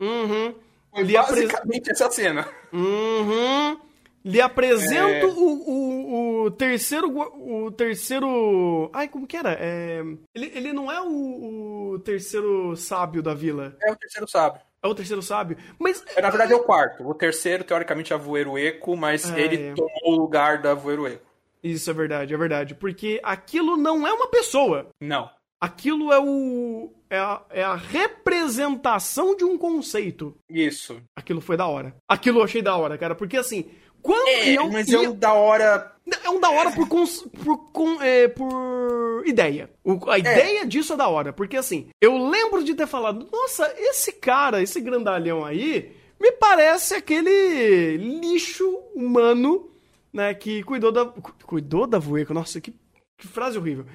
Uhum. 0.00 0.52
Foi 0.92 1.02
Lhe 1.04 1.14
basicamente 1.14 1.90
essa 1.90 2.10
cena. 2.10 2.46
Uhum. 2.72 3.78
Lhe 4.24 4.40
apresento 4.40 5.26
É. 5.26 5.26
o, 5.26 5.30
o, 5.32 6.44
o 6.44 6.50
terceiro. 6.52 7.08
O 7.08 7.72
terceiro. 7.72 8.90
Ai, 8.92 9.08
como 9.08 9.26
que 9.26 9.36
era? 9.36 9.56
É, 9.58 10.00
ele, 10.34 10.52
ele 10.54 10.72
não 10.72 10.90
é 10.92 11.00
o, 11.00 11.92
o 11.94 11.98
terceiro 12.00 12.76
sábio 12.76 13.22
da 13.22 13.34
vila. 13.34 13.76
É 13.82 13.90
o 13.90 13.96
terceiro 13.96 14.28
sábio. 14.28 14.60
É 14.82 14.86
o 14.86 14.94
terceiro 14.94 15.22
sábio. 15.22 15.56
Mas. 15.78 16.04
É, 16.14 16.20
na 16.22 16.30
verdade 16.30 16.52
é 16.52 16.56
o 16.56 16.62
quarto. 16.62 17.06
O 17.08 17.14
terceiro, 17.14 17.64
teoricamente, 17.64 18.12
é 18.12 18.16
a 18.16 18.18
Voeiro 18.18 18.56
Eco, 18.58 18.96
mas 18.96 19.30
Ah, 19.32 19.38
ele 19.40 19.70
é. 19.70 19.74
tomou 19.74 19.90
o 20.04 20.16
lugar 20.16 20.60
da 20.62 20.74
Voeiro 20.74 21.06
Eco. 21.06 21.26
Isso 21.62 21.88
é 21.90 21.94
verdade, 21.94 22.34
é 22.34 22.36
verdade. 22.36 22.74
Porque 22.74 23.20
aquilo 23.24 23.76
não 23.76 24.06
é 24.06 24.12
uma 24.12 24.28
pessoa. 24.28 24.88
Não. 25.00 25.28
Aquilo 25.62 26.12
é 26.12 26.18
o. 26.18 26.92
É 27.08 27.18
a, 27.18 27.42
é 27.50 27.62
a 27.62 27.76
representação 27.76 29.36
de 29.36 29.44
um 29.44 29.56
conceito. 29.56 30.34
Isso. 30.50 31.00
Aquilo 31.14 31.40
foi 31.40 31.56
da 31.56 31.66
hora. 31.66 31.94
Aquilo 32.08 32.40
eu 32.40 32.44
achei 32.44 32.60
da 32.62 32.76
hora, 32.76 32.98
cara. 32.98 33.14
Porque 33.14 33.36
assim. 33.36 33.66
Quando 34.02 34.26
É, 34.26 34.48
eu, 34.58 34.68
mas 34.68 34.88
e 34.88 34.96
é 34.96 34.98
um 35.08 35.14
da 35.14 35.32
hora. 35.32 35.92
É 36.24 36.28
um 36.28 36.40
da 36.40 36.50
hora 36.50 36.72
por, 36.72 36.88
cons- 36.88 37.24
por, 37.44 37.56
com- 37.70 38.02
é, 38.02 38.26
por 38.26 39.22
ideia. 39.24 39.70
O- 39.84 40.10
a 40.10 40.18
ideia 40.18 40.66
disso 40.66 40.94
é 40.94 40.96
da 40.96 41.06
hora. 41.06 41.32
Porque 41.32 41.56
assim, 41.56 41.86
eu 42.00 42.18
lembro 42.28 42.64
de 42.64 42.74
ter 42.74 42.88
falado, 42.88 43.28
nossa, 43.30 43.72
esse 43.78 44.10
cara, 44.14 44.60
esse 44.60 44.80
grandalhão 44.80 45.44
aí, 45.44 45.92
me 46.20 46.32
parece 46.32 46.94
aquele 46.94 47.96
lixo 47.98 48.68
humano, 48.96 49.70
né, 50.12 50.34
que 50.34 50.64
cuidou 50.64 50.90
da. 50.90 51.04
cu- 51.06 51.32
Cuidou 51.46 51.86
da 51.86 52.00
Vueco, 52.00 52.34
nossa, 52.34 52.60
que, 52.60 52.74
que 53.18 53.28
frase 53.28 53.56
horrível. 53.56 53.86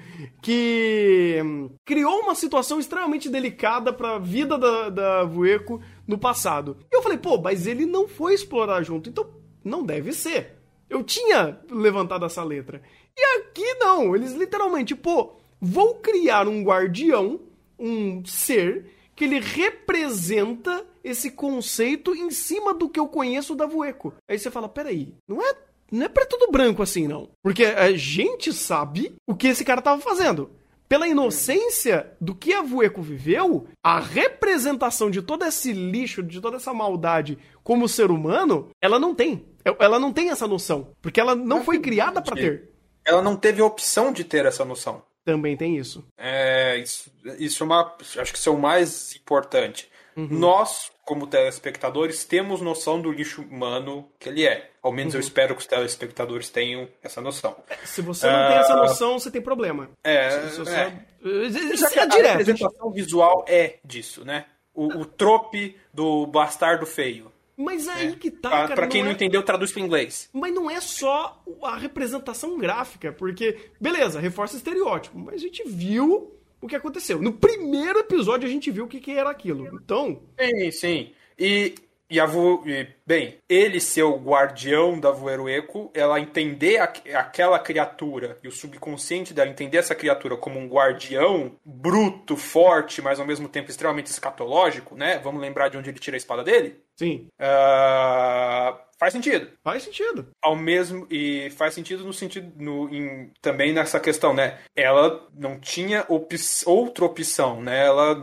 Que 0.42 1.40
hum, 1.44 1.70
criou 1.84 2.20
uma 2.20 2.34
situação 2.34 2.80
extremamente 2.80 3.28
delicada 3.28 3.92
pra 3.92 4.18
vida 4.18 4.56
da, 4.56 4.88
da 4.88 5.24
Vueco 5.24 5.82
no 6.06 6.18
passado. 6.18 6.78
E 6.90 6.96
eu 6.96 7.02
falei, 7.02 7.18
pô, 7.18 7.38
mas 7.38 7.66
ele 7.66 7.84
não 7.84 8.08
foi 8.08 8.34
explorar 8.34 8.82
junto, 8.82 9.10
então 9.10 9.28
não 9.62 9.84
deve 9.84 10.12
ser. 10.12 10.56
Eu 10.88 11.04
tinha 11.04 11.60
levantado 11.70 12.24
essa 12.24 12.42
letra. 12.42 12.82
E 13.16 13.22
aqui 13.38 13.74
não, 13.74 14.16
eles 14.16 14.32
literalmente, 14.32 14.94
pô, 14.94 15.36
vou 15.60 15.96
criar 15.96 16.48
um 16.48 16.62
guardião, 16.62 17.40
um 17.78 18.24
ser, 18.24 18.90
que 19.14 19.24
ele 19.24 19.40
representa 19.40 20.86
esse 21.02 21.30
conceito 21.30 22.14
em 22.14 22.30
cima 22.30 22.72
do 22.72 22.88
que 22.88 23.00
eu 23.00 23.08
conheço 23.08 23.54
da 23.54 23.66
Vueco. 23.66 24.14
Aí 24.28 24.38
você 24.38 24.50
fala, 24.50 24.68
peraí, 24.68 25.14
não 25.26 25.42
é, 25.42 25.54
não 25.90 26.06
é 26.06 26.08
preto 26.08 26.36
do 26.36 26.50
branco 26.50 26.82
assim, 26.82 27.06
não. 27.06 27.28
Porque 27.42 27.64
a 27.64 27.90
gente 27.92 28.52
sabe 28.52 29.14
o 29.26 29.34
que 29.34 29.48
esse 29.48 29.64
cara 29.64 29.82
tava 29.82 30.00
fazendo. 30.00 30.50
Pela 30.88 31.06
inocência 31.06 32.10
do 32.18 32.34
que 32.34 32.54
a 32.54 32.62
Vueco 32.62 33.02
viveu, 33.02 33.66
a 33.82 34.00
representação 34.00 35.10
de 35.10 35.20
todo 35.20 35.44
esse 35.44 35.72
lixo, 35.72 36.22
de 36.22 36.40
toda 36.40 36.56
essa 36.56 36.72
maldade 36.72 37.38
como 37.62 37.88
ser 37.88 38.10
humano, 38.10 38.70
ela 38.80 38.98
não 38.98 39.14
tem. 39.14 39.44
Ela 39.78 39.98
não 39.98 40.12
tem 40.12 40.30
essa 40.30 40.46
noção. 40.46 40.88
Porque 41.02 41.20
ela 41.20 41.34
não 41.34 41.62
foi 41.62 41.78
criada 41.78 42.22
pra 42.22 42.34
ter. 42.34 42.70
Ela 43.04 43.20
não 43.20 43.36
teve 43.36 43.60
opção 43.60 44.12
de 44.12 44.24
ter 44.24 44.46
essa 44.46 44.64
noção. 44.64 45.02
Também 45.24 45.58
tem 45.58 45.76
isso. 45.76 46.06
É, 46.16 46.78
isso, 46.78 47.12
isso 47.38 47.62
é 47.62 47.66
uma. 47.66 47.94
Acho 48.00 48.32
que 48.32 48.38
isso 48.38 48.48
é 48.48 48.52
o 48.52 48.58
mais 48.58 49.14
importante. 49.14 49.90
Uhum. 50.16 50.28
Nós, 50.30 50.90
como 51.08 51.26
telespectadores, 51.26 52.22
temos 52.24 52.60
noção 52.60 53.00
do 53.00 53.10
lixo 53.10 53.40
humano 53.40 54.06
que 54.18 54.28
ele 54.28 54.46
é. 54.46 54.70
Ao 54.82 54.92
menos 54.92 55.14
Uhum. 55.14 55.20
eu 55.20 55.24
espero 55.24 55.54
que 55.54 55.60
os 55.62 55.66
telespectadores 55.66 56.50
tenham 56.50 56.86
essa 57.02 57.20
noção. 57.22 57.56
Se 57.84 58.02
você 58.02 58.26
não 58.30 58.48
tem 58.48 58.56
essa 58.58 58.76
noção, 58.76 59.18
você 59.18 59.30
tem 59.30 59.40
problema. 59.40 59.88
É, 60.04 60.30
Se 60.50 60.58
você- 60.58 60.74
é. 60.76 60.92
Isso 61.24 61.78
Já 61.78 61.90
que 61.90 61.98
é 61.98 62.02
a 62.02 62.06
direto. 62.06 62.38
representação 62.38 62.90
visual 62.92 63.44
é 63.48 63.78
disso, 63.82 64.22
né? 64.24 64.44
O, 64.74 64.98
o 65.00 65.04
trope 65.06 65.76
do 65.94 66.26
bastardo 66.26 66.84
feio. 66.84 67.32
Mas 67.56 67.88
é 67.88 67.92
aí 67.92 68.14
que 68.16 68.30
tá, 68.30 68.50
pra, 68.50 68.58
cara. 68.62 68.74
pra 68.76 68.86
quem 68.86 69.02
não 69.02 69.10
é... 69.10 69.14
entendeu, 69.14 69.42
traduz 69.42 69.72
para 69.72 69.82
inglês. 69.82 70.28
Mas 70.32 70.54
não 70.54 70.70
é 70.70 70.80
só 70.80 71.42
a 71.62 71.76
representação 71.76 72.56
gráfica, 72.56 73.12
porque, 73.12 73.70
beleza, 73.80 74.20
reforça 74.20 74.56
estereótipo, 74.56 75.18
mas 75.18 75.34
a 75.34 75.38
gente 75.38 75.64
viu 75.66 76.37
o 76.60 76.66
que 76.66 76.76
aconteceu. 76.76 77.20
No 77.20 77.32
primeiro 77.32 78.00
episódio 78.00 78.46
a 78.46 78.50
gente 78.50 78.70
viu 78.70 78.84
o 78.84 78.88
que, 78.88 79.00
que 79.00 79.12
era 79.12 79.30
aquilo. 79.30 79.66
Então, 79.74 80.20
Sim, 80.38 80.70
sim. 80.70 81.12
E, 81.38 81.74
e 82.10 82.18
a 82.18 82.26
Vu, 82.26 82.62
e, 82.66 82.86
bem, 83.06 83.38
ele 83.48 83.80
ser 83.80 84.02
o 84.02 84.16
guardião 84.16 84.98
da 84.98 85.10
Vuerueco, 85.10 85.90
ela 85.94 86.18
entender 86.20 86.78
a- 86.78 86.92
aquela 87.18 87.58
criatura 87.58 88.38
e 88.42 88.48
o 88.48 88.52
subconsciente 88.52 89.34
dela 89.34 89.50
entender 89.50 89.78
essa 89.78 89.94
criatura 89.94 90.36
como 90.36 90.58
um 90.58 90.68
guardião 90.68 91.52
bruto, 91.64 92.36
forte, 92.36 93.02
mas 93.02 93.20
ao 93.20 93.26
mesmo 93.26 93.48
tempo 93.48 93.70
extremamente 93.70 94.06
escatológico, 94.06 94.94
né? 94.96 95.18
Vamos 95.18 95.40
lembrar 95.40 95.68
de 95.68 95.76
onde 95.76 95.90
ele 95.90 95.98
tira 95.98 96.16
a 96.16 96.18
espada 96.18 96.42
dele? 96.42 96.80
sim, 96.96 97.28
Ah, 97.38 98.76
faz 98.98 99.12
sentido. 99.12 99.48
faz 99.62 99.82
sentido. 99.84 100.28
Ao 100.42 100.56
mesmo 100.56 101.06
e 101.10 101.48
faz 101.50 101.74
sentido 101.74 102.04
no 102.04 102.12
sentido 102.12 102.52
no, 102.60 102.88
em- 102.92 103.30
também 103.40 103.72
nessa 103.72 104.00
questão, 104.00 104.34
né? 104.34 104.58
Ela 104.74 105.28
não 105.34 105.58
tinha 105.60 106.04
op, 106.08 106.34
outra 106.66 107.04
opção, 107.04 107.60
né? 107.62 107.86
Ela 107.86 108.14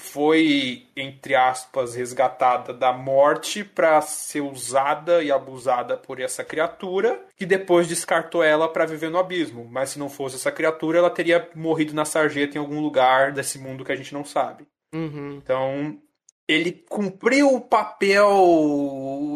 foi 0.00 0.86
entre 0.96 1.34
aspas 1.34 1.94
resgatada 1.94 2.72
da 2.72 2.92
morte 2.92 3.64
para 3.64 4.00
ser 4.00 4.40
usada 4.40 5.22
e 5.22 5.30
abusada 5.30 5.96
por 5.96 6.20
essa 6.20 6.44
criatura, 6.44 7.20
que 7.36 7.44
depois 7.44 7.88
descartou 7.88 8.42
ela 8.42 8.68
para 8.68 8.86
viver 8.86 9.10
no 9.10 9.18
abismo. 9.18 9.66
Mas 9.70 9.90
se 9.90 9.98
não 9.98 10.08
fosse 10.08 10.36
essa 10.36 10.52
criatura, 10.52 10.98
ela 10.98 11.10
teria 11.10 11.48
morrido 11.54 11.94
na 11.94 12.04
sarjeta 12.04 12.56
em 12.56 12.60
algum 12.60 12.80
lugar 12.80 13.32
desse 13.32 13.58
mundo 13.58 13.84
que 13.84 13.92
a 13.92 13.96
gente 13.96 14.14
não 14.14 14.24
sabe. 14.24 14.66
Uhum. 14.94 15.36
Então, 15.42 16.00
ele 16.46 16.72
cumpriu 16.88 17.54
o 17.54 17.60
papel. 17.60 18.30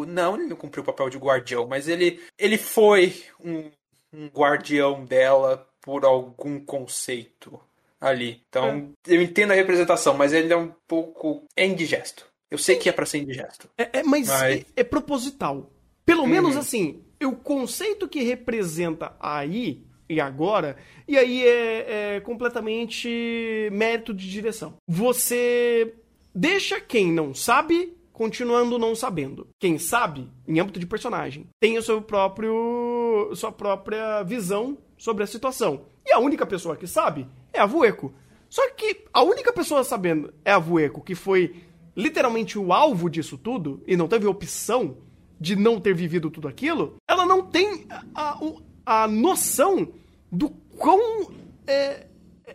Não, 0.07 0.35
ele 0.35 0.47
não 0.47 0.55
cumpriu 0.55 0.81
o 0.81 0.85
papel 0.85 1.09
de 1.09 1.17
guardião, 1.17 1.67
mas 1.67 1.87
ele, 1.87 2.21
ele 2.39 2.57
foi 2.57 3.23
um, 3.39 3.69
um 4.11 4.27
guardião 4.27 5.05
dela 5.05 5.67
por 5.81 6.05
algum 6.05 6.59
conceito 6.59 7.59
ali. 8.03 8.41
Então, 8.49 8.91
eu 9.07 9.21
entendo 9.21 9.51
a 9.51 9.55
representação, 9.55 10.13
mas 10.15 10.33
ele 10.33 10.51
é 10.53 10.57
um 10.57 10.71
pouco. 10.87 11.43
É 11.55 11.65
indigesto. 11.65 12.25
Eu 12.51 12.57
sei 12.57 12.75
que 12.75 12.87
é 12.87 12.91
pra 12.91 13.05
ser 13.05 13.17
indigesto. 13.19 13.67
É, 13.77 13.99
é- 13.99 14.03
mas 14.03 14.27
Mas- 14.27 14.61
É, 14.75 14.81
é 14.81 14.83
proposital. 14.83 15.71
Pelo 16.05 16.27
menos 16.27 16.53
Uhum. 16.55 16.59
assim, 16.59 17.03
o 17.23 17.31
conceito 17.31 18.07
que 18.07 18.21
representa 18.21 19.15
aí 19.19 19.83
e 20.09 20.19
agora, 20.19 20.75
e 21.07 21.17
aí 21.17 21.47
é, 21.47 22.15
é 22.17 22.19
completamente 22.19 23.69
mérito 23.71 24.13
de 24.13 24.29
direção. 24.29 24.75
Você 24.87 25.93
deixa 26.35 26.79
quem 26.81 27.11
não 27.11 27.33
sabe 27.33 27.95
continuando 28.11 28.77
não 28.77 28.93
sabendo. 28.95 29.47
Quem 29.59 29.79
sabe, 29.79 30.29
em 30.47 30.59
âmbito 30.59 30.79
de 30.79 30.85
personagem, 30.85 31.47
tem 31.59 31.77
o 31.77 31.81
seu 31.81 31.99
próprio 32.01 33.31
sua 33.35 33.51
própria 33.51 34.21
visão 34.23 34.77
sobre 34.97 35.23
a 35.23 35.27
situação. 35.27 35.85
E 36.05 36.11
a 36.11 36.19
única 36.19 36.45
pessoa 36.45 36.75
que 36.75 36.85
sabe 36.85 37.25
é 37.53 37.59
a 37.59 37.65
Vueco. 37.65 38.13
Só 38.49 38.67
que 38.71 39.05
a 39.13 39.23
única 39.23 39.53
pessoa 39.53 39.83
sabendo 39.83 40.33
é 40.43 40.51
a 40.51 40.59
Vueco, 40.59 41.01
que 41.01 41.15
foi 41.15 41.55
literalmente 41.95 42.57
o 42.57 42.73
alvo 42.73 43.09
disso 43.09 43.37
tudo 43.37 43.81
e 43.87 43.95
não 43.95 44.07
teve 44.07 44.27
opção 44.27 44.97
de 45.39 45.55
não 45.55 45.79
ter 45.79 45.93
vivido 45.93 46.29
tudo 46.31 46.47
aquilo, 46.47 46.95
ela 47.07 47.25
não 47.25 47.43
tem 47.43 47.85
a, 47.89 48.37
a, 48.85 49.03
a 49.03 49.07
noção 49.07 49.89
do 50.31 50.49
quão 50.77 51.31
é, 51.67 52.07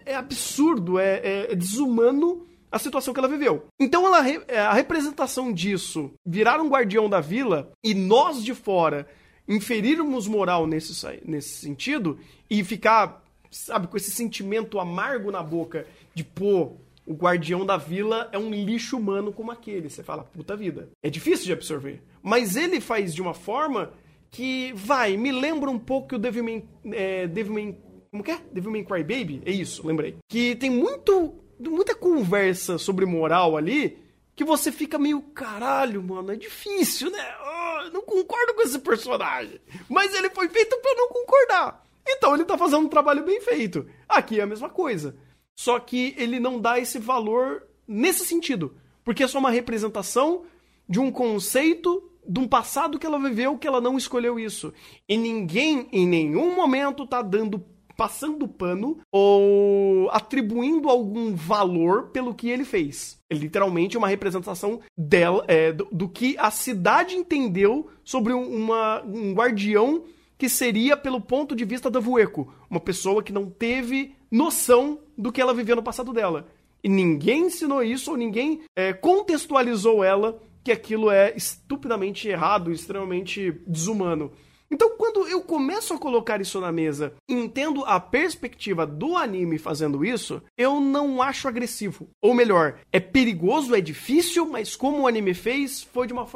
é 0.05 0.15
absurdo, 0.15 0.99
é, 0.99 1.17
é, 1.19 1.53
é 1.53 1.55
desumano 1.55 2.47
a 2.71 2.79
situação 2.79 3.15
que 3.15 3.21
ela 3.21 3.29
viveu. 3.29 3.67
Então 3.81 4.07
ela, 4.07 4.29
é, 4.49 4.59
a 4.59 4.73
representação 4.73 5.53
disso, 5.53 6.11
virar 6.25 6.61
um 6.61 6.69
guardião 6.69 7.09
da 7.09 7.21
vila 7.21 7.71
e 7.83 7.95
nós 7.95 8.43
de 8.43 8.55
fora 8.55 9.07
inferirmos 9.49 10.27
moral 10.27 10.67
nesse, 10.67 10.93
nesse 11.25 11.61
sentido 11.61 12.19
e 12.51 12.63
ficar, 12.63 13.25
sabe, 13.51 13.87
com 13.87 13.97
esse 13.97 14.11
sentimento 14.11 14.79
amargo 14.79 15.31
na 15.31 15.43
boca 15.43 15.87
de, 16.15 16.25
pô, 16.25 16.73
o 17.07 17.15
guardião 17.15 17.65
da 17.65 17.77
vila 17.77 18.29
é 18.33 18.39
um 18.39 18.51
lixo 18.51 18.97
humano 18.97 19.33
como 19.33 19.51
aquele. 19.51 19.89
Você 19.89 20.03
fala, 20.03 20.25
puta 20.25 20.57
vida. 20.57 20.91
É 21.03 21.09
difícil 21.09 21.47
de 21.47 21.53
absorver. 21.53 22.03
Mas 22.23 22.57
ele 22.57 22.81
faz 22.81 23.15
de 23.15 23.23
uma 23.23 23.35
forma 23.35 23.93
que, 24.31 24.73
vai, 24.75 25.17
me 25.17 25.33
lembra 25.33 25.71
um 25.71 25.79
pouco 25.79 26.17
o 26.17 26.19
Devilman... 26.19 26.63
É, 26.93 27.27
Devilman 27.27 27.77
como 28.11 28.23
que 28.23 28.31
é? 28.31 28.41
Devilman 28.53 28.85
Crybaby? 28.85 29.43
É 29.45 29.51
isso, 29.51 29.87
lembrei. 29.87 30.17
Que 30.31 30.55
tem 30.57 30.71
muito 30.71 31.35
muita 31.59 31.95
conversa 31.95 32.79
sobre 32.79 33.05
moral 33.05 33.57
ali 33.57 33.99
que 34.37 34.45
você 34.45 34.71
fica 34.71 34.99
meio 34.99 35.21
caralho, 35.21 36.01
mano, 36.01 36.31
é 36.31 36.37
difícil, 36.37 37.11
né? 37.11 37.35
Oh, 37.43 37.91
não 37.91 38.03
concordo 38.03 38.55
com 38.55 38.63
esse 38.63 38.79
personagem. 38.79 39.61
Mas 39.89 40.15
ele 40.15 40.31
foi 40.31 40.49
feito 40.49 40.79
para 40.81 40.95
não 40.95 41.09
concordar. 41.09 41.88
Então 42.09 42.35
ele 42.35 42.45
tá 42.45 42.57
fazendo 42.57 42.87
um 42.87 42.89
trabalho 42.89 43.23
bem 43.23 43.41
feito. 43.41 43.87
Aqui 44.09 44.41
é 44.41 44.43
a 44.43 44.47
mesma 44.47 44.71
coisa. 44.71 45.17
Só 45.55 45.79
que 45.79 46.15
ele 46.17 46.41
não 46.41 46.59
dá 46.59 46.79
esse 46.79 46.99
valor 46.99 47.65
nesse 47.87 48.25
sentido. 48.25 48.75
Porque 49.05 49.23
é 49.23 49.29
só 49.29 49.39
uma 49.39 49.51
representação 49.51 50.43
de 50.89 50.99
um 50.99 51.11
conceito 51.11 52.03
de 52.27 52.41
um 52.41 52.47
passado 52.47 52.99
que 52.99 53.07
ela 53.07 53.19
viveu 53.19 53.57
que 53.57 53.67
ela 53.67 53.81
não 53.81 53.97
escolheu 53.97 54.39
isso. 54.39 54.73
E 55.09 55.17
ninguém 55.17 55.89
em 55.93 56.07
nenhum 56.07 56.55
momento 56.55 57.07
tá 57.07 57.23
dando 57.23 57.65
passando 57.97 58.47
pano 58.47 59.01
ou 59.11 60.09
atribuindo 60.13 60.89
algum 60.89 61.35
valor 61.35 62.11
pelo 62.11 62.33
que 62.33 62.49
ele 62.49 62.65
fez. 62.65 63.19
É 63.29 63.35
literalmente 63.35 63.99
uma 63.99 64.07
representação 64.07 64.81
dela, 64.97 65.45
é, 65.49 65.73
do, 65.73 65.89
do, 65.91 66.09
que 66.09 66.37
a 66.39 66.49
cidade 66.53 67.17
entendeu 67.17 67.89
sobre 68.05 68.33
um, 68.33 68.49
uma, 68.49 69.03
um 69.03 69.35
guardião 69.35 70.05
que 70.39 70.49
seria 70.49 70.97
pelo 70.97 71.21
ponto 71.21 71.55
de 71.57 71.65
vista 71.65 71.91
da 71.91 71.99
Vueco, 71.99 72.55
uma 72.71 72.79
pessoa 72.79 73.23
que 73.23 73.33
não 73.33 73.51
teve 73.51 74.15
noção 74.31 75.01
do 75.17 75.33
que 75.33 75.41
ela 75.41 75.53
vivia 75.53 75.75
no 75.75 75.83
passado 75.83 76.13
dela. 76.13 76.47
E 76.83 76.89
ninguém 76.89 77.47
ensinou 77.47 77.83
isso, 77.83 78.13
ou 78.13 78.17
ninguém 78.17 78.63
é, 78.77 78.93
contextualizou 78.93 80.05
ela 80.05 80.41
que 80.63 80.71
aquilo 80.71 81.11
é 81.11 81.35
estupidamente 81.37 82.29
errado, 82.29 82.71
extremamente 82.71 83.61
desumano. 83.67 84.31
Então, 84.71 84.97
quando 84.97 85.27
eu 85.27 85.41
começo 85.41 85.95
a 85.95 85.99
colocar 85.99 86.41
isso 86.41 86.61
na 86.61 86.71
mesa, 86.71 87.15
entendo 87.29 87.85
a 87.85 87.99
perspectiva 87.99 88.87
do 88.87 89.17
anime 89.17 89.59
fazendo 89.59 90.05
isso, 90.05 90.43
eu 90.57 90.81
não 90.81 91.23
acho 91.23 91.49
agressivo. 91.49 92.09
Ou 92.23 92.35
melhor, 92.35 92.79
é 92.93 93.01
perigoso, 93.01 93.75
é 93.75 93.81
difícil, 93.81 94.47
mas 94.47 94.77
como 94.77 95.03
o 95.03 95.07
anime 95.07 95.33
fez, 95.33 95.83
foi 95.83 96.07
de 96.07 96.13
uma, 96.13 96.27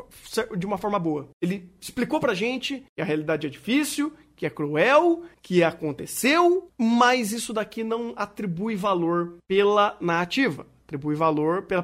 de 0.56 0.66
uma 0.66 0.78
forma 0.78 0.98
boa. 0.98 1.28
Ele 1.42 1.70
explicou 1.80 2.18
pra 2.20 2.34
gente 2.34 2.84
que 2.94 3.02
a 3.02 3.04
realidade 3.04 3.46
é 3.46 3.50
difícil, 3.50 4.12
que 4.34 4.46
é 4.46 4.50
cruel, 4.50 5.22
que 5.42 5.62
aconteceu, 5.62 6.68
mas 6.78 7.32
isso 7.32 7.52
daqui 7.52 7.84
não 7.84 8.12
atribui 8.16 8.74
valor 8.74 9.36
pela 9.46 9.96
narrativa. 10.00 10.66
Atribui 10.84 11.14
valor 11.14 11.62
pela, 11.62 11.82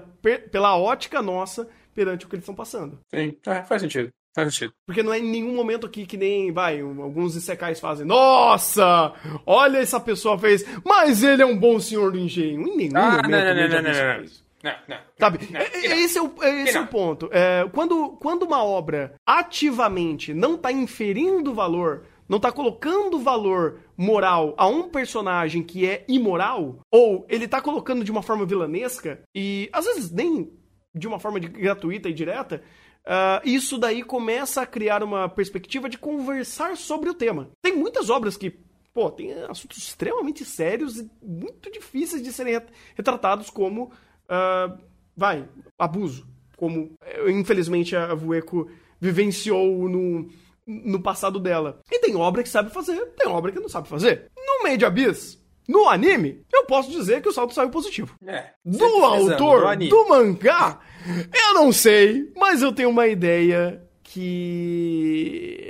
pela 0.50 0.76
ótica 0.76 1.22
nossa 1.22 1.68
perante 1.94 2.26
o 2.26 2.28
que 2.28 2.36
eles 2.36 2.44
estão 2.44 2.54
passando. 2.54 2.98
Sim, 3.12 3.36
é, 3.46 3.62
faz 3.62 3.82
sentido. 3.82 4.10
Faz 4.38 4.54
sentido. 4.54 4.72
Porque 4.86 5.02
não 5.02 5.12
é 5.12 5.18
em 5.18 5.28
nenhum 5.28 5.52
momento 5.52 5.84
aqui 5.84 6.06
que 6.06 6.16
nem, 6.16 6.52
vai, 6.52 6.80
alguns 6.80 7.34
Isekais 7.34 7.80
fazem. 7.80 8.06
Nossa! 8.06 9.12
Olha 9.44 9.78
essa 9.78 9.98
pessoa 9.98 10.38
fez. 10.38 10.64
Mas 10.84 11.24
ele 11.24 11.42
é 11.42 11.46
um 11.46 11.58
bom 11.58 11.80
senhor 11.80 12.12
do 12.12 12.18
engenho. 12.18 12.68
Em 12.68 12.76
nenhum 12.76 12.96
ah, 12.96 13.16
momento. 13.16 13.30
Não, 13.30 13.40
não, 13.40 13.54
não, 13.54 13.68
não, 13.68 13.82
não, 13.82 14.18
não. 14.18 14.48
Não, 14.60 14.72
não, 14.88 14.96
Sabe? 15.18 15.48
Não, 15.50 15.60
é, 15.60 15.86
esse 16.02 16.18
é 16.18 16.22
o, 16.22 16.32
esse 16.42 16.76
é 16.76 16.80
o 16.80 16.86
ponto. 16.86 17.28
É, 17.32 17.68
quando, 17.72 18.10
quando 18.20 18.44
uma 18.44 18.62
obra 18.62 19.14
ativamente 19.26 20.32
não 20.32 20.54
está 20.54 20.70
inferindo 20.70 21.54
valor, 21.54 22.04
não 22.28 22.36
está 22.36 22.52
colocando 22.52 23.18
valor 23.18 23.80
moral 23.96 24.54
a 24.56 24.68
um 24.68 24.88
personagem 24.88 25.62
que 25.62 25.86
é 25.86 26.04
imoral, 26.08 26.78
ou 26.92 27.26
ele 27.28 27.44
está 27.44 27.60
colocando 27.60 28.04
de 28.04 28.10
uma 28.10 28.22
forma 28.22 28.44
vilanesca, 28.44 29.20
e 29.34 29.68
às 29.72 29.84
vezes 29.84 30.10
nem 30.10 30.50
de 30.94 31.06
uma 31.06 31.18
forma 31.18 31.38
de, 31.38 31.48
gratuita 31.48 32.08
e 32.08 32.12
direta, 32.12 32.62
Uh, 33.08 33.40
isso 33.42 33.78
daí 33.78 34.02
começa 34.02 34.60
a 34.60 34.66
criar 34.66 35.02
uma 35.02 35.30
perspectiva 35.30 35.88
de 35.88 35.96
conversar 35.96 36.76
sobre 36.76 37.08
o 37.08 37.14
tema. 37.14 37.48
Tem 37.62 37.74
muitas 37.74 38.10
obras 38.10 38.36
que, 38.36 38.50
pô, 38.92 39.10
tem 39.10 39.32
assuntos 39.44 39.78
extremamente 39.78 40.44
sérios 40.44 40.98
e 40.98 41.10
muito 41.22 41.72
difíceis 41.72 42.22
de 42.22 42.30
serem 42.30 42.60
retratados 42.94 43.48
como, 43.48 43.84
uh, 43.84 44.78
vai, 45.16 45.48
abuso. 45.78 46.28
Como, 46.54 46.90
eh, 47.00 47.30
infelizmente, 47.30 47.96
a 47.96 48.14
Vueco 48.14 48.70
vivenciou 49.00 49.88
no, 49.88 50.28
no 50.66 51.00
passado 51.00 51.40
dela. 51.40 51.80
E 51.90 52.00
tem 52.00 52.14
obra 52.14 52.42
que 52.42 52.48
sabe 52.48 52.70
fazer, 52.70 53.06
tem 53.16 53.26
obra 53.26 53.52
que 53.52 53.60
não 53.60 53.70
sabe 53.70 53.88
fazer. 53.88 54.30
No 54.36 54.68
Made 54.68 54.84
Abyss, 54.84 55.42
no 55.68 55.86
anime, 55.86 56.42
eu 56.50 56.64
posso 56.64 56.90
dizer 56.90 57.20
que 57.20 57.28
o 57.28 57.32
salto 57.32 57.52
saiu 57.52 57.68
positivo. 57.68 58.16
É, 58.26 58.46
do 58.64 59.04
autor 59.04 59.76
do 59.76 60.08
mangá, 60.08 60.80
eu 61.06 61.52
não 61.52 61.70
sei, 61.70 62.32
mas 62.34 62.62
eu 62.62 62.72
tenho 62.72 62.88
uma 62.88 63.06
ideia 63.06 63.86
que. 64.02 65.62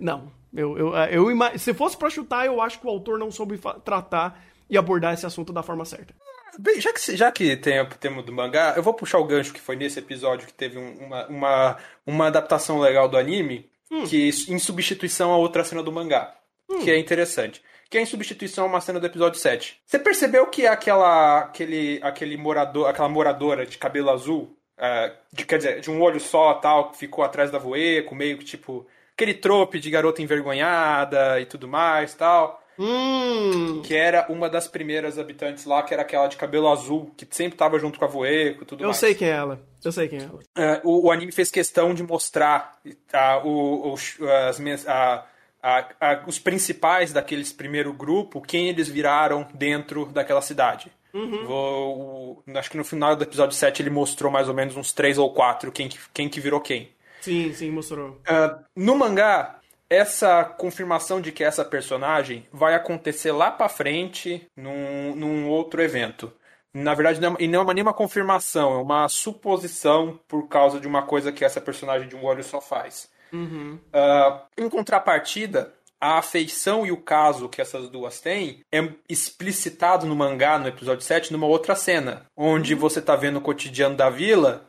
Não. 0.00 0.34
Eu, 0.52 0.76
eu, 0.76 0.92
eu, 0.94 1.30
eu 1.30 1.58
Se 1.58 1.72
fosse 1.72 1.96
para 1.96 2.10
chutar, 2.10 2.44
eu 2.46 2.60
acho 2.60 2.80
que 2.80 2.86
o 2.86 2.90
autor 2.90 3.16
não 3.18 3.30
soube 3.30 3.60
tratar 3.84 4.44
e 4.68 4.76
abordar 4.76 5.14
esse 5.14 5.24
assunto 5.24 5.52
da 5.52 5.62
forma 5.62 5.84
certa. 5.84 6.12
Bem, 6.58 6.80
já 6.80 6.92
que, 6.92 7.16
já 7.16 7.30
que 7.30 7.56
tem 7.56 7.80
o 7.80 7.86
tema 7.86 8.22
do 8.22 8.32
mangá, 8.32 8.74
eu 8.76 8.82
vou 8.82 8.94
puxar 8.94 9.18
o 9.18 9.24
gancho 9.24 9.52
que 9.52 9.60
foi 9.60 9.76
nesse 9.76 10.00
episódio 10.00 10.46
que 10.46 10.54
teve 10.54 10.78
uma, 10.78 11.26
uma, 11.26 11.76
uma 12.06 12.26
adaptação 12.26 12.80
legal 12.80 13.08
do 13.08 13.16
anime, 13.16 13.68
hum. 13.90 14.04
que 14.04 14.30
em 14.48 14.58
substituição 14.58 15.32
a 15.32 15.36
outra 15.36 15.64
cena 15.64 15.82
do 15.82 15.90
mangá, 15.92 16.34
hum. 16.68 16.80
que 16.80 16.90
é 16.90 16.98
interessante 16.98 17.62
que 17.88 17.98
é 17.98 18.00
em 18.00 18.06
substituição 18.06 18.64
a 18.64 18.68
uma 18.68 18.80
cena 18.80 18.98
do 18.98 19.06
episódio 19.06 19.38
7. 19.38 19.80
Você 19.84 19.98
percebeu 19.98 20.46
que 20.46 20.66
aquela, 20.66 21.40
aquele, 21.40 22.00
aquele 22.02 22.36
morador, 22.36 22.88
aquela 22.88 23.08
moradora 23.08 23.66
de 23.66 23.78
cabelo 23.78 24.10
azul, 24.10 24.56
uh, 24.78 25.12
de, 25.32 25.44
quer 25.44 25.58
dizer, 25.58 25.80
de 25.80 25.90
um 25.90 26.00
olho 26.02 26.20
só 26.20 26.54
tal, 26.54 26.90
que 26.90 26.98
ficou 26.98 27.24
atrás 27.24 27.50
da 27.50 27.58
voeco, 27.58 28.14
meio 28.14 28.38
que 28.38 28.44
tipo. 28.44 28.86
aquele 29.14 29.34
trope 29.34 29.78
de 29.78 29.90
garota 29.90 30.22
envergonhada 30.22 31.40
e 31.40 31.46
tudo 31.46 31.68
mais 31.68 32.14
tal. 32.14 32.60
Hum. 32.78 33.82
Que 33.82 33.94
era 33.94 34.26
uma 34.28 34.48
das 34.50 34.66
primeiras 34.66 35.18
habitantes 35.18 35.64
lá, 35.64 35.82
que 35.82 35.94
era 35.94 36.02
aquela 36.02 36.26
de 36.26 36.36
cabelo 36.36 36.68
azul, 36.68 37.12
que 37.16 37.26
sempre 37.30 37.56
tava 37.56 37.78
junto 37.78 37.98
com 37.98 38.04
a 38.04 38.08
Voeco 38.08 38.62
e 38.62 38.66
tudo 38.66 38.82
Eu 38.82 38.88
mais. 38.88 38.96
Eu 38.96 39.08
sei 39.08 39.14
quem 39.14 39.28
é 39.28 39.32
ela. 39.32 39.60
Eu 39.84 39.92
sei 39.92 40.08
quem 40.08 40.18
é 40.18 40.22
ela. 40.22 40.40
Uh, 40.82 40.88
o, 40.88 41.06
o, 41.06 41.12
anime 41.12 41.30
fez 41.30 41.50
questão 41.50 41.94
de 41.94 42.02
mostrar 42.02 42.76
uh, 42.84 43.46
o, 43.46 43.92
o, 43.92 43.94
as, 43.94 44.88
a, 44.88 45.24
a, 45.64 45.86
a, 45.98 46.22
os 46.26 46.38
principais 46.38 47.10
daqueles 47.10 47.50
primeiro 47.50 47.90
grupo, 47.90 48.42
quem 48.42 48.68
eles 48.68 48.86
viraram 48.86 49.48
dentro 49.54 50.04
daquela 50.06 50.42
cidade. 50.42 50.92
Uhum. 51.14 51.46
Vou, 51.46 52.44
acho 52.54 52.70
que 52.70 52.76
no 52.76 52.84
final 52.84 53.16
do 53.16 53.24
episódio 53.24 53.56
7 53.56 53.80
ele 53.80 53.88
mostrou 53.88 54.30
mais 54.30 54.46
ou 54.46 54.54
menos 54.54 54.76
uns 54.76 54.92
três 54.92 55.16
ou 55.16 55.32
quatro 55.32 55.72
quem, 55.72 55.88
quem 56.12 56.28
que 56.28 56.38
virou 56.38 56.60
quem. 56.60 56.90
Sim, 57.22 57.54
sim, 57.54 57.70
mostrou. 57.70 58.20
Uh, 58.28 58.62
no 58.76 58.94
mangá, 58.94 59.58
essa 59.88 60.44
confirmação 60.44 61.18
de 61.18 61.32
que 61.32 61.42
essa 61.42 61.64
personagem 61.64 62.46
vai 62.52 62.74
acontecer 62.74 63.32
lá 63.32 63.50
pra 63.50 63.68
frente 63.68 64.46
num, 64.54 65.16
num 65.16 65.48
outro 65.48 65.80
evento. 65.80 66.30
Na 66.74 66.92
verdade, 66.92 67.20
não 67.20 67.34
é, 67.34 67.36
e 67.38 67.48
não 67.48 67.70
é 67.70 67.72
nenhuma 67.72 67.94
confirmação, 67.94 68.74
é 68.74 68.82
uma 68.82 69.08
suposição 69.08 70.20
por 70.28 70.48
causa 70.48 70.78
de 70.78 70.88
uma 70.88 71.02
coisa 71.02 71.32
que 71.32 71.44
essa 71.44 71.60
personagem 71.60 72.08
de 72.08 72.16
um 72.16 72.24
olho 72.24 72.42
só 72.44 72.60
faz. 72.60 73.08
Uhum. 73.34 73.78
Uh, 73.92 74.40
em 74.56 74.68
contrapartida, 74.68 75.72
a 76.00 76.18
afeição 76.18 76.86
e 76.86 76.92
o 76.92 76.96
caso 76.96 77.48
que 77.48 77.60
essas 77.60 77.88
duas 77.88 78.20
têm 78.20 78.60
é 78.72 78.88
explicitado 79.08 80.06
no 80.06 80.14
mangá, 80.14 80.58
no 80.58 80.68
episódio 80.68 81.04
7, 81.04 81.32
numa 81.32 81.46
outra 81.46 81.74
cena, 81.74 82.26
onde 82.36 82.74
uhum. 82.74 82.80
você 82.80 83.00
tá 83.00 83.16
vendo 83.16 83.38
o 83.38 83.42
cotidiano 83.42 83.96
da 83.96 84.10
vila 84.10 84.68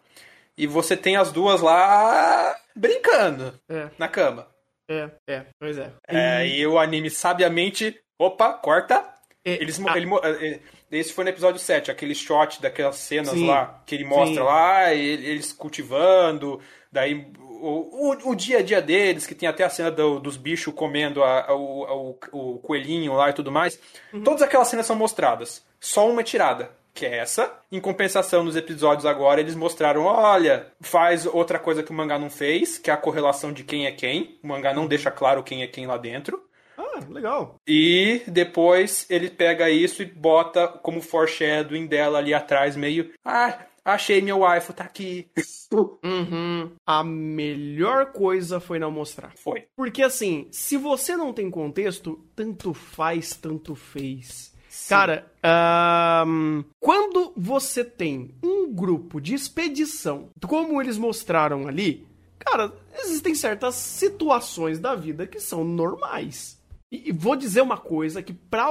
e 0.57 0.65
você 0.65 0.95
tem 0.95 1.17
as 1.17 1.31
duas 1.31 1.61
lá 1.61 2.55
brincando 2.75 3.53
é. 3.69 3.89
na 3.97 4.07
cama. 4.07 4.47
É, 4.89 5.09
é, 5.27 5.45
pois 5.59 5.77
é. 5.77 5.91
é. 6.07 6.47
E 6.47 6.65
o 6.65 6.79
anime 6.79 7.09
sabiamente 7.09 7.99
opa, 8.19 8.53
corta. 8.53 9.03
É, 9.43 9.53
Eles, 9.61 9.79
ele 9.79 10.05
mo- 10.07 10.21
eh, 10.23 10.59
esse 10.91 11.13
foi 11.13 11.23
no 11.23 11.29
episódio 11.29 11.59
7, 11.59 11.91
aquele 11.91 12.15
shot 12.15 12.61
daquelas 12.61 12.95
cenas 12.95 13.29
Sim. 13.29 13.47
lá, 13.47 13.83
que 13.85 13.93
ele 13.93 14.05
mostra 14.05 14.41
Sim. 14.41 14.47
lá, 14.47 14.93
ele- 14.93 15.25
eles 15.27 15.53
cultivando, 15.53 16.59
daí 16.91 17.27
o, 17.67 18.11
o, 18.11 18.29
o 18.31 18.35
dia 18.35 18.59
a 18.59 18.61
dia 18.61 18.81
deles, 18.81 19.25
que 19.27 19.35
tem 19.35 19.47
até 19.49 19.63
a 19.63 19.69
cena 19.69 19.89
do- 19.91 20.19
dos 20.19 20.37
bichos 20.37 20.73
comendo 20.73 21.23
a- 21.23 21.45
a- 21.47 21.55
o, 21.55 22.17
o- 22.31 22.59
coelhinho 22.59 23.13
lá 23.13 23.29
e 23.29 23.33
tudo 23.33 23.51
mais. 23.51 23.79
Uhum. 24.13 24.23
Todas 24.23 24.41
aquelas 24.41 24.67
cenas 24.67 24.85
são 24.85 24.95
mostradas. 24.95 25.65
Só 25.79 26.09
uma 26.09 26.21
é 26.21 26.23
tirada. 26.23 26.69
Que 26.93 27.05
é 27.05 27.17
essa. 27.17 27.51
Em 27.69 27.81
compensação, 27.81 28.41
nos 28.41 28.55
episódios 28.55 29.05
agora, 29.05 29.41
eles 29.41 29.53
mostraram: 29.53 30.03
olha, 30.05 30.67
faz 30.79 31.25
outra 31.25 31.59
coisa 31.59 31.83
que 31.83 31.91
o 31.91 31.93
mangá 31.93 32.17
não 32.17 32.29
fez, 32.29 32.77
que 32.77 32.89
é 32.89 32.93
a 32.93 32.97
correlação 32.97 33.51
de 33.51 33.65
quem 33.65 33.85
é 33.85 33.91
quem. 33.91 34.39
O 34.41 34.47
mangá 34.47 34.69
Uhum. 34.69 34.75
não 34.77 34.87
deixa 34.87 35.11
claro 35.11 35.43
quem 35.43 35.61
é 35.61 35.67
quem 35.67 35.85
lá 35.85 35.97
dentro. 35.97 36.41
Ah, 36.77 36.99
legal. 37.09 37.55
E 37.67 38.21
depois 38.27 39.05
ele 39.09 39.29
pega 39.29 39.69
isso 39.69 40.01
e 40.01 40.05
bota 40.05 40.67
como 40.69 41.01
foreshadowing 41.01 41.85
dela 41.85 42.19
ali 42.19 42.33
atrás, 42.33 42.77
meio. 42.77 43.11
Ah, 43.25 43.59
achei 43.85 44.21
meu 44.21 44.39
waifu, 44.39 44.73
tá 44.73 44.83
aqui. 44.83 45.27
Uhum. 46.03 46.71
A 46.85 47.03
melhor 47.03 48.13
coisa 48.13 48.61
foi 48.61 48.79
não 48.79 48.91
mostrar. 48.91 49.33
Foi. 49.35 49.65
Porque 49.75 50.03
assim, 50.03 50.47
se 50.49 50.77
você 50.77 51.17
não 51.17 51.33
tem 51.33 51.49
contexto, 51.51 52.23
tanto 52.33 52.73
faz, 52.73 53.35
tanto 53.35 53.75
fez. 53.75 54.53
Cara, 54.87 55.29
ahn, 55.43 56.63
quando 56.79 57.33
você 57.35 57.83
tem 57.83 58.35
um 58.43 58.71
grupo 58.71 59.19
de 59.19 59.33
expedição, 59.33 60.29
como 60.47 60.81
eles 60.81 60.97
mostraram 60.97 61.67
ali, 61.67 62.07
cara, 62.37 62.71
existem 62.99 63.33
certas 63.33 63.75
situações 63.75 64.79
da 64.79 64.95
vida 64.95 65.25
que 65.25 65.39
são 65.39 65.63
normais. 65.63 66.61
E, 66.91 67.09
e 67.09 67.11
vou 67.11 67.35
dizer 67.35 67.61
uma 67.61 67.77
coisa 67.77 68.21
que 68.21 68.33
pra. 68.33 68.69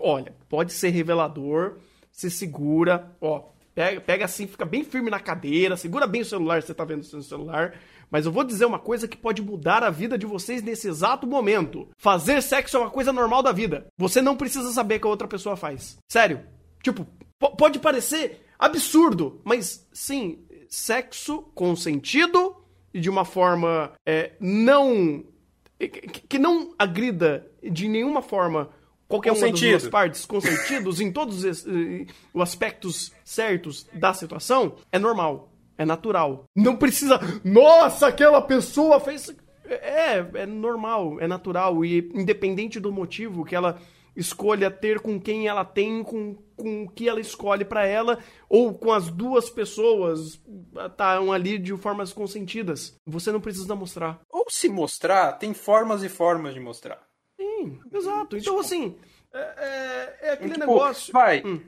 Olha, 0.00 0.34
pode 0.48 0.72
ser 0.72 0.88
revelador, 0.90 1.78
se 2.10 2.30
segura, 2.30 3.16
ó, 3.20 3.44
pega, 3.74 4.00
pega 4.00 4.24
assim, 4.24 4.46
fica 4.46 4.64
bem 4.64 4.84
firme 4.84 5.10
na 5.10 5.20
cadeira, 5.20 5.76
segura 5.76 6.06
bem 6.06 6.22
o 6.22 6.24
celular 6.24 6.62
se 6.62 6.68
você 6.68 6.74
tá 6.74 6.84
vendo 6.84 6.98
no 6.98 7.04
seu 7.04 7.22
celular. 7.22 7.74
Mas 8.10 8.26
eu 8.26 8.32
vou 8.32 8.44
dizer 8.44 8.64
uma 8.64 8.78
coisa 8.78 9.08
que 9.08 9.16
pode 9.16 9.42
mudar 9.42 9.82
a 9.82 9.90
vida 9.90 10.16
de 10.16 10.26
vocês 10.26 10.62
nesse 10.62 10.86
exato 10.88 11.26
momento. 11.26 11.88
Fazer 11.96 12.42
sexo 12.42 12.76
é 12.76 12.80
uma 12.80 12.90
coisa 12.90 13.12
normal 13.12 13.42
da 13.42 13.50
vida. 13.50 13.86
Você 13.98 14.22
não 14.22 14.36
precisa 14.36 14.70
saber 14.70 14.98
que 15.00 15.06
a 15.06 15.10
outra 15.10 15.26
pessoa 15.26 15.56
faz. 15.56 15.96
Sério. 16.08 16.40
Tipo, 16.82 17.06
po- 17.38 17.56
pode 17.56 17.78
parecer 17.78 18.46
absurdo, 18.58 19.40
mas 19.42 19.88
sim, 19.92 20.44
sexo 20.68 21.42
consentido 21.54 22.56
e 22.92 23.00
de 23.00 23.10
uma 23.10 23.24
forma 23.24 23.92
é, 24.06 24.32
não. 24.38 25.24
que 26.28 26.38
não 26.38 26.74
agrida 26.78 27.50
de 27.62 27.88
nenhuma 27.88 28.22
forma 28.22 28.70
qualquer 29.14 29.30
uma 29.30 29.40
das 29.40 29.50
Consentido. 29.50 29.70
duas 29.78 29.88
partes 29.88 30.26
consentidos 30.26 31.00
em 31.00 31.12
todos 31.12 31.44
os, 31.44 31.66
eh, 31.66 32.06
os 32.32 32.42
aspectos 32.42 33.12
certos 33.24 33.86
da 33.92 34.12
situação, 34.12 34.76
é 34.90 34.98
normal. 34.98 35.50
É 35.76 35.84
natural. 35.84 36.44
Não 36.54 36.76
precisa. 36.76 37.18
Nossa, 37.44 38.06
aquela 38.06 38.40
pessoa 38.40 39.00
fez. 39.00 39.34
É, 39.66 40.18
é 40.34 40.46
normal, 40.46 41.20
é 41.20 41.26
natural. 41.26 41.84
E 41.84 42.10
independente 42.14 42.78
do 42.78 42.92
motivo 42.92 43.44
que 43.44 43.56
ela 43.56 43.80
escolha 44.14 44.70
ter 44.70 45.00
com 45.00 45.20
quem 45.20 45.48
ela 45.48 45.64
tem, 45.64 46.04
com, 46.04 46.36
com 46.56 46.84
o 46.84 46.88
que 46.88 47.08
ela 47.08 47.18
escolhe 47.18 47.64
pra 47.64 47.84
ela, 47.84 48.18
ou 48.48 48.72
com 48.72 48.92
as 48.92 49.10
duas 49.10 49.50
pessoas 49.50 50.40
estão 50.86 51.32
ali 51.32 51.58
de 51.58 51.76
formas 51.76 52.12
consentidas. 52.12 52.94
Você 53.04 53.32
não 53.32 53.40
precisa 53.40 53.74
mostrar. 53.74 54.20
Ou 54.30 54.46
se 54.48 54.68
mostrar, 54.68 55.32
tem 55.32 55.52
formas 55.52 56.04
e 56.04 56.08
formas 56.08 56.54
de 56.54 56.60
mostrar. 56.60 57.02
Sim, 57.56 57.80
exato. 57.92 58.36
Então, 58.36 58.58
assim, 58.58 58.96
é, 59.32 59.38
é- 59.38 60.18
é 60.28 60.32
aquele 60.32 60.54
Tipo, 60.54 60.60
negócio. 60.66 61.12
Vai. 61.12 61.42
Hum. 61.44 61.60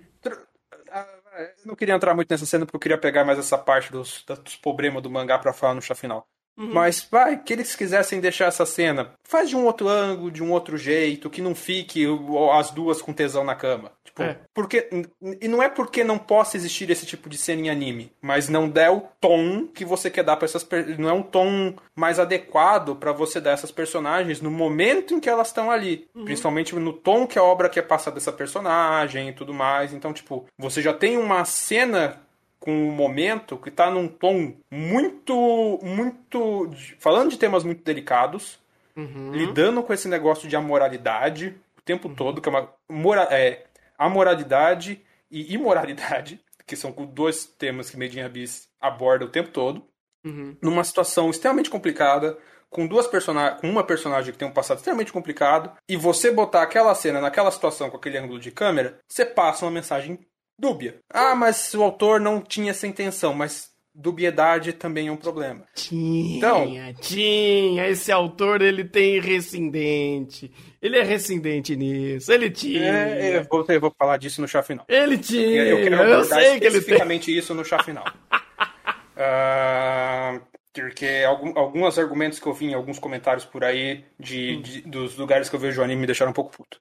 ah, 0.91 1.07
Eu 1.39 1.67
não 1.67 1.75
queria 1.77 1.95
entrar 1.95 2.15
muito 2.15 2.31
nessa 2.31 2.47
cena 2.47 2.65
porque 2.65 2.77
eu 2.77 2.81
queria 2.81 2.99
pegar 2.99 3.25
mais 3.25 3.39
essa 3.39 3.59
parte 3.59 3.93
dos, 3.93 4.25
dos 4.25 4.57
problemas 4.57 5.03
do 5.03 5.11
mangá 5.11 5.39
pra 5.39 5.53
falar 5.53 5.75
no 5.75 5.83
chá 5.83 5.95
final. 5.95 6.27
Uhum. 6.57 6.73
Mas 6.73 7.07
vai, 7.11 7.37
que 7.39 7.53
eles 7.53 7.77
quisessem 7.77 8.21
deixar 8.21 8.47
essa 8.47 8.65
cena, 8.65 9.13
faz 9.23 9.49
de 9.51 9.57
um 9.57 9.65
outro 9.67 9.89
ângulo, 9.89 10.31
de 10.31 10.43
um 10.43 10.51
outro 10.53 10.79
jeito, 10.79 11.29
que 11.29 11.43
não 11.43 11.55
fique 11.55 12.07
as 12.53 12.71
duas 12.71 13.03
com 13.03 13.13
tesão 13.13 13.45
na 13.45 13.55
cama. 13.55 13.93
Tipo, 14.05 14.23
É. 14.23 14.39
porque 14.55 14.89
e 15.43 15.47
não 15.47 15.63
é 15.63 15.69
porque 15.69 16.03
não 16.03 16.17
possa 16.17 16.57
existir 16.57 16.89
esse 16.89 17.05
tipo 17.05 17.29
de 17.29 17.37
cena 17.37 17.61
em 17.63 17.69
anime, 17.69 18.11
mas 18.23 18.49
não 18.49 18.67
der 18.69 18.89
o 18.91 19.03
tom 19.21 19.67
que 19.67 19.85
você 19.85 20.09
quer 20.09 20.23
dar 20.25 20.37
para 20.37 20.47
essas 20.47 20.67
não 20.99 21.11
é 21.11 21.13
um 21.13 21.23
tom 21.23 21.75
mais 21.95 22.19
adequado 22.19 22.97
pra 22.97 23.13
você 23.13 23.39
dar 23.41 23.51
essas 23.51 23.71
personagens 23.71 24.41
no 24.41 24.51
momento 24.51 25.13
em 25.13 25.21
que 25.21 25.29
elas 25.29 25.49
estão 25.49 25.71
ali, 25.71 26.09
principalmente 26.25 26.75
no 26.75 26.93
tom 26.95 27.27
que 27.27 27.39
a 27.39 27.43
obra 27.43 27.69
quer 27.69 27.83
passar 27.83 28.11
dessa 28.11 28.33
personagem 28.33 29.29
e 29.29 29.33
tudo 29.35 29.53
mais. 29.53 29.93
Então, 29.93 30.13
tipo, 30.15 30.47
você 30.57 30.81
já 30.81 30.95
tem 30.95 31.19
uma 31.19 31.45
cena 31.45 32.21
com 32.59 32.73
um 32.73 32.91
momento 32.91 33.57
que 33.57 33.71
tá 33.71 33.91
num 33.91 34.09
tom 34.09 34.55
muito, 34.71 35.79
muito. 35.83 36.71
falando 36.99 37.31
de 37.31 37.39
temas 37.39 37.65
muito 37.65 37.83
delicados, 37.85 38.59
lidando 39.33 39.83
com 39.83 39.93
esse 39.93 40.09
negócio 40.09 40.49
de 40.49 40.57
amoralidade 40.57 41.55
o 41.79 41.83
tempo 41.83 42.09
todo, 42.09 42.41
que 42.41 42.49
é 42.49 42.53
uma. 42.53 42.73
Mora, 42.89 43.23
é, 43.31 43.65
amoralidade 43.99 45.01
e 45.31 45.53
imoralidade, 45.55 46.41
que 46.67 46.75
são 46.77 46.91
dois 46.93 47.45
temas 47.45 47.91
que 47.91 47.97
Made 47.99 48.19
in 48.19 48.23
Abyss 48.23 48.69
aborda 48.81 49.25
o 49.25 49.29
tempo 49.29 49.51
todo, 49.51 49.85
Uhum. 50.25 50.57
numa 50.61 50.83
situação 50.83 51.31
extremamente 51.31 51.71
complicada. 51.71 52.37
Com 52.69 52.85
duas 52.87 53.07
personagens, 53.07 53.61
com 53.61 53.71
uma 53.71 53.85
personagem 53.85 54.33
que 54.33 54.39
tem 54.39 54.49
um 54.49 54.53
passado 54.53 54.79
extremamente 54.79 55.13
complicado, 55.13 55.71
e 55.89 55.97
você 55.97 56.33
botar 56.33 56.63
aquela 56.63 56.93
cena 56.97 57.21
naquela 57.21 57.51
situação 57.53 57.89
com 57.89 57.97
aquele 57.97 58.19
ângulo 58.19 58.41
de 58.41 58.51
câmera, 58.51 58.99
você 59.09 59.25
passa 59.25 59.65
uma 59.65 59.71
mensagem 59.71 60.19
dúbia. 60.59 60.97
Ah, 61.11 61.35
mas 61.35 61.73
o 61.75 61.83
autor 61.83 62.21
não 62.21 62.41
tinha 62.41 62.71
essa 62.71 62.87
intenção, 62.87 63.33
mas 63.35 63.71
dubiedade 63.95 64.73
também 64.75 65.09
é 65.09 65.13
um 65.13 65.17
problema. 65.17 65.65
Tinha, 65.75 66.37
Então- 66.39 66.67
tinha. 67.01 67.89
Esse 67.89 68.13
autor, 68.13 68.61
ele 68.61 68.85
tem 68.85 69.19
rescindente. 69.21 70.53
Ele 70.83 70.99
é 70.99 71.03
rescindente 71.03 71.75
nisso. 71.75 72.31
Ele 72.33 72.51
tinha. 72.51 72.83
É, 72.93 73.39
eu 73.39 73.45
vou, 73.51 73.65
eu 73.69 73.81
vou 73.81 73.95
falar 73.99 74.19
disso 74.19 74.41
no 74.43 74.47
chá 74.49 74.63
final. 74.63 74.85
Ele 74.89 75.17
tinha. 75.19 75.63
Eu 75.63 75.83
quero 75.83 75.97
Eu 76.03 76.25
sei 76.25 76.37
que 76.39 76.45
ele 76.45 76.59
tem. 76.61 76.69
especificamente 76.69 77.37
isso 77.37 77.55
no 77.55 77.65
chá 77.65 77.83
final. 77.83 78.05
Ah, 79.19 80.41
porque 80.75 81.25
algum, 81.27 81.59
alguns 81.59 81.99
argumentos 81.99 82.39
que 82.39 82.47
eu 82.47 82.53
vi 82.53 82.67
em 82.67 82.75
alguns 82.75 82.99
comentários 82.99 83.47
por 83.47 83.65
aí 83.65 84.05
de, 84.21 84.57
de- 84.61 84.81
dos 84.83 85.17
lugares 85.17 85.49
que 85.49 85.57
eu 85.57 85.61
vejo 85.61 85.81
o 85.81 85.85
anime 85.85 86.03
me 86.03 86.07
deixaram 86.07 86.31
um 86.33 86.35
pouco 86.35 86.55
puto. 86.55 86.79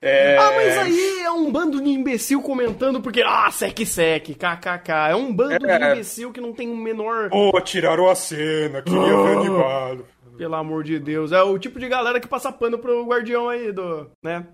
É, 0.00 0.36
Ah, 0.38 0.52
mas 0.54 0.78
aí 0.78 1.20
é 1.22 1.30
um 1.30 1.50
bando 1.50 1.80
de 1.82 1.88
imbecil 1.90 2.40
comentando 2.40 3.00
porque, 3.00 3.22
ah, 3.26 3.50
sec 3.50 3.78
sec, 3.84 4.28
kkk. 4.36 4.90
É 5.10 5.16
um 5.16 5.32
bando 5.32 5.58
de 5.58 5.70
É. 5.70 5.92
imbecil 5.92 6.32
que 6.32 6.40
não 6.40 6.52
tem 6.52 6.70
o 6.70 6.76
menor. 6.76 7.30
Pô, 7.30 7.60
tiraram 7.60 8.08
a 8.08 8.14
cena, 8.14 8.80
queria 8.82 9.00
ver 9.22 9.36
animado. 9.38 10.06
Pelo 10.36 10.54
amor 10.54 10.84
de 10.84 10.98
Deus. 11.00 11.32
É 11.32 11.42
o 11.42 11.58
tipo 11.58 11.80
de 11.80 11.88
galera 11.88 12.20
que 12.20 12.28
passa 12.28 12.52
pano 12.52 12.78
pro 12.78 13.04
guardião 13.04 13.48
aí 13.48 13.72
do. 13.72 14.08
né? 14.22 14.46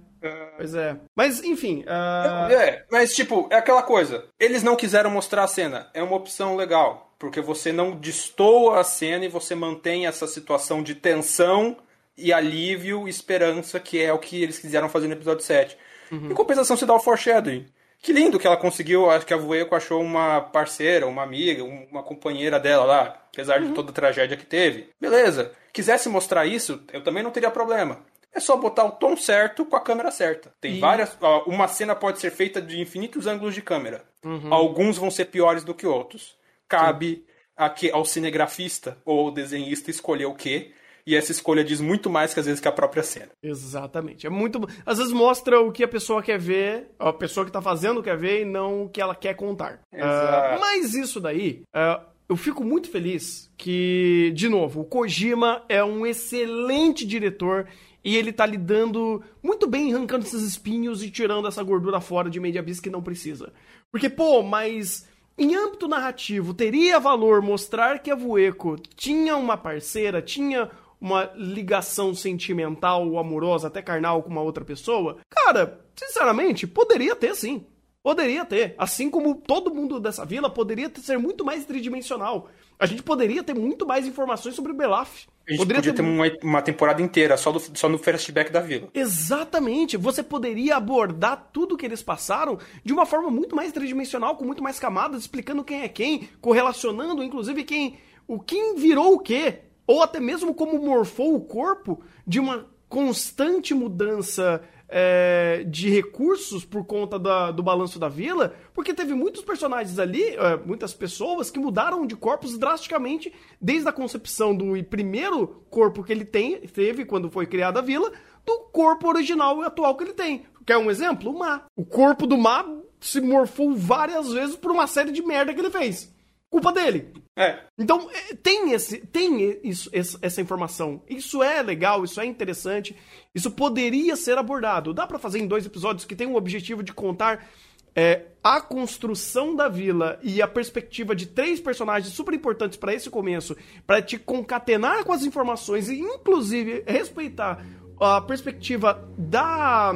Pois 0.57 0.75
é. 0.75 0.97
Mas, 1.15 1.45
enfim. 1.45 1.85
ah, 1.87 2.49
É, 2.51 2.83
mas 2.91 3.15
tipo, 3.15 3.47
é 3.51 3.57
aquela 3.57 3.83
coisa. 3.83 4.25
Eles 4.41 4.62
não 4.62 4.75
quiseram 4.75 5.11
mostrar 5.11 5.45
a 5.45 5.47
cena. 5.47 5.91
É 5.93 6.03
uma 6.03 6.16
opção 6.16 6.57
legal. 6.57 7.11
Porque 7.19 7.43
você 7.43 7.71
não 7.73 7.91
destoa 7.91 8.81
a 8.81 8.85
cena 8.85 9.27
e 9.27 9.29
você 9.29 9.55
mantém 9.55 10.07
essa 10.07 10.27
situação 10.27 10.83
de 10.83 10.95
tensão 10.95 11.77
e 12.16 12.32
alívio 12.32 13.07
e 13.07 13.11
esperança, 13.11 13.78
que 13.81 14.01
é 14.03 14.12
o 14.12 14.19
que 14.19 14.43
eles 14.43 14.59
quiseram 14.59 14.89
fazer 14.89 15.07
no 15.09 15.15
episódio 15.15 15.45
7. 15.45 15.77
Em 16.12 16.35
compensação, 16.35 16.77
você 16.77 16.86
dá 16.86 16.95
o 16.95 17.01
foreshadowing. 17.01 17.66
Que 18.01 18.12
lindo 18.12 18.39
que 18.39 18.47
ela 18.47 18.57
conseguiu, 18.57 19.11
acho 19.11 19.24
que 19.27 19.32
a 19.32 19.36
Vueko 19.39 19.74
achou 19.74 20.01
uma 20.03 20.41
parceira, 20.43 21.07
uma 21.07 21.23
amiga, 21.23 21.65
um- 21.65 21.86
uma 21.91 22.03
companheira 22.03 22.61
dela 22.61 22.85
lá, 22.85 23.23
apesar 23.32 23.59
de 23.61 23.73
toda 23.73 23.91
a 23.91 23.95
tragédia 23.95 24.36
que 24.36 24.45
teve. 24.45 24.91
Beleza. 25.01 25.53
Quisesse 25.73 26.09
mostrar 26.09 26.45
isso, 26.47 26.82
eu 26.93 27.03
também 27.03 27.23
não 27.23 27.31
teria 27.31 27.51
problema. 27.51 28.05
É 28.32 28.39
só 28.41 28.57
botar 28.57 28.85
o 28.85 28.91
tom 28.93 29.16
certo 29.16 29.65
com 29.65 29.74
a 29.77 29.81
câmera 29.81 30.11
certa. 30.11 30.53
Tem 30.61 30.77
E- 30.77 30.81
várias. 30.81 31.16
Uma 31.47 31.66
cena 31.66 31.95
pode 31.95 32.20
ser 32.20 32.31
feita 32.31 32.61
de 32.61 32.78
infinitos 32.81 33.27
ângulos 33.27 33.55
de 33.55 33.62
câmera. 33.62 34.05
Uhum. 34.24 34.53
Alguns 34.53 34.99
vão 34.99 35.11
ser 35.11 35.24
piores 35.27 35.65
do 35.65 35.74
que 35.74 35.86
outros. 35.86 36.36
Cabe 36.69 37.24
aqui 37.57 37.91
ao 37.91 38.05
cinegrafista 38.05 38.99
ou 39.05 39.20
ao 39.27 39.31
desenhista 39.31 39.91
escolher 39.91 40.27
o 40.27 40.35
quê. 40.35 40.73
E 41.06 41.14
essa 41.14 41.32
escolha 41.32 41.62
diz 41.62 41.81
muito 41.81 42.09
mais 42.09 42.32
que 42.32 42.40
às 42.40 42.47
vezes 42.47 42.60
que 42.60 42.68
a 42.68 42.72
própria 42.72 43.02
cena. 43.02 43.28
Exatamente. 43.43 44.26
É 44.26 44.31
muito. 44.31 44.66
Às 44.86 44.98
vezes 44.98 45.12
mostra 45.12 45.60
o 45.60 45.70
que 45.70 45.85
a 45.85 45.89
pessoa 45.89 46.22
quer 46.22 46.39
ver, 46.39 46.89
a 46.98 47.12
pessoa 47.12 47.44
que 47.44 47.52
tá 47.52 47.60
fazendo 47.60 48.02
quer 48.02 48.16
ver 48.16 48.43
e 48.43 48.44
não 48.44 48.85
o 48.85 48.89
que 48.89 49.01
ela 49.01 49.14
quer 49.14 49.35
contar. 49.35 49.81
Exato. 49.93 50.55
Ah, 50.55 50.59
mas 50.59 50.94
isso 50.94 51.20
daí, 51.20 51.62
ah, 51.74 52.02
eu 52.28 52.36
fico 52.36 52.64
muito 52.64 52.89
feliz 52.89 53.51
que, 53.56 54.32
de 54.35 54.48
novo, 54.48 54.81
o 54.81 54.85
Kojima 54.85 55.62
é 55.68 55.85
um 55.85 56.06
excelente 56.06 57.06
diretor 57.06 57.66
e 58.02 58.16
ele 58.16 58.32
tá 58.32 58.47
lidando 58.47 59.22
muito 59.43 59.66
bem, 59.66 59.93
arrancando 59.93 60.24
esses 60.24 60.43
espinhos 60.43 61.02
e 61.02 61.10
tirando 61.10 61.48
essa 61.48 61.62
gordura 61.62 62.01
fora 62.01 62.31
de 62.31 62.40
Media 62.40 62.60
Abyss 62.60 62.81
que 62.81 62.90
não 62.90 63.02
precisa. 63.02 63.52
Porque, 63.90 64.09
pô, 64.09 64.43
mas. 64.43 65.12
Em 65.36 65.56
âmbito 65.56 65.89
narrativo, 65.89 66.55
teria 66.55 67.01
valor 67.01 67.43
mostrar 67.43 67.98
que 67.98 68.09
a 68.09 68.14
Vueko 68.14 68.76
tinha 68.94 69.36
uma 69.36 69.56
parceira, 69.56 70.22
tinha 70.22 70.70
uma 71.05 71.31
ligação 71.36 72.14
sentimental 72.14 73.06
ou 73.06 73.18
amorosa, 73.18 73.68
até 73.68 73.82
carnal 73.82 74.22
com 74.22 74.31
uma 74.31 74.40
outra 74.40 74.64
pessoa? 74.64 75.18
Cara, 75.28 75.85
sinceramente, 75.94 76.66
poderia 76.66 77.14
ter 77.14 77.35
sim. 77.35 77.66
Poderia 78.02 78.44
ter. 78.44 78.74
Assim 78.78 79.10
como 79.10 79.35
todo 79.35 79.74
mundo 79.74 80.01
dessa 80.01 80.24
vila 80.24 80.48
poderia 80.48 80.89
ter, 80.89 81.01
ser 81.01 81.18
muito 81.18 81.44
mais 81.44 81.64
tridimensional. 81.64 82.48
A 82.78 82.86
gente 82.86 83.02
poderia 83.02 83.43
ter 83.43 83.55
muito 83.55 83.86
mais 83.86 84.06
informações 84.06 84.55
sobre 84.55 84.72
o 84.72 84.74
Belaf. 84.74 85.26
A 85.47 85.51
gente 85.51 85.59
poderia 85.59 85.82
podia 85.82 85.94
ter, 85.94 86.02
uma, 86.02 86.24
uma 86.43 86.62
temporada 86.62 87.02
inteira 87.02 87.36
só, 87.36 87.52
do, 87.52 87.60
só 87.60 87.89
no 87.89 87.98
flashback 87.98 88.51
da 88.51 88.60
vila. 88.60 88.89
Exatamente. 88.94 89.97
Você 89.98 90.22
poderia 90.22 90.76
abordar 90.76 91.51
tudo 91.52 91.76
que 91.76 91.85
eles 91.85 92.02
passaram 92.02 92.59
de 92.82 92.93
uma 92.94 93.05
forma 93.05 93.31
muito 93.31 93.55
mais 93.55 93.72
tridimensional, 93.72 94.36
com 94.36 94.44
muito 94.44 94.62
mais 94.62 94.78
camadas, 94.78 95.22
explicando 95.22 95.64
quem 95.64 95.82
é 95.82 95.89
quem, 95.89 96.28
correlacionando, 96.40 97.22
inclusive, 97.22 97.62
quem. 97.62 97.98
O 98.26 98.40
quem 98.40 98.76
virou 98.76 99.14
o 99.14 99.18
quê. 99.18 99.60
Ou 99.86 100.02
até 100.02 100.20
mesmo 100.20 100.55
como 100.55 100.78
morfou 100.78 101.35
o 101.35 101.40
corpo 101.40 102.01
de 102.27 102.40
uma 102.40 102.66
constante 102.89 103.74
mudança 103.74 104.62
é, 104.89 105.65
de 105.66 105.90
recursos 105.90 106.65
por 106.65 106.85
conta 106.85 107.19
da, 107.19 107.51
do 107.51 107.62
balanço 107.62 107.98
da 107.98 108.09
vila, 108.09 108.55
porque 108.73 108.94
teve 108.94 109.15
muitos 109.15 109.43
personagens 109.43 109.98
ali, 109.98 110.23
é, 110.23 110.56
muitas 110.65 110.94
pessoas 110.94 111.51
que 111.51 111.59
mudaram 111.59 112.06
de 112.06 112.15
corpos 112.15 112.56
drasticamente 112.56 113.32
desde 113.61 113.89
a 113.89 113.93
concepção 113.93 114.55
do 114.55 114.82
primeiro 114.85 115.65
corpo 115.69 116.05
que 116.05 116.12
ele 116.12 116.24
tem, 116.24 116.61
teve 116.61 117.05
quando 117.05 117.31
foi 117.31 117.47
criada 117.47 117.81
a 117.81 117.82
vila, 117.82 118.12
do 118.47 118.59
corpo 118.73 119.09
original 119.09 119.61
e 119.61 119.65
atual 119.65 119.97
que 119.97 120.05
ele 120.05 120.12
tem. 120.12 120.44
Quer 120.65 120.77
um 120.78 120.90
exemplo? 120.90 121.32
O 121.32 121.39
Má. 121.39 121.62
O 121.77 121.85
corpo 121.85 122.27
do 122.27 122.39
Má 122.39 122.65
se 123.01 123.20
morfou 123.20 123.74
várias 123.74 124.32
vezes 124.32 124.55
por 124.55 124.70
uma 124.70 124.86
série 124.86 125.11
de 125.11 125.23
merda 125.23 125.52
que 125.52 125.61
ele 125.61 125.70
fez 125.70 126.14
culpa 126.55 126.70
dele. 126.70 127.12
É. 127.36 127.64
Então, 127.76 128.09
é, 128.12 128.35
tem, 128.36 128.70
esse, 128.70 128.98
tem 128.98 129.59
isso, 129.64 129.90
essa 129.93 130.40
informação. 130.40 131.02
Isso 131.09 131.43
é 131.43 131.60
legal, 131.60 132.05
isso 132.05 132.20
é 132.20 132.24
interessante. 132.24 132.94
Isso 133.35 133.51
poderia 133.51 134.14
ser 134.14 134.39
abordado. 134.39 134.94
Dá 134.94 135.05
para 135.05 135.18
fazer 135.18 135.40
em 135.40 135.48
dois 135.48 135.66
episódios 135.66 136.05
que 136.05 136.14
tem 136.14 136.28
o 136.28 136.36
objetivo 136.36 136.81
de 136.81 136.93
contar 136.93 137.44
é, 137.93 138.26
a 138.40 138.60
construção 138.60 139.56
da 139.56 139.68
vila 139.68 140.16
e 140.22 140.40
a 140.40 140.47
perspectiva 140.47 141.12
de 141.12 141.26
três 141.26 141.59
personagens 141.59 142.14
super 142.14 142.32
importantes 142.32 142.78
para 142.78 142.94
esse 142.94 143.10
começo, 143.10 143.56
para 143.85 144.01
te 144.01 144.16
concatenar 144.16 145.02
com 145.05 145.12
as 145.12 145.24
informações 145.24 145.89
e, 145.89 145.98
inclusive, 145.98 146.85
respeitar 146.86 147.66
a 148.01 148.20
perspectiva 148.20 149.09
da 149.18 149.93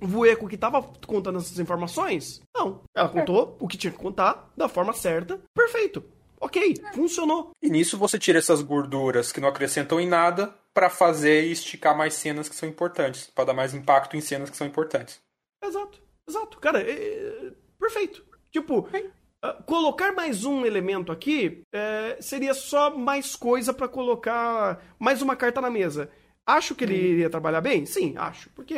Vueco 0.00 0.48
que 0.48 0.56
tava 0.56 0.82
contando 1.06 1.38
essas 1.38 1.58
informações? 1.58 2.42
Não. 2.54 2.82
Ela 2.94 3.08
contou 3.08 3.56
o 3.60 3.68
que 3.68 3.76
tinha 3.76 3.92
que 3.92 3.98
contar 3.98 4.50
da 4.56 4.68
forma 4.68 4.92
certa. 4.92 5.40
Perfeito. 5.54 6.04
Ok, 6.40 6.74
funcionou. 6.92 7.52
E 7.62 7.70
nisso 7.70 7.96
você 7.96 8.18
tira 8.18 8.38
essas 8.38 8.60
gorduras 8.60 9.32
que 9.32 9.40
não 9.40 9.48
acrescentam 9.48 9.98
em 9.98 10.06
nada 10.06 10.54
para 10.74 10.90
fazer 10.90 11.46
e 11.46 11.52
esticar 11.52 11.96
mais 11.96 12.14
cenas 12.14 12.48
que 12.48 12.54
são 12.54 12.68
importantes, 12.68 13.30
para 13.34 13.44
dar 13.44 13.54
mais 13.54 13.72
impacto 13.72 14.16
em 14.16 14.20
cenas 14.20 14.50
que 14.50 14.56
são 14.56 14.66
importantes. 14.66 15.20
Exato, 15.64 16.02
exato. 16.28 16.58
Cara, 16.58 16.82
é, 16.82 16.90
é, 16.90 17.52
perfeito. 17.78 18.24
Tipo, 18.50 18.80
uh, 18.80 19.62
colocar 19.64 20.12
mais 20.12 20.44
um 20.44 20.66
elemento 20.66 21.10
aqui 21.10 21.62
é, 21.72 22.18
seria 22.20 22.52
só 22.52 22.94
mais 22.94 23.34
coisa 23.34 23.72
para 23.72 23.88
colocar 23.88 24.82
mais 24.98 25.22
uma 25.22 25.36
carta 25.36 25.60
na 25.60 25.70
mesa. 25.70 26.10
Acho 26.46 26.74
que 26.74 26.84
ele 26.84 26.94
hum. 26.94 27.12
iria 27.12 27.30
trabalhar 27.30 27.60
bem? 27.60 27.86
Sim, 27.86 28.14
acho. 28.18 28.50
Porque 28.50 28.74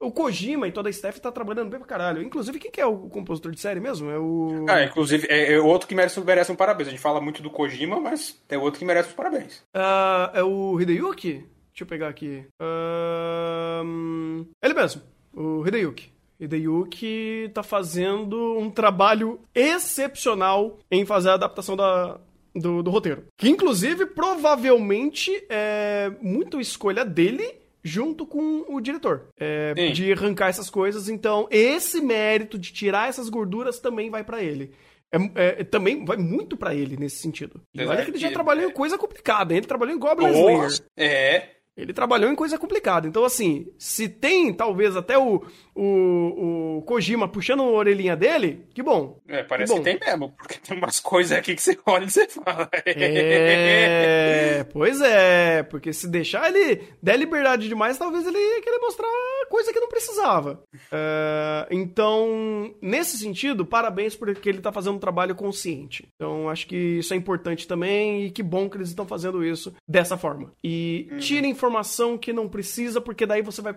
o 0.00 0.10
Kojima 0.10 0.68
e 0.68 0.72
toda 0.72 0.88
a 0.88 0.90
staff 0.90 1.20
tá 1.20 1.32
trabalhando 1.32 1.70
bem 1.70 1.78
pra 1.78 1.88
caralho. 1.88 2.22
Inclusive, 2.22 2.58
quem 2.58 2.70
que 2.70 2.80
é 2.80 2.86
o 2.86 3.08
compositor 3.08 3.52
de 3.52 3.60
série 3.60 3.80
mesmo? 3.80 4.10
É 4.10 4.18
o. 4.18 4.66
Ah, 4.68 4.84
inclusive, 4.84 5.26
é, 5.28 5.54
é 5.54 5.60
outro 5.60 5.88
que 5.88 5.94
merece, 5.94 6.20
merece 6.20 6.52
um 6.52 6.56
parabéns. 6.56 6.88
A 6.88 6.90
gente 6.90 7.00
fala 7.00 7.20
muito 7.20 7.42
do 7.42 7.50
Kojima, 7.50 8.00
mas 8.00 8.40
é 8.48 8.58
outro 8.58 8.78
que 8.78 8.84
merece 8.84 9.08
os 9.08 9.14
parabéns. 9.14 9.58
Uh, 9.74 10.30
é 10.34 10.42
o 10.42 10.80
Hideyuki? 10.80 11.44
Deixa 11.76 11.82
eu 11.82 11.86
pegar 11.86 12.08
aqui. 12.08 12.44
Uh, 12.60 14.46
ele 14.62 14.74
mesmo, 14.74 15.02
o 15.34 15.66
Hideyuki. 15.66 16.10
Hideyuki 16.38 17.50
tá 17.54 17.62
fazendo 17.62 18.58
um 18.58 18.70
trabalho 18.70 19.40
excepcional 19.54 20.78
em 20.90 21.06
fazer 21.06 21.30
a 21.30 21.34
adaptação 21.34 21.74
da, 21.76 22.20
do, 22.54 22.82
do 22.82 22.90
roteiro. 22.90 23.24
Que, 23.38 23.48
inclusive, 23.48 24.06
provavelmente 24.06 25.44
é 25.48 26.12
muito 26.20 26.60
escolha 26.60 27.04
dele 27.04 27.54
junto 27.86 28.26
com 28.26 28.64
o 28.68 28.80
diretor. 28.80 29.28
É, 29.38 29.72
de 29.92 30.12
arrancar 30.12 30.48
essas 30.48 30.68
coisas. 30.68 31.08
Então, 31.08 31.46
esse 31.50 32.00
mérito 32.00 32.58
de 32.58 32.72
tirar 32.72 33.08
essas 33.08 33.28
gorduras 33.28 33.78
também 33.78 34.10
vai 34.10 34.24
para 34.24 34.42
ele. 34.42 34.72
É, 35.12 35.60
é, 35.60 35.64
também 35.64 36.04
vai 36.04 36.16
muito 36.16 36.56
para 36.56 36.74
ele 36.74 36.96
nesse 36.96 37.18
sentido. 37.18 37.62
E 37.72 37.84
olha 37.84 38.04
que 38.04 38.10
ele 38.10 38.18
já 38.18 38.30
trabalhou 38.32 38.68
em 38.68 38.72
coisa 38.72 38.98
complicada. 38.98 39.54
Ele 39.54 39.66
trabalhou 39.66 39.94
em 39.94 39.98
Goblin 39.98 40.28
Slayer. 40.28 40.70
É. 40.96 41.55
Ele 41.76 41.92
trabalhou 41.92 42.30
em 42.30 42.34
coisa 42.34 42.58
complicada. 42.58 43.06
Então, 43.06 43.24
assim, 43.24 43.66
se 43.78 44.08
tem 44.08 44.52
talvez 44.52 44.96
até 44.96 45.18
o, 45.18 45.42
o, 45.74 46.78
o 46.78 46.82
Kojima 46.82 47.28
puxando 47.28 47.62
a 47.62 47.70
orelhinha 47.70 48.16
dele, 48.16 48.66
que 48.72 48.82
bom. 48.82 49.20
É, 49.28 49.42
parece 49.42 49.72
que, 49.74 49.78
que 49.78 49.84
tem 49.84 49.98
mesmo, 50.00 50.32
porque 50.36 50.58
tem 50.58 50.78
umas 50.78 50.98
coisas 50.98 51.36
aqui 51.36 51.54
que 51.54 51.60
você 51.62 51.78
olha 51.84 52.04
e 52.04 52.10
você 52.10 52.26
fala. 52.28 52.70
É, 52.86 54.64
pois 54.72 55.00
é, 55.02 55.62
porque 55.64 55.92
se 55.92 56.08
deixar 56.08 56.48
ele 56.48 56.82
der 57.02 57.18
liberdade 57.18 57.68
demais, 57.68 57.98
talvez 57.98 58.26
ele 58.26 58.38
ia 58.38 58.62
querer 58.62 58.78
mostrar 58.78 59.08
coisa 59.50 59.72
que 59.72 59.80
não 59.80 59.88
precisava. 59.88 60.62
É, 60.90 61.66
então, 61.70 62.74
nesse 62.80 63.18
sentido, 63.18 63.66
parabéns 63.66 64.16
porque 64.16 64.48
ele 64.48 64.60
tá 64.60 64.72
fazendo 64.72 64.96
um 64.96 65.00
trabalho 65.00 65.34
consciente. 65.34 66.08
Então, 66.14 66.48
acho 66.48 66.66
que 66.66 66.98
isso 66.98 67.12
é 67.12 67.16
importante 67.16 67.68
também 67.68 68.24
e 68.24 68.30
que 68.30 68.42
bom 68.42 68.68
que 68.68 68.76
eles 68.76 68.88
estão 68.88 69.06
fazendo 69.06 69.44
isso 69.44 69.74
dessa 69.86 70.16
forma. 70.16 70.52
E 70.62 71.08
uhum. 71.10 71.18
tira 71.18 71.46
informação 71.66 72.16
que 72.16 72.32
não 72.32 72.48
precisa, 72.48 73.00
porque 73.00 73.26
daí 73.26 73.42
você 73.42 73.60
vai 73.60 73.74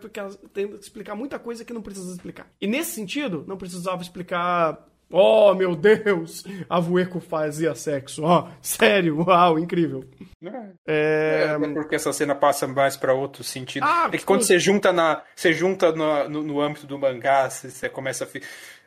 tendo 0.53 0.77
que 0.77 0.83
explicar 0.83 1.15
muita 1.15 1.39
coisa 1.39 1.65
que 1.65 1.73
não 1.73 1.81
precisa 1.81 2.11
explicar. 2.11 2.47
E 2.61 2.67
nesse 2.67 2.91
sentido, 2.91 3.43
não 3.47 3.57
precisava 3.57 4.01
explicar 4.01 4.85
Oh, 5.11 5.55
meu 5.55 5.75
Deus! 5.75 6.43
A 6.69 6.79
Vueco 6.79 7.19
fazia 7.19 7.73
sexo. 7.73 8.21
Ó, 8.23 8.43
oh, 8.43 8.51
sério, 8.61 9.25
uau, 9.25 9.57
incrível. 9.57 10.05
É, 10.43 10.69
é... 10.85 11.57
é 11.59 11.73
porque 11.73 11.95
essa 11.95 12.13
cena 12.13 12.35
passa 12.35 12.67
mais 12.67 12.95
para 12.95 13.11
outro 13.11 13.43
sentido. 13.43 13.83
Ah, 13.83 14.07
é 14.13 14.17
que 14.19 14.23
quando 14.23 14.43
você 14.43 14.59
junta 14.59 14.93
na, 14.93 15.23
você 15.35 15.51
junta 15.51 15.91
no, 15.91 16.29
no, 16.29 16.43
no 16.43 16.61
âmbito 16.61 16.85
do 16.85 16.99
mangá, 16.99 17.49
você, 17.49 17.71
você 17.71 17.89
começa 17.89 18.23
a 18.23 18.27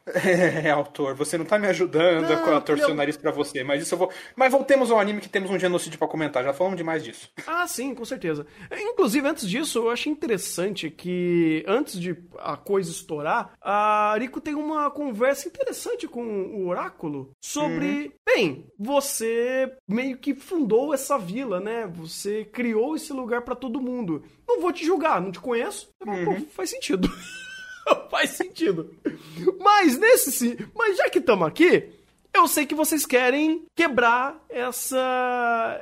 é, 0.07 0.71
autor, 0.71 1.15
você 1.15 1.39
não 1.39 1.45
tá 1.45 1.59
me 1.59 1.67
ajudando 1.69 2.29
não, 2.29 2.57
a 2.57 2.61
torcer 2.61 2.91
o 2.91 2.95
nariz 2.95 3.17
pra 3.17 3.31
você, 3.31 3.63
mas 3.63 3.83
isso 3.83 3.95
eu 3.95 3.99
vou. 3.99 4.11
Mas 4.35 4.51
voltemos 4.51 4.91
ao 4.91 4.99
anime 4.99 5.21
que 5.21 5.29
temos 5.29 5.51
um 5.51 5.59
genocídio 5.59 5.99
para 5.99 6.09
comentar, 6.09 6.45
já 6.45 6.53
falamos 6.53 6.77
demais 6.77 7.03
disso. 7.03 7.31
Ah, 7.55 7.67
sim, 7.67 7.95
com 7.95 8.05
certeza. 8.05 8.47
Inclusive, 8.73 9.29
antes 9.29 9.49
disso, 9.49 9.79
eu 9.79 9.91
achei 9.91 10.11
interessante 10.11 10.91
que, 10.91 11.63
antes 11.67 12.01
de 12.01 12.17
a 12.39 12.57
coisa 12.57 12.91
estourar, 12.91 13.53
a 13.61 14.17
Rico 14.19 14.41
tem 14.41 14.55
uma 14.55 14.91
conversa 14.91 15.49
interessante 15.49 16.09
com 16.09 16.25
o 16.25 16.69
Oráculo 16.69 17.31
sobre. 17.45 18.07
Uhum. 18.07 18.13
Bem, 18.25 18.67
você 18.79 19.71
meio 19.87 20.17
que 20.17 20.35
fundou 20.35 20.95
essa 20.95 21.19
vila, 21.19 21.61
né? 21.61 21.87
Você 21.95 22.45
criou 22.45 22.97
esse 22.97 23.13
lugar 23.13 23.43
para 23.43 23.55
todo 23.55 23.81
mundo. 23.81 24.25
Não 24.49 24.61
vou 24.61 24.73
te 24.73 24.85
julgar, 24.85 25.21
não 25.21 25.31
te 25.31 25.41
conheço. 25.41 25.91
Uhum. 26.07 26.25
Pô, 26.25 26.35
faz 26.51 26.71
sentido. 26.71 27.09
Faz 28.11 28.31
sentido. 28.31 28.95
Mas 29.59 29.99
nesse. 29.99 30.69
Mas 30.75 30.97
já 30.97 31.09
que 31.09 31.19
estamos 31.19 31.47
aqui, 31.47 31.93
eu 32.35 32.47
sei 32.49 32.67
que 32.67 32.75
vocês 32.75 33.05
querem 33.05 33.65
quebrar 33.75 34.43
essa, 34.49 35.81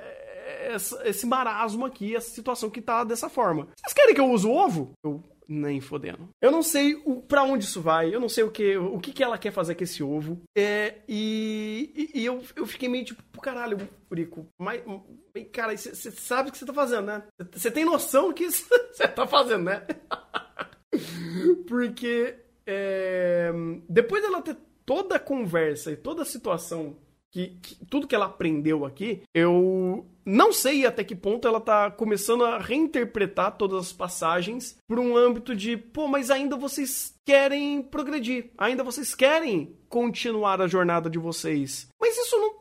essa, 0.61 1.09
esse 1.09 1.27
marasmo 1.27 1.87
aqui, 1.87 2.17
essa 2.17 2.31
situação 2.31 2.71
que 2.71 2.81
tá 2.81 3.05
dessa 3.05 3.29
forma. 3.29 3.69
Vocês 3.77 3.93
querem 3.93 4.15
que 4.15 4.21
eu 4.21 4.31
use 4.31 4.47
o 4.47 4.53
ovo? 4.53 4.93
Eu 5.05 5.23
nem 5.51 5.81
fodendo. 5.81 6.29
Eu 6.41 6.53
não 6.53 6.63
sei 6.63 6.95
o, 7.05 7.21
pra 7.23 7.43
onde 7.43 7.65
isso 7.65 7.81
vai, 7.81 8.15
eu 8.15 8.21
não 8.21 8.29
sei 8.29 8.45
o 8.45 8.51
que, 8.51 8.77
o 8.77 9.01
que, 9.01 9.13
que 9.13 9.23
ela 9.23 9.37
quer 9.37 9.53
fazer 9.53 9.75
com 9.75 9.83
esse 9.83 10.01
ovo. 10.03 10.41
É, 10.57 10.99
e, 11.09 12.11
e, 12.15 12.25
eu, 12.25 12.41
eu 12.55 12.67
fiquei 12.67 12.89
meio 12.89 13.05
tipo, 13.05 13.23
caralho, 13.41 13.77
Rico, 14.13 14.47
mas, 14.57 14.81
cara, 15.53 15.77
você 15.77 16.13
sabe 16.13 16.49
o 16.49 16.53
que 16.53 16.59
você 16.59 16.65
tá 16.65 16.73
fazendo, 16.73 17.07
né? 17.07 17.25
Você 17.53 17.71
tem 17.71 17.85
noção 17.85 18.29
do 18.29 18.35
que 18.35 18.49
você 18.49 19.09
tá 19.09 19.27
fazendo, 19.27 19.65
né? 19.65 19.85
Porque 21.67 22.37
é, 22.67 23.51
depois 23.89 24.23
dela 24.23 24.43
ter 24.43 24.57
toda 24.85 25.17
a 25.17 25.21
conversa 25.21 25.93
e 25.93 25.97
toda 25.97 26.23
a 26.23 26.27
situação, 26.27 26.97
que, 27.31 27.59
que, 27.63 27.85
tudo 27.87 28.07
que 28.09 28.15
ela 28.15 28.27
aprendeu 28.27 28.85
aqui, 28.85 29.23
eu 29.33 30.05
não 30.25 30.53
sei 30.53 30.85
até 30.85 31.05
que 31.05 31.15
ponto 31.15 31.47
ela 31.47 31.61
tá 31.61 31.91
começando 31.91 32.45
a 32.45 32.59
reinterpretar 32.59 33.57
todas 33.57 33.87
as 33.87 33.93
passagens 33.93 34.77
por 34.89 34.99
um 34.99 35.17
âmbito 35.17 35.55
de, 35.55 35.77
pô, 35.77 36.09
mas 36.09 36.31
ainda 36.31 36.57
vocês 36.57 37.15
querem 37.25 37.83
progredir, 37.83 38.51
ainda 38.59 38.83
vocês 38.83 39.15
querem 39.15 39.77
continuar 39.89 40.61
a 40.61 40.67
jornada 40.67 41.09
de 41.09 41.19
vocês. 41.19 41.89
Mas 42.01 42.17
isso 42.17 42.37
não, 42.37 42.53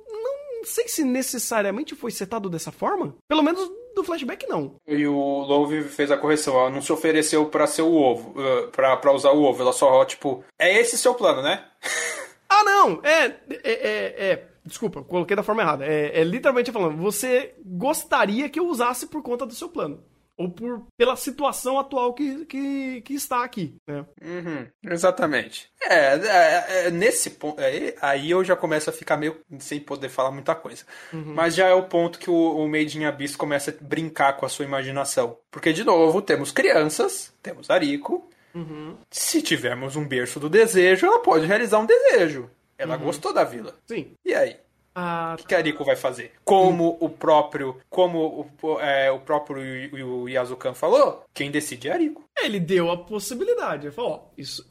não 0.57 0.64
sei 0.65 0.88
se 0.88 1.03
necessariamente 1.03 1.95
foi 1.95 2.11
setado 2.11 2.49
dessa 2.49 2.72
forma. 2.72 3.15
Pelo 3.27 3.43
menos 3.43 3.72
do 3.99 4.05
flashback, 4.05 4.47
não. 4.47 4.76
E 4.88 5.05
o 5.05 5.15
Love 5.15 5.84
fez 5.84 6.11
a 6.11 6.17
correção, 6.17 6.59
ela 6.59 6.69
não 6.69 6.81
se 6.81 6.91
ofereceu 6.91 7.45
para 7.45 7.67
ser 7.67 7.81
o 7.81 7.93
ovo, 7.93 8.34
uh, 8.39 8.67
pra, 8.69 8.95
pra 8.97 9.13
usar 9.13 9.31
o 9.31 9.43
ovo, 9.43 9.61
ela 9.61 9.73
só, 9.73 10.03
tipo, 10.05 10.43
é 10.57 10.80
esse 10.80 10.97
seu 10.97 11.13
plano, 11.13 11.41
né? 11.41 11.65
ah, 12.49 12.63
não! 12.63 12.99
É, 13.03 13.26
é, 13.26 13.61
é, 13.63 14.31
é. 14.31 14.47
desculpa, 14.65 15.03
coloquei 15.03 15.35
da 15.35 15.43
forma 15.43 15.61
errada. 15.61 15.85
É, 15.85 16.21
é 16.21 16.23
literalmente 16.23 16.71
falando, 16.71 16.97
você 16.97 17.53
gostaria 17.65 18.49
que 18.49 18.59
eu 18.59 18.67
usasse 18.67 19.07
por 19.07 19.21
conta 19.21 19.45
do 19.45 19.53
seu 19.53 19.69
plano 19.69 20.03
ou 20.39 20.49
por, 20.49 20.87
pela 20.95 21.17
situação 21.17 21.77
atual 21.77 22.13
que, 22.13 22.45
que, 22.45 23.01
que 23.01 23.13
está 23.13 23.43
aqui, 23.43 23.75
né? 23.85 24.05
Uhum, 24.23 24.67
exatamente. 24.89 25.69
É, 25.83 26.15
é, 26.15 26.87
é 26.87 26.91
nesse 26.91 27.31
ponto, 27.31 27.59
é, 27.59 27.93
aí 28.01 28.31
eu 28.31 28.41
já 28.41 28.55
começo 28.55 28.89
a 28.89 28.93
ficar 28.93 29.17
meio 29.17 29.41
sem 29.59 29.81
poder 29.81 30.07
falar 30.07 30.31
muita 30.31 30.55
coisa. 30.55 30.85
Uhum. 31.11 31.33
Mas 31.35 31.55
já 31.55 31.67
é 31.67 31.73
o 31.73 31.83
ponto 31.83 32.17
que 32.17 32.29
o, 32.29 32.55
o 32.55 32.69
Made 32.69 32.97
in 32.97 33.03
Abyss 33.03 33.35
começa 33.35 33.69
a 33.69 33.83
brincar 33.83 34.37
com 34.37 34.45
a 34.45 34.49
sua 34.49 34.63
imaginação. 34.63 35.37
Porque, 35.51 35.73
de 35.73 35.83
novo, 35.83 36.21
temos 36.21 36.53
crianças, 36.53 37.33
temos 37.43 37.69
Arico. 37.69 38.29
Uhum. 38.55 38.95
Se 39.11 39.41
tivermos 39.41 39.97
um 39.97 40.07
berço 40.07 40.39
do 40.39 40.49
desejo, 40.49 41.05
ela 41.05 41.19
pode 41.19 41.45
realizar 41.45 41.79
um 41.79 41.85
desejo. 41.85 42.49
Ela 42.77 42.95
uhum. 42.95 43.03
gostou 43.03 43.33
da 43.33 43.43
vila. 43.43 43.75
Sim. 43.85 44.13
E 44.23 44.33
aí? 44.33 44.55
Ah, 45.01 45.38
o 45.39 45.47
que, 45.47 45.55
a 45.55 45.61
Rico 45.61 45.85
vai 45.85 45.95
fazer? 45.95 46.34
Como 46.43 46.91
hum. 46.91 46.97
o 46.99 47.09
próprio, 47.09 47.77
como 47.89 48.51
o, 48.61 48.80
é, 48.81 49.09
o 49.09 49.19
próprio 49.19 49.61
o 50.05 50.27
Yazukan 50.27 50.73
falou, 50.73 51.23
quem 51.34 51.49
decide 51.49 51.88
é 51.88 51.93
a 51.93 51.97
Rico. 51.97 52.26
Ele 52.38 52.59
deu 52.59 52.91
a 52.91 52.97
possibilidade. 52.97 53.88
Ele 53.88 53.95
falou, 53.95 54.11
ó, 54.11 54.34
isso. 54.38 54.67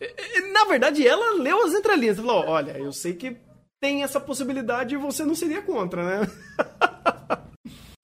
Na 0.53 0.67
verdade, 0.67 1.07
ela 1.07 1.41
leu 1.41 1.65
as 1.65 1.73
entrelinhas. 1.73 2.19
Ele 2.19 2.27
falou, 2.27 2.45
olha, 2.47 2.73
eu 2.73 2.93
sei 2.93 3.15
que 3.15 3.39
tem 3.81 4.03
essa 4.03 4.21
possibilidade 4.21 4.95
e 4.95 4.99
você 4.99 5.25
não 5.25 5.35
seria 5.35 5.63
contra, 5.63 6.05
né? 6.05 6.29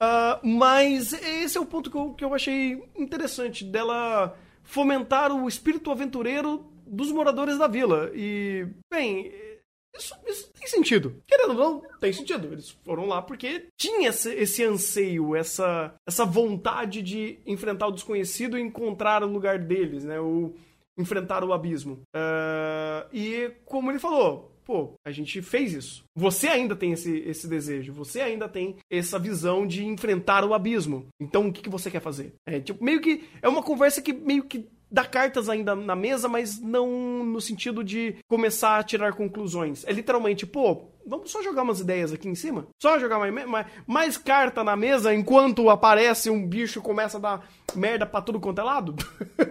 uh, 0.02 0.40
mas 0.46 1.12
esse 1.12 1.58
é 1.58 1.60
o 1.60 1.66
ponto 1.66 1.90
que 1.90 1.96
eu, 1.96 2.14
que 2.14 2.24
eu 2.24 2.34
achei 2.34 2.82
interessante 2.96 3.64
dela 3.64 4.34
fomentar 4.62 5.30
o 5.30 5.46
espírito 5.46 5.90
aventureiro 5.90 6.64
dos 6.86 7.12
moradores 7.12 7.58
da 7.58 7.66
vila. 7.66 8.10
E, 8.14 8.66
bem, 8.90 9.30
isso, 9.96 10.14
isso, 10.26 10.50
tem 10.52 10.66
sentido. 10.66 11.22
Querendo 11.26 11.50
ou 11.50 11.54
não, 11.54 11.82
tem 12.00 12.12
sentido. 12.12 12.52
Eles 12.52 12.70
foram 12.84 13.06
lá 13.06 13.22
porque 13.22 13.66
tinha 13.76 14.08
esse, 14.08 14.32
esse, 14.34 14.64
anseio, 14.64 15.34
essa, 15.36 15.94
essa 16.06 16.24
vontade 16.24 17.02
de 17.02 17.38
enfrentar 17.46 17.86
o 17.86 17.92
desconhecido 17.92 18.58
e 18.58 18.62
encontrar 18.62 19.22
o 19.22 19.30
lugar 19.30 19.58
deles, 19.58 20.04
né? 20.04 20.20
O, 20.20 20.54
enfrentar 20.96 21.44
o 21.44 21.52
abismo. 21.52 22.00
Uh, 22.14 23.08
e 23.12 23.50
como 23.64 23.90
ele 23.90 23.98
falou, 23.98 24.54
pô, 24.64 24.94
a 25.04 25.10
gente 25.10 25.42
fez 25.42 25.72
isso. 25.72 26.04
Você 26.16 26.48
ainda 26.48 26.74
tem 26.74 26.92
esse, 26.92 27.18
esse 27.20 27.46
desejo, 27.46 27.92
você 27.92 28.20
ainda 28.20 28.48
tem 28.48 28.76
essa 28.90 29.18
visão 29.18 29.66
de 29.66 29.84
enfrentar 29.84 30.44
o 30.44 30.54
abismo. 30.54 31.06
Então 31.20 31.48
o 31.48 31.52
que, 31.52 31.62
que 31.62 31.70
você 31.70 31.90
quer 31.90 32.00
fazer? 32.00 32.34
É 32.46 32.60
tipo, 32.60 32.82
meio 32.82 33.00
que. 33.00 33.24
É 33.42 33.48
uma 33.48 33.62
conversa 33.62 34.00
que 34.00 34.12
meio 34.12 34.44
que 34.44 34.66
dá 34.94 35.04
cartas 35.04 35.48
ainda 35.48 35.74
na 35.74 35.96
mesa, 35.96 36.28
mas 36.28 36.60
não 36.60 37.24
no 37.24 37.40
sentido 37.40 37.82
de 37.82 38.14
começar 38.28 38.78
a 38.78 38.82
tirar 38.84 39.12
conclusões. 39.12 39.84
É 39.84 39.92
literalmente, 39.92 40.46
pô, 40.46 40.84
vamos 41.04 41.32
só 41.32 41.42
jogar 41.42 41.62
umas 41.62 41.80
ideias 41.80 42.12
aqui 42.12 42.28
em 42.28 42.34
cima? 42.36 42.68
Só 42.80 42.96
jogar 43.00 43.18
mais, 43.18 43.46
mais, 43.46 43.66
mais 43.88 44.16
carta 44.16 44.62
na 44.62 44.76
mesa 44.76 45.12
enquanto 45.12 45.68
aparece 45.68 46.30
um 46.30 46.46
bicho 46.46 46.78
e 46.78 46.82
começa 46.82 47.18
a 47.18 47.20
dar 47.20 47.48
merda 47.74 48.06
pra 48.06 48.22
tudo 48.22 48.38
quanto 48.38 48.60
é 48.60 48.64
lado? 48.64 48.94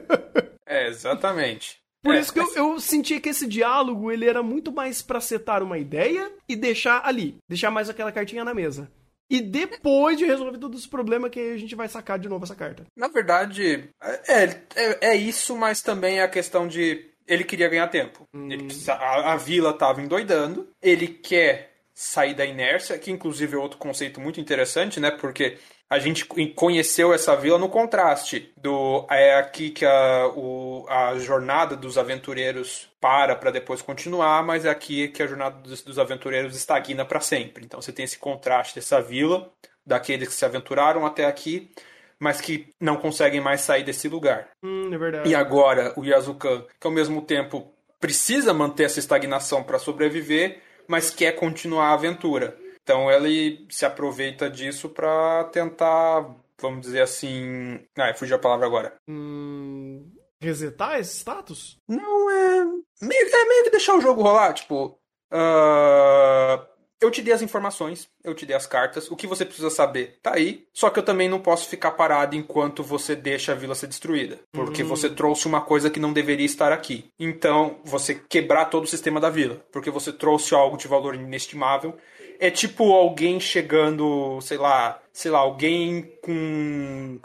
é, 0.66 0.88
exatamente. 0.88 1.78
Por 2.02 2.16
é, 2.16 2.20
isso 2.22 2.32
que 2.32 2.40
eu, 2.40 2.54
eu 2.56 2.80
senti 2.80 3.20
que 3.20 3.30
esse 3.30 3.46
diálogo 3.46 4.12
ele 4.12 4.28
era 4.28 4.42
muito 4.42 4.72
mais 4.72 5.02
para 5.02 5.20
setar 5.20 5.62
uma 5.62 5.78
ideia 5.78 6.32
e 6.48 6.56
deixar 6.56 7.06
ali, 7.06 7.36
deixar 7.50 7.70
mais 7.70 7.90
aquela 7.90 8.14
cartinha 8.14 8.46
na 8.46 8.54
mesa. 8.54 8.90
E 9.34 9.42
depois 9.42 10.16
de 10.16 10.26
resolver 10.26 10.60
todos 10.60 10.82
os 10.82 10.86
problemas 10.86 11.32
que 11.32 11.40
a 11.40 11.58
gente 11.58 11.74
vai 11.74 11.88
sacar 11.88 12.20
de 12.20 12.30
novo 12.30 12.46
essa 12.46 12.54
carta. 12.54 12.86
Na 12.96 13.08
verdade, 13.08 13.90
é, 14.00 14.44
é, 14.76 14.98
é 15.02 15.16
isso, 15.16 15.58
mas 15.58 15.82
também 15.82 16.20
é 16.20 16.24
a 16.24 16.28
questão 16.28 16.68
de. 16.68 17.10
Ele 17.28 17.44
queria 17.44 17.68
ganhar 17.68 17.88
tempo. 17.88 18.28
Hum. 18.32 18.52
Ele, 18.52 18.68
a, 18.88 19.34
a 19.34 19.36
vila 19.36 19.74
tava 19.74 20.04
endoidando. 20.04 20.70
Ele 20.80 21.08
quer 21.08 21.74
sair 21.96 22.36
da 22.36 22.46
inércia, 22.46 23.00
que 23.00 23.10
inclusive 23.10 23.56
é 23.56 23.58
outro 23.58 23.80
conceito 23.80 24.22
muito 24.22 24.40
interessante, 24.40 25.00
né? 25.00 25.10
Porque 25.10 25.58
a 25.94 26.00
gente 26.00 26.26
conheceu 26.56 27.14
essa 27.14 27.36
vila 27.36 27.60
no 27.60 27.70
contraste 27.70 28.52
do 28.58 29.06
é 29.12 29.36
aqui 29.36 29.70
que 29.70 29.86
a, 29.86 30.28
o, 30.36 30.88
a 30.90 31.20
jornada 31.20 31.76
dos 31.76 32.00
aventureiros 32.00 32.90
para 33.00 33.36
para 33.36 33.52
depois 33.52 33.80
continuar, 33.80 34.44
mas 34.44 34.66
é 34.66 34.72
aqui 34.72 35.08
que 35.10 35.22
a 35.22 35.28
jornada 35.28 35.56
dos, 35.60 35.84
dos 35.84 36.00
aventureiros 36.00 36.56
estagna 36.56 37.06
para 37.06 37.20
sempre. 37.20 37.64
Então 37.64 37.80
você 37.80 37.92
tem 37.92 38.06
esse 38.06 38.18
contraste 38.18 38.74
dessa 38.74 39.00
vila, 39.00 39.52
daqueles 39.86 40.30
que 40.30 40.34
se 40.34 40.44
aventuraram 40.44 41.06
até 41.06 41.26
aqui, 41.26 41.70
mas 42.18 42.42
que 42.42 42.70
não 42.80 42.96
conseguem 42.96 43.40
mais 43.40 43.62
sair 43.62 43.84
desse 43.84 44.08
lugar. 44.08 44.48
Hum, 44.64 44.90
é 44.92 44.98
verdade. 44.98 45.30
E 45.30 45.36
agora 45.36 45.94
o 45.96 46.04
Yazukan, 46.04 46.66
que 46.82 46.88
ao 46.88 46.94
mesmo 46.94 47.22
tempo 47.22 47.72
precisa 48.00 48.52
manter 48.52 48.86
essa 48.86 48.98
estagnação 48.98 49.62
para 49.62 49.78
sobreviver, 49.78 50.60
mas 50.88 51.12
quer 51.12 51.34
continuar 51.34 51.90
a 51.90 51.94
aventura. 51.94 52.63
Então 52.84 53.10
ele 53.10 53.66
se 53.70 53.86
aproveita 53.86 54.50
disso 54.50 54.90
para 54.90 55.46
tentar, 55.46 56.36
vamos 56.62 56.82
dizer 56.82 57.02
assim. 57.02 57.80
Ah, 57.98 58.14
fugiu 58.14 58.36
a 58.36 58.40
palavra 58.40 58.66
agora. 58.66 58.96
Hum, 59.08 60.12
resetar 60.42 61.00
esse 61.00 61.18
status? 61.18 61.78
Não, 61.88 62.30
é. 62.30 62.66
Meio, 63.02 63.36
é 63.36 63.46
meio 63.46 63.64
que 63.64 63.72
deixar 63.72 63.96
o 63.96 64.02
jogo 64.02 64.22
rolar. 64.22 64.54
Tipo. 64.54 65.00
Uh, 65.32 66.73
eu 67.04 67.12
te 67.12 67.22
dei 67.22 67.34
as 67.34 67.42
informações, 67.42 68.08
eu 68.24 68.34
te 68.34 68.46
dei 68.46 68.56
as 68.56 68.66
cartas, 68.66 69.12
o 69.12 69.16
que 69.16 69.28
você 69.28 69.44
precisa 69.46 69.70
saber 69.70 70.18
tá 70.22 70.34
aí. 70.36 70.66
Só 70.74 70.90
que 70.90 71.00
eu 71.00 71.04
também 71.04 71.28
não 71.28 71.40
posso 71.40 71.68
ficar 71.68 71.92
parado 71.92 72.36
enquanto 72.36 72.82
você 72.82 73.16
deixa 73.16 73.52
a 73.52 73.56
vila 73.56 73.76
ser 73.76 73.88
destruída. 73.88 74.40
Porque 74.52 74.84
uhum. 74.84 74.90
você 74.90 75.10
trouxe 75.10 75.46
uma 75.46 75.62
coisa 75.62 75.90
que 75.90 76.00
não 76.00 76.14
deveria 76.14 76.46
estar 76.46 76.72
aqui. 76.72 77.06
Então, 77.20 77.80
você 77.84 78.16
quebrar 78.16 78.66
todo 78.66 78.86
o 78.86 78.88
sistema 78.88 79.20
da 79.20 79.30
vila. 79.30 79.62
Porque 79.72 79.92
você 79.92 80.12
trouxe 80.12 80.56
algo 80.56 80.78
de 80.78 80.88
valor 80.88 81.14
inestimável 81.16 81.98
é 82.40 82.50
tipo 82.50 82.92
alguém 82.92 83.40
chegando, 83.40 84.40
sei 84.42 84.58
lá, 84.58 85.02
sei 85.12 85.32
lá, 85.32 85.40
alguém 85.40 86.12
com 86.22 87.20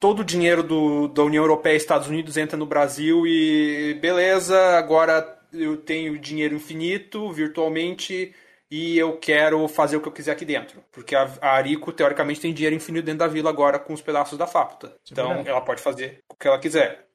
todo 0.00 0.20
o 0.20 0.24
dinheiro 0.24 0.62
do, 0.62 1.08
da 1.08 1.22
União 1.22 1.44
Europeia 1.44 1.74
e 1.74 1.76
Estados 1.76 2.08
Unidos 2.08 2.36
entra 2.36 2.56
no 2.56 2.66
Brasil 2.66 3.26
e 3.26 3.94
beleza, 4.00 4.58
agora 4.76 5.38
eu 5.52 5.76
tenho 5.76 6.18
dinheiro 6.18 6.56
infinito 6.56 7.30
virtualmente 7.30 8.34
e 8.76 8.98
eu 8.98 9.16
quero 9.18 9.68
fazer 9.68 9.96
o 9.96 10.00
que 10.00 10.08
eu 10.08 10.12
quiser 10.12 10.32
aqui 10.32 10.44
dentro. 10.44 10.82
Porque 10.90 11.14
a, 11.14 11.32
a 11.40 11.50
Arico, 11.52 11.92
teoricamente, 11.92 12.40
tem 12.40 12.52
dinheiro 12.52 12.74
infinito 12.74 13.04
dentro 13.04 13.20
da 13.20 13.28
vila 13.28 13.48
agora 13.48 13.78
com 13.78 13.92
os 13.92 14.02
pedaços 14.02 14.36
da 14.36 14.48
Fapta. 14.48 14.88
É 14.88 15.12
então, 15.12 15.32
é 15.32 15.44
ela 15.46 15.60
pode 15.60 15.80
fazer 15.80 16.18
o 16.28 16.34
que 16.34 16.48
ela 16.48 16.58
quiser. 16.58 17.06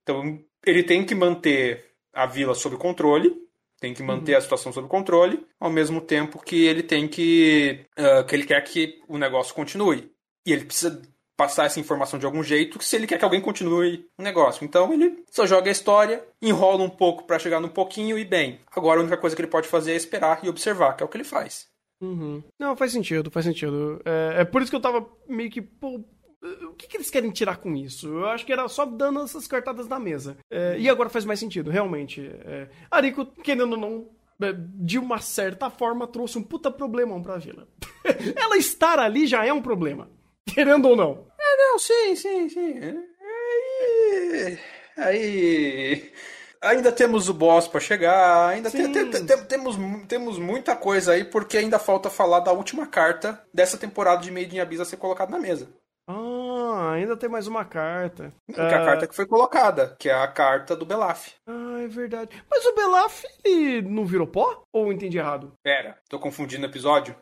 Então, 0.00 0.38
ele 0.64 0.84
tem 0.84 1.04
que 1.04 1.16
manter 1.16 1.86
a 2.14 2.24
vila 2.24 2.54
sob 2.54 2.76
controle, 2.76 3.34
tem 3.80 3.92
que 3.92 4.00
manter 4.00 4.30
uhum. 4.30 4.38
a 4.38 4.40
situação 4.40 4.72
sob 4.72 4.86
controle, 4.86 5.44
ao 5.58 5.70
mesmo 5.70 6.00
tempo 6.00 6.40
que 6.40 6.64
ele 6.64 6.84
tem 6.84 7.08
que. 7.08 7.84
Uh, 7.98 8.24
que 8.24 8.36
ele 8.36 8.44
quer 8.44 8.60
que 8.60 9.00
o 9.08 9.18
negócio 9.18 9.52
continue. 9.52 10.12
E 10.46 10.52
ele 10.52 10.66
precisa 10.66 11.02
passar 11.38 11.66
essa 11.66 11.78
informação 11.78 12.18
de 12.18 12.26
algum 12.26 12.42
jeito 12.42 12.82
se 12.82 12.96
ele 12.96 13.06
quer 13.06 13.16
que 13.16 13.24
alguém 13.24 13.40
continue 13.40 14.04
o 14.18 14.22
negócio. 14.22 14.64
Então 14.64 14.92
ele 14.92 15.24
só 15.30 15.46
joga 15.46 15.70
a 15.70 15.72
história, 15.72 16.26
enrola 16.42 16.82
um 16.82 16.90
pouco 16.90 17.22
para 17.22 17.38
chegar 17.38 17.60
no 17.60 17.68
pouquinho 17.68 18.18
e 18.18 18.24
bem. 18.24 18.58
Agora 18.74 18.98
a 18.98 19.02
única 19.02 19.16
coisa 19.16 19.36
que 19.36 19.40
ele 19.40 19.50
pode 19.50 19.68
fazer 19.68 19.92
é 19.92 19.96
esperar 19.96 20.40
e 20.42 20.48
observar, 20.48 20.96
que 20.96 21.02
é 21.04 21.06
o 21.06 21.08
que 21.08 21.16
ele 21.16 21.22
faz. 21.22 21.68
Uhum. 22.00 22.42
Não, 22.58 22.76
faz 22.76 22.90
sentido, 22.90 23.30
faz 23.30 23.46
sentido. 23.46 24.02
É, 24.04 24.40
é, 24.40 24.44
por 24.44 24.62
isso 24.62 24.70
que 24.70 24.76
eu 24.76 24.80
tava 24.80 25.08
meio 25.28 25.48
que. 25.48 25.62
Pô, 25.62 26.00
o 26.42 26.74
que, 26.74 26.88
que, 26.88 26.96
eles 26.96 27.10
querem 27.10 27.30
tirar 27.30 27.58
com 27.58 27.74
isso? 27.74 28.08
Eu 28.08 28.26
acho 28.26 28.44
que 28.44 28.52
era 28.52 28.68
só 28.68 28.84
dando 28.84 29.20
essas 29.22 29.46
cartadas 29.46 29.86
na 29.86 29.98
mesa. 29.98 30.36
É, 30.50 30.76
e 30.76 30.88
agora 30.88 31.08
faz 31.08 31.24
mais 31.24 31.38
sentido, 31.38 31.70
realmente. 31.70 32.20
É, 32.44 32.68
Arico, 32.90 33.26
querendo 33.26 33.72
ou 33.72 33.78
não, 33.78 34.08
é, 34.40 34.52
de 34.56 34.98
uma 34.98 35.18
certa 35.18 35.70
forma, 35.70 36.06
trouxe 36.06 36.36
um 36.36 36.42
puta 36.42 36.70
problemão 36.70 37.22
pra 37.22 37.38
vila. 37.38 37.68
Ela 38.36 38.56
estar 38.56 38.98
ali 38.98 39.26
já 39.26 39.44
é 39.44 39.52
um 39.52 39.62
problema. 39.62 40.08
Querendo 40.54 40.88
ou 40.88 40.96
não. 40.96 41.26
É, 41.38 41.56
não, 41.56 41.78
sim, 41.78 42.16
sim, 42.16 42.48
sim. 42.48 42.80
Aí. 43.20 44.58
Aí. 44.96 46.12
Ainda 46.60 46.90
temos 46.90 47.28
o 47.28 47.34
boss 47.34 47.68
para 47.68 47.80
chegar, 47.80 48.48
ainda 48.48 48.68
tem, 48.68 48.90
tem, 48.90 49.08
tem, 49.08 49.44
temos, 49.44 49.76
temos 50.08 50.38
muita 50.40 50.74
coisa 50.74 51.12
aí, 51.12 51.24
porque 51.24 51.56
ainda 51.56 51.78
falta 51.78 52.10
falar 52.10 52.40
da 52.40 52.50
última 52.50 52.84
carta 52.84 53.40
dessa 53.54 53.78
temporada 53.78 54.22
de 54.22 54.32
Made 54.32 54.56
in 54.56 54.58
Abyss 54.58 54.80
a 54.80 54.84
ser 54.84 54.96
colocada 54.96 55.30
na 55.30 55.38
mesa. 55.38 55.68
Ah, 56.08 56.92
ainda 56.94 57.16
tem 57.16 57.28
mais 57.28 57.46
uma 57.46 57.64
carta. 57.64 58.32
Que 58.52 58.60
é 58.60 58.74
a 58.74 58.84
carta 58.84 59.06
que 59.06 59.14
foi 59.14 59.26
colocada, 59.26 59.94
que 60.00 60.08
é 60.08 60.14
a 60.14 60.26
carta 60.26 60.74
do 60.74 60.86
Belaf. 60.86 61.34
Ah, 61.46 61.80
é 61.82 61.86
verdade. 61.86 62.30
Mas 62.50 62.64
o 62.66 62.74
Belaf, 62.74 63.24
ele 63.44 63.82
não 63.82 64.04
virou 64.04 64.26
pó? 64.26 64.62
Ou 64.72 64.92
entendi 64.92 65.18
errado? 65.18 65.52
Pera, 65.62 65.96
tô 66.08 66.18
confundindo 66.18 66.66
o 66.66 66.68
episódio. 66.68 67.14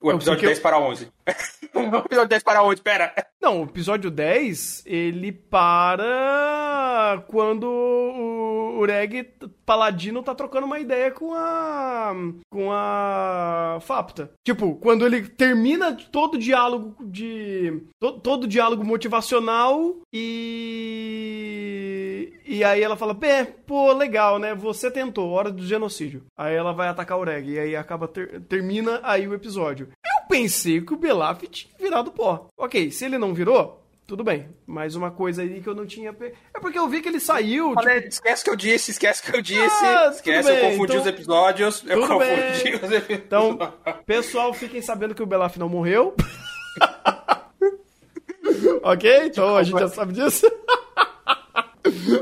O 0.02 0.10
episódio 0.10 0.46
10 0.46 0.56
eu... 0.56 0.62
para 0.62 0.78
11. 0.78 1.12
o 1.74 1.96
episódio 1.98 2.28
10 2.28 2.42
para 2.42 2.62
11, 2.64 2.80
pera. 2.80 3.14
Não, 3.40 3.60
o 3.60 3.64
episódio 3.64 4.10
10, 4.10 4.84
ele 4.86 5.30
para 5.30 7.22
quando 7.28 7.64
o 7.64 8.78
Ureg 8.78 9.30
Paladino 9.66 10.22
tá 10.22 10.34
trocando 10.34 10.64
uma 10.66 10.78
ideia 10.78 11.10
com 11.10 11.34
a. 11.34 12.14
com 12.50 12.72
a. 12.72 13.78
Fapta. 13.82 14.30
Tipo, 14.42 14.76
quando 14.76 15.04
ele 15.04 15.28
termina 15.28 15.94
todo 15.94 16.36
o 16.36 16.38
diálogo 16.38 16.96
de. 17.04 17.82
todo, 18.00 18.20
todo 18.20 18.44
o 18.44 18.48
diálogo 18.48 18.82
motivacional 18.82 19.96
e 20.12 22.09
E, 22.20 22.58
e 22.58 22.64
aí 22.64 22.82
ela 22.82 22.96
fala, 22.96 23.16
pô, 23.66 23.92
legal, 23.92 24.38
né? 24.38 24.54
Você 24.54 24.90
tentou, 24.90 25.30
hora 25.30 25.50
do 25.50 25.64
genocídio. 25.64 26.24
Aí 26.36 26.54
ela 26.54 26.72
vai 26.72 26.88
atacar 26.88 27.18
o 27.18 27.24
Reg, 27.24 27.50
e 27.50 27.58
aí 27.58 27.76
acaba, 27.76 28.06
ter, 28.06 28.40
termina 28.42 29.00
aí 29.02 29.26
o 29.26 29.34
episódio. 29.34 29.88
Eu 30.04 30.28
pensei 30.28 30.80
que 30.80 30.92
o 30.92 30.98
Belaf 30.98 31.42
tinha 31.48 31.72
virado 31.78 32.10
pó. 32.10 32.48
Ok, 32.56 32.90
se 32.90 33.04
ele 33.04 33.18
não 33.18 33.32
virou, 33.32 33.82
tudo 34.06 34.24
bem. 34.24 34.48
Mais 34.66 34.96
uma 34.96 35.10
coisa 35.10 35.42
aí 35.42 35.60
que 35.60 35.68
eu 35.68 35.74
não 35.74 35.86
tinha. 35.86 36.14
É 36.52 36.60
porque 36.60 36.78
eu 36.78 36.88
vi 36.88 37.00
que 37.00 37.08
ele 37.08 37.20
saiu. 37.20 37.72
Falei, 37.74 38.00
tipo... 38.00 38.08
Esquece 38.08 38.44
que 38.44 38.50
eu 38.50 38.56
disse, 38.56 38.90
esquece 38.90 39.22
que 39.22 39.36
eu 39.36 39.40
disse. 39.40 39.84
Ah, 39.84 40.10
esquece, 40.12 40.50
eu 40.50 40.56
confundi 40.56 40.92
então... 40.92 41.00
os 41.00 41.06
episódios. 41.06 41.84
Eu 41.86 42.00
confundi 42.00 42.24
bem. 42.24 42.74
os 42.74 42.90
episódios. 42.90 43.10
Então, 43.10 43.58
pessoal, 44.04 44.52
fiquem 44.52 44.82
sabendo 44.82 45.14
que 45.14 45.22
o 45.22 45.26
Belaf 45.26 45.56
não 45.58 45.68
morreu. 45.68 46.14
ok? 48.82 49.26
Então 49.26 49.56
a 49.56 49.62
gente 49.62 49.78
já 49.78 49.88
sabe 49.88 50.12
disso. 50.12 50.50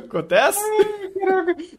Acontece? 0.04 0.60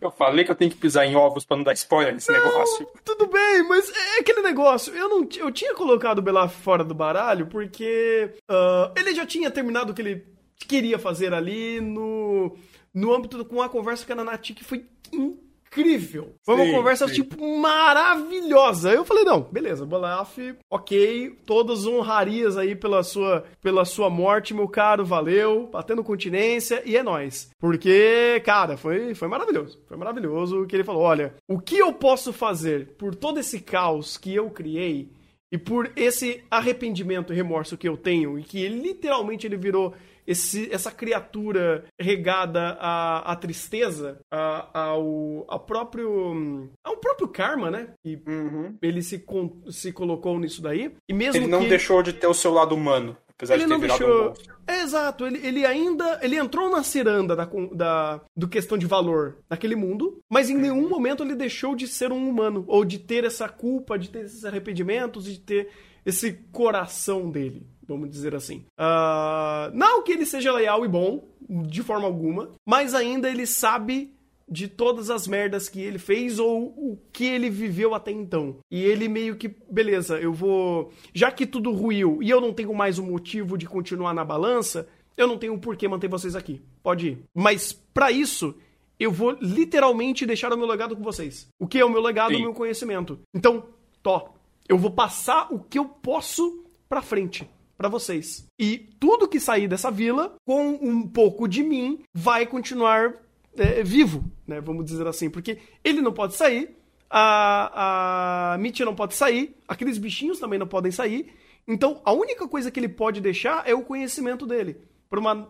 Eu 0.01 0.11
falei 0.11 0.43
que 0.43 0.51
eu 0.51 0.55
tenho 0.55 0.71
que 0.71 0.77
pisar 0.77 1.05
em 1.05 1.15
ovos 1.15 1.45
pra 1.45 1.57
não 1.57 1.63
dar 1.63 1.73
spoiler 1.73 2.13
nesse 2.13 2.31
não, 2.31 2.43
negócio. 2.43 2.87
Tudo 3.03 3.27
bem, 3.27 3.63
mas 3.67 3.89
é 3.89 4.19
aquele 4.19 4.41
negócio. 4.41 4.93
Eu 4.95 5.09
não 5.09 5.27
eu 5.37 5.51
tinha 5.51 5.73
colocado 5.73 6.19
o 6.19 6.21
Belaf 6.21 6.55
fora 6.61 6.83
do 6.83 6.93
baralho 6.93 7.47
porque 7.47 8.33
uh, 8.49 8.93
ele 8.97 9.15
já 9.15 9.25
tinha 9.25 9.49
terminado 9.49 9.91
o 9.91 9.95
que 9.95 10.01
ele 10.01 10.25
queria 10.57 10.99
fazer 10.99 11.33
ali 11.33 11.79
no, 11.79 12.57
no 12.93 13.13
âmbito 13.13 13.43
com 13.45 13.61
a 13.61 13.69
conversa 13.69 14.05
com 14.05 14.13
a 14.13 14.15
Nanati, 14.15 14.53
que 14.53 14.63
foi 14.63 14.85
incrível 15.11 15.48
incrível. 15.69 16.33
Foi 16.43 16.55
sim, 16.55 16.63
uma 16.63 16.77
conversa, 16.77 17.07
sim. 17.07 17.13
tipo, 17.15 17.57
maravilhosa. 17.57 18.91
Eu 18.91 19.05
falei, 19.05 19.23
não, 19.23 19.41
beleza, 19.41 19.85
Bolaf, 19.85 20.37
ok, 20.69 21.37
todas 21.45 21.85
honrarias 21.85 22.57
aí 22.57 22.75
pela 22.75 23.03
sua, 23.03 23.45
pela 23.61 23.85
sua 23.85 24.09
morte, 24.09 24.53
meu 24.53 24.67
caro, 24.67 25.05
valeu, 25.05 25.69
batendo 25.71 26.03
continência, 26.03 26.81
e 26.85 26.97
é 26.97 27.03
nós. 27.03 27.49
Porque, 27.59 28.41
cara, 28.43 28.75
foi, 28.75 29.13
foi 29.13 29.27
maravilhoso. 29.27 29.79
Foi 29.87 29.95
maravilhoso 29.95 30.65
que 30.65 30.75
ele 30.75 30.83
falou, 30.83 31.03
olha, 31.03 31.35
o 31.47 31.59
que 31.59 31.77
eu 31.77 31.93
posso 31.93 32.33
fazer 32.33 32.95
por 32.97 33.15
todo 33.15 33.39
esse 33.39 33.59
caos 33.59 34.17
que 34.17 34.33
eu 34.33 34.49
criei 34.49 35.09
e 35.51 35.57
por 35.57 35.91
esse 35.95 36.43
arrependimento 36.49 37.33
e 37.33 37.35
remorso 37.35 37.77
que 37.77 37.87
eu 37.87 37.97
tenho, 37.97 38.37
e 38.37 38.43
que 38.43 38.67
literalmente 38.67 39.47
ele 39.47 39.57
virou 39.57 39.93
esse, 40.29 40.71
essa 40.71 40.91
criatura 40.91 41.85
regada 41.99 42.77
à, 42.79 43.31
à 43.31 43.35
tristeza, 43.35 44.19
ao 44.31 45.59
próprio 45.65 46.69
ao 46.83 46.97
próprio 46.97 47.27
karma, 47.27 47.71
né? 47.71 47.87
E 48.05 48.15
uhum. 48.27 48.77
ele 48.79 49.01
se, 49.01 49.25
se 49.71 49.91
colocou 49.91 50.37
nisso 50.37 50.61
daí. 50.61 50.93
E 51.09 51.13
mesmo 51.13 51.41
ele 51.41 51.47
não 51.47 51.61
que... 51.61 51.69
deixou 51.69 52.03
de 52.03 52.13
ter 52.13 52.27
o 52.27 52.33
seu 52.35 52.53
lado 52.53 52.75
humano. 52.75 53.17
Apesar 53.29 53.55
ele 53.55 53.63
de 53.63 53.69
ter 53.69 53.73
não 53.73 53.79
deixou. 53.79 54.29
Um 54.29 54.33
é, 54.67 54.81
exato, 54.83 55.25
ele, 55.25 55.39
ele 55.43 55.65
ainda. 55.65 56.19
Ele 56.21 56.37
entrou 56.37 56.69
na 56.69 56.83
ciranda 56.83 57.35
da, 57.35 57.49
da, 57.73 58.21
do 58.37 58.47
questão 58.47 58.77
de 58.77 58.85
valor 58.85 59.39
naquele 59.49 59.75
mundo, 59.75 60.19
mas 60.29 60.47
em 60.47 60.57
nenhum 60.57 60.87
momento 60.87 61.23
ele 61.23 61.33
deixou 61.33 61.75
de 61.75 61.87
ser 61.87 62.11
um 62.11 62.29
humano, 62.29 62.65
ou 62.67 62.85
de 62.85 62.99
ter 62.99 63.23
essa 63.23 63.49
culpa, 63.49 63.97
de 63.97 64.11
ter 64.11 64.25
esses 64.25 64.45
arrependimentos, 64.45 65.25
de 65.25 65.39
ter 65.39 65.71
esse 66.05 66.33
coração 66.51 67.31
dele 67.31 67.65
vamos 67.89 68.09
dizer 68.09 68.35
assim. 68.35 68.63
Uh, 68.79 69.73
não 69.73 70.03
que 70.03 70.11
ele 70.11 70.25
seja 70.25 70.53
leal 70.53 70.85
e 70.85 70.87
bom, 70.87 71.27
de 71.49 71.81
forma 71.81 72.05
alguma, 72.05 72.51
mas 72.65 72.93
ainda 72.93 73.29
ele 73.29 73.47
sabe 73.47 74.13
de 74.47 74.67
todas 74.67 75.09
as 75.09 75.27
merdas 75.27 75.69
que 75.69 75.79
ele 75.81 75.99
fez 75.99 76.39
ou 76.39 76.67
o 76.67 76.99
que 77.11 77.25
ele 77.25 77.49
viveu 77.49 77.93
até 77.93 78.11
então. 78.11 78.57
E 78.71 78.83
ele 78.83 79.07
meio 79.07 79.35
que, 79.35 79.47
beleza, 79.69 80.19
eu 80.19 80.33
vou. 80.33 80.91
Já 81.13 81.31
que 81.31 81.45
tudo 81.45 81.71
ruiu 81.71 82.19
e 82.21 82.29
eu 82.29 82.39
não 82.39 82.53
tenho 82.53 82.73
mais 82.73 82.97
um 82.97 83.05
motivo 83.05 83.57
de 83.57 83.67
continuar 83.67 84.13
na 84.13 84.25
balança, 84.25 84.87
eu 85.17 85.27
não 85.27 85.37
tenho 85.37 85.57
por 85.59 85.75
que 85.75 85.87
manter 85.87 86.07
vocês 86.07 86.35
aqui. 86.35 86.61
Pode 86.81 87.09
ir. 87.09 87.23
Mas 87.33 87.73
para 87.73 88.11
isso, 88.11 88.55
eu 88.99 89.11
vou 89.11 89.37
literalmente 89.39 90.25
deixar 90.25 90.51
o 90.51 90.57
meu 90.57 90.67
legado 90.67 90.95
com 90.95 91.03
vocês. 91.03 91.47
O 91.59 91.67
que 91.67 91.79
é 91.79 91.85
o 91.85 91.89
meu 91.89 92.01
legado, 92.01 92.33
Sim. 92.33 92.37
o 92.37 92.41
meu 92.41 92.53
conhecimento. 92.53 93.19
Então, 93.33 93.65
tó, 94.01 94.33
eu 94.67 94.77
vou 94.77 94.91
passar 94.91 95.47
o 95.51 95.59
que 95.59 95.77
eu 95.77 95.85
posso 95.85 96.65
pra 96.87 97.01
frente 97.01 97.47
para 97.79 97.87
vocês. 97.87 98.45
E 98.59 98.89
tudo 98.99 99.25
que 99.25 99.39
sair 99.39 99.65
dessa 99.65 99.89
vila, 99.89 100.35
com 100.45 100.71
um 100.81 101.07
pouco 101.07 101.47
de 101.47 101.63
mim, 101.63 102.03
vai 102.13 102.45
continuar 102.45 103.13
é, 103.55 103.81
vivo, 103.81 104.29
né? 104.45 104.59
Vamos 104.59 104.83
dizer 104.83 105.07
assim, 105.07 105.29
porque 105.29 105.59
ele 105.81 106.01
não 106.01 106.11
pode 106.11 106.35
sair, 106.35 106.75
a, 107.09 108.55
a 108.55 108.57
não 108.57 108.93
pode 108.93 109.15
sair, 109.15 109.55
aqueles 109.65 109.97
bichinhos 109.97 110.39
também 110.39 110.59
não 110.59 110.67
podem 110.67 110.91
sair. 110.91 111.31
Então, 111.65 112.01
a 112.03 112.11
única 112.11 112.45
coisa 112.49 112.69
que 112.69 112.81
ele 112.81 112.89
pode 112.89 113.21
deixar 113.21 113.65
é 113.65 113.73
o 113.73 113.81
conhecimento 113.81 114.45
dele 114.45 114.81
para 115.09 115.21
uma 115.21 115.49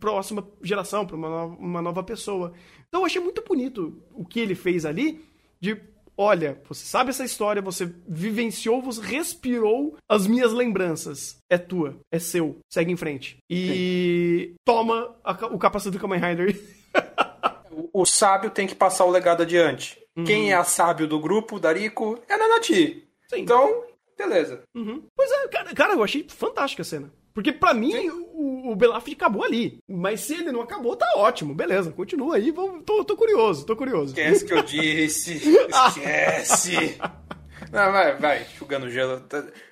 próxima 0.00 0.44
geração, 0.60 1.06
para 1.06 1.14
uma, 1.14 1.44
uma 1.44 1.80
nova 1.80 2.02
pessoa. 2.02 2.54
Então, 2.88 3.02
eu 3.02 3.06
achei 3.06 3.22
muito 3.22 3.44
bonito 3.46 4.02
o 4.12 4.24
que 4.24 4.40
ele 4.40 4.56
fez 4.56 4.84
ali 4.84 5.24
de 5.60 5.76
olha, 6.18 6.60
você 6.68 6.84
sabe 6.84 7.10
essa 7.10 7.24
história, 7.24 7.62
você 7.62 7.86
vivenciou, 8.06 8.82
você 8.82 9.00
respirou 9.00 9.96
as 10.08 10.26
minhas 10.26 10.52
lembranças. 10.52 11.38
É 11.48 11.56
tua, 11.56 11.96
é 12.12 12.18
seu, 12.18 12.58
segue 12.68 12.90
em 12.90 12.96
frente. 12.96 13.38
E 13.48 14.48
Sim. 14.48 14.54
toma 14.64 15.16
a, 15.22 15.46
o 15.46 15.58
capacete 15.58 15.96
do 15.96 16.00
Kamen 16.00 16.20
Rider. 16.20 16.60
o, 17.70 18.02
o, 18.02 18.04
sábio 18.04 18.50
tem 18.50 18.66
que 18.66 18.74
passar 18.74 19.04
o 19.04 19.10
legado 19.10 19.42
adiante. 19.42 19.98
Uhum. 20.16 20.24
Quem 20.24 20.50
é 20.50 20.56
a 20.56 20.64
sábio 20.64 21.06
do 21.06 21.20
grupo, 21.20 21.60
Dariko, 21.60 22.20
é 22.28 22.34
a 22.34 22.38
Nanati. 22.38 23.08
Sim. 23.30 23.42
Então, 23.42 23.84
beleza. 24.16 24.62
Uhum. 24.74 25.04
Pois 25.14 25.30
é, 25.30 25.48
cara, 25.48 25.74
cara, 25.74 25.92
eu 25.94 26.02
achei 26.02 26.26
fantástica 26.28 26.82
a 26.82 26.84
cena. 26.84 27.12
Porque 27.34 27.52
para 27.52 27.74
mim, 27.74 28.08
o, 28.08 28.72
o 28.72 28.76
Belaf 28.76 29.06
acabou 29.12 29.44
ali. 29.44 29.78
Mas 29.88 30.20
se 30.20 30.34
ele 30.34 30.52
não 30.52 30.60
acabou, 30.60 30.96
tá 30.96 31.06
ótimo. 31.16 31.54
Beleza, 31.54 31.92
continua 31.92 32.36
aí. 32.36 32.50
Vou, 32.50 32.82
tô, 32.82 33.04
tô 33.04 33.16
curioso, 33.16 33.64
tô 33.64 33.76
curioso. 33.76 34.12
Esquece 34.12 34.44
que 34.44 34.52
eu 34.52 34.62
disse. 34.62 35.40
Esquece. 35.86 36.98
não, 37.70 37.92
vai, 37.92 38.16
vai, 38.16 38.46
jogando 38.58 38.90
gelo. 38.90 39.22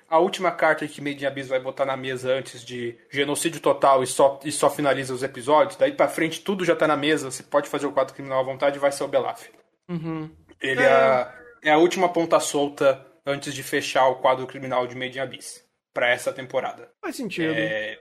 A 0.09 0.19
última 0.19 0.53
carta 0.53 0.87
que 0.87 1.01
Made 1.01 1.25
in 1.25 1.27
Abyss 1.27 1.49
vai 1.49 1.59
botar 1.59 1.85
na 1.85 1.97
mesa 1.97 2.33
antes 2.33 2.65
de 2.65 2.97
genocídio 3.11 3.61
total 3.61 4.05
e 4.05 4.07
só, 4.07 4.39
e 4.45 4.53
só 4.53 4.71
finaliza 4.71 5.13
os 5.13 5.25
episódios, 5.25 5.77
daí 5.77 5.91
pra 5.91 6.07
frente 6.07 6.43
tudo 6.43 6.65
já 6.65 6.77
tá 6.77 6.87
na 6.87 6.97
mesa, 6.97 7.29
você 7.29 7.43
pode 7.43 7.69
fazer 7.69 7.87
o 7.87 7.93
quadro 7.93 8.15
criminal 8.15 8.39
à 8.39 8.45
vontade, 8.45 8.79
vai 8.79 8.93
ser 8.93 9.03
o 9.03 9.09
Belaf. 9.09 9.49
Uhum. 9.89 10.31
Ele 10.61 10.81
é... 10.81 10.85
É, 10.85 10.93
a, 10.93 11.35
é 11.65 11.71
a 11.73 11.79
última 11.79 12.09
ponta 12.09 12.39
solta 12.39 13.05
antes 13.27 13.53
de 13.53 13.65
fechar 13.65 14.07
o 14.07 14.17
quadro 14.17 14.47
criminal 14.47 14.87
de 14.87 14.95
Made 14.95 15.19
in 15.19 15.23
Abyss 15.23 15.66
para 15.97 16.11
essa 16.11 16.31
temporada. 16.31 16.91
Faz 17.01 17.17
sentido. 17.17 17.55
É, 17.57 17.99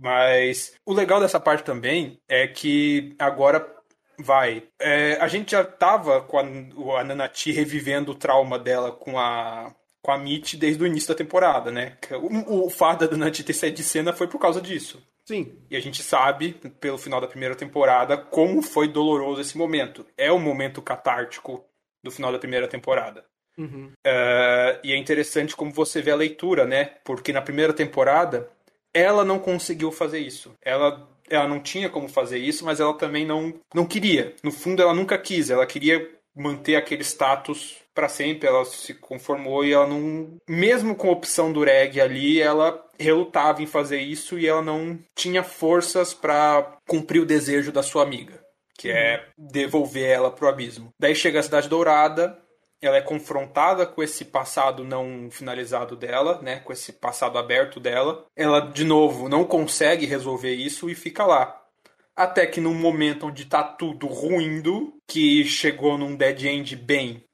mas 0.00 0.72
o 0.86 0.94
legal 0.94 1.20
dessa 1.20 1.38
parte 1.38 1.62
também 1.62 2.18
é 2.26 2.48
que 2.48 3.14
agora 3.18 3.70
vai. 4.18 4.66
É, 4.80 5.18
a 5.20 5.28
gente 5.28 5.50
já 5.50 5.62
tava 5.62 6.22
com 6.22 6.38
a, 6.38 7.00
a 7.00 7.04
Nanati 7.04 7.52
revivendo 7.52 8.12
o 8.12 8.14
trauma 8.14 8.58
dela 8.58 8.90
com 8.90 9.18
a 9.18 9.74
com 10.00 10.10
a 10.10 10.18
Mitch 10.18 10.54
desde 10.54 10.82
o 10.82 10.86
início 10.86 11.10
da 11.10 11.14
temporada, 11.14 11.70
né? 11.70 11.96
O, 12.10 12.64
o 12.64 12.70
fato 12.70 13.06
da 13.06 13.16
Nanati 13.16 13.44
ter 13.44 13.52
saído 13.52 13.76
de 13.76 13.84
cena 13.84 14.12
foi 14.12 14.26
por 14.26 14.40
causa 14.40 14.60
disso. 14.60 15.00
Sim. 15.24 15.56
E 15.70 15.76
a 15.76 15.80
gente 15.80 16.02
sabe, 16.02 16.54
pelo 16.80 16.98
final 16.98 17.20
da 17.20 17.28
primeira 17.28 17.54
temporada, 17.54 18.16
como 18.16 18.62
foi 18.62 18.88
doloroso 18.88 19.40
esse 19.40 19.56
momento. 19.56 20.04
É 20.16 20.32
o 20.32 20.40
momento 20.40 20.82
catártico 20.82 21.64
do 22.02 22.10
final 22.10 22.32
da 22.32 22.38
primeira 22.38 22.66
temporada. 22.66 23.24
Uhum. 23.56 23.92
Uh, 24.06 24.80
e 24.82 24.92
é 24.92 24.96
interessante 24.96 25.54
como 25.54 25.72
você 25.72 26.00
vê 26.00 26.10
a 26.10 26.16
leitura, 26.16 26.64
né? 26.64 26.92
Porque 27.04 27.32
na 27.32 27.42
primeira 27.42 27.72
temporada 27.72 28.48
ela 28.94 29.24
não 29.24 29.38
conseguiu 29.38 29.90
fazer 29.90 30.18
isso. 30.18 30.52
Ela, 30.62 31.08
ela 31.28 31.48
não 31.48 31.60
tinha 31.60 31.88
como 31.88 32.08
fazer 32.08 32.38
isso, 32.38 32.64
mas 32.64 32.80
ela 32.80 32.94
também 32.94 33.26
não, 33.26 33.54
não 33.74 33.86
queria. 33.86 34.34
No 34.42 34.50
fundo, 34.50 34.82
ela 34.82 34.94
nunca 34.94 35.16
quis. 35.18 35.50
Ela 35.50 35.66
queria 35.66 36.08
manter 36.34 36.76
aquele 36.76 37.02
status 37.02 37.76
para 37.94 38.08
sempre. 38.08 38.48
Ela 38.48 38.64
se 38.64 38.94
conformou 38.94 39.64
e 39.64 39.72
ela 39.72 39.86
não. 39.86 40.36
Mesmo 40.48 40.94
com 40.94 41.08
a 41.08 41.12
opção 41.12 41.52
do 41.52 41.64
reggae 41.64 42.00
ali, 42.00 42.40
ela 42.40 42.84
relutava 42.98 43.62
em 43.62 43.66
fazer 43.66 44.00
isso 44.00 44.38
e 44.38 44.46
ela 44.46 44.62
não 44.62 44.98
tinha 45.14 45.42
forças 45.42 46.12
para 46.12 46.76
cumprir 46.86 47.20
o 47.20 47.26
desejo 47.26 47.72
da 47.72 47.82
sua 47.82 48.02
amiga. 48.02 48.40
Que 48.76 48.90
é 48.90 49.26
devolver 49.38 50.08
ela 50.08 50.30
pro 50.30 50.48
abismo. 50.48 50.90
Daí 50.98 51.14
chega 51.14 51.40
a 51.40 51.42
Cidade 51.42 51.68
Dourada, 51.68 52.38
ela 52.82 52.96
é 52.96 53.00
confrontada 53.00 53.86
com 53.86 54.02
esse 54.02 54.24
passado 54.24 54.82
não 54.82 55.28
finalizado 55.30 55.94
dela, 55.94 56.42
né, 56.42 56.58
com 56.58 56.72
esse 56.72 56.92
passado 56.92 57.38
aberto 57.38 57.78
dela. 57.78 58.26
Ela 58.36 58.60
de 58.60 58.84
novo 58.84 59.28
não 59.28 59.44
consegue 59.44 60.04
resolver 60.04 60.52
isso 60.52 60.90
e 60.90 60.94
fica 60.94 61.24
lá. 61.24 61.62
Até 62.14 62.44
que 62.44 62.60
num 62.60 62.74
momento 62.74 63.26
onde 63.28 63.46
tá 63.46 63.62
tudo 63.62 64.06
ruindo, 64.06 64.92
que 65.08 65.44
chegou 65.44 65.96
num 65.96 66.16
dead 66.16 66.44
end 66.44 66.76
bem, 66.76 67.24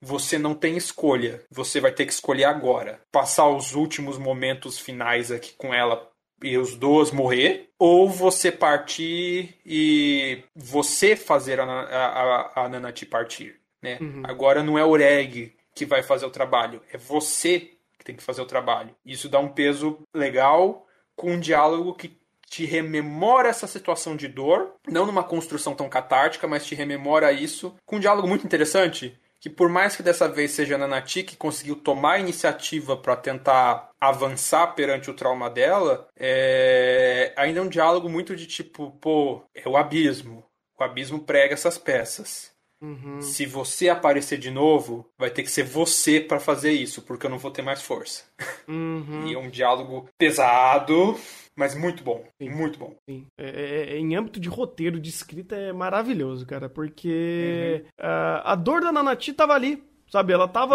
você 0.00 0.38
não 0.38 0.54
tem 0.54 0.76
escolha. 0.76 1.42
Você 1.50 1.80
vai 1.80 1.92
ter 1.92 2.06
que 2.06 2.12
escolher 2.12 2.44
agora. 2.44 3.00
Passar 3.10 3.48
os 3.48 3.74
últimos 3.74 4.16
momentos 4.16 4.78
finais 4.78 5.30
aqui 5.30 5.52
com 5.58 5.74
ela 5.74 6.08
e 6.42 6.56
os 6.56 6.74
dois 6.74 7.12
morrer, 7.12 7.68
ou 7.78 8.08
você 8.08 8.50
partir 8.50 9.60
e 9.64 10.42
você 10.56 11.14
fazer 11.14 11.60
a, 11.60 11.64
a, 11.64 12.64
a 12.64 12.68
Nanati 12.68 13.06
partir 13.06 13.61
né? 13.82 13.98
Uhum. 14.00 14.22
Agora 14.24 14.62
não 14.62 14.78
é 14.78 14.84
o 14.84 14.96
reg 14.96 15.54
que 15.74 15.84
vai 15.84 16.02
fazer 16.02 16.26
o 16.26 16.30
trabalho, 16.30 16.82
é 16.92 16.96
você 16.96 17.72
que 17.98 18.04
tem 18.04 18.16
que 18.16 18.22
fazer 18.22 18.40
o 18.40 18.46
trabalho. 18.46 18.94
Isso 19.04 19.28
dá 19.28 19.38
um 19.38 19.48
peso 19.48 19.98
legal 20.14 20.86
com 21.16 21.32
um 21.32 21.40
diálogo 21.40 21.94
que 21.94 22.16
te 22.46 22.66
rememora 22.66 23.48
essa 23.48 23.66
situação 23.66 24.14
de 24.14 24.28
dor, 24.28 24.74
não 24.86 25.06
numa 25.06 25.24
construção 25.24 25.74
tão 25.74 25.88
catártica, 25.88 26.46
mas 26.46 26.66
te 26.66 26.74
rememora 26.74 27.32
isso 27.32 27.74
com 27.86 27.96
um 27.96 28.00
diálogo 28.00 28.28
muito 28.28 28.44
interessante 28.44 29.18
que 29.42 29.50
por 29.50 29.68
mais 29.68 29.96
que 29.96 30.04
dessa 30.04 30.28
vez 30.28 30.52
seja 30.52 30.76
a 30.76 30.78
Nanati 30.78 31.24
que 31.24 31.36
conseguiu 31.36 31.74
tomar 31.74 32.12
a 32.12 32.18
iniciativa 32.20 32.96
para 32.96 33.16
tentar 33.16 33.90
avançar 34.00 34.68
perante 34.68 35.10
o 35.10 35.14
trauma 35.14 35.50
dela, 35.50 36.06
é... 36.16 37.32
ainda 37.36 37.58
é 37.58 37.62
um 37.62 37.68
diálogo 37.68 38.08
muito 38.08 38.36
de 38.36 38.46
tipo, 38.46 38.92
pô, 39.00 39.42
é 39.52 39.68
o 39.68 39.76
abismo. 39.76 40.44
O 40.78 40.84
abismo 40.84 41.18
prega 41.18 41.54
essas 41.54 41.76
peças. 41.76 42.51
Uhum. 42.82 43.22
Se 43.22 43.46
você 43.46 43.88
aparecer 43.88 44.38
de 44.38 44.50
novo, 44.50 45.08
vai 45.16 45.30
ter 45.30 45.44
que 45.44 45.50
ser 45.50 45.62
você 45.62 46.20
para 46.20 46.40
fazer 46.40 46.72
isso, 46.72 47.02
porque 47.02 47.26
eu 47.26 47.30
não 47.30 47.38
vou 47.38 47.52
ter 47.52 47.62
mais 47.62 47.80
força. 47.80 48.24
Uhum. 48.68 49.26
e 49.26 49.34
é 49.34 49.38
um 49.38 49.50
diálogo 49.50 50.08
pesado, 50.18 51.16
mas 51.54 51.74
muito 51.74 52.02
bom. 52.02 52.24
Sim. 52.40 52.50
Muito 52.50 52.78
bom. 52.78 52.96
Sim. 53.08 53.26
É, 53.38 53.46
é, 53.46 53.94
é, 53.94 53.98
em 53.98 54.16
âmbito 54.16 54.40
de 54.40 54.48
roteiro, 54.48 54.98
de 54.98 55.10
escrita, 55.10 55.54
é 55.54 55.72
maravilhoso, 55.72 56.46
cara. 56.46 56.68
Porque 56.68 57.84
uhum. 57.84 58.06
uh, 58.06 58.42
a 58.44 58.54
dor 58.54 58.80
da 58.80 58.92
Nanati 58.92 59.32
tava 59.32 59.54
ali. 59.54 59.82
Sabe, 60.12 60.34
ela 60.34 60.46
tava, 60.46 60.74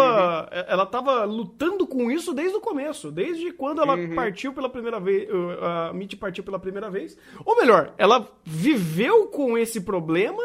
uhum. 0.50 0.64
ela 0.66 0.84
tava 0.84 1.22
lutando 1.22 1.86
com 1.86 2.10
isso 2.10 2.34
desde 2.34 2.56
o 2.56 2.60
começo, 2.60 3.08
desde 3.12 3.52
quando 3.52 3.80
ela 3.80 3.94
uhum. 3.94 4.12
partiu 4.12 4.52
pela 4.52 4.68
primeira 4.68 4.98
vez, 4.98 5.28
a 5.62 5.92
Mitty 5.92 6.16
partiu 6.16 6.42
pela 6.42 6.58
primeira 6.58 6.90
vez. 6.90 7.16
Ou 7.44 7.56
melhor, 7.56 7.94
ela 7.96 8.28
viveu 8.42 9.28
com 9.28 9.56
esse 9.56 9.82
problema 9.82 10.42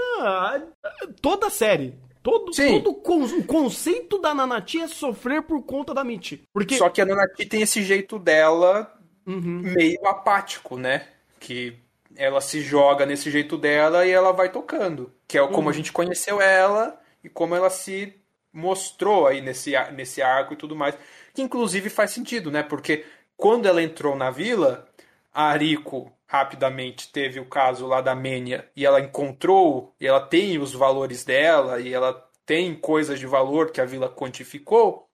toda 1.23 1.47
a 1.47 1.49
série. 1.49 1.95
Todo, 2.21 2.51
todo 2.51 2.91
o 2.91 3.43
conceito 3.43 4.19
da 4.19 4.31
Nanati 4.31 4.79
é 4.79 4.87
sofrer 4.87 5.41
por 5.41 5.63
conta 5.63 5.91
da 5.91 6.03
Mitty. 6.03 6.43
Porque... 6.53 6.77
Só 6.77 6.87
que 6.87 7.01
a 7.01 7.05
Nanati 7.05 7.47
tem 7.47 7.63
esse 7.63 7.81
jeito 7.81 8.19
dela 8.19 8.95
uhum. 9.25 9.61
meio 9.75 10.05
apático, 10.05 10.77
né? 10.77 11.07
Que 11.39 11.75
ela 12.15 12.41
se 12.41 12.61
joga 12.61 13.07
nesse 13.07 13.31
jeito 13.31 13.57
dela 13.57 14.05
e 14.05 14.11
ela 14.11 14.31
vai 14.31 14.51
tocando. 14.51 15.11
Que 15.27 15.39
é 15.39 15.47
como 15.47 15.63
uhum. 15.63 15.69
a 15.69 15.73
gente 15.73 15.91
conheceu 15.91 16.39
ela 16.39 17.01
e 17.23 17.27
como 17.27 17.55
ela 17.55 17.71
se 17.71 18.21
mostrou 18.53 19.27
aí 19.27 19.41
nesse, 19.41 19.73
nesse 19.91 20.21
arco 20.21 20.53
e 20.53 20.57
tudo 20.57 20.75
mais. 20.75 20.95
Que 21.33 21.41
inclusive 21.41 21.89
faz 21.89 22.11
sentido, 22.11 22.51
né? 22.51 22.63
Porque 22.63 23.05
quando 23.35 23.65
ela 23.65 23.81
entrou 23.81 24.15
na 24.15 24.29
vila, 24.29 24.87
a 25.33 25.45
Ariko 25.49 26.11
rapidamente 26.27 27.11
teve 27.11 27.39
o 27.39 27.45
caso 27.45 27.85
lá 27.87 28.01
da 28.01 28.15
Menia 28.15 28.69
e 28.75 28.85
ela 28.85 28.99
encontrou, 28.99 29.93
e 29.99 30.07
ela 30.07 30.21
tem 30.21 30.57
os 30.57 30.73
valores 30.73 31.23
dela 31.23 31.79
e 31.79 31.93
ela 31.93 32.13
tem 32.45 32.75
coisas 32.75 33.19
de 33.19 33.25
valor 33.25 33.71
que 33.71 33.81
a 33.81 33.85
vila 33.85 34.09
quantificou. 34.09 35.07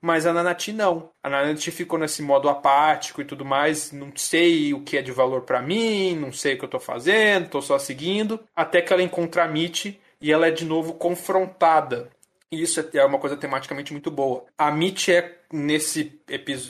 Mas 0.00 0.26
a 0.26 0.32
Nanati 0.32 0.72
não. 0.72 1.10
A 1.22 1.30
Nanati 1.30 1.70
ficou 1.70 1.96
nesse 1.96 2.22
modo 2.22 2.48
apático 2.48 3.20
e 3.20 3.24
tudo 3.24 3.44
mais. 3.44 3.92
Não 3.92 4.12
sei 4.16 4.74
o 4.74 4.82
que 4.82 4.96
é 4.96 5.02
de 5.02 5.12
valor 5.12 5.42
para 5.42 5.62
mim, 5.62 6.16
não 6.16 6.32
sei 6.32 6.54
o 6.54 6.58
que 6.58 6.64
eu 6.64 6.68
tô 6.68 6.80
fazendo, 6.80 7.48
tô 7.48 7.62
só 7.62 7.78
seguindo. 7.78 8.40
Até 8.54 8.82
que 8.82 8.92
ela 8.92 9.02
encontra 9.02 9.44
a 9.44 9.48
Mitty 9.48 10.00
e 10.20 10.32
ela 10.32 10.48
é 10.48 10.50
de 10.50 10.64
novo 10.64 10.94
confrontada. 10.94 12.10
E 12.52 12.62
isso 12.62 12.78
é, 12.78 12.98
é 12.98 13.04
uma 13.04 13.18
coisa 13.18 13.36
tematicamente 13.36 13.92
muito 13.92 14.10
boa. 14.10 14.44
A 14.58 14.70
Mitty 14.70 15.12
é, 15.12 15.38
nesse, 15.50 16.20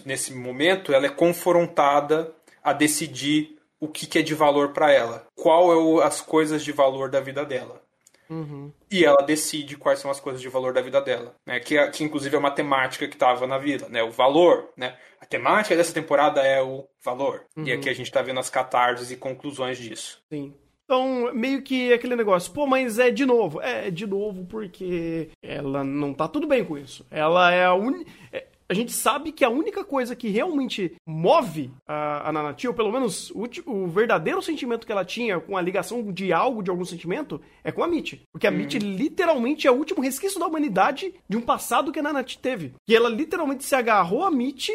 nesse 0.07 0.33
momento, 0.33 0.95
ela 0.95 1.07
é 1.07 1.11
confrontada 1.11 2.33
a 2.63 2.73
decidir 2.73 3.59
o 3.81 3.89
que, 3.89 4.07
que 4.07 4.21
é 4.21 4.23
de 4.23 4.33
valor 4.33 4.73
para 4.73 4.93
ela. 4.93 5.27
Qual 5.35 5.73
é 5.73 5.77
o, 5.77 6.01
as 6.01 6.21
coisas 6.21 6.63
de 6.63 6.71
valor 6.71 7.11
da 7.11 7.21
vida 7.21 7.45
dela. 7.45 7.83
Uhum. 8.31 8.73
E 8.91 9.05
ela 9.05 9.23
decide 9.23 9.77
quais 9.77 9.99
são 9.99 10.11
as 10.11 10.21
coisas 10.21 10.41
de 10.41 10.49
valor 10.49 10.73
da 10.73 10.81
vida 10.81 11.01
dela, 11.03 11.35
né? 11.45 11.61
Que, 11.61 11.87
que 11.91 12.03
inclusive 12.03 12.35
é 12.35 12.39
uma 12.39 12.51
temática 12.51 13.07
que 13.07 13.15
estava 13.15 13.47
na 13.47 13.59
vida, 13.59 13.89
né? 13.91 14.03
O 14.03 14.11
valor, 14.11 14.71
né? 14.75 14.97
A 15.21 15.27
temática 15.27 15.77
dessa 15.77 15.93
temporada 15.93 16.41
é 16.41 16.63
o 16.63 16.89
valor. 17.05 17.45
Uhum. 17.55 17.65
E 17.65 17.73
aqui 17.73 17.91
a 17.91 17.95
gente 17.95 18.07
está 18.07 18.23
vendo 18.23 18.41
as 18.41 18.49
catarses 18.49 19.11
e 19.11 19.17
conclusões 19.17 19.77
disso. 19.77 20.23
Sim. 20.31 20.55
Então, 20.85 21.33
meio 21.33 21.63
que 21.63 21.93
aquele 21.93 22.17
negócio, 22.17 22.53
pô, 22.53 22.67
mas 22.67 22.99
é 22.99 23.11
de 23.11 23.25
novo. 23.25 23.61
É, 23.61 23.91
de 23.91 24.07
novo 24.07 24.45
porque 24.45 25.31
ela 25.43 25.83
não 25.85 26.13
tá 26.13 26.29
tudo 26.29 26.47
bem 26.47 26.65
com 26.65 26.77
isso. 26.77 27.07
Ela 27.11 27.53
é 27.53 27.65
a 27.65 27.75
única. 27.75 28.11
É, 28.33 28.47
a 28.73 28.75
gente 28.75 28.93
sabe 28.93 29.33
que 29.33 29.45
a 29.45 29.51
única 29.51 29.85
coisa 29.85 30.17
que 30.17 30.29
realmente 30.29 30.95
move 31.07 31.71
a, 31.87 32.29
a 32.29 32.33
Nanati, 32.33 32.67
ou 32.67 32.73
pelo 32.73 32.91
menos 32.91 33.31
o, 33.33 33.45
o, 33.67 33.87
verdadeiro 33.87 34.41
sentimento 34.41 34.87
que 34.87 34.93
ela 34.93 35.05
tinha 35.05 35.39
com 35.39 35.59
a 35.59 35.61
ligação 35.61 36.11
de 36.11 36.33
algo, 36.33 36.63
de 36.63 36.71
algum 36.71 36.85
sentimento, 36.85 37.39
é 37.63 37.71
com 37.71 37.83
a 37.83 37.87
Mitty. 37.87 38.23
Porque 38.33 38.47
a 38.47 38.51
uhum. 38.51 38.57
Mitty 38.57 38.79
literalmente 38.79 39.67
é 39.67 39.71
o 39.71 39.77
último 39.77 40.01
resquício 40.01 40.41
da 40.41 40.47
humanidade 40.47 41.15
de 41.29 41.37
um 41.37 41.43
passado 41.43 41.93
que 41.93 41.99
a 41.99 42.03
Nanati 42.03 42.39
teve. 42.39 42.73
E 42.89 42.97
ela 42.97 43.11
literalmente 43.11 43.63
se 43.63 43.75
agarrou 43.75 44.25
a 44.25 44.31
Mitty 44.31 44.73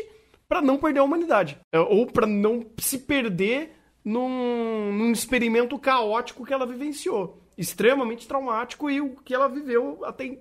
para 0.48 0.62
não 0.62 0.78
perder 0.78 1.00
a 1.00 1.04
humanidade. 1.04 1.58
É, 1.72 1.80
ou 1.80 2.06
para 2.06 2.28
não 2.28 2.68
se 2.78 3.00
perder 3.00 3.77
num, 4.08 4.94
num 4.94 5.12
experimento 5.12 5.78
caótico 5.78 6.46
que 6.46 6.54
ela 6.54 6.66
vivenciou 6.66 7.44
extremamente 7.58 8.28
traumático 8.28 8.90
e 8.90 9.02
o 9.02 9.16
que 9.16 9.34
ela 9.34 9.50
viveu 9.50 10.00
até, 10.06 10.38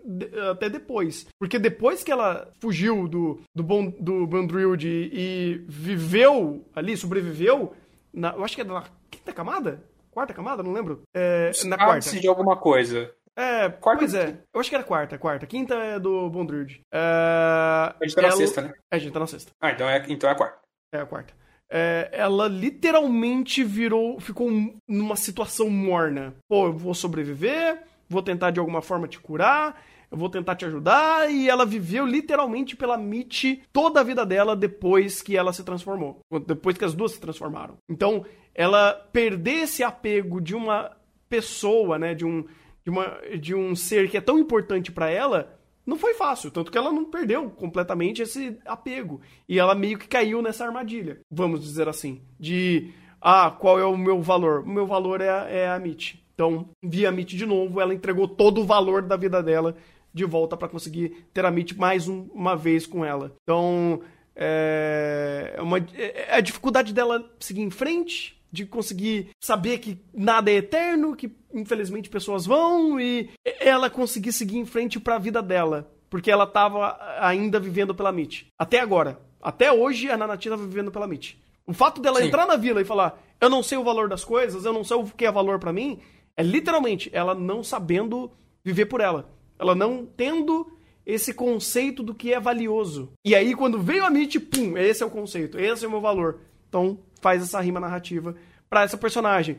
até 0.51 0.69
depois. 0.69 1.27
Porque 1.39 1.59
depois 1.59 2.05
que 2.05 2.13
ela 2.13 2.53
fugiu 2.61 3.09
do, 3.09 3.41
do, 3.55 3.63
bon, 3.63 3.91
do 3.99 4.27
Bandrild 4.27 4.87
e 4.87 5.65
viveu 5.67 6.63
ali, 6.75 6.95
sobreviveu, 6.95 7.75
na, 8.13 8.35
eu 8.35 8.45
acho 8.45 8.55
que 8.55 8.61
é 8.61 8.65
na 8.65 8.85
quinta 9.11 9.33
camada? 9.33 9.83
Quarta 10.11 10.35
camada? 10.35 10.63
Não 10.63 10.73
lembro. 10.73 11.03
É, 11.15 11.51
na 11.65 11.79
quarta. 11.79 12.21
de 12.21 12.29
alguma 12.29 12.57
coisa. 12.57 13.11
É, 13.35 13.71
quarta 13.71 14.01
pois 14.01 14.15
é. 14.15 14.39
Eu 14.53 14.61
acho 14.61 14.69
que 14.69 14.77
era 14.77 14.85
quarta, 14.85 15.19
quarta. 15.19 15.47
Quinta 15.47 15.75
é 15.75 15.99
do 15.99 16.29
Bondruid. 16.29 16.81
É, 16.93 16.99
a 16.99 17.97
gente 18.03 18.15
tá 18.15 18.23
ela... 18.23 18.31
na 18.31 18.37
sexta, 18.37 18.61
né? 18.61 18.75
É, 18.91 18.97
a 18.97 18.99
gente 18.99 19.13
tá 19.13 19.21
na 19.21 19.27
sexta. 19.27 19.53
Ah, 19.59 19.71
então 19.71 19.89
é, 19.89 20.05
então 20.09 20.29
é 20.29 20.33
a 20.35 20.37
quarta. 20.37 20.59
É 20.93 21.01
a 21.01 21.07
quarta 21.07 21.35
é, 21.71 22.09
ela 22.13 22.49
literalmente 22.49 23.65
virou, 23.65 24.21
ficou 24.21 24.51
numa 24.89 25.17
situação 25.17 25.69
morna. 25.69 26.35
Pô, 26.49 26.67
eu 26.67 26.73
vou 26.73 26.95
sobreviver, 26.95 27.83
vou 28.09 28.23
tentar 28.23 28.51
de 28.51 28.61
alguma 28.61 28.81
forma 28.81 29.09
te 29.09 29.19
curar, 29.19 29.83
eu 30.11 30.17
vou 30.17 30.29
tentar 30.29 30.55
te 30.55 30.65
ajudar, 30.65 31.31
e 31.31 31.49
ela 31.49 31.67
viveu 31.67 32.07
literalmente 32.07 32.77
pela 32.77 32.97
Mitch 32.97 33.61
toda 33.73 34.01
a 34.01 34.05
vida 34.05 34.25
dela 34.25 34.55
depois 34.55 35.21
que 35.21 35.37
ela 35.37 35.53
se 35.53 35.65
transformou, 35.65 36.21
depois 36.47 36.79
que 36.79 36.85
as 36.85 36.95
duas 36.95 37.13
se 37.13 37.21
transformaram. 37.21 37.77
Então, 37.91 38.25
ela 38.55 38.93
perder 39.13 39.65
esse 39.65 39.83
apego 39.83 40.41
de 40.41 40.55
uma 40.55 40.97
pessoa, 41.29 41.99
né, 41.99 42.15
de 42.15 42.25
um, 42.25 42.45
de 42.85 42.91
uma, 42.91 43.21
de 43.41 43.55
um 43.55 43.75
ser 43.75 44.09
que 44.09 44.17
é 44.17 44.21
tão 44.21 44.39
importante 44.39 44.93
para 44.93 45.11
ela, 45.11 45.56
não 45.87 45.97
foi 45.97 46.15
fácil, 46.15 46.51
tanto 46.51 46.71
que 46.71 46.77
ela 46.77 46.93
não 46.93 47.05
perdeu 47.05 47.49
completamente 47.49 48.21
esse 48.21 48.59
apego. 48.65 49.21
E 49.49 49.59
ela 49.59 49.75
meio 49.75 49.99
que 49.99 50.09
caiu 50.09 50.43
nessa 50.43 50.65
armadilha, 50.65 51.21
vamos 51.31 51.63
dizer 51.63 51.89
assim, 51.89 52.21
de 52.39 52.91
ah, 53.21 53.51
qual 53.51 53.79
é 53.79 53.85
o 53.85 53.97
meu 53.97 54.21
valor? 54.21 54.63
O 54.63 54.69
meu 54.69 54.87
valor 54.87 55.21
é, 55.21 55.27
é 55.49 55.69
a 55.69 55.79
Mitch. 55.79 56.17
Então, 56.35 56.69
via 56.83 57.09
a 57.09 57.13
Mitch 57.13 57.35
de 57.35 57.47
novo, 57.47 57.81
ela 57.81 57.95
entregou 57.95 58.29
todo 58.29 58.61
o 58.61 58.65
valor 58.65 59.03
da 59.03 59.17
vida 59.17 59.43
dela 59.43 59.77
de 60.13 60.25
volta 60.25 60.57
para 60.57 60.69
conseguir 60.69 61.27
ter 61.33 61.45
a 61.45 61.51
Mitch 61.51 61.77
mais 61.77 62.09
um, 62.09 62.29
uma 62.35 62.57
vez 62.57 62.87
com 62.87 63.05
ela. 63.05 63.35
Então, 63.43 64.01
é, 64.35 65.55
é 65.57 65.63
uma, 65.63 65.79
é, 65.79 66.27
é 66.29 66.35
a 66.35 66.41
dificuldade 66.41 66.93
dela 66.93 67.25
seguir 67.39 67.63
em 67.63 67.71
frente, 67.71 68.37
de 68.53 68.65
conseguir 68.65 69.31
saber 69.41 69.79
que 69.79 69.99
nada 70.15 70.51
é 70.51 70.55
eterno, 70.55 71.17
que 71.17 71.29
infelizmente 71.59 72.09
pessoas 72.09 72.47
vão 72.47 73.01
e 73.01 73.31
ela 73.45 73.89
conseguir 73.91 74.33
seguir 74.33 74.59
em 74.59 74.65
frente 74.65 75.01
para 75.01 75.17
a 75.17 75.19
vida 75.19 75.43
dela, 75.43 75.91
porque 76.11 76.31
ela 76.31 76.45
estava 76.45 76.99
ainda 77.21 77.59
vivendo 77.59 77.95
pela 77.95 78.13
Mitch. 78.13 78.45
Até 78.59 78.81
agora, 78.81 79.21
até 79.41 79.73
hoje 79.73 80.11
a 80.11 80.17
Nanati 80.17 80.49
estava 80.49 80.67
vivendo 80.67 80.91
pela 80.91 81.07
Mitch. 81.07 81.35
O 81.67 81.73
fato 81.73 82.01
dela 82.01 82.21
Sim. 82.21 82.27
entrar 82.27 82.47
na 82.47 82.57
vila 82.57 82.81
e 82.81 82.85
falar: 82.85 83.21
"Eu 83.41 83.51
não 83.51 83.63
sei 83.63 83.77
o 83.77 83.85
valor 83.85 84.09
das 84.09 84.25
coisas, 84.25 84.65
eu 84.65 84.73
não 84.73 84.85
sei 84.85 84.97
o 84.97 85.05
que 85.05 85.27
é 85.27 85.33
valor 85.33 85.59
para 85.59 85.73
mim", 85.73 85.99
é 86.37 86.43
literalmente 86.43 87.11
ela 87.13 87.35
não 87.35 87.63
sabendo 87.63 88.31
viver 88.65 88.87
por 88.87 89.01
ela. 89.01 89.29
Ela 89.59 89.75
não 89.75 90.05
tendo 90.05 90.71
esse 91.05 91.33
conceito 91.33 92.03
do 92.03 92.15
que 92.15 92.33
é 92.33 92.41
valioso. 92.41 93.13
E 93.25 93.35
aí, 93.35 93.55
quando 93.55 93.81
veio 93.81 94.05
a 94.05 94.11
Mitch, 94.11 94.37
pum, 94.41 94.77
esse 94.77 95.03
é 95.03 95.07
o 95.07 95.11
conceito, 95.11 95.59
esse 95.59 95.85
é 95.85 95.89
o 95.89 95.91
meu 95.91 96.01
valor. 96.01 96.41
Então, 96.69 96.99
faz 97.21 97.43
essa 97.43 97.61
rima 97.61 97.81
narrativa 97.81 98.35
para 98.69 98.83
essa 98.83 98.97
personagem. 98.97 99.59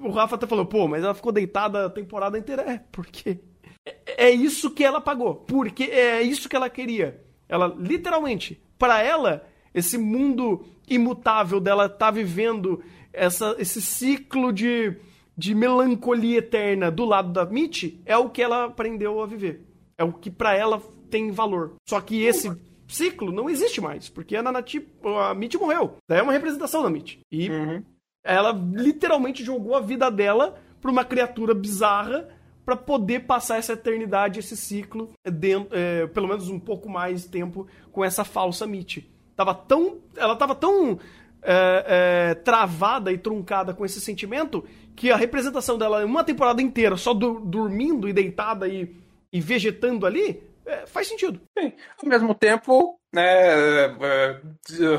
O 0.00 0.10
Rafa 0.10 0.36
até 0.36 0.46
falou, 0.46 0.66
pô, 0.66 0.88
mas 0.88 1.04
ela 1.04 1.14
ficou 1.14 1.32
deitada 1.32 1.86
a 1.86 1.90
temporada 1.90 2.38
inteira. 2.38 2.62
É, 2.62 2.80
porque 2.90 3.40
é, 3.84 4.26
é 4.28 4.30
isso 4.30 4.70
que 4.70 4.84
ela 4.84 5.00
pagou. 5.00 5.34
Porque 5.34 5.84
é 5.84 6.22
isso 6.22 6.48
que 6.48 6.56
ela 6.56 6.70
queria. 6.70 7.22
Ela, 7.48 7.74
literalmente, 7.78 8.60
para 8.78 9.02
ela, 9.02 9.46
esse 9.74 9.98
mundo 9.98 10.64
imutável 10.88 11.60
dela 11.60 11.88
tá 11.88 12.10
vivendo 12.10 12.82
essa, 13.12 13.56
esse 13.58 13.80
ciclo 13.80 14.52
de, 14.52 14.96
de 15.36 15.54
melancolia 15.54 16.38
eterna 16.38 16.90
do 16.90 17.04
lado 17.04 17.32
da 17.32 17.44
Mitch 17.44 17.94
é 18.06 18.16
o 18.16 18.30
que 18.30 18.42
ela 18.42 18.64
aprendeu 18.66 19.20
a 19.20 19.26
viver. 19.26 19.64
É 19.96 20.04
o 20.04 20.12
que 20.12 20.30
para 20.30 20.54
ela 20.54 20.80
tem 21.10 21.30
valor. 21.30 21.74
Só 21.88 22.00
que 22.00 22.22
esse 22.22 22.50
ciclo 22.86 23.32
não 23.32 23.50
existe 23.50 23.80
mais, 23.80 24.08
porque 24.08 24.36
a 24.36 24.42
Nanati, 24.42 24.86
a 25.20 25.34
Mitch 25.34 25.54
morreu. 25.56 25.96
É 26.08 26.22
uma 26.22 26.32
representação 26.32 26.82
da 26.82 26.90
Mitch. 26.90 27.18
E 27.30 27.50
uhum. 27.50 27.82
Ela 28.34 28.52
literalmente 28.52 29.42
jogou 29.42 29.74
a 29.74 29.80
vida 29.80 30.10
dela 30.10 30.58
pra 30.80 30.90
uma 30.90 31.04
criatura 31.04 31.54
bizarra 31.54 32.28
para 32.64 32.76
poder 32.76 33.20
passar 33.20 33.56
essa 33.56 33.72
eternidade, 33.72 34.40
esse 34.40 34.54
ciclo, 34.54 35.08
dentro, 35.24 35.70
é, 35.72 36.06
pelo 36.08 36.28
menos 36.28 36.50
um 36.50 36.60
pouco 36.60 36.88
mais 36.88 37.24
tempo 37.24 37.66
com 37.90 38.04
essa 38.04 38.24
falsa 38.24 38.66
Mitch. 38.66 38.98
Tava 39.34 39.54
tão, 39.54 39.98
ela 40.14 40.36
tava 40.36 40.54
tão 40.54 40.98
é, 41.42 42.30
é, 42.32 42.34
travada 42.34 43.10
e 43.10 43.16
truncada 43.16 43.72
com 43.72 43.86
esse 43.86 44.00
sentimento 44.00 44.62
que 44.94 45.10
a 45.10 45.16
representação 45.16 45.78
dela 45.78 46.04
uma 46.04 46.22
temporada 46.22 46.60
inteira 46.60 46.96
só 46.96 47.14
do, 47.14 47.40
dormindo 47.40 48.06
e 48.06 48.12
deitada 48.12 48.68
e, 48.68 48.94
e 49.32 49.40
vegetando 49.40 50.04
ali 50.04 50.42
é, 50.68 50.86
faz 50.86 51.08
sentido. 51.08 51.40
Sim. 51.58 51.72
Ao 52.00 52.08
mesmo 52.08 52.34
tempo, 52.34 53.00
né, 53.12 53.24
é, 53.24 53.84
é, 53.86 54.40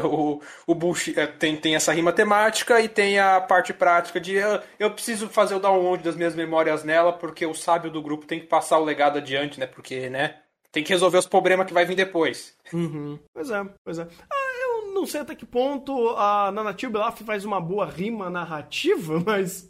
o, 0.04 0.42
o 0.66 0.76
Bush 0.76 1.10
é, 1.16 1.28
tem, 1.28 1.56
tem 1.56 1.76
essa 1.76 1.94
rima 1.94 2.12
temática 2.12 2.82
e 2.82 2.90
tem 2.90 3.20
a 3.20 3.40
parte 3.40 3.72
prática 3.72 4.20
de 4.20 4.34
eu, 4.34 4.60
eu, 4.80 4.92
preciso 4.92 5.30
fazer 5.30 5.54
o 5.54 5.60
download 5.60 6.04
das 6.04 6.16
minhas 6.16 6.36
memórias 6.36 6.84
nela 6.84 7.14
porque 7.14 7.46
o 7.46 7.54
sábio 7.54 7.92
do 7.92 8.02
grupo 8.02 8.26
tem 8.26 8.40
que 8.40 8.48
passar 8.48 8.80
o 8.80 8.84
legado 8.84 9.20
adiante, 9.20 9.60
né? 9.60 9.68
Porque, 9.68 10.10
né? 10.10 10.40
Tem 10.72 10.84
que 10.84 10.92
resolver 10.92 11.20
os 11.20 11.28
problemas 11.28 11.68
que 11.68 11.74
vai 11.74 11.86
vir 11.86 11.96
depois. 11.96 12.56
Uhum. 12.74 13.20
Pois 13.34 13.52
é, 13.52 13.66
pois 13.84 14.00
é. 14.00 14.08
Ah, 14.30 14.60
eu 14.62 14.94
não 14.94 15.06
sei 15.06 15.22
até 15.22 15.36
que 15.36 15.46
ponto 15.46 16.10
a 16.10 16.52
Nanatil 16.52 16.90
Belaf 16.90 17.22
faz 17.24 17.46
uma 17.46 17.62
boa 17.62 17.86
rima 17.86 18.30
narrativa, 18.30 19.22
mas 19.26 19.70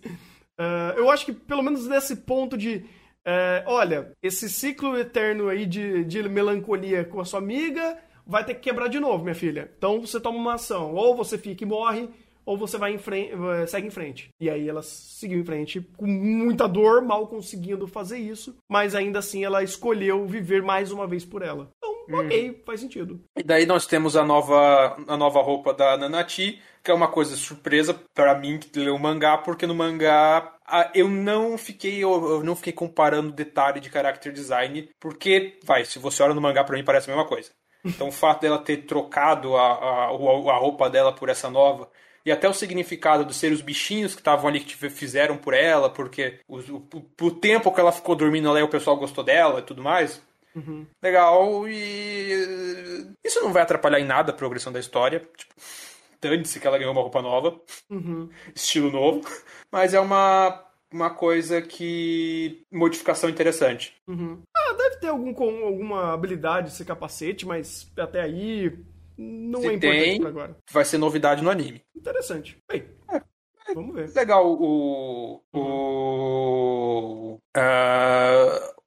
uh, 0.60 0.96
eu 0.96 1.12
acho 1.12 1.26
que 1.26 1.34
pelo 1.34 1.62
menos 1.62 1.88
nesse 1.88 2.16
ponto 2.16 2.58
de 2.58 2.86
uh, 3.30 3.64
olha, 3.68 4.12
esse 4.22 4.50
ciclo 4.50 4.98
eterno 4.98 5.50
aí 5.50 5.66
de, 5.66 6.04
de 6.04 6.28
melancolia 6.28 7.06
com 7.06 7.20
a 7.20 7.26
sua 7.26 7.40
amiga 7.40 7.98
vai 8.26 8.44
ter 8.44 8.56
que 8.56 8.62
quebrar 8.62 8.88
de 8.88 9.00
novo, 9.00 9.24
minha 9.24 9.36
filha. 9.36 9.72
Então 9.78 10.02
você 10.02 10.20
toma 10.20 10.38
uma 10.38 10.54
ação, 10.56 10.94
ou 10.94 11.16
você 11.16 11.38
fica 11.38 11.64
e 11.64 11.68
morre, 11.68 12.10
ou 12.46 12.58
você 12.58 12.78
vai 12.78 12.94
em 12.94 12.98
frente, 12.98 13.32
eh, 13.32 13.68
segue 13.68 13.88
em 13.88 13.92
frente. 13.92 14.30
E 14.40 14.50
aí 14.50 14.68
ela 14.68 14.82
seguiu 14.82 15.40
em 15.40 15.46
frente 15.46 15.82
com 15.98 16.08
muita 16.08 16.68
dor, 16.68 17.02
mal 17.02 17.28
conseguindo 17.28 17.88
fazer 17.88 18.18
isso, 18.18 18.56
mas 18.68 18.96
ainda 18.96 19.20
assim 19.20 19.44
ela 19.44 19.64
escolheu 19.64 20.26
viver 20.26 20.64
mais 20.64 20.92
uma 20.92 21.06
vez 21.06 21.24
por 21.24 21.44
ela. 21.44 21.70
Então, 21.78 22.20
hum. 22.20 22.26
ok, 22.26 22.62
faz 22.66 22.82
sentido. 22.82 23.20
E 23.38 23.44
daí 23.44 23.68
nós 23.68 23.86
temos 23.86 24.16
a 24.16 24.26
nova, 24.26 24.98
a 25.08 25.16
nova 25.16 25.42
roupa 25.42 25.74
da 25.74 25.96
Nanati, 25.96 26.60
que 26.84 26.90
é 26.90 26.94
uma 26.94 27.08
coisa 27.08 27.36
surpresa 27.36 27.96
para 28.16 28.38
mim 28.38 28.58
que 28.58 28.80
leu 28.80 28.96
o 28.96 29.00
mangá, 29.00 29.38
porque 29.38 29.68
no 29.68 29.76
mangá 29.76 30.56
eu 30.94 31.08
não 31.08 31.58
fiquei 31.58 32.04
eu 32.04 32.44
não 32.44 32.56
fiquei 32.56 32.74
comparando 32.74 33.32
detalhe 33.32 33.80
de 33.80 33.90
character 33.90 34.32
design, 34.32 34.90
porque 35.00 35.58
vai, 35.64 35.86
se 35.86 36.00
você 36.00 36.24
olha 36.24 36.34
no 36.34 36.42
mangá 36.42 36.64
para 36.64 36.78
mim 36.78 36.84
parece 36.84 37.10
a 37.10 37.16
mesma 37.16 37.28
coisa. 37.28 37.52
Então 37.84 38.10
o 38.10 38.12
fato 38.12 38.42
dela 38.42 38.58
ter 38.60 38.78
trocado 38.86 39.56
a, 39.56 39.72
a, 39.72 40.06
a 40.06 40.58
roupa 40.58 40.90
dela 40.90 41.14
por 41.14 41.30
essa 41.30 41.50
nova 41.50 41.90
e 42.26 42.32
até 42.32 42.48
o 42.48 42.54
significado 42.54 43.26
de 43.26 43.34
ser 43.34 43.52
os 43.52 43.62
bichinhos 43.62 44.14
que 44.14 44.22
estavam 44.22 44.48
ali 44.48 44.60
que 44.60 44.76
fizeram 44.90 45.38
por 45.38 45.54
ela, 45.54 45.90
porque 45.90 46.40
o, 46.48 46.60
o, 46.60 46.88
o, 47.22 47.32
tempo 47.32 47.72
que 47.72 47.80
ela 47.80 47.92
ficou 47.92 48.16
dormindo 48.16 48.52
lá 48.52 48.64
o 48.64 48.68
pessoal 48.68 48.98
gostou 48.98 49.24
dela 49.24 49.60
e 49.60 49.64
tudo 49.64 49.82
mais. 49.82 50.22
Uhum. 50.56 50.86
Legal, 51.02 51.68
e 51.68 53.08
isso 53.24 53.40
não 53.42 53.54
vai 53.54 53.64
atrapalhar 53.64 54.00
em 54.00 54.06
nada 54.06 54.32
a 54.32 54.36
progressão 54.36 54.74
da 54.74 54.80
história. 54.80 55.20
Tipo, 55.38 55.54
dane-se 56.22 56.60
que 56.60 56.68
ela 56.68 56.78
ganhou 56.78 56.92
uma 56.92 57.02
roupa 57.02 57.22
nova, 57.22 57.60
uhum. 57.90 58.30
estilo 58.56 58.92
novo, 58.92 59.22
mas 59.72 59.94
é 59.94 60.00
uma, 60.00 60.66
uma 60.92 61.10
coisa 61.10 61.62
que. 61.62 62.64
modificação 62.72 63.30
interessante. 63.30 63.96
Uhum. 64.08 64.42
Ah, 64.56 64.74
deve 64.74 64.98
ter 64.98 65.08
algum, 65.08 65.34
alguma 65.66 66.14
habilidade 66.14 66.72
ser 66.72 66.86
capacete, 66.86 67.46
mas 67.46 67.92
até 67.98 68.22
aí 68.22 68.78
não 69.18 69.62
Se 69.62 69.68
é 69.68 69.74
importante 69.74 70.04
tem, 70.04 70.26
agora. 70.26 70.58
Vai 70.72 70.86
ser 70.86 70.98
novidade 70.98 71.44
no 71.44 71.50
anime. 71.50 71.84
Interessante. 71.96 72.58
Bem, 72.72 72.86
é, 73.12 73.18
é 73.18 73.74
vamos 73.74 73.94
ver. 73.94 74.10
Legal 74.16 74.50
o. 74.50 75.42
o 75.54 77.40
uh, 77.58 78.80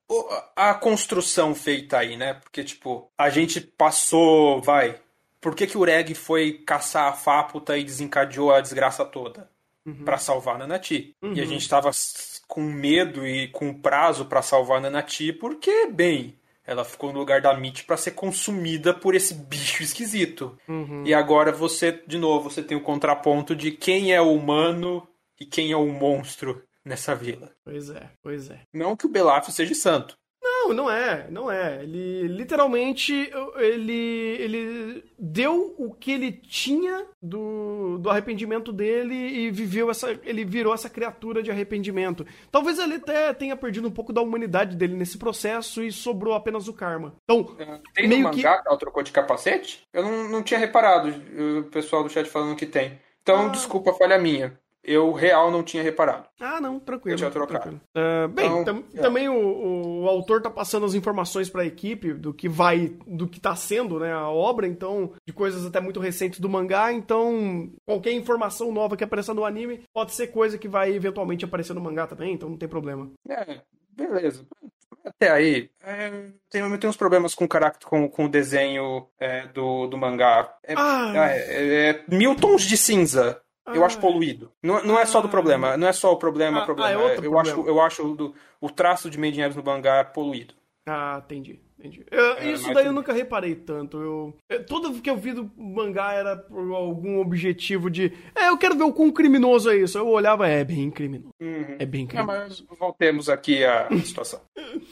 a 0.57 0.75
construção 0.75 1.55
feita 1.55 1.99
aí, 1.99 2.17
né? 2.17 2.35
Porque, 2.35 2.65
tipo, 2.65 3.11
a 3.19 3.29
gente 3.29 3.61
passou. 3.61 4.63
Vai. 4.63 4.99
Por 5.43 5.55
que, 5.55 5.67
que 5.67 5.77
o 5.77 5.85
Reg 5.85 6.15
foi 6.15 6.53
caçar 6.65 7.09
a 7.09 7.13
Fáputa 7.13 7.77
e 7.77 7.85
desencadeou 7.85 8.53
a 8.53 8.61
desgraça 8.61 9.05
toda? 9.05 9.51
Uhum. 9.85 10.05
para 10.05 10.17
salvar 10.17 10.55
a 10.55 10.59
Nanati. 10.59 11.17
Uhum. 11.21 11.33
E 11.35 11.41
a 11.41 11.43
uhum. 11.43 11.49
gente 11.49 11.69
tava 11.69 11.91
com 12.47 12.63
medo 12.63 13.27
e 13.27 13.49
com 13.49 13.75
prazo 13.75 14.27
para 14.27 14.41
salvar 14.41 14.79
a 14.79 14.81
Nanati, 14.83 15.33
porque, 15.33 15.89
bem, 15.89 16.39
ela 16.65 16.85
ficou 16.85 17.13
no 17.13 17.19
lugar 17.19 17.41
da 17.41 17.53
Mitch 17.57 17.85
para 17.85 17.97
ser 17.97 18.13
consumida 18.13 18.95
por 18.95 19.15
esse 19.15 19.35
bicho 19.35 19.83
esquisito. 19.83 20.57
Uhum. 20.69 21.05
E 21.05 21.13
agora 21.13 21.51
você, 21.51 22.01
de 22.07 22.17
novo, 22.17 22.49
você 22.49 22.63
tem 22.63 22.77
o 22.77 22.83
contraponto 22.83 23.57
de 23.57 23.73
quem 23.73 24.13
é 24.13 24.21
o 24.21 24.33
humano 24.33 25.07
e 25.41 25.45
quem 25.45 25.73
é 25.73 25.77
o 25.77 25.89
monstro 25.89 26.63
nessa 26.85 27.15
vila. 27.15 27.51
Pois 27.65 27.91
é, 27.91 28.11
pois 28.23 28.51
é. 28.51 28.61
Não 28.73 28.97
que 28.97 29.07
o 29.07 29.11
Belaf 29.11 29.51
seja 29.51 29.75
santo. 29.75 30.17
Não, 30.63 30.73
não 30.73 30.91
é, 30.91 31.27
não 31.29 31.51
é. 31.51 31.83
Ele 31.83 32.29
literalmente 32.29 33.31
ele, 33.57 34.37
ele 34.39 35.05
deu 35.19 35.75
o 35.77 35.93
que 35.93 36.13
ele 36.13 36.31
tinha 36.33 37.07
do, 37.21 37.99
do 37.99 38.09
arrependimento 38.09 38.73
dele 38.73 39.15
e 39.15 39.51
viveu 39.51 39.91
essa. 39.91 40.11
Ele 40.23 40.45
virou 40.45 40.73
essa 40.73 40.89
criatura 40.89 41.43
de 41.43 41.51
arrependimento. 41.51 42.25
Talvez 42.51 42.79
ele 42.79 42.95
até 42.95 43.33
tenha 43.33 43.57
perdido 43.57 43.89
um 43.89 43.93
pouco 43.93 44.13
da 44.13 44.21
humanidade 44.21 44.77
dele 44.77 44.95
nesse 44.95 45.19
processo 45.19 45.83
e 45.83 45.91
sobrou 45.91 46.35
apenas 46.35 46.69
o 46.69 46.73
karma. 46.73 47.15
Então, 47.25 47.57
é, 47.59 47.81
tem 47.95 48.09
meio 48.09 48.23
no 48.23 48.29
mangá 48.29 48.57
que... 48.57 48.63
que 48.63 48.69
ela 48.69 48.79
trocou 48.79 49.03
de 49.03 49.11
capacete? 49.11 49.83
Eu 49.93 50.05
não, 50.05 50.29
não 50.29 50.43
tinha 50.43 50.61
reparado 50.61 51.13
o 51.59 51.65
pessoal 51.65 52.05
do 52.05 52.11
chat 52.11 52.29
falando 52.29 52.57
que 52.57 52.67
tem. 52.67 53.01
Então, 53.23 53.47
ah. 53.47 53.49
desculpa, 53.49 53.93
falha 53.93 54.19
minha 54.19 54.57
eu 54.85 55.13
real 55.13 55.51
não 55.51 55.63
tinha 55.63 55.83
reparado. 55.83 56.27
Ah, 56.41 56.61
não, 56.61 56.81
tranquilo. 56.81 57.15
Eu 57.15 57.19
tinha 57.19 57.31
trocado. 57.31 57.81
Uh, 57.97 58.29
bem, 58.29 58.47
então, 58.47 58.65
tam, 58.65 58.85
é. 58.95 59.01
também 59.01 59.29
o, 59.29 60.03
o, 60.03 60.09
autor 60.09 60.43
tá 60.43 60.51
passando 60.51 60.85
as 60.85 60.95
informações 60.95 61.49
para 61.49 61.63
a 61.63 61.67
equipe 61.67 62.13
do 62.13 62.35
que 62.35 62.49
vai, 62.49 62.93
do 63.07 63.29
que 63.29 63.41
tá 63.41 63.55
sendo, 63.55 64.01
né, 64.01 64.13
a 64.13 64.29
obra, 64.29 64.67
então, 64.67 65.13
de 65.27 65.33
coisas 65.33 65.65
até 65.65 65.81
muito 65.81 66.01
recentes 66.01 66.41
do 66.41 66.49
mangá, 66.49 66.93
então, 66.93 67.71
qualquer 67.87 68.13
informação 68.13 68.73
nova 68.73 68.97
que 68.97 69.05
apareça 69.05 69.33
no 69.33 69.45
anime 69.45 69.83
pode 69.93 70.13
ser 70.13 70.29
coisa 70.29 70.59
que 70.59 70.69
vai 70.69 70.93
eventualmente 70.93 71.45
aparecer 71.45 71.75
no 71.75 71.81
mangá 71.81 72.07
também, 72.07 72.35
então 72.35 72.49
não 72.49 72.57
tem 72.57 72.69
problema. 72.69 73.11
É, 73.29 73.61
beleza. 73.97 74.45
Até 75.05 75.31
aí, 75.31 75.71
é, 75.83 76.11
tem, 76.51 76.79
tem 76.79 76.91
uns 76.91 76.97
problemas 76.97 77.35
com 77.35 77.45
o 77.45 77.49
caráter, 77.49 77.85
com, 77.85 78.09
com 78.09 78.27
o 78.27 78.29
desenho 78.29 79.09
é, 79.19 79.47
do, 79.49 79.87
do 79.89 79.97
mangá. 79.97 80.55
É, 80.65 80.75
ah. 80.77 81.13
É, 81.29 81.91
é, 81.91 82.05
mil 82.09 82.37
tons 82.37 82.63
de 82.63 82.77
cinza 82.77 83.41
eu 83.67 83.85
acho 83.85 83.99
ah. 83.99 84.01
poluído. 84.01 84.51
Não, 84.63 84.85
não 84.85 84.99
é 84.99 85.07
só 85.07 85.21
do 85.21 85.29
problema. 85.29 85.77
Não 85.77 85.87
é 85.87 85.93
só 85.93 86.13
o 86.13 86.17
problema. 86.17 86.63
Ah, 86.63 86.65
problema. 86.65 86.89
Ah, 86.89 86.93
é 86.93 86.95
eu, 86.95 87.21
problema. 87.21 87.41
acho, 87.41 87.61
eu 87.69 87.81
acho 87.81 88.15
do, 88.15 88.35
o 88.61 88.71
traço 88.71 89.09
de 89.09 89.19
Made 89.19 89.41
in 89.41 89.49
no 89.51 89.63
mangá 89.63 90.05
poluído. 90.05 90.55
Ah, 90.87 91.23
entendi. 91.25 91.61
entendi. 91.79 92.05
Eu, 92.11 92.33
é, 92.35 92.51
isso 92.51 92.73
daí 92.75 92.87
eu 92.87 92.93
nunca 92.93 93.13
reparei 93.13 93.55
tanto. 93.55 93.99
Eu, 93.99 94.37
eu, 94.49 94.67
tudo 94.67 95.01
que 95.01 95.09
eu 95.09 95.17
vi 95.17 95.33
do 95.33 95.49
mangá 95.57 96.13
era 96.13 96.37
por 96.37 96.75
algum 96.75 97.21
objetivo 97.21 97.89
de. 97.89 98.13
É, 98.35 98.49
eu 98.49 98.59
quero 98.59 98.77
ver 98.77 98.83
o 98.83 98.93
quão 98.93 99.13
criminoso 99.13 99.71
é 99.71 99.77
isso. 99.77 99.97
Eu 99.97 100.09
olhava, 100.09 100.49
é 100.49 100.65
bem 100.65 100.91
criminoso. 100.91 101.33
Uhum. 101.41 101.77
É 101.79 101.87
bem 101.87 102.07
criminoso. 102.07 102.67
mas 102.69 102.79
voltemos 102.79 103.29
aqui 103.29 103.65
à 103.65 103.89
situação. 104.05 104.41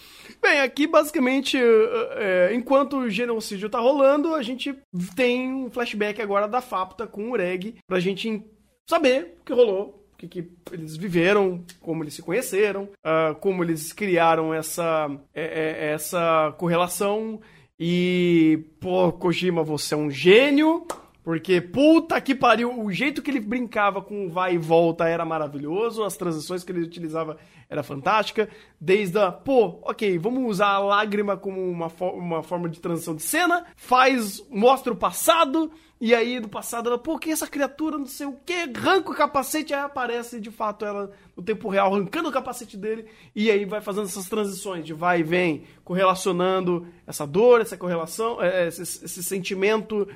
Bem, 0.43 0.61
aqui 0.61 0.87
basicamente, 0.87 1.59
é, 1.59 2.55
enquanto 2.55 2.97
o 2.97 3.11
genocídio 3.11 3.69
tá 3.69 3.79
rolando, 3.79 4.35
a 4.35 4.43
gente 4.43 4.75
tem 5.15 5.53
um 5.53 5.71
flashback 5.71 6.23
agora 6.23 6.49
da 6.49 6.63
Fapta 6.63 7.07
com 7.07 7.31
o 7.31 7.37
Reg 7.37 7.75
pra 7.87 8.01
gente 8.01 8.43
saber 8.91 9.39
o 9.41 9.45
que 9.45 9.53
rolou, 9.53 10.05
o 10.13 10.17
que, 10.17 10.29
que 10.29 10.51
eles 10.73 10.97
viveram, 10.97 11.65
como 11.81 12.03
eles 12.03 12.15
se 12.15 12.23
conheceram, 12.23 12.85
uh, 12.85 13.35
como 13.41 13.65
eles 13.65 13.93
criaram 13.93 14.53
essa, 14.53 15.11
é, 15.35 15.45
é, 15.45 15.93
essa 15.93 16.55
correlação. 16.59 17.41
E, 17.79 18.65
pô, 18.79 19.11
Kojima, 19.13 19.63
você 19.63 19.95
é 19.95 19.97
um 19.97 20.11
gênio. 20.11 20.87
Porque, 21.23 21.61
puta 21.61 22.19
que 22.21 22.35
pariu, 22.35 22.83
o 22.83 22.91
jeito 22.91 23.21
que 23.21 23.31
ele 23.31 23.41
brincava 23.41 24.01
com 24.01 24.29
vai 24.31 24.55
e 24.55 24.59
volta 24.59 25.07
era 25.07 25.25
maravilhoso, 25.25 26.03
as 26.03 26.17
transições 26.17 26.65
que 26.65 26.73
ele 26.73 26.81
utilizava 26.81 27.37
era 27.69 27.83
fantástica, 27.83 28.49
desde 28.81 29.19
a, 29.19 29.31
pô, 29.31 29.79
ok, 29.83 30.19
vamos 30.19 30.51
usar 30.51 30.71
a 30.71 30.79
lágrima 30.79 31.37
como 31.37 31.61
uma, 31.61 31.89
uma 32.15 32.43
forma 32.43 32.69
de 32.71 32.81
transição 32.81 33.15
de 33.15 33.23
cena, 33.23 33.67
faz, 33.77 34.43
mostra 34.51 34.93
o 34.93 34.97
passado, 34.97 35.71
e 36.01 36.15
aí 36.15 36.41
do 36.41 36.49
passado 36.49 36.89
ela, 36.89 36.99
pô, 36.99 37.19
que 37.19 37.31
essa 37.31 37.47
criatura, 37.47 37.99
não 37.99 38.07
sei 38.07 38.27
o 38.27 38.33
que, 38.45 38.53
arranca 38.53 39.11
o 39.11 39.15
capacete, 39.15 39.75
aí 39.75 39.81
aparece 39.81 40.41
de 40.41 40.51
fato 40.51 40.85
ela 40.85 41.13
no 41.37 41.43
tempo 41.43 41.69
real 41.69 41.95
arrancando 41.95 42.29
o 42.29 42.33
capacete 42.33 42.77
dele, 42.77 43.07
e 43.37 43.51
aí 43.51 43.65
vai 43.65 43.81
fazendo 43.81 44.07
essas 44.07 44.29
transições 44.29 44.85
de 44.87 44.95
vai 44.95 45.21
e 45.21 45.23
vem, 45.23 45.65
correlacionando 45.85 46.87
essa 47.07 47.27
dor, 47.27 47.61
essa 47.61 47.77
correlação, 47.77 48.43
é, 48.43 48.69
esse, 48.69 48.83
esse 48.83 49.23
sentimento 49.23 50.09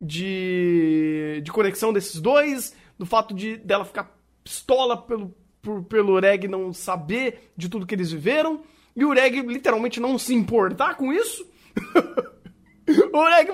de, 0.00 1.40
de 1.42 1.50
conexão 1.50 1.92
desses 1.92 2.20
dois, 2.20 2.74
do 2.96 3.04
fato 3.04 3.34
de 3.34 3.56
dela 3.56 3.84
ficar 3.84 4.16
pistola 4.44 4.96
pelo 4.96 5.34
por, 5.62 5.84
pelo 5.84 6.18
Reg 6.18 6.48
não 6.48 6.72
saber 6.72 7.52
de 7.56 7.68
tudo 7.68 7.86
que 7.86 7.94
eles 7.94 8.10
viveram, 8.10 8.62
e 8.94 9.04
o 9.04 9.12
Reg 9.12 9.40
literalmente 9.42 10.00
não 10.00 10.18
se 10.18 10.34
importar 10.34 10.96
com 10.96 11.12
isso. 11.12 11.48
o 13.12 13.24
Reg 13.24 13.50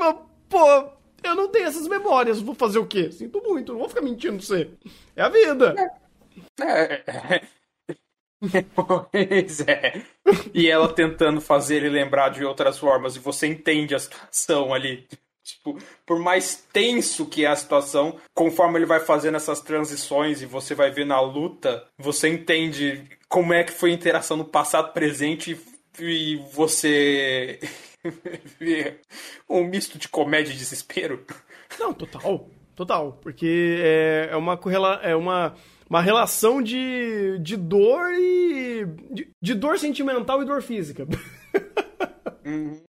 pô, 0.49 0.98
eu 1.23 1.35
não 1.35 1.49
tenho 1.49 1.67
essas 1.67 1.87
memórias, 1.89 2.41
vou 2.41 2.55
fazer 2.55 2.79
o 2.79 2.87
quê? 2.87 3.11
Sinto 3.11 3.43
muito, 3.43 3.73
não 3.73 3.81
vou 3.81 3.89
ficar 3.89 4.03
mentindo 4.03 4.37
pra 4.37 4.47
você. 4.47 4.71
É 5.17 5.23
a 5.23 5.29
vida. 5.29 5.75
É. 6.61 7.05
é. 7.37 7.43
pois 8.75 9.61
é. 9.67 10.03
E 10.55 10.69
ela 10.69 10.93
tentando 10.93 11.41
fazer 11.41 11.77
ele 11.77 11.89
lembrar 11.89 12.29
de 12.31 12.45
outras 12.45 12.79
formas, 12.79 13.17
e 13.17 13.19
você 13.19 13.47
entende 13.47 13.95
a 13.95 13.99
situação 13.99 14.73
ali. 14.73 15.07
Tipo, 15.43 15.79
por 16.05 16.19
mais 16.19 16.67
tenso 16.73 17.25
que 17.25 17.47
é 17.47 17.49
a 17.49 17.57
situação, 17.57 18.21
conforme 18.35 18.79
ele 18.79 18.85
vai 18.85 19.01
fazendo 19.01 19.37
essas 19.37 19.61
transições 19.61 20.43
e 20.43 20.47
você 20.47 20.75
vai 20.75 20.91
ver 20.91 21.07
na 21.07 21.21
luta, 21.23 21.87
você 21.97 22.29
entende 22.29 23.03
como 23.31 23.55
é 23.55 23.65
que 23.65 23.73
foi 23.73 23.91
a 23.91 23.95
interação 23.95 24.37
no 24.37 24.45
passado, 24.45 24.93
presente 24.93 25.53
e 25.53 25.78
você 26.53 27.61
vê 28.59 29.01
um 29.49 29.65
misto 29.65 29.99
de 29.99 30.09
comédia 30.09 30.53
e 30.53 30.57
desespero. 30.57 31.25
Não, 31.79 31.93
total, 31.93 32.49
total, 32.75 33.19
porque 33.23 33.81
é, 33.81 34.29
é 34.33 34.37
uma 34.37 34.57
correla, 34.57 35.01
é 35.03 35.15
uma 35.15 35.55
uma 35.89 36.03
relação 36.03 36.61
de, 36.61 37.39
de 37.41 37.57
dor 37.57 38.13
e 38.13 38.85
de, 39.11 39.29
de 39.41 39.55
dor 39.55 39.79
sentimental 39.79 40.43
e 40.43 40.45
dor 40.45 40.63
física. 40.63 41.07
Uhum. 42.45 42.83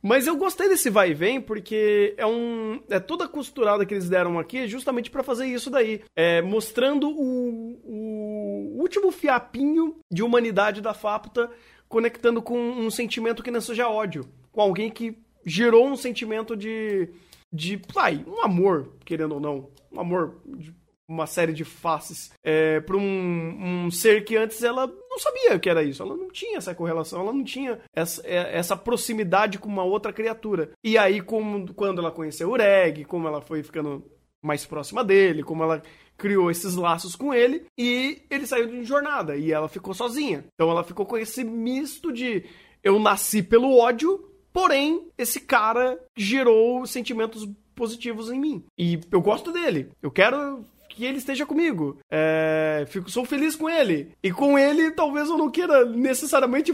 Mas 0.00 0.26
eu 0.26 0.36
gostei 0.36 0.68
desse 0.68 0.90
vai 0.90 1.10
e 1.10 1.14
vem 1.14 1.40
porque 1.40 2.14
é 2.16 2.26
um 2.26 2.82
é 2.90 2.98
toda 2.98 3.24
a 3.24 3.28
costurada 3.28 3.86
que 3.86 3.94
eles 3.94 4.08
deram 4.08 4.36
aqui 4.36 4.66
justamente 4.66 5.10
para 5.10 5.22
fazer 5.22 5.46
isso 5.46 5.70
daí, 5.70 6.02
é, 6.16 6.42
mostrando 6.42 7.08
o, 7.08 7.78
o 7.84 8.80
último 8.80 9.12
fiapinho 9.12 9.96
de 10.10 10.22
humanidade 10.24 10.80
da 10.80 10.92
Fapta 10.92 11.48
conectando 11.92 12.40
com 12.40 12.58
um 12.58 12.90
sentimento 12.90 13.42
que 13.42 13.50
não 13.50 13.60
seja 13.60 13.86
ódio, 13.86 14.26
com 14.50 14.62
alguém 14.62 14.90
que 14.90 15.14
gerou 15.44 15.86
um 15.86 15.94
sentimento 15.94 16.56
de 16.56 17.10
de, 17.52 17.78
vai, 17.92 18.24
um 18.26 18.40
amor, 18.42 18.94
querendo 19.04 19.34
ou 19.34 19.40
não, 19.40 19.68
um 19.92 20.00
amor 20.00 20.40
de 20.46 20.74
uma 21.06 21.26
série 21.26 21.52
de 21.52 21.64
faces 21.64 22.32
é, 22.42 22.80
para 22.80 22.96
um, 22.96 23.84
um, 23.84 23.90
ser 23.90 24.24
que 24.24 24.34
antes 24.34 24.62
ela 24.62 24.86
não 24.86 25.18
sabia 25.18 25.58
que 25.58 25.68
era 25.68 25.82
isso. 25.82 26.02
Ela 26.02 26.16
não 26.16 26.30
tinha 26.30 26.56
essa 26.56 26.74
correlação, 26.74 27.20
ela 27.20 27.32
não 27.34 27.44
tinha 27.44 27.78
essa, 27.94 28.26
é, 28.26 28.56
essa 28.56 28.74
proximidade 28.74 29.58
com 29.58 29.68
uma 29.68 29.84
outra 29.84 30.14
criatura. 30.14 30.70
E 30.82 30.96
aí, 30.96 31.20
como, 31.20 31.74
quando 31.74 32.00
ela 32.00 32.10
conheceu 32.10 32.48
o 32.48 32.56
Reg, 32.56 33.04
como 33.04 33.28
ela 33.28 33.42
foi 33.42 33.62
ficando 33.62 34.02
mais 34.40 34.64
próxima 34.64 35.04
dele, 35.04 35.42
como 35.42 35.62
ela 35.62 35.82
criou 36.22 36.52
esses 36.52 36.76
laços 36.76 37.16
com 37.16 37.34
ele 37.34 37.64
e 37.76 38.22
ele 38.30 38.46
saiu 38.46 38.68
de 38.68 38.84
jornada 38.84 39.36
e 39.36 39.50
ela 39.50 39.68
ficou 39.68 39.92
sozinha. 39.92 40.44
Então 40.54 40.70
ela 40.70 40.84
ficou 40.84 41.04
com 41.04 41.18
esse 41.18 41.42
misto 41.42 42.12
de 42.12 42.44
eu 42.80 43.00
nasci 43.00 43.42
pelo 43.42 43.76
ódio, 43.76 44.24
porém 44.52 45.08
esse 45.18 45.40
cara 45.40 45.98
gerou 46.16 46.86
sentimentos 46.86 47.44
positivos 47.74 48.30
em 48.30 48.38
mim. 48.38 48.64
E 48.78 49.00
eu 49.10 49.20
gosto 49.20 49.50
dele. 49.50 49.90
Eu 50.00 50.12
quero 50.12 50.64
que 50.88 51.04
ele 51.04 51.18
esteja 51.18 51.44
comigo. 51.44 51.98
É, 52.08 52.84
fico, 52.86 53.10
sou 53.10 53.24
feliz 53.24 53.56
com 53.56 53.68
ele. 53.68 54.12
E 54.22 54.30
com 54.30 54.56
ele, 54.56 54.92
talvez 54.92 55.28
eu 55.28 55.36
não 55.36 55.50
queira 55.50 55.84
necessariamente 55.84 56.72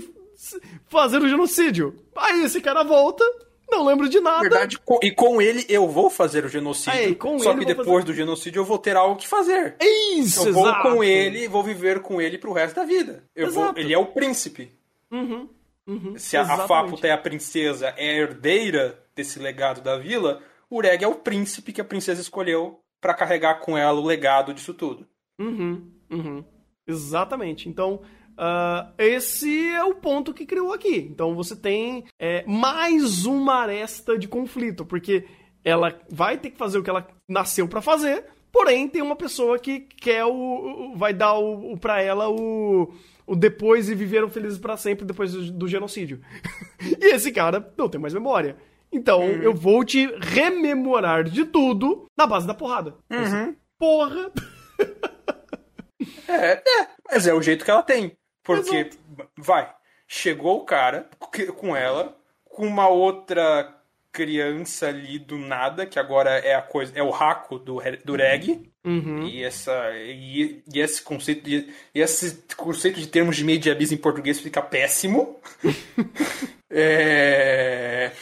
fazer 0.88 1.22
o 1.22 1.28
genocídio. 1.28 1.96
Aí 2.14 2.44
esse 2.44 2.60
cara 2.60 2.82
volta, 2.82 3.24
não 3.70 3.84
lembro 3.84 4.08
de 4.08 4.20
nada. 4.20 4.40
Verdade, 4.40 4.78
e 5.02 5.10
com 5.10 5.40
ele 5.40 5.64
eu 5.68 5.88
vou 5.88 6.08
fazer 6.10 6.44
o 6.44 6.48
genocídio. 6.48 6.92
Aí, 6.98 7.18
só 7.40 7.54
que 7.54 7.64
depois 7.64 7.86
fazer... 7.88 8.04
do 8.04 8.14
genocídio 8.14 8.60
eu 8.60 8.64
vou 8.64 8.78
ter 8.78 8.96
algo 8.96 9.16
que 9.16 9.28
fazer. 9.28 9.76
Isso, 10.16 10.48
Eu 10.48 10.54
vou 10.54 10.68
exato. 10.68 10.82
com 10.82 11.04
ele 11.04 11.44
e 11.44 11.48
vou 11.48 11.62
viver 11.62 12.00
com 12.00 12.20
ele 12.20 12.38
pro 12.38 12.52
resto 12.52 12.76
da 12.76 12.84
vida. 12.84 13.24
Eu 13.34 13.50
vou, 13.52 13.72
ele 13.76 13.92
é 13.92 13.98
o 13.98 14.06
príncipe. 14.06 14.70
Uhum, 15.10 15.48
uhum, 15.86 16.18
Se 16.18 16.36
a, 16.36 16.42
a 16.42 16.66
Faputa 16.66 17.06
é 17.06 17.12
a 17.12 17.18
princesa, 17.18 17.94
é 17.96 18.10
a 18.10 18.14
herdeira 18.14 19.02
desse 19.14 19.38
legado 19.38 19.80
da 19.80 19.96
vila, 19.96 20.40
o 20.70 20.80
Reg 20.80 21.02
é 21.02 21.08
o 21.08 21.14
príncipe 21.14 21.72
que 21.72 21.80
a 21.80 21.84
princesa 21.84 22.20
escolheu 22.20 22.80
para 23.00 23.14
carregar 23.14 23.60
com 23.60 23.76
ela 23.76 23.98
o 24.00 24.04
legado 24.04 24.52
disso 24.52 24.74
tudo. 24.74 25.06
Uhum, 25.38 25.90
uhum. 26.10 26.44
Exatamente. 26.86 27.68
Então, 27.68 28.00
uh, 28.38 28.92
esse 28.96 29.68
é 29.68 29.82
o 29.84 29.94
ponto 29.94 30.32
que 30.32 30.46
criou 30.46 30.72
aqui. 30.72 31.08
Então, 31.10 31.34
você 31.34 31.56
tem 31.56 32.04
é, 32.18 32.44
mais 32.46 33.26
uma 33.26 33.56
aresta 33.56 34.16
de 34.16 34.28
conflito, 34.28 34.84
porque 34.86 35.26
ela 35.64 35.98
vai 36.08 36.38
ter 36.38 36.50
que 36.50 36.58
fazer 36.58 36.78
o 36.78 36.82
que 36.82 36.90
ela 36.90 37.06
nasceu 37.28 37.68
para 37.68 37.82
fazer, 37.82 38.24
porém, 38.52 38.88
tem 38.88 39.02
uma 39.02 39.16
pessoa 39.16 39.58
que 39.58 39.80
quer 39.80 40.24
o. 40.24 40.32
o 40.32 40.96
vai 40.96 41.12
dar 41.12 41.34
o, 41.34 41.72
o 41.72 41.78
para 41.78 42.00
ela 42.00 42.30
o 42.30 42.94
o 43.28 43.36
depois 43.36 43.90
e 43.90 43.94
viveram 43.94 44.30
felizes 44.30 44.58
para 44.58 44.76
sempre 44.78 45.04
depois 45.04 45.32
do, 45.32 45.52
do 45.52 45.68
genocídio. 45.68 46.20
e 46.80 47.14
esse 47.14 47.30
cara 47.30 47.70
não 47.76 47.88
tem 47.88 48.00
mais 48.00 48.14
memória. 48.14 48.56
Então, 48.90 49.20
uhum. 49.20 49.42
eu 49.42 49.54
vou 49.54 49.84
te 49.84 50.06
rememorar 50.18 51.24
de 51.24 51.44
tudo 51.44 52.06
na 52.16 52.26
base 52.26 52.46
da 52.46 52.54
porrada. 52.54 52.94
Uhum. 53.10 53.54
Porra! 53.78 54.32
é, 56.26 56.52
é, 56.54 56.88
mas 57.10 57.26
é 57.26 57.34
o 57.34 57.42
jeito 57.42 57.66
que 57.66 57.70
ela 57.70 57.82
tem. 57.82 58.16
Porque, 58.48 58.76
Exato. 58.76 58.98
vai, 59.36 59.70
chegou 60.06 60.56
o 60.56 60.64
cara 60.64 61.06
com 61.54 61.76
ela, 61.76 62.16
com 62.46 62.66
uma 62.66 62.88
outra 62.88 63.74
criança 64.10 64.88
ali 64.88 65.18
do 65.18 65.36
nada, 65.36 65.84
que 65.84 65.98
agora 65.98 66.30
é 66.30 66.54
a 66.54 66.62
coisa, 66.62 66.94
é 66.94 67.02
o 67.02 67.10
raco 67.10 67.58
do, 67.58 67.78
do 68.02 68.16
reg. 68.16 68.70
Uhum. 68.82 69.28
E, 69.28 69.44
essa, 69.44 69.90
e, 69.98 70.62
e, 70.72 70.80
esse 70.80 71.02
conceito 71.02 71.46
e, 71.46 71.70
e, 71.94 72.00
esse 72.00 72.42
conceito 72.56 72.98
de 72.98 73.06
termos 73.06 73.36
de 73.36 73.44
mediabis 73.44 73.92
em 73.92 73.98
português 73.98 74.40
fica 74.40 74.62
péssimo. 74.62 75.38
é 76.70 78.12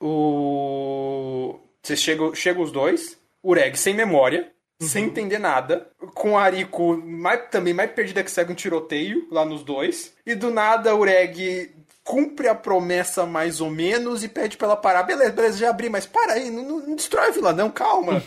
o. 0.00 1.58
Você 1.82 1.96
chega, 1.96 2.32
chega 2.36 2.60
os 2.60 2.70
dois, 2.70 3.18
o 3.42 3.52
Reg 3.52 3.76
sem 3.76 3.94
memória, 3.94 4.52
uhum. 4.80 4.88
sem 4.88 5.04
entender 5.04 5.38
nada, 5.38 5.90
com 6.14 6.38
a 6.38 6.42
Ariko 6.42 6.96
mais, 6.96 7.48
também 7.50 7.74
mais 7.74 7.90
perdida 7.92 8.22
que 8.22 8.30
segue 8.30 8.52
um 8.52 8.56
tiroteio 8.56 9.28
lá 9.30 9.44
nos 9.44 9.62
dois, 9.62 10.14
e 10.26 10.34
do 10.34 10.50
nada 10.50 10.94
o 10.94 11.04
Reg 11.04 11.74
cumpre 12.04 12.48
a 12.48 12.54
promessa 12.54 13.24
mais 13.24 13.60
ou 13.60 13.70
menos 13.70 14.24
e 14.24 14.28
pede 14.28 14.56
pra 14.56 14.68
ela 14.68 14.76
parar. 14.76 15.04
Beleza, 15.04 15.32
beleza, 15.32 15.58
já 15.58 15.70
abri, 15.70 15.88
mas 15.88 16.06
para 16.06 16.32
aí, 16.32 16.50
não, 16.50 16.80
não 16.80 16.96
destrói 16.96 17.28
a 17.28 17.30
vila, 17.30 17.52
não, 17.52 17.70
calma. 17.70 18.22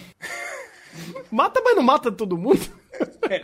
mata, 1.30 1.62
mas 1.64 1.76
não 1.76 1.84
mata 1.84 2.12
todo 2.12 2.38
mundo. 2.38 2.62
É. 3.30 3.42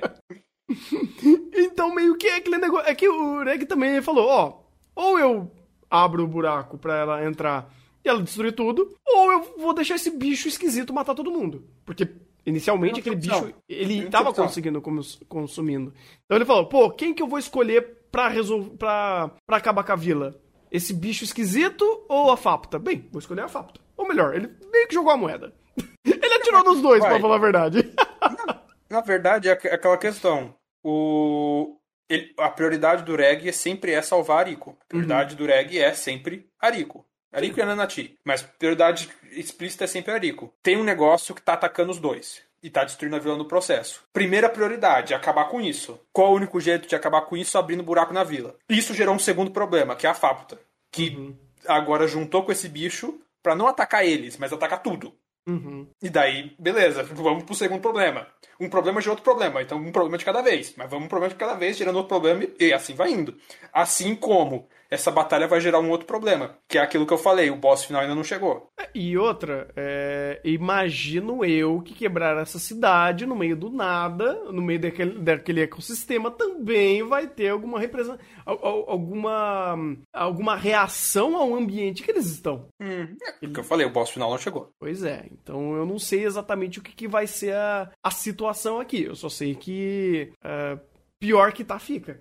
então, 1.56 1.96
meio 1.96 2.16
que 2.16 2.28
é 2.28 2.36
aquele 2.36 2.58
negócio. 2.58 2.88
É 2.88 2.94
que 2.94 3.08
o 3.10 3.44
Reg 3.44 3.66
também 3.66 4.00
falou: 4.02 4.28
ó, 4.28 4.60
ou 4.94 5.18
eu 5.18 5.52
abro 5.90 6.24
o 6.24 6.28
buraco 6.28 6.78
pra 6.78 6.98
ela 6.98 7.26
entrar 7.26 7.74
e 8.06 8.10
ela 8.10 8.22
destruir 8.22 8.54
tudo, 8.54 8.94
ou 9.08 9.32
eu 9.32 9.56
vou 9.58 9.74
deixar 9.74 9.96
esse 9.96 10.12
bicho 10.12 10.48
esquisito 10.48 10.94
matar 10.94 11.16
todo 11.16 11.32
mundo. 11.32 11.66
Porque 11.86 12.08
inicialmente 12.50 13.00
aquele 13.00 13.16
bicho, 13.16 13.54
ele 13.68 14.10
tava 14.10 14.34
conseguindo 14.34 14.82
consumindo. 15.28 15.94
Então 16.26 16.38
ele 16.38 16.46
falou, 16.46 16.68
pô, 16.68 16.90
quem 16.90 17.14
que 17.14 17.22
eu 17.22 17.28
vou 17.28 17.40
escolher 17.40 18.08
pra, 18.12 18.28
resolver, 18.28 18.72
pra, 18.78 19.32
pra 19.46 19.58
acabar 19.58 19.84
com 19.84 19.92
a 19.92 19.96
vila? 19.96 20.42
Esse 20.72 20.94
bicho 20.94 21.24
esquisito 21.24 21.84
ou 22.08 22.32
a 22.32 22.38
Fapta? 22.38 22.78
Bem, 22.78 23.08
vou 23.12 23.20
escolher 23.20 23.42
a 23.42 23.48
Fapta. 23.48 23.80
Ou 23.96 24.08
melhor, 24.08 24.36
ele 24.36 24.50
meio 24.72 24.88
que 24.88 24.94
jogou 24.94 25.12
a 25.12 25.18
moeda. 25.18 25.54
ele 26.06 26.34
atirou 26.34 26.64
nos 26.64 26.82
dois, 26.82 27.00
Vai. 27.00 27.12
pra 27.12 27.20
falar 27.20 27.36
a 27.36 27.40
verdade. 27.40 27.94
na, 28.48 28.64
na 28.90 29.02
verdade, 29.02 29.50
é 29.50 29.52
aquela 29.52 29.98
questão. 29.98 30.56
O, 30.84 31.78
ele, 32.10 32.34
a 32.38 32.50
prioridade 32.50 33.04
do 33.04 33.16
Reg 33.16 33.48
é 33.48 33.52
sempre 33.52 33.94
é 33.94 34.02
salvar 34.02 34.40
Ariko. 34.40 34.78
A 34.82 34.86
prioridade 34.88 35.34
uhum. 35.34 35.38
do 35.38 35.46
Reg 35.46 35.78
é 35.78 35.94
sempre 35.94 36.50
Ariko. 36.60 37.06
Ariko 37.32 37.60
e 37.60 37.62
Ananati. 37.62 38.18
Mas 38.24 38.42
prioridade 38.42 39.10
explícita 39.32 39.84
é 39.84 39.88
sempre 39.88 40.12
Ariko. 40.12 40.54
Tem 40.62 40.78
um 40.78 40.84
negócio 40.84 41.36
que 41.36 41.42
tá 41.42 41.54
atacando 41.54 41.92
os 41.92 42.00
dois. 42.00 42.42
E 42.62 42.70
tá 42.70 42.84
destruindo 42.84 43.16
a 43.16 43.20
vila 43.20 43.38
no 43.38 43.46
processo. 43.46 44.04
Primeira 44.12 44.50
prioridade, 44.50 45.14
acabar 45.14 45.46
com 45.46 45.62
isso. 45.62 45.98
Qual 46.12 46.32
o 46.32 46.36
único 46.36 46.60
jeito 46.60 46.90
de 46.90 46.96
acabar 46.96 47.22
com 47.22 47.38
isso? 47.38 47.58
Abrindo 47.58 47.84
buraco 47.84 48.14
na 48.14 48.24
vila. 48.24 48.56
Isso 48.68 48.94
gerou 48.94 49.16
um 49.16 49.20
segundo 49.20 49.52
problema, 49.52 49.96
que 49.96 50.06
é 50.06 50.10
a 50.10 50.14
Fáputa. 50.14 50.60
Que 50.92 51.16
uhum. 51.16 51.38
agora 51.66 52.06
juntou 52.06 52.44
com 52.44 52.52
esse 52.52 52.68
bicho 52.68 53.18
para 53.42 53.56
não 53.56 53.68
atacar 53.68 54.06
eles, 54.06 54.38
mas 54.38 54.52
atacar 54.52 54.84
tudo. 54.84 55.14
Uhum. 55.48 55.88
E 56.02 56.10
daí, 56.10 56.54
beleza, 56.60 57.04
vamos 57.04 57.44
pro 57.44 57.56
segundo 57.56 57.82
problema. 57.82 58.28
Um 58.60 58.70
problema 58.70 59.02
de 59.02 59.10
outro 59.10 59.24
problema, 59.24 59.62
então 59.62 59.78
um 59.78 59.92
problema 59.92 60.18
de 60.18 60.26
cada 60.26 60.42
vez. 60.42 60.74
Mas 60.76 60.90
vamos 60.90 61.06
um 61.06 61.10
problema 61.10 61.34
de 61.34 61.40
cada 61.40 61.54
vez, 61.54 61.78
gerando 61.78 61.96
outro 61.96 62.10
problema 62.10 62.46
e 62.60 62.74
assim 62.74 62.94
vai 62.94 63.12
indo. 63.12 63.36
Assim 63.72 64.16
como 64.16 64.68
essa 64.90 65.12
batalha 65.12 65.48
vai 65.48 65.62
gerar 65.62 65.80
um 65.80 65.90
outro 65.90 66.08
problema, 66.08 66.58
que 66.68 66.78
é 66.78 66.82
aquilo 66.82 67.06
que 67.06 67.14
eu 67.14 67.18
falei, 67.18 67.50
o 67.50 67.56
boss 67.56 67.86
final 67.86 68.02
ainda 68.02 68.16
não 68.16 68.24
chegou. 68.24 68.70
É, 68.80 68.90
e 68.96 69.18
outra, 69.18 69.70
é, 69.76 70.42
imagino 70.44 71.46
eu 71.46 71.82
que 71.82 71.94
quebrar 71.94 72.38
essa 72.38 72.58
cidade 72.58 73.26
no 73.26 73.36
meio 73.36 73.56
do 73.56 73.70
nada, 73.70 74.34
no 74.52 74.62
meio 74.62 74.80
daquele, 74.80 75.20
daquele 75.20 75.62
ecossistema, 75.62 76.32
também 76.32 77.04
vai 77.04 77.28
ter 77.28 77.50
alguma 77.50 77.80
representação, 77.80 78.26
alguma, 78.46 79.78
alguma 80.12 80.56
reação 80.56 81.38
ao 81.38 81.54
ambiente 81.54 82.02
que 82.02 82.10
eles 82.10 82.26
estão. 82.26 82.68
Hum, 82.82 83.16
é 83.42 83.46
o 83.46 83.54
que 83.54 83.60
eu 83.60 83.64
falei, 83.64 83.86
o 83.86 83.92
boss 83.92 84.10
final 84.10 84.32
não 84.32 84.38
chegou. 84.38 84.72
Pois 84.80 85.04
é, 85.04 85.28
então 85.32 85.76
eu 85.76 85.86
não 85.86 86.00
sei 86.00 86.26
exatamente 86.26 86.80
o 86.80 86.82
que, 86.82 86.96
que 86.96 87.08
vai 87.08 87.28
ser 87.28 87.54
a, 87.54 87.92
a 88.04 88.10
situação 88.10 88.80
aqui, 88.80 89.04
eu 89.04 89.16
só 89.16 89.30
sei 89.30 89.54
que 89.54 90.32
uh, 90.44 90.80
pior 91.20 91.52
que 91.52 91.64
tá 91.64 91.78
fica. 91.78 92.20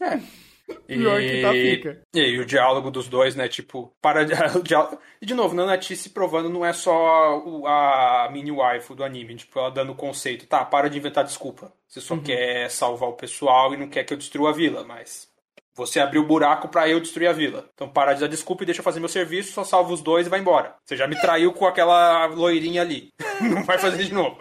É. 0.00 0.20
Pior 0.86 1.20
e... 1.20 1.28
que 1.28 1.42
tá, 1.42 1.52
fica. 1.52 2.02
E, 2.14 2.20
e, 2.20 2.38
o 2.38 2.46
diálogo 2.46 2.90
dos 2.90 3.08
dois, 3.08 3.34
né? 3.34 3.48
Tipo, 3.48 3.92
para 4.00 4.22
o 4.56 4.62
diálogo... 4.62 4.98
E 5.20 5.26
de 5.26 5.34
novo, 5.34 5.54
Nanati 5.54 5.96
se 5.96 6.10
provando 6.10 6.48
não 6.48 6.64
é 6.64 6.72
só 6.72 7.42
a 7.66 8.28
mini 8.32 8.50
waifu 8.50 8.94
do 8.94 9.04
anime, 9.04 9.36
tipo, 9.36 9.58
ela 9.58 9.70
dando 9.70 9.92
o 9.92 9.96
conceito, 9.96 10.46
tá, 10.46 10.64
para 10.64 10.88
de 10.88 10.98
inventar 10.98 11.24
desculpa. 11.24 11.72
Você 11.88 12.00
só 12.00 12.14
uhum. 12.14 12.22
quer 12.22 12.70
salvar 12.70 13.08
o 13.08 13.14
pessoal 13.14 13.72
e 13.72 13.76
não 13.76 13.88
quer 13.88 14.04
que 14.04 14.12
eu 14.12 14.18
destrua 14.18 14.50
a 14.50 14.52
vila, 14.52 14.84
mas 14.84 15.28
Você 15.74 16.00
abriu 16.00 16.22
o 16.22 16.26
buraco 16.26 16.68
para 16.68 16.88
eu 16.88 17.00
destruir 17.00 17.28
a 17.28 17.32
vila. 17.32 17.68
Então 17.74 17.88
para 17.88 18.14
de 18.14 18.20
dar 18.20 18.28
desculpa 18.28 18.62
e 18.62 18.66
deixa 18.66 18.80
eu 18.80 18.84
fazer 18.84 18.98
meu 18.98 19.08
serviço, 19.08 19.52
só 19.52 19.62
salvo 19.62 19.94
os 19.94 20.02
dois 20.02 20.26
e 20.26 20.30
vai 20.30 20.40
embora. 20.40 20.74
Você 20.84 20.96
já 20.96 21.06
me 21.06 21.20
traiu 21.20 21.52
com 21.52 21.66
aquela 21.66 22.26
loirinha 22.26 22.82
ali. 22.82 23.10
Não 23.40 23.62
vai 23.64 23.78
fazer 23.78 24.02
de 24.02 24.12
novo. 24.12 24.38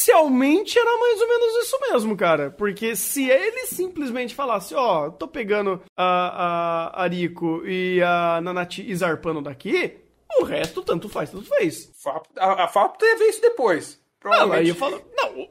Essencialmente 0.00 0.78
era 0.78 0.98
mais 0.98 1.20
ou 1.20 1.28
menos 1.28 1.66
isso 1.66 1.78
mesmo, 1.92 2.16
cara. 2.16 2.50
Porque 2.50 2.96
se 2.96 3.28
ele 3.28 3.66
simplesmente 3.66 4.34
falasse, 4.34 4.74
ó, 4.74 5.06
oh, 5.06 5.12
tô 5.12 5.28
pegando 5.28 5.82
a, 5.94 6.94
a 6.94 7.02
Ariko 7.02 7.62
e 7.66 8.02
a 8.02 8.40
Nanati 8.40 8.82
e 8.90 8.96
zarpando 8.96 9.42
daqui, 9.42 9.98
o 10.38 10.44
resto 10.44 10.82
tanto 10.82 11.08
faz, 11.08 11.30
tanto 11.30 11.44
fez. 11.44 11.92
A, 12.38 12.64
a 12.64 12.68
Fato 12.68 12.98
teve 12.98 13.24
isso 13.26 13.42
depois. 13.42 14.00
Provavelmente. 14.18 14.60
Aí 14.60 14.68
eu 14.68 14.74
falo, 14.74 15.02
não, 15.14 15.48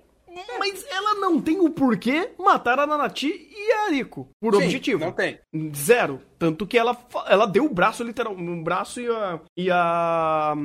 mas 0.57 0.83
ela 0.89 1.15
não 1.15 1.39
tem 1.39 1.59
o 1.59 1.69
porquê 1.69 2.31
matar 2.39 2.79
a 2.79 2.87
Nanati 2.87 3.27
e 3.27 3.71
a 3.71 3.85
Ariko. 3.85 4.29
Por 4.39 4.55
Sim, 4.55 4.63
objetivo. 4.63 5.05
Não 5.05 5.11
tem. 5.11 5.39
Zero. 5.75 6.21
Tanto 6.39 6.65
que 6.65 6.77
ela, 6.77 6.97
ela 7.27 7.45
deu 7.45 7.65
o 7.65 7.73
braço, 7.73 8.03
literalmente. 8.03 8.61
O 8.61 8.63
braço 8.63 8.99
e 8.99 9.07
a. 9.07 9.39
E 9.55 9.69
a. 9.69 10.55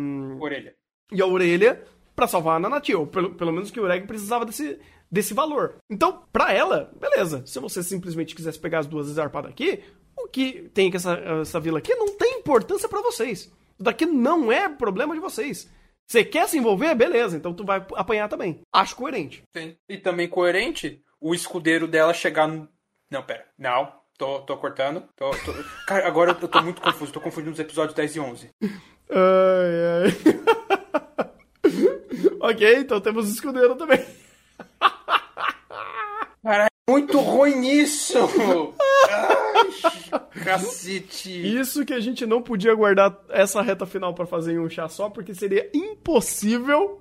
Orelha. 0.41 0.75
E 1.13 1.21
a 1.21 1.27
orelha 1.27 1.85
para 2.15 2.27
salvar 2.27 2.57
a 2.57 2.61
Nanati. 2.61 2.95
Ou 2.95 3.07
pelo, 3.07 3.35
pelo 3.35 3.53
menos 3.53 3.71
que 3.71 3.81
o 3.81 3.85
Ureg 3.85 4.07
precisava 4.07 4.45
desse, 4.45 4.79
desse 5.11 5.35
valor. 5.35 5.77
Então, 5.91 6.25
pra 6.33 6.53
ela, 6.53 6.91
beleza. 6.99 7.43
Se 7.47 7.59
você 7.59 7.83
simplesmente 7.83 8.35
quisesse 8.35 8.59
pegar 8.59 8.81
as 8.81 8.87
duas 8.87 9.09
e 9.09 9.13
zarpar 9.13 9.45
daqui, 9.45 9.83
o 10.17 10.29
que 10.29 10.71
tem 10.75 10.91
que 10.91 10.97
essa, 10.97 11.15
essa 11.41 11.61
vila 11.61 11.79
aqui 11.79 11.95
não 11.95 12.17
tem 12.17 12.39
importância 12.39 12.89
para 12.89 13.03
vocês. 13.03 13.53
Isso 13.75 13.85
daqui 13.85 14.07
não 14.07 14.51
é 14.53 14.69
problema 14.69 15.15
de 15.15 15.21
vocês. 15.21 15.71
Você 16.07 16.25
quer 16.25 16.49
se 16.49 16.59
envolver? 16.59 16.95
Beleza, 16.95 17.37
então 17.37 17.55
tu 17.55 17.65
vai 17.65 17.85
apanhar 17.95 18.29
também. 18.29 18.61
Acho 18.73 18.97
coerente. 18.97 19.43
Sim. 19.57 19.77
E 19.89 19.97
também 19.97 20.29
coerente 20.29 21.03
o 21.21 21.35
escudeiro 21.35 21.89
dela 21.89 22.13
chegar 22.13 22.47
no... 22.47 22.69
Não, 23.11 23.23
pera. 23.23 23.47
Não, 23.59 23.93
tô, 24.19 24.41
tô 24.41 24.57
cortando. 24.59 25.05
Tô, 25.17 25.31
tô... 25.31 25.53
Cara, 25.87 26.07
agora 26.07 26.37
eu 26.41 26.49
tô 26.49 26.63
muito 26.63 26.83
confuso. 26.83 27.13
Tô 27.13 27.21
confundindo 27.21 27.53
os 27.53 27.59
episódios 27.59 27.95
10 27.95 28.17
e 28.17 28.21
11. 28.21 28.51
Ai, 29.11 30.07
ai. 30.07 30.79
ok, 32.45 32.79
então 32.79 33.01
temos 33.01 33.31
escudeiro 33.31 33.75
também. 33.75 34.05
Caralho, 36.43 36.71
muito 36.89 37.19
ruim 37.19 37.67
isso! 37.67 38.19
Cacete! 40.45 41.59
Isso 41.59 41.87
que 41.87 41.95
a 41.95 42.01
gente 42.01 42.27
não 42.27 42.43
podia 42.43 42.75
guardar 42.75 43.19
essa 43.31 43.63
reta 43.63 43.87
final 43.87 44.13
para 44.13 44.27
fazer 44.27 44.53
em 44.53 44.59
um 44.59 44.69
chá 44.69 44.89
só, 44.89 45.09
porque 45.09 45.35
seria 45.35 45.71
impossível 45.73 47.01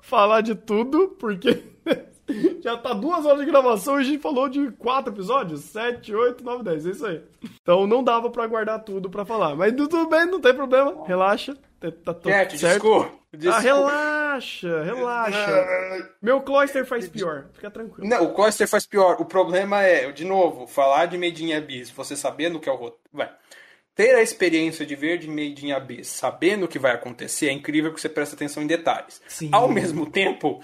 falar 0.00 0.40
de 0.42 0.54
tudo, 0.54 1.08
porque 1.18 1.64
já 2.62 2.76
tá 2.76 2.92
duas 2.92 3.26
horas 3.26 3.40
de 3.40 3.46
gravação 3.46 3.98
e 3.98 4.02
a 4.02 4.04
gente 4.04 4.20
falou 4.20 4.48
de 4.48 4.70
quatro 4.72 5.12
episódios, 5.12 5.62
sete, 5.62 6.14
oito, 6.14 6.44
nove, 6.44 6.62
dez, 6.62 6.86
é 6.86 6.90
isso 6.90 7.06
aí. 7.06 7.20
Então 7.60 7.88
não 7.88 8.04
dava 8.04 8.30
para 8.30 8.46
guardar 8.46 8.84
tudo 8.84 9.10
para 9.10 9.24
falar, 9.24 9.56
mas 9.56 9.74
tudo 9.74 10.08
bem, 10.08 10.26
não 10.26 10.40
tem 10.40 10.54
problema, 10.54 11.04
relaxa, 11.04 11.56
tá, 11.80 11.90
tá 11.90 12.14
tudo 12.14 12.32
Cat, 12.32 12.58
certo. 12.58 12.72
Desculpa. 12.74 13.26
Desculpa. 13.32 13.56
Ah, 13.56 13.60
relaxa, 13.60 14.82
relaxa. 14.82 16.14
Meu 16.22 16.40
Cloyster 16.40 16.86
faz 16.86 17.08
pior, 17.08 17.46
fica 17.52 17.70
tranquilo. 17.70 18.08
Não, 18.08 18.24
o 18.24 18.34
Cloyster 18.34 18.66
faz 18.66 18.86
pior. 18.86 19.16
O 19.20 19.24
problema 19.24 19.82
é, 19.82 20.10
de 20.10 20.24
novo, 20.24 20.66
falar 20.66 21.06
de 21.06 21.18
Made 21.18 21.44
in 21.44 21.52
Abyss, 21.52 21.90
você 21.90 22.16
sabendo 22.16 22.58
que 22.58 22.68
é 22.68 22.72
o 22.72 22.76
roteiro. 22.76 23.02
Vai. 23.12 23.30
Ter 23.94 24.14
a 24.14 24.22
experiência 24.22 24.84
de 24.84 24.94
ver 24.94 25.18
de 25.18 25.28
Made 25.28 25.66
in 25.66 25.72
Abyss, 25.72 26.08
sabendo 26.08 26.66
o 26.66 26.68
que 26.68 26.78
vai 26.78 26.92
acontecer, 26.92 27.48
é 27.48 27.52
incrível 27.52 27.92
que 27.92 28.00
você 28.00 28.08
presta 28.08 28.36
atenção 28.36 28.62
em 28.62 28.66
detalhes. 28.66 29.22
Sim. 29.26 29.48
Ao 29.52 29.68
mesmo 29.68 30.04
tempo, 30.04 30.60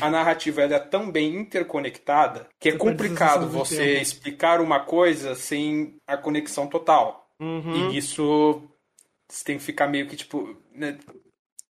a 0.00 0.10
narrativa 0.10 0.62
é 0.62 0.78
tão 0.78 1.10
bem 1.10 1.34
interconectada 1.36 2.48
que 2.60 2.68
é 2.68 2.72
complicado 2.72 3.48
você 3.48 3.98
explicar 3.98 4.60
uma 4.60 4.80
coisa 4.80 5.34
sem 5.34 5.96
a 6.06 6.16
conexão 6.16 6.66
total. 6.66 7.30
Uhum. 7.40 7.90
E 7.90 7.96
isso 7.96 8.62
você 9.32 9.44
tem 9.44 9.56
que 9.56 9.64
ficar 9.64 9.86
meio 9.86 10.06
que 10.06 10.14
tipo. 10.14 10.54
Né? 10.74 10.98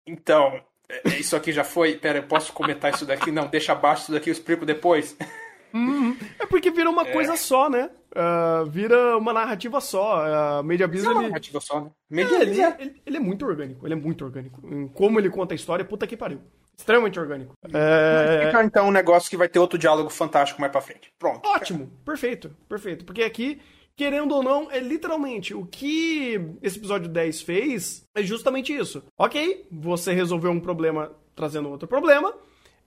Então, 0.07 0.59
é, 0.89 1.01
é, 1.09 1.19
isso 1.19 1.35
aqui 1.35 1.51
já 1.51 1.63
foi. 1.63 1.95
Pera, 1.95 2.19
eu 2.19 2.23
posso 2.23 2.51
comentar 2.51 2.91
isso 2.91 3.05
daqui? 3.05 3.31
Não, 3.31 3.47
deixa 3.47 3.73
abaixo 3.73 4.03
isso 4.03 4.11
daqui, 4.11 4.30
eu 4.30 4.34
explico 4.34 4.65
depois. 4.65 5.15
Uhum. 5.71 6.17
É 6.39 6.45
porque 6.45 6.71
vira 6.71 6.89
uma 6.89 7.03
é. 7.03 7.11
coisa 7.11 7.35
só, 7.35 7.69
né? 7.69 7.89
Uh, 8.11 8.65
vira 8.65 9.17
uma 9.17 9.34
narrativa 9.34 9.80
só. 9.81 10.23
Uh, 10.59 10.63
Media 10.63 10.88
Business. 10.88 11.07
É 11.07 11.11
uma 11.11 11.21
ele... 11.21 11.30
narrativa 11.30 11.59
só, 11.59 11.81
né? 11.81 11.91
Media 12.09 12.38
é, 12.38 12.41
ele, 12.41 12.61
é, 12.61 12.75
ele, 12.80 13.01
ele, 13.05 13.17
é 13.17 13.19
muito 13.19 13.45
orgânico. 13.45 13.85
Ele 13.85 13.93
é 13.93 13.97
muito 13.97 14.25
orgânico. 14.25 14.61
Em 14.67 14.88
como 14.88 15.19
ele 15.19 15.30
conta 15.30 15.53
a 15.53 15.55
história, 15.55 15.85
puta 15.85 16.07
que 16.07 16.17
pariu. 16.17 16.41
Extremamente 16.75 17.19
orgânico. 17.19 17.53
É... 17.71 18.47
Fica 18.47 18.63
então 18.63 18.88
um 18.88 18.91
negócio 18.91 19.30
que 19.30 19.38
vai 19.38 19.47
ter 19.47 19.59
outro 19.59 19.77
diálogo 19.77 20.09
fantástico 20.09 20.59
mais 20.59 20.71
pra 20.71 20.81
frente. 20.81 21.13
Pronto. 21.19 21.47
Ótimo. 21.47 21.91
Perfeito. 22.03 22.55
Perfeito. 22.67 23.05
Porque 23.05 23.21
aqui 23.21 23.61
querendo 23.95 24.35
ou 24.35 24.43
não, 24.43 24.71
é 24.71 24.79
literalmente 24.79 25.53
o 25.53 25.65
que 25.65 26.39
esse 26.61 26.77
episódio 26.77 27.07
10 27.09 27.41
fez 27.41 28.03
é 28.15 28.23
justamente 28.23 28.73
isso. 28.73 29.03
Ok, 29.17 29.67
você 29.71 30.13
resolveu 30.13 30.51
um 30.51 30.59
problema 30.59 31.11
trazendo 31.35 31.69
outro 31.69 31.87
problema. 31.87 32.33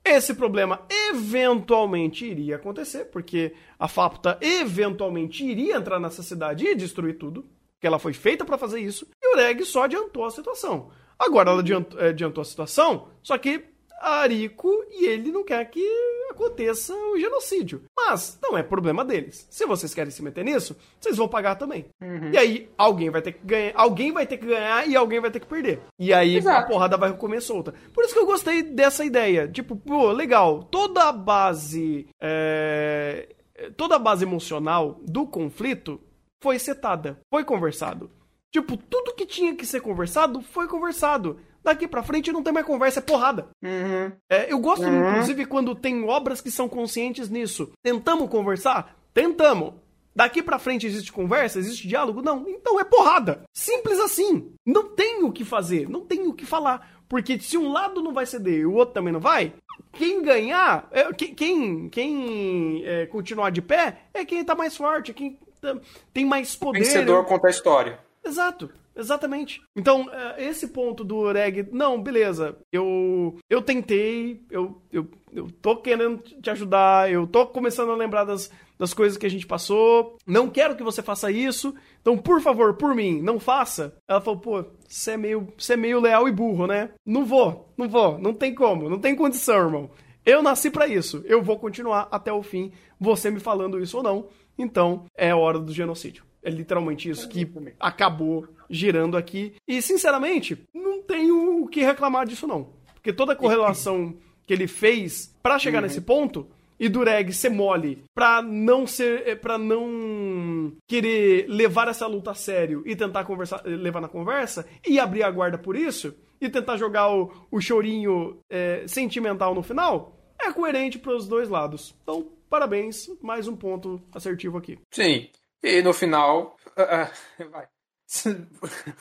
Esse 0.03 0.33
problema 0.33 0.85
eventualmente 1.09 2.25
iria 2.25 2.55
acontecer, 2.55 3.05
porque 3.05 3.53
a 3.77 3.87
FAPTA 3.87 4.37
eventualmente 4.41 5.43
iria 5.43 5.75
entrar 5.75 5.99
nessa 5.99 6.23
cidade 6.23 6.65
e 6.65 6.75
destruir 6.75 7.17
tudo, 7.17 7.45
que 7.79 7.85
ela 7.85 7.99
foi 7.99 8.13
feita 8.13 8.45
para 8.45 8.57
fazer 8.57 8.79
isso, 8.79 9.07
e 9.21 9.33
o 9.33 9.37
Reg 9.37 9.65
só 9.65 9.83
adiantou 9.83 10.23
a 10.23 10.31
situação. 10.31 10.89
Agora 11.19 11.51
ela 11.51 11.59
adiantou, 11.59 11.99
adiantou 11.99 12.41
a 12.41 12.45
situação, 12.45 13.09
só 13.21 13.37
que 13.37 13.65
a 13.99 14.21
Ariko 14.21 14.69
e 14.91 15.05
ele 15.05 15.31
não 15.31 15.43
quer 15.43 15.63
que 15.65 15.81
aconteça 16.29 16.93
o 16.93 17.19
genocídio. 17.19 17.83
Mas 17.95 18.37
não 18.41 18.57
é 18.57 18.63
problema 18.63 19.03
deles. 19.03 19.47
Se 19.49 19.65
vocês 19.65 19.93
querem 19.93 20.11
se 20.11 20.23
meter 20.23 20.45
nisso, 20.45 20.75
vocês 20.99 21.17
vão 21.17 21.27
pagar 21.27 21.55
também. 21.55 21.85
Uhum. 22.01 22.31
E 22.31 22.37
aí 22.37 22.69
alguém 22.77 23.09
vai 23.09 23.21
ter 23.21 23.33
que 23.33 23.45
ganhar, 23.45 23.73
alguém 23.75 24.11
vai 24.11 24.27
ter 24.27 24.37
que 24.37 24.45
ganhar 24.45 24.87
e 24.87 24.95
alguém 24.95 25.19
vai 25.19 25.31
ter 25.31 25.39
que 25.39 25.47
perder. 25.47 25.81
E 25.99 26.13
aí 26.13 26.37
Exato. 26.37 26.65
a 26.65 26.67
porrada 26.67 26.97
vai 26.97 27.15
comer 27.15 27.41
solta. 27.41 27.73
Por 27.93 28.03
isso 28.03 28.13
que 28.13 28.19
eu 28.19 28.25
gostei 28.25 28.61
dessa 28.61 29.03
ideia. 29.03 29.47
Tipo, 29.47 29.75
pô, 29.75 30.11
legal. 30.11 30.63
Toda 30.63 31.05
a 31.05 31.11
base, 31.11 32.07
é... 32.21 33.29
toda 33.75 33.95
a 33.95 33.99
base 33.99 34.23
emocional 34.23 34.99
do 35.03 35.25
conflito 35.25 35.99
foi 36.41 36.59
setada, 36.59 37.19
foi 37.29 37.43
conversado. 37.43 38.11
Tipo, 38.51 38.77
tudo 38.77 39.13
que 39.13 39.25
tinha 39.25 39.55
que 39.55 39.65
ser 39.65 39.81
conversado 39.81 40.41
foi 40.41 40.67
conversado. 40.67 41.39
Daqui 41.63 41.87
pra 41.87 42.03
frente 42.03 42.31
não 42.31 42.43
tem 42.43 42.53
mais 42.53 42.65
conversa, 42.65 42.99
é 42.99 43.01
porrada. 43.01 43.49
Uhum. 43.63 44.11
É, 44.29 44.51
eu 44.51 44.59
gosto, 44.59 44.85
uhum. 44.85 45.09
inclusive, 45.09 45.45
quando 45.45 45.75
tem 45.75 46.03
obras 46.05 46.41
que 46.41 46.51
são 46.51 46.69
conscientes 46.69 47.29
nisso. 47.29 47.71
Tentamos 47.83 48.29
conversar? 48.29 48.97
Tentamos. 49.13 49.73
Daqui 50.15 50.41
pra 50.41 50.57
frente 50.57 50.87
existe 50.87 51.11
conversa? 51.11 51.59
Existe 51.59 51.87
diálogo? 51.87 52.23
Não. 52.23 52.47
Então 52.47 52.79
é 52.79 52.83
porrada. 52.83 53.43
Simples 53.53 53.99
assim. 53.99 54.51
Não 54.65 54.89
tem 54.95 55.23
o 55.23 55.31
que 55.31 55.45
fazer, 55.45 55.87
não 55.87 56.01
tem 56.01 56.27
o 56.27 56.33
que 56.33 56.45
falar. 56.45 56.89
Porque 57.07 57.39
se 57.39 57.57
um 57.57 57.71
lado 57.71 58.01
não 58.01 58.13
vai 58.13 58.25
ceder 58.25 58.61
e 58.61 58.65
o 58.65 58.73
outro 58.73 58.95
também 58.95 59.13
não 59.13 59.19
vai, 59.19 59.53
quem 59.93 60.21
ganhar, 60.21 60.87
é, 60.91 61.11
quem, 61.13 61.35
quem, 61.35 61.89
quem 61.89 62.83
é, 62.85 63.05
continuar 63.05 63.51
de 63.51 63.61
pé 63.61 63.99
é 64.13 64.25
quem 64.25 64.43
tá 64.43 64.55
mais 64.55 64.75
forte, 64.75 65.13
quem 65.13 65.39
tá, 65.61 65.77
tem 66.13 66.25
mais 66.25 66.55
poder. 66.55 66.79
O 66.79 66.83
vencedor 66.83 67.25
conta 67.25 67.47
a 67.47 67.51
história. 67.51 67.99
Exato. 68.25 68.71
Exatamente. 68.97 69.61
Então, 69.75 70.11
é, 70.11 70.43
esse 70.45 70.69
ponto 70.69 71.03
do 71.03 71.31
reg, 71.31 71.67
não, 71.71 72.01
beleza, 72.01 72.57
eu 72.71 73.37
eu 73.47 73.61
tentei, 73.61 74.41
eu, 74.49 74.81
eu, 74.91 75.07
eu 75.31 75.47
tô 75.61 75.77
querendo 75.77 76.17
te 76.17 76.49
ajudar, 76.49 77.11
eu 77.11 77.27
tô 77.27 77.45
começando 77.45 77.91
a 77.91 77.95
lembrar 77.95 78.23
das, 78.23 78.49
das 78.77 78.93
coisas 78.93 79.17
que 79.17 79.25
a 79.25 79.29
gente 79.29 79.45
passou, 79.45 80.17
não 80.25 80.49
quero 80.49 80.75
que 80.75 80.83
você 80.83 81.03
faça 81.03 81.31
isso, 81.31 81.75
então, 82.01 82.17
por 82.17 82.41
favor, 82.41 82.75
por 82.75 82.95
mim, 82.95 83.21
não 83.21 83.39
faça. 83.39 83.95
Ela 84.07 84.19
falou, 84.19 84.39
pô, 84.39 84.65
você 84.87 85.11
é 85.11 85.17
meio, 85.17 85.47
você 85.55 85.73
é 85.73 85.77
meio 85.77 85.99
leal 85.99 86.27
e 86.27 86.31
burro, 86.31 86.65
né? 86.65 86.89
Não 87.05 87.23
vou, 87.23 87.71
não 87.77 87.87
vou, 87.87 88.17
não 88.17 88.33
tem 88.33 88.55
como, 88.55 88.89
não 88.89 88.99
tem 88.99 89.15
condição, 89.15 89.57
irmão. 89.57 89.91
Eu 90.25 90.41
nasci 90.41 90.71
para 90.71 90.87
isso, 90.87 91.23
eu 91.25 91.41
vou 91.41 91.57
continuar 91.59 92.07
até 92.11 92.33
o 92.33 92.43
fim, 92.43 92.71
você 92.99 93.29
me 93.29 93.39
falando 93.39 93.79
isso 93.79 93.97
ou 93.97 94.03
não, 94.03 94.27
então 94.57 95.05
é 95.15 95.33
hora 95.33 95.59
do 95.59 95.71
genocídio. 95.71 96.26
É 96.47 96.49
literalmente 96.49 97.09
isso 97.09 97.27
que 97.27 97.45
acabou 97.77 98.47
girando 98.69 99.17
aqui. 99.17 99.53
E, 99.67 99.81
sinceramente, 99.81 100.57
não 100.73 101.01
tenho 101.01 101.61
o 101.61 101.67
que 101.67 101.81
reclamar 101.81 102.25
disso, 102.25 102.47
não. 102.47 102.69
Porque 102.93 103.11
toda 103.11 103.33
a 103.33 103.35
correlação 103.35 104.15
que 104.45 104.53
ele 104.53 104.65
fez 104.65 105.35
para 105.43 105.59
chegar 105.59 105.79
uhum. 105.79 105.83
nesse 105.83 105.99
ponto 105.99 106.47
e 106.79 106.87
Dureg 106.87 107.33
ser 107.33 107.49
mole 107.49 108.01
pra 108.15 108.41
não 108.41 108.87
ser. 108.87 109.27
Eh, 109.27 109.35
para 109.35 109.57
não 109.57 110.71
querer 110.87 111.47
levar 111.49 111.89
essa 111.89 112.07
luta 112.07 112.31
a 112.31 112.33
sério 112.33 112.81
e 112.85 112.95
tentar 112.95 113.25
conversar, 113.25 113.61
eh, 113.65 113.69
levar 113.69 113.99
na 113.99 114.07
conversa 114.07 114.65
e 114.87 115.01
abrir 115.01 115.23
a 115.23 115.31
guarda 115.31 115.57
por 115.57 115.75
isso 115.75 116.15
e 116.39 116.47
tentar 116.47 116.77
jogar 116.77 117.13
o, 117.13 117.29
o 117.51 117.59
chorinho 117.59 118.39
é, 118.49 118.87
sentimental 118.87 119.53
no 119.53 119.63
final, 119.63 120.17
é 120.39 120.49
coerente 120.53 120.97
pros 120.97 121.27
dois 121.27 121.49
lados. 121.49 121.93
Então, 122.03 122.25
parabéns, 122.49 123.09
mais 123.21 123.49
um 123.49 123.55
ponto 123.55 124.01
assertivo 124.13 124.57
aqui. 124.57 124.79
Sim. 124.93 125.27
E 125.63 125.81
no 125.81 125.93
final, 125.93 126.57
uh, 126.77 127.45
vai. 127.49 127.67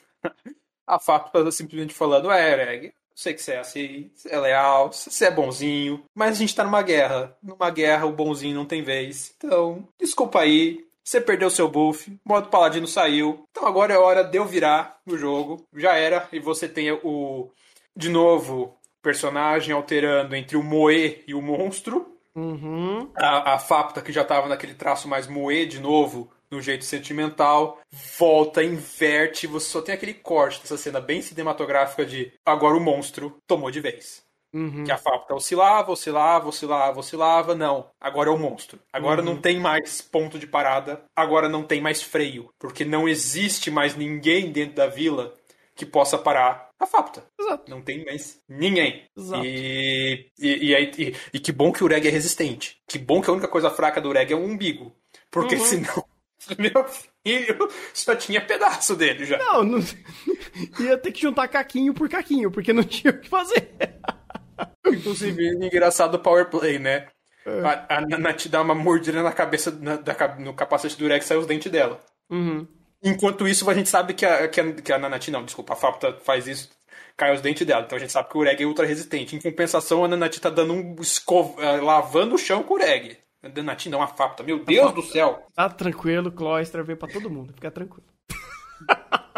a 0.86 0.98
Fato 0.98 1.52
simplesmente 1.52 1.94
falando, 1.94 2.30
é, 2.30 2.52
Ereg, 2.52 2.94
sei 3.14 3.34
que 3.34 3.42
você 3.42 3.52
é 3.52 3.58
assim, 3.58 4.10
você 4.14 4.32
é 4.32 4.38
leal, 4.38 4.92
você 4.92 5.26
é 5.26 5.30
bonzinho, 5.30 6.04
mas 6.14 6.36
a 6.36 6.38
gente 6.38 6.54
tá 6.54 6.62
numa 6.64 6.82
guerra. 6.82 7.36
Numa 7.42 7.70
guerra 7.70 8.06
o 8.06 8.12
bonzinho 8.12 8.54
não 8.54 8.66
tem 8.66 8.82
vez. 8.82 9.34
Então, 9.36 9.88
desculpa 9.98 10.40
aí, 10.40 10.86
você 11.06 11.20
perdeu 11.20 11.48
seu 11.48 11.68
buff, 11.68 12.10
o 12.10 12.28
modo 12.28 12.48
paladino 12.48 12.86
saiu. 12.86 13.46
Então 13.50 13.66
agora 13.66 13.94
é 13.94 13.98
hora 13.98 14.24
de 14.24 14.36
eu 14.36 14.44
virar 14.44 14.98
o 15.06 15.16
jogo. 15.16 15.64
Já 15.74 15.94
era. 15.94 16.28
E 16.32 16.40
você 16.40 16.68
tem 16.68 16.90
o. 16.90 17.48
De 17.94 18.10
novo, 18.10 18.76
personagem 19.00 19.72
alterando 19.72 20.34
entre 20.34 20.56
o 20.56 20.62
Moe 20.64 21.22
e 21.26 21.32
o 21.32 21.40
monstro. 21.40 22.12
Uhum. 22.34 23.08
A, 23.14 23.54
a 23.54 23.58
Fapta, 23.58 24.02
que 24.02 24.12
já 24.12 24.24
tava 24.24 24.48
naquele 24.48 24.74
traço 24.74 25.08
mais 25.08 25.28
Moe 25.28 25.64
de 25.64 25.78
novo, 25.78 26.28
no 26.50 26.60
jeito 26.60 26.84
sentimental, 26.84 27.80
volta, 28.18 28.62
inverte, 28.62 29.46
você 29.46 29.68
só 29.68 29.80
tem 29.82 29.94
aquele 29.94 30.14
corte 30.14 30.60
dessa 30.60 30.76
cena 30.76 31.00
bem 31.00 31.20
cinematográfica 31.22 32.04
de 32.04 32.32
agora 32.44 32.76
o 32.76 32.80
monstro 32.80 33.36
tomou 33.46 33.70
de 33.70 33.80
vez. 33.80 34.24
Uhum. 34.54 34.84
Que 34.84 34.92
a 34.92 34.96
Fapta 34.96 35.34
oscilava, 35.34 35.92
oscilava, 35.92 36.48
oscilava, 36.48 37.00
oscilava. 37.00 37.54
Não, 37.54 37.90
agora 38.00 38.30
é 38.30 38.32
o 38.32 38.38
monstro. 38.38 38.78
Agora 38.92 39.20
Uhum. 39.20 39.26
não 39.34 39.36
tem 39.40 39.58
mais 39.60 40.00
ponto 40.00 40.38
de 40.38 40.46
parada, 40.46 41.02
agora 41.14 41.46
não 41.48 41.62
tem 41.62 41.80
mais 41.80 42.02
freio. 42.02 42.48
Porque 42.58 42.84
não 42.84 43.06
existe 43.06 43.70
mais 43.70 43.94
ninguém 43.96 44.50
dentro 44.50 44.76
da 44.76 44.86
vila 44.86 45.34
que 45.74 45.84
possa 45.84 46.16
parar 46.16 46.70
a 46.80 46.86
Fapta. 46.86 47.22
Exato. 47.38 47.70
Não 47.70 47.82
tem 47.82 48.02
mais 48.06 48.40
ninguém. 48.48 49.04
Exato. 49.14 49.44
E, 49.44 50.30
e, 50.38 50.68
e, 50.70 50.74
aí- 50.74 51.14
e- 51.34 51.38
que 51.40 51.52
bom 51.52 51.70
que 51.70 51.82
o 51.82 51.84
Ureg 51.84 52.08
é 52.08 52.10
resistente. 52.10 52.78
Que 52.88 52.98
bom 52.98 53.20
que 53.20 53.28
a 53.28 53.32
única 53.34 53.48
coisa 53.48 53.68
fraca 53.68 54.00
do 54.00 54.08
Ureg 54.08 54.32
é 54.32 54.36
o 54.36 54.42
umbigo. 54.42 54.96
Porque 55.30 55.56
Uhum. 55.56 55.64
senão, 55.64 56.04
meu 56.58 56.86
filho, 57.24 57.68
só 57.94 58.14
tinha 58.14 58.40
pedaço 58.40 58.94
dele 58.94 59.24
já. 59.24 59.38
Não, 59.38 59.62
não, 59.64 59.78
ia 60.80 60.98
ter 60.98 61.12
que 61.12 61.20
juntar 61.22 61.48
caquinho 61.48 61.94
por 61.94 62.08
caquinho, 62.08 62.50
porque 62.50 62.72
não 62.72 62.82
tinha 62.84 63.12
o 63.12 63.20
que 63.20 63.28
fazer. 63.28 63.68
Inclusive, 64.86 65.48
engraçado 65.66 66.14
o 66.14 66.18
power 66.18 66.48
play, 66.48 66.78
né? 66.78 67.08
É. 67.44 67.60
A, 67.60 67.98
a 67.98 68.48
dá 68.48 68.62
uma 68.62 68.74
mordida 68.74 69.22
na 69.22 69.32
cabeça, 69.32 69.70
na- 69.70 69.96
da 69.96 70.36
no 70.38 70.54
capacete 70.54 70.96
do 70.96 71.04
Ureg 71.04 71.24
e 71.24 71.26
sai 71.26 71.36
os 71.36 71.46
dentes 71.46 71.70
dela. 71.70 72.02
Uhum. 72.30 72.66
Enquanto 73.02 73.46
isso, 73.46 73.68
a 73.70 73.74
gente 73.74 73.88
sabe 73.88 74.14
que 74.14 74.24
a, 74.26 74.48
que 74.48 74.60
a, 74.60 74.72
que 74.72 74.92
a 74.92 74.98
Nanati, 74.98 75.30
não, 75.30 75.44
desculpa, 75.44 75.74
a 75.74 75.76
Fapta 75.76 76.18
faz 76.24 76.48
isso, 76.48 76.70
cai 77.16 77.32
os 77.32 77.40
dentes 77.40 77.64
dela. 77.66 77.84
Então 77.84 77.96
a 77.96 78.00
gente 78.00 78.10
sabe 78.10 78.28
que 78.28 78.36
o 78.36 78.40
Ureg 78.40 78.62
é 78.62 78.66
ultra 78.66 78.86
resistente. 78.86 79.36
Em 79.36 79.40
compensação, 79.40 80.04
a 80.04 80.08
Nanati 80.08 80.40
tá 80.40 80.50
dando 80.50 80.72
um 80.72 80.96
escov... 81.00 81.54
eh, 81.58 81.80
lavando 81.80 82.34
o 82.34 82.38
chão 82.38 82.62
com 82.64 82.74
o 82.74 82.76
Ureg. 82.78 83.16
A 83.46 83.48
Nanati 83.48 83.88
não, 83.88 84.02
a 84.02 84.08
Fapta. 84.08 84.42
Meu 84.42 84.64
Deus 84.64 84.92
do 84.92 85.02
céu! 85.02 85.46
Tá 85.54 85.68
tranquilo, 85.68 86.32
Cloyster 86.32 86.82
veio 86.84 86.98
pra 86.98 87.08
todo 87.08 87.30
mundo, 87.30 87.52
fica 87.54 87.70
tranquilo. 87.70 88.04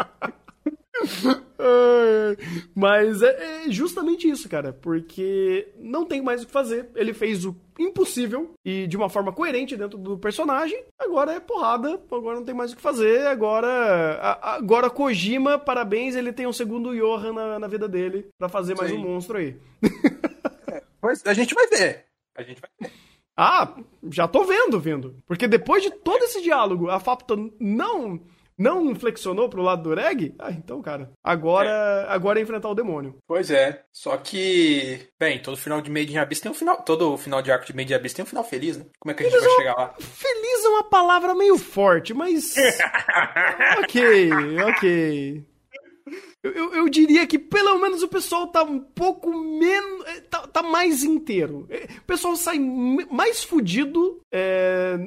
Mas 2.75 3.21
é, 3.21 3.65
é 3.65 3.71
justamente 3.71 4.29
isso, 4.29 4.47
cara, 4.47 4.71
porque 4.73 5.71
não 5.77 6.05
tem 6.05 6.21
mais 6.21 6.43
o 6.43 6.45
que 6.45 6.51
fazer. 6.51 6.89
Ele 6.95 7.13
fez 7.13 7.45
o 7.45 7.55
impossível 7.77 8.53
e 8.63 8.87
de 8.87 8.97
uma 8.97 9.09
forma 9.09 9.31
coerente 9.31 9.75
dentro 9.75 9.97
do 9.97 10.17
personagem. 10.17 10.83
Agora 10.97 11.33
é 11.33 11.39
porrada, 11.39 11.99
agora 12.11 12.37
não 12.37 12.45
tem 12.45 12.55
mais 12.55 12.71
o 12.71 12.75
que 12.75 12.81
fazer. 12.81 13.27
Agora, 13.27 13.67
a- 14.21 14.55
agora 14.55 14.89
Kojima, 14.89 15.57
parabéns, 15.57 16.15
ele 16.15 16.33
tem 16.33 16.47
um 16.47 16.53
segundo 16.53 16.95
Johan 16.95 17.33
na, 17.33 17.59
na 17.59 17.67
vida 17.67 17.87
dele 17.87 18.27
pra 18.37 18.49
fazer 18.49 18.75
mais 18.75 18.91
Sim. 18.91 18.97
um 18.97 19.01
monstro 19.01 19.37
aí. 19.37 19.57
Mas 21.01 21.25
a 21.25 21.33
gente 21.33 21.53
vai 21.55 21.67
ver. 21.67 22.05
A 22.37 22.43
gente 22.43 22.61
vai 22.61 22.69
ver. 22.81 22.91
Ah, 23.41 23.73
já 24.11 24.27
tô 24.27 24.43
vendo, 24.43 24.77
vendo. 24.81 25.15
Porque 25.25 25.47
depois 25.47 25.81
de 25.81 25.91
todo 25.91 26.23
esse 26.23 26.41
diálogo, 26.41 26.89
a 26.89 26.99
Fapta 26.99 27.37
não 27.57 28.19
não 28.57 28.93
flexionou 28.93 29.47
pro 29.47 29.61
lado 29.61 29.83
do 29.83 29.95
Reg? 29.95 30.35
Ah, 30.37 30.51
então, 30.51 30.81
cara, 30.81 31.09
agora 31.23 32.05
agora 32.09 32.37
é 32.37 32.43
enfrentar 32.43 32.67
o 32.67 32.75
demônio. 32.75 33.15
Pois 33.25 33.49
é. 33.49 33.81
Só 33.93 34.17
que, 34.17 35.07
bem, 35.17 35.41
todo 35.41 35.55
final 35.55 35.79
de 35.79 35.89
Made 35.89 36.11
in 36.11 36.17
Abyss 36.17 36.41
tem 36.41 36.51
um 36.51 36.53
final. 36.53 36.83
Todo 36.83 37.17
final 37.17 37.41
de 37.41 37.49
arco 37.49 37.65
de 37.65 37.73
Made 37.73 37.93
in 37.93 37.95
Abyss 37.95 38.13
tem 38.13 38.23
um 38.23 38.27
final 38.27 38.43
feliz, 38.43 38.77
né? 38.77 38.85
Como 38.99 39.13
é 39.13 39.15
que 39.15 39.23
a 39.23 39.29
gente 39.29 39.39
vai 39.39 39.49
chegar 39.55 39.75
lá? 39.77 39.93
Feliz 39.97 40.65
é 40.65 40.67
uma 40.67 40.83
palavra 40.83 41.33
meio 41.33 41.57
forte, 41.57 42.13
mas 42.13 42.55
ok, 43.81 44.29
ok. 44.63 45.45
Eu, 46.41 46.51
eu, 46.53 46.73
eu 46.73 46.89
diria 46.89 47.27
que 47.27 47.37
pelo 47.37 47.77
menos 47.79 48.01
o 48.01 48.07
pessoal 48.07 48.47
tá 48.47 48.63
um 48.63 48.79
pouco 48.79 49.29
menos. 49.37 50.05
eh, 50.07 50.21
Tá, 50.21 50.47
tá 50.47 50.63
mais 50.63 51.03
inteiro. 51.03 51.67
Eh, 51.69 51.87
O 51.99 52.03
pessoal 52.05 52.35
sai 52.35 52.57
mais 52.59 53.43
fudido 53.43 54.21
é, 54.31 54.97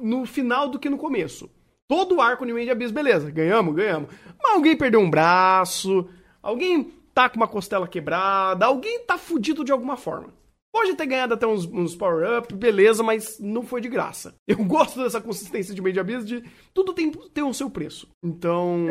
no 0.00 0.24
final 0.24 0.68
do 0.68 0.78
que 0.78 0.88
no 0.90 0.98
começo. 0.98 1.50
Todo 1.88 2.16
o 2.16 2.20
arco 2.20 2.44
New 2.44 2.56
Age 2.56 2.70
Abyss, 2.70 2.90
beleza, 2.90 3.30
ganhamos, 3.30 3.74
ganhamos. 3.74 4.10
Mas 4.42 4.52
alguém 4.52 4.76
perdeu 4.76 5.00
um 5.00 5.10
braço, 5.10 6.08
alguém 6.42 6.92
tá 7.14 7.28
com 7.28 7.36
uma 7.36 7.48
costela 7.48 7.86
quebrada, 7.88 8.66
alguém 8.66 9.00
tá 9.04 9.16
fudido 9.16 9.64
de 9.64 9.72
alguma 9.72 9.96
forma. 9.96 10.34
Pode 10.72 10.94
ter 10.94 11.06
ganhado 11.06 11.32
até 11.34 11.46
uns, 11.46 11.64
uns 11.64 11.96
power-up, 11.96 12.52
beleza, 12.54 13.02
mas 13.02 13.38
não 13.40 13.62
foi 13.62 13.80
de 13.80 13.88
graça. 13.88 14.34
Eu 14.46 14.58
gosto 14.64 15.02
dessa 15.02 15.20
consistência 15.20 15.74
de 15.74 15.80
Made 15.80 15.98
Abyss 15.98 16.26
de 16.26 16.44
tudo 16.74 16.92
tem, 16.92 17.10
tem 17.10 17.42
o 17.44 17.54
seu 17.54 17.70
preço. 17.70 18.08
Então. 18.22 18.86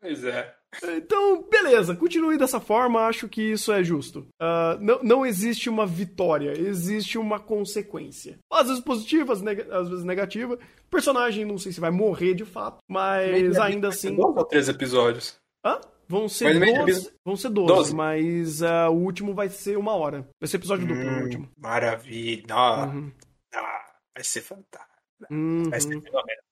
Pois 0.00 0.24
é. 0.24 0.54
Então, 0.96 1.42
beleza, 1.48 1.94
continue 1.94 2.36
dessa 2.36 2.60
forma, 2.60 3.06
acho 3.06 3.28
que 3.28 3.40
isso 3.52 3.72
é 3.72 3.82
justo. 3.82 4.26
Ah, 4.40 4.76
não, 4.80 5.02
não 5.02 5.26
existe 5.26 5.68
uma 5.68 5.86
vitória, 5.86 6.58
existe 6.58 7.18
uma 7.18 7.40
consequência. 7.40 8.38
Às 8.52 8.68
vezes 8.68 8.82
positiva, 8.82 9.32
às, 9.32 9.88
vezes 9.88 10.04
negativa. 10.04 10.58
Personagem 10.90 11.44
não 11.44 11.58
sei 11.58 11.72
se 11.72 11.80
vai 11.80 11.90
morrer 11.90 12.34
de 12.34 12.44
fato, 12.44 12.78
mas 12.88 13.58
ainda 13.58 13.88
assim. 13.88 14.14
Dois 14.14 14.36
ou 14.36 14.44
três 14.44 14.68
episódios. 14.68 15.36
Hã? 15.64 15.80
Vão 16.08 16.28
ser 16.28 16.44
Mas 16.44 16.58
meio 16.58 16.86
12, 16.86 17.12
vão 17.24 17.36
ser 17.36 17.48
12, 17.50 17.74
12. 17.74 17.94
mas 17.94 18.62
ah, 18.62 18.88
o 18.88 18.94
último 18.94 19.34
vai 19.34 19.48
ser 19.48 19.76
uma 19.76 19.92
hora. 19.92 20.28
Vai 20.40 20.46
ser 20.46 20.58
episódio 20.58 20.86
duplo 20.86 21.02
o 21.04 21.22
último. 21.22 21.48
Maravilha. 21.58 22.54
Uhum. 22.54 23.10
ah, 23.52 23.92
vai 24.14 24.22
ser 24.22 24.42
fantástico. 24.42 24.94
Uhum. 25.30 25.68
Vai 25.68 25.80
ser 25.80 26.00
fenomenal. 26.00 26.45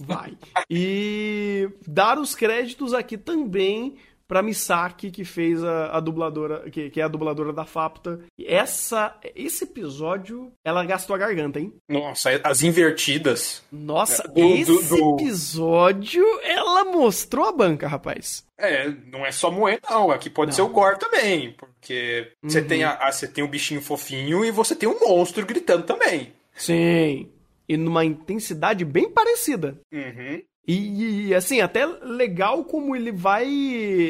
Vai. 0.00 0.36
E 0.68 1.68
dar 1.86 2.18
os 2.18 2.34
créditos 2.34 2.92
aqui 2.94 3.16
também 3.18 3.96
pra 4.26 4.44
Misaki, 4.44 5.10
que 5.10 5.24
fez 5.24 5.62
a, 5.64 5.96
a 5.96 5.98
dubladora, 5.98 6.70
que, 6.70 6.88
que 6.88 7.00
é 7.00 7.02
a 7.04 7.08
dubladora 7.08 7.52
da 7.52 7.64
Fapta. 7.64 8.20
Essa, 8.40 9.16
esse 9.34 9.64
episódio, 9.64 10.52
ela 10.64 10.84
gastou 10.84 11.16
a 11.16 11.18
garganta, 11.18 11.58
hein? 11.58 11.74
Nossa, 11.88 12.30
as 12.44 12.62
invertidas. 12.62 13.60
Nossa, 13.72 14.22
Do- 14.28 14.40
esse 14.54 14.66
do- 14.72 14.82
do- 14.96 15.20
episódio, 15.20 16.24
ela 16.44 16.84
mostrou 16.84 17.44
a 17.48 17.52
banca, 17.52 17.88
rapaz. 17.88 18.44
É, 18.56 18.88
não 19.10 19.26
é 19.26 19.32
só 19.32 19.50
moer, 19.50 19.80
não. 19.90 20.12
Aqui 20.12 20.30
pode 20.30 20.50
Não. 20.50 20.54
ser 20.56 20.62
o 20.62 20.68
gore 20.68 20.98
também. 20.98 21.52
Porque 21.58 22.30
você 22.40 22.60
Uhum. 22.60 22.66
tem, 22.68 22.84
a, 22.84 22.92
a- 23.08 23.10
você 23.10 23.26
tem 23.26 23.42
o 23.42 23.48
bichinho 23.48 23.82
fofinho 23.82 24.44
e 24.44 24.52
você 24.52 24.76
tem 24.76 24.88
um 24.88 25.00
monstro 25.00 25.44
gritando 25.44 25.82
também. 25.82 26.32
Sim. 26.54 27.28
E 27.70 27.76
numa 27.76 28.04
intensidade 28.04 28.84
bem 28.84 29.08
parecida. 29.08 29.78
Uhum. 29.92 30.42
E, 30.66 31.28
e, 31.28 31.34
assim, 31.34 31.60
até 31.60 31.86
legal 31.86 32.64
como 32.64 32.94
ele 32.96 33.10
vai 33.12 33.46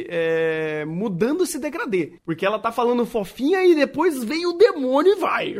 é, 0.08 0.84
mudando 0.86 1.44
esse 1.44 1.58
degradê. 1.58 2.14
Porque 2.24 2.44
ela 2.44 2.58
tá 2.58 2.72
falando 2.72 3.04
fofinha 3.06 3.62
e 3.64 3.74
depois 3.74 4.24
vem 4.24 4.46
o 4.46 4.54
demônio 4.54 5.12
e 5.12 5.16
vai. 5.16 5.54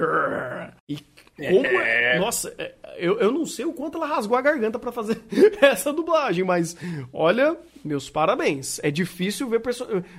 E 0.88 0.96
como. 1.36 1.66
é- 1.66 2.16
É. 2.16 2.18
Nossa, 2.18 2.54
é, 2.58 2.74
eu, 2.98 3.18
eu 3.18 3.30
não 3.32 3.46
sei 3.46 3.64
o 3.64 3.72
quanto 3.72 3.96
ela 3.96 4.06
rasgou 4.06 4.36
a 4.36 4.42
garganta 4.42 4.78
pra 4.78 4.92
fazer 4.92 5.22
essa 5.62 5.92
dublagem, 5.92 6.44
mas 6.44 6.76
olha, 7.12 7.56
meus 7.84 8.10
parabéns. 8.10 8.78
É 8.82 8.90
difícil 8.90 9.48
ver, 9.48 9.62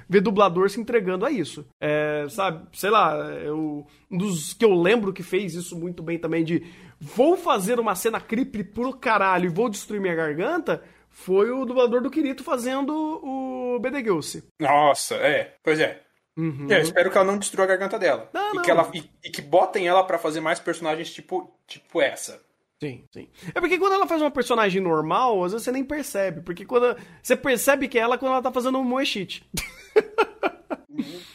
ver 0.09 0.21
dublador 0.21 0.69
se 0.69 0.79
entregando 0.79 1.25
a 1.25 1.31
isso. 1.31 1.65
É, 1.79 2.25
sabe, 2.29 2.65
sei 2.73 2.89
lá, 2.89 3.15
eu, 3.43 3.85
um 4.09 4.17
dos 4.17 4.53
que 4.53 4.65
eu 4.65 4.73
lembro 4.73 5.13
que 5.13 5.21
fez 5.21 5.53
isso 5.53 5.77
muito 5.77 6.01
bem 6.01 6.17
também 6.17 6.43
de 6.43 6.63
vou 7.01 7.35
fazer 7.35 7.79
uma 7.79 7.95
cena 7.95 8.21
creepy 8.21 8.63
pro 8.63 8.93
caralho 8.93 9.47
e 9.47 9.53
vou 9.53 9.67
destruir 9.67 9.99
minha 9.99 10.13
garganta, 10.13 10.83
foi 11.09 11.49
o 11.49 11.65
dublador 11.65 12.01
do 12.01 12.11
Kirito 12.11 12.43
fazendo 12.43 12.93
o 12.93 13.79
Bedeguelse. 13.79 14.47
Nossa, 14.59 15.15
é. 15.15 15.55
Pois 15.63 15.79
é. 15.79 16.03
Uhum. 16.37 16.67
Eu 16.69 16.79
espero 16.79 17.11
que 17.11 17.17
ela 17.17 17.25
não 17.25 17.37
destrua 17.37 17.65
a 17.65 17.67
garganta 17.67 17.99
dela. 17.99 18.29
Não, 18.31 18.53
e, 18.53 18.55
não. 18.55 18.61
Que 18.61 18.71
ela, 18.71 18.89
e, 18.93 19.03
e 19.23 19.29
que 19.29 19.41
botem 19.41 19.87
ela 19.87 20.03
pra 20.03 20.17
fazer 20.17 20.39
mais 20.39 20.59
personagens 20.59 21.11
tipo, 21.11 21.53
tipo 21.67 22.01
essa. 22.01 22.41
Sim, 22.81 23.03
sim. 23.11 23.29
É 23.53 23.59
porque 23.59 23.77
quando 23.77 23.93
ela 23.93 24.07
faz 24.07 24.21
uma 24.21 24.31
personagem 24.31 24.81
normal, 24.81 25.43
às 25.43 25.51
vezes 25.51 25.65
você 25.65 25.71
nem 25.71 25.83
percebe. 25.83 26.41
Porque 26.41 26.65
quando 26.65 26.95
você 27.21 27.35
percebe 27.35 27.87
que 27.87 27.97
é 27.97 28.01
ela 28.01 28.17
quando 28.17 28.31
ela 28.31 28.41
tá 28.41 28.51
fazendo 28.51 28.79
um 28.79 28.83
moeshit. 28.83 29.43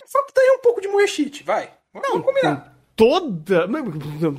Só 0.07 0.23
que 0.27 0.33
daí 0.35 0.51
um 0.59 0.61
pouco 0.61 0.81
de 0.81 0.89
moechite, 0.89 1.45
vai. 1.45 1.73
Vamos 1.93 2.25
combinar. 2.25 2.76
Toda. 2.97 3.67
não, 3.67 3.81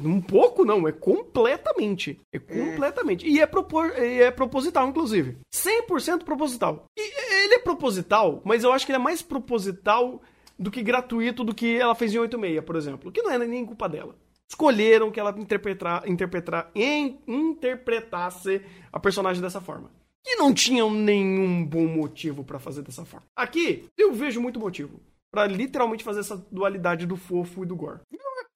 Um 0.03 0.19
pouco 0.19 0.65
não, 0.65 0.87
é 0.87 0.91
completamente. 0.91 2.19
É 2.33 2.39
completamente. 2.39 3.27
E 3.27 3.39
é, 3.39 3.45
propor, 3.45 3.91
é 3.95 4.31
proposital, 4.31 4.87
inclusive. 4.87 5.37
100% 5.53 6.23
proposital. 6.23 6.85
E 6.97 7.43
ele 7.43 7.53
é 7.55 7.59
proposital, 7.59 8.41
mas 8.43 8.63
eu 8.63 8.73
acho 8.73 8.85
que 8.85 8.91
ele 8.91 8.97
é 8.99 9.03
mais 9.03 9.21
proposital 9.21 10.21
do 10.57 10.71
que 10.71 10.81
gratuito 10.81 11.43
do 11.43 11.53
que 11.53 11.77
ela 11.77 11.93
fez 11.93 12.13
em 12.13 12.17
86, 12.17 12.65
por 12.65 12.75
exemplo. 12.75 13.11
Que 13.11 13.21
não 13.21 13.31
é 13.31 13.37
nem 13.37 13.63
culpa 13.65 13.87
dela. 13.87 14.15
Escolheram 14.49 15.11
que 15.11 15.19
ela 15.19 15.35
interpretar, 15.37 16.09
interpretar, 16.09 16.71
em- 16.73 17.19
interpretasse 17.27 18.61
a 18.91 18.99
personagem 18.99 19.41
dessa 19.41 19.61
forma. 19.61 19.91
E 20.25 20.35
não 20.35 20.53
tinham 20.53 20.89
nenhum 20.89 21.63
bom 21.63 21.85
motivo 21.85 22.43
pra 22.43 22.57
fazer 22.59 22.81
dessa 22.81 23.05
forma. 23.05 23.25
Aqui, 23.37 23.85
eu 23.97 24.13
vejo 24.13 24.41
muito 24.41 24.59
motivo. 24.59 24.99
Pra 25.31 25.45
literalmente 25.45 26.03
fazer 26.03 26.21
essa 26.21 26.37
dualidade 26.51 27.05
do 27.05 27.15
fofo 27.17 27.63
e 27.63 27.67
do 27.67 27.75
gore. 27.75 27.99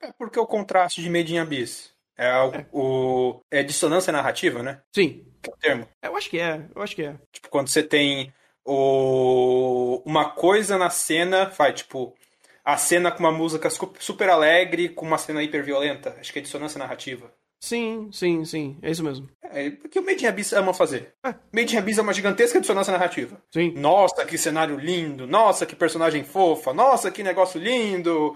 É 0.02 0.11
porque 0.11 0.40
o 0.40 0.45
contraste 0.45 1.02
de 1.02 1.10
Made 1.10 1.34
in 1.34 1.40
Abyss. 1.40 1.91
É 2.18 2.32
o, 2.38 2.53
é. 2.53 2.65
o 2.72 3.41
é 3.49 3.64
dissonância 3.64 4.11
narrativa, 4.11 4.61
né? 4.61 4.82
Sim. 4.94 5.26
Que 5.41 5.49
é 5.49 5.53
o 5.53 5.57
termo. 5.57 5.88
Eu 6.02 6.15
acho 6.15 6.30
que 6.30 6.40
é, 6.40 6.61
eu 6.76 6.82
acho 6.82 6.95
que 6.95 7.03
é. 7.03 7.15
Tipo, 7.32 7.49
quando 7.49 7.68
você 7.68 7.82
tem 7.82 8.34
o 8.65 10.02
uma 10.06 10.30
coisa 10.30 10.78
na 10.78 10.90
cena, 10.90 11.45
vai 11.45 11.73
tipo 11.73 12.15
a 12.64 12.78
cena 12.78 13.11
com 13.11 13.19
uma 13.19 13.32
música 13.32 13.69
super 13.99 14.30
alegre 14.30 14.90
com 14.90 15.06
uma 15.06 15.18
cena 15.18 15.41
hiper 15.41 15.64
violenta. 15.64 16.15
Acho 16.19 16.32
que 16.32 16.40
é 16.40 16.41
dissonância 16.41 16.78
narrativa. 16.78 17.32
Sim, 17.60 18.10
sim, 18.11 18.44
sim. 18.44 18.78
É 18.82 18.90
isso 18.90 19.03
mesmo. 19.03 19.30
É, 19.44 19.69
porque 19.69 19.99
o 19.99 20.03
Made 20.03 20.23
in 20.23 20.28
Abyss 20.28 20.53
ama 20.53 20.73
fazer. 20.73 21.14
É. 21.23 21.34
Made 21.53 21.76
in 21.76 21.78
Abyss 21.78 21.99
é 21.99 22.02
uma 22.02 22.14
gigantesca 22.14 22.60
dissonância 22.60 22.91
narrativa. 22.91 23.40
Sim. 23.52 23.73
Nossa, 23.78 24.26
que 24.26 24.38
cenário 24.38 24.78
lindo. 24.78 25.28
Nossa, 25.28 25.65
que 25.65 25.76
personagem 25.76 26.23
fofa. 26.23 26.73
Nossa, 26.73 27.11
que 27.11 27.22
negócio 27.22 27.61
lindo. 27.61 28.36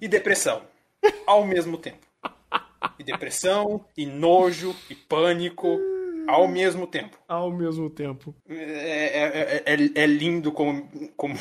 e 0.00 0.08
depressão. 0.08 0.62
Ao 1.26 1.44
mesmo 1.44 1.76
tempo. 1.78 2.06
E 2.98 3.04
depressão, 3.04 3.84
e 3.96 4.06
nojo, 4.06 4.74
e 4.90 4.94
pânico. 4.94 5.78
Ao 6.28 6.46
mesmo 6.46 6.86
tempo. 6.86 7.18
Ao 7.26 7.50
mesmo 7.50 7.90
tempo. 7.90 8.34
É, 8.48 9.62
é, 9.64 9.74
é, 9.74 10.02
é 10.02 10.06
lindo 10.06 10.52
como, 10.52 10.88
como 11.16 11.34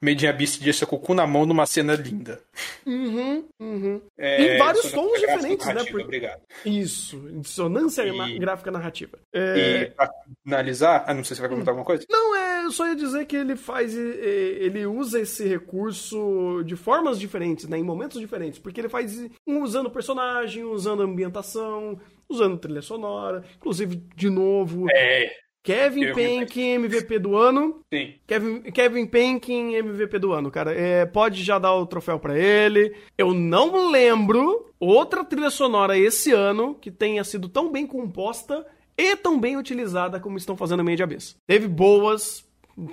In 0.00 0.26
Abyss 0.26 0.58
deixa 0.58 0.86
com 0.86 0.96
o 0.96 0.98
cu 0.98 1.12
na 1.12 1.26
mão 1.26 1.44
numa 1.44 1.66
cena 1.66 1.94
linda. 1.94 2.40
Uhum, 2.86 3.44
uhum. 3.60 4.00
É, 4.16 4.54
em 4.54 4.58
vários 4.58 4.92
tons 4.92 5.18
diferentes, 5.18 5.66
né? 5.66 5.84
Por... 5.84 6.00
Obrigado. 6.02 6.40
Isso, 6.64 7.18
dissonância 7.40 8.02
e... 8.06 8.38
gráfica 8.38 8.70
narrativa. 8.70 9.18
É... 9.32 9.82
E 9.82 9.90
pra 9.90 10.08
finalizar, 10.44 11.04
ah, 11.06 11.12
não 11.12 11.24
sei 11.24 11.34
se 11.34 11.36
você 11.36 11.40
vai 11.42 11.50
comentar 11.50 11.74
hum. 11.74 11.78
alguma 11.78 11.84
coisa. 11.84 12.04
Não, 12.08 12.36
é, 12.36 12.64
eu 12.64 12.70
só 12.70 12.86
ia 12.86 12.94
dizer 12.94 13.26
que 13.26 13.36
ele 13.36 13.56
faz, 13.56 13.96
ele 13.96 14.86
usa 14.86 15.20
esse 15.20 15.46
recurso 15.48 16.62
de 16.64 16.76
formas 16.76 17.18
diferentes, 17.18 17.68
né? 17.68 17.78
Em 17.78 17.82
momentos 17.82 18.20
diferentes, 18.20 18.58
porque 18.58 18.80
ele 18.80 18.88
faz 18.88 19.20
usando 19.46 19.90
personagem, 19.90 20.64
usando 20.64 21.02
ambientação, 21.02 22.00
usando 22.28 22.56
trilha 22.58 22.82
sonora, 22.82 23.42
inclusive, 23.56 23.96
de 24.14 24.30
novo... 24.30 24.86
É 24.92 25.47
Kevin 25.62 26.12
Penkin, 26.14 26.70
MVP 26.74 27.18
do 27.18 27.36
ano. 27.36 27.80
Sim. 27.92 28.14
Kevin, 28.26 28.62
Kevin 28.62 29.06
Penkin, 29.06 29.74
MVP 29.74 30.18
do 30.18 30.32
ano, 30.32 30.50
cara. 30.50 30.72
É, 30.72 31.04
pode 31.04 31.42
já 31.42 31.58
dar 31.58 31.74
o 31.74 31.86
troféu 31.86 32.18
para 32.18 32.38
ele. 32.38 32.94
Eu 33.16 33.34
não 33.34 33.90
lembro 33.90 34.72
outra 34.80 35.24
trilha 35.24 35.50
sonora 35.50 35.98
esse 35.98 36.32
ano 36.32 36.74
que 36.74 36.90
tenha 36.90 37.22
sido 37.24 37.48
tão 37.48 37.70
bem 37.70 37.86
composta 37.86 38.66
e 38.96 39.14
tão 39.16 39.38
bem 39.38 39.56
utilizada 39.56 40.18
como 40.18 40.38
estão 40.38 40.56
fazendo 40.56 40.80
a 40.80 40.84
Meia 40.84 40.96
de 40.96 41.02
Abyss. 41.02 41.36
Teve 41.46 41.68
boas, 41.68 42.48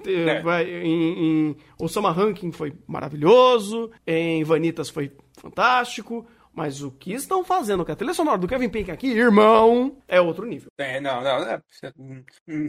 é. 0.06 0.64
Em, 0.84 1.50
em 1.50 1.56
Osama 1.80 2.12
Ranking 2.12 2.52
foi 2.52 2.74
maravilhoso, 2.88 3.92
em 4.06 4.44
Vanitas 4.44 4.90
foi 4.90 5.12
fantástico, 5.38 6.26
mas 6.56 6.82
o 6.82 6.90
que 6.90 7.14
estão 7.14 7.44
fazendo 7.44 7.86
com 7.86 7.92
a 7.92 7.96
trilha 7.96 8.14
sonora 8.14 8.38
do 8.38 8.48
Kevin 8.48 8.70
Pink 8.70 8.90
aqui, 8.90 9.08
irmão, 9.08 9.98
é 10.08 10.22
outro 10.22 10.46
nível. 10.46 10.72
É, 10.78 11.02
não, 11.02 11.22
não, 11.22 11.30
é, 11.30 11.62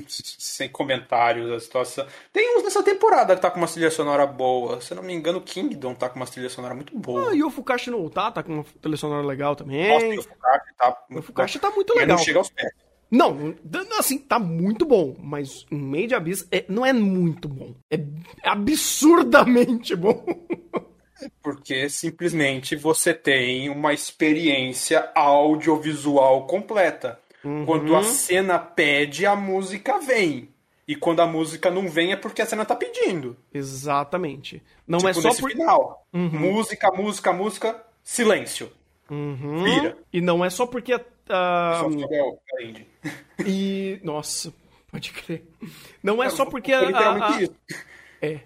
sem 0.08 0.68
comentários 0.68 1.50
a 1.52 1.60
situação. 1.60 2.04
Tem 2.32 2.58
uns 2.58 2.64
nessa 2.64 2.82
temporada 2.82 3.36
que 3.36 3.40
tá 3.40 3.48
com 3.48 3.58
uma 3.58 3.68
trilha 3.68 3.90
sonora 3.90 4.26
boa. 4.26 4.80
Se 4.80 4.92
eu 4.92 4.96
não 4.96 5.04
me 5.04 5.14
engano, 5.14 5.40
Kingdom 5.40 5.94
tá 5.94 6.08
com 6.08 6.16
uma 6.16 6.26
trilha 6.26 6.50
sonora 6.50 6.74
muito 6.74 6.98
boa. 6.98 7.30
Ah, 7.30 7.34
e 7.34 7.44
o 7.44 7.50
Fukashi 7.50 7.90
no 7.90 8.10
tá, 8.10 8.32
tá 8.32 8.42
com 8.42 8.54
uma 8.54 8.64
trilha 8.82 8.96
sonora 8.96 9.24
legal 9.24 9.54
também. 9.54 9.88
Nossa, 9.88 10.06
o 10.06 10.22
Fukashi 10.22 10.74
tá. 10.76 11.04
O 11.10 11.22
Fukashi 11.22 11.58
tá 11.60 11.70
muito 11.70 11.94
legal. 11.94 12.16
não 12.16 12.24
chega 12.24 12.38
aos 12.38 12.50
pés. 12.50 12.72
Não, 13.08 13.54
assim, 14.00 14.18
tá 14.18 14.36
muito 14.36 14.84
bom, 14.84 15.14
mas 15.20 15.64
Made 15.70 16.12
Abyss 16.12 16.46
é, 16.50 16.64
não 16.68 16.84
é 16.84 16.92
muito 16.92 17.48
bom. 17.48 17.76
É 17.88 18.00
absurdamente 18.42 19.94
bom. 19.94 20.26
Porque 21.42 21.88
simplesmente 21.88 22.76
você 22.76 23.14
tem 23.14 23.68
uma 23.68 23.92
experiência 23.92 25.10
audiovisual 25.14 26.46
completa. 26.46 27.18
Uhum. 27.44 27.64
Quando 27.64 27.94
a 27.96 28.02
cena 28.02 28.58
pede, 28.58 29.24
a 29.24 29.36
música 29.36 29.98
vem. 29.98 30.48
E 30.88 30.94
quando 30.94 31.20
a 31.20 31.26
música 31.26 31.70
não 31.70 31.88
vem 31.88 32.12
é 32.12 32.16
porque 32.16 32.42
a 32.42 32.46
cena 32.46 32.64
tá 32.64 32.76
pedindo. 32.76 33.36
Exatamente. 33.52 34.62
Não 34.86 34.98
tipo, 34.98 35.10
é 35.10 35.14
só 35.14 35.34
por 35.34 35.50
final. 35.50 36.06
Uhum. 36.12 36.28
Música, 36.28 36.90
música, 36.92 37.32
música, 37.32 37.84
silêncio. 38.02 38.70
Uhum. 39.10 39.64
Vira. 39.64 39.98
E 40.12 40.20
não 40.20 40.44
é 40.44 40.50
só 40.50 40.66
porque 40.66 40.92
a. 40.92 41.00
Uh... 41.86 42.38
e. 43.44 44.00
Nossa, 44.02 44.52
pode 44.90 45.12
crer. 45.12 45.44
Não 46.02 46.22
é 46.22 46.30
só 46.30 46.44
porque 46.44 46.72
a. 46.72 46.82
Literalmente 46.82 47.32
a... 47.32 47.42
isso. 47.42 47.54
É. 48.22 48.40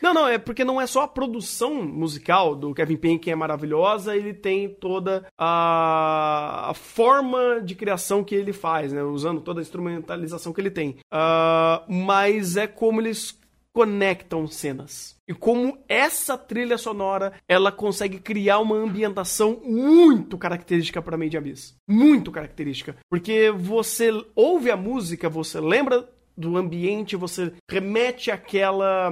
Não, 0.00 0.12
não, 0.12 0.28
é 0.28 0.38
porque 0.38 0.64
não 0.64 0.80
é 0.80 0.86
só 0.86 1.02
a 1.02 1.08
produção 1.08 1.74
musical 1.74 2.54
do 2.54 2.74
Kevin 2.74 2.96
Payne 2.96 3.18
que 3.18 3.30
é 3.30 3.34
maravilhosa, 3.34 4.16
ele 4.16 4.34
tem 4.34 4.68
toda 4.68 5.26
a, 5.38 6.70
a 6.70 6.74
forma 6.74 7.60
de 7.60 7.74
criação 7.74 8.22
que 8.22 8.34
ele 8.34 8.52
faz, 8.52 8.92
né? 8.92 9.02
Usando 9.02 9.40
toda 9.40 9.60
a 9.60 9.62
instrumentalização 9.62 10.52
que 10.52 10.60
ele 10.60 10.70
tem. 10.70 10.96
Uh, 11.12 11.92
mas 11.92 12.56
é 12.56 12.66
como 12.66 13.00
eles 13.00 13.38
conectam 13.76 14.46
cenas. 14.46 15.16
E 15.28 15.34
como 15.34 15.76
essa 15.86 16.38
trilha 16.38 16.78
sonora, 16.78 17.34
ela 17.46 17.70
consegue 17.70 18.18
criar 18.18 18.60
uma 18.60 18.74
ambientação 18.74 19.60
muito 19.62 20.38
característica 20.38 21.02
para 21.02 21.18
Made 21.18 21.36
Abyss. 21.36 21.76
Muito 21.86 22.32
característica. 22.32 22.96
Porque 23.10 23.50
você 23.50 24.10
ouve 24.34 24.70
a 24.70 24.78
música, 24.78 25.28
você 25.28 25.60
lembra 25.60 26.08
do 26.36 26.56
ambiente, 26.56 27.16
você 27.16 27.52
remete 27.70 28.30
àquela 28.30 29.10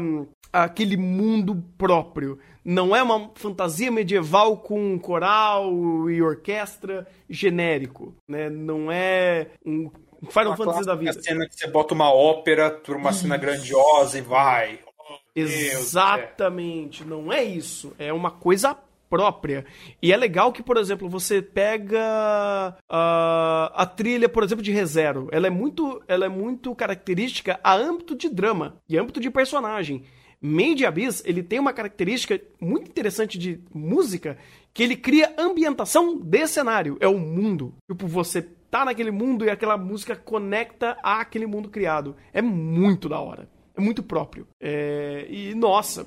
aquele 0.52 0.96
mundo 0.96 1.62
próprio. 1.76 2.38
Não 2.64 2.94
é 2.94 3.02
uma 3.02 3.30
fantasia 3.34 3.90
medieval 3.90 4.58
com 4.58 4.98
coral 4.98 6.08
e 6.08 6.22
orquestra 6.22 7.06
genérico, 7.28 8.14
né? 8.28 8.48
Não 8.48 8.90
é 8.90 9.48
um 9.66 9.90
Final 10.30 10.52
uma 10.52 10.56
Fantasy 10.56 10.86
da 10.86 10.94
vida. 10.94 11.12
cena 11.22 11.46
que 11.46 11.54
você 11.54 11.66
bota 11.66 11.92
uma 11.92 12.10
ópera 12.12 12.70
por 12.70 12.96
uma 12.96 13.12
cena 13.12 13.36
grandiosa 13.36 14.18
e 14.18 14.22
vai. 14.22 14.78
Oh, 14.98 15.18
Exatamente, 15.34 17.04
não 17.04 17.32
é 17.32 17.44
isso. 17.44 17.92
É 17.98 18.12
uma 18.12 18.30
coisa 18.30 18.76
própria. 19.14 19.64
E 20.02 20.12
é 20.12 20.16
legal 20.16 20.52
que, 20.52 20.60
por 20.60 20.76
exemplo, 20.76 21.08
você 21.08 21.40
pega 21.40 22.76
a, 22.88 23.72
a 23.72 23.86
trilha, 23.86 24.28
por 24.28 24.42
exemplo, 24.42 24.64
de 24.64 24.72
ReZero. 24.72 25.28
Ela 25.30 25.46
é 25.46 25.50
muito, 25.50 26.02
ela 26.08 26.26
é 26.26 26.28
muito 26.28 26.74
característica 26.74 27.60
a 27.62 27.76
âmbito 27.76 28.16
de 28.16 28.28
drama 28.28 28.76
e 28.88 28.98
âmbito 28.98 29.20
de 29.20 29.30
personagem. 29.30 30.02
Made 30.42 30.84
Abyss, 30.84 31.22
ele 31.24 31.44
tem 31.44 31.60
uma 31.60 31.72
característica 31.72 32.40
muito 32.60 32.90
interessante 32.90 33.38
de 33.38 33.60
música, 33.72 34.36
que 34.74 34.82
ele 34.82 34.96
cria 34.96 35.32
ambientação 35.38 36.18
de 36.18 36.46
cenário, 36.48 36.96
é 36.98 37.06
o 37.06 37.16
mundo. 37.16 37.72
Tipo, 37.88 38.08
você 38.08 38.42
tá 38.68 38.84
naquele 38.84 39.12
mundo 39.12 39.44
e 39.44 39.50
aquela 39.50 39.78
música 39.78 40.16
conecta 40.16 40.98
àquele 41.04 41.46
mundo 41.46 41.70
criado. 41.70 42.16
É 42.32 42.42
muito 42.42 43.08
da 43.08 43.20
hora. 43.20 43.48
É 43.76 43.80
muito 43.80 44.02
próprio. 44.02 44.48
É... 44.60 45.24
E, 45.30 45.54
nossa, 45.54 46.04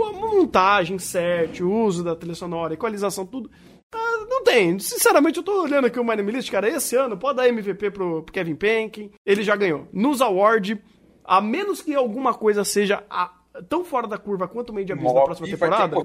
a 0.00 0.12
montagem, 0.12 0.98
set, 0.98 1.62
o 1.62 1.70
uso 1.70 2.04
da 2.04 2.14
trilha 2.14 2.34
sonora, 2.34 2.74
equalização, 2.74 3.26
tudo. 3.26 3.50
Ah, 3.94 4.26
não 4.28 4.42
tem. 4.42 4.78
Sinceramente, 4.78 5.38
eu 5.38 5.42
tô 5.42 5.62
olhando 5.62 5.86
aqui 5.86 5.98
o 5.98 6.04
Name 6.04 6.32
List, 6.32 6.50
cara, 6.50 6.68
esse 6.68 6.96
ano 6.96 7.16
pode 7.16 7.36
dar 7.36 7.48
MVP 7.48 7.90
pro, 7.90 8.22
pro 8.22 8.32
Kevin 8.32 8.54
Penkin. 8.54 9.10
Ele 9.26 9.42
já 9.42 9.54
ganhou. 9.54 9.86
Nos 9.92 10.20
Award, 10.20 10.82
a 11.24 11.40
menos 11.40 11.82
que 11.82 11.94
alguma 11.94 12.32
coisa 12.32 12.64
seja 12.64 13.04
a 13.10 13.32
tão 13.68 13.84
fora 13.84 14.06
da 14.06 14.16
curva 14.16 14.48
quanto 14.48 14.70
o 14.70 14.72
meio 14.72 14.86
de 14.86 14.92
Abyss 14.92 15.12
na 15.12 15.22
próxima 15.24 15.48
temporada, 15.48 15.96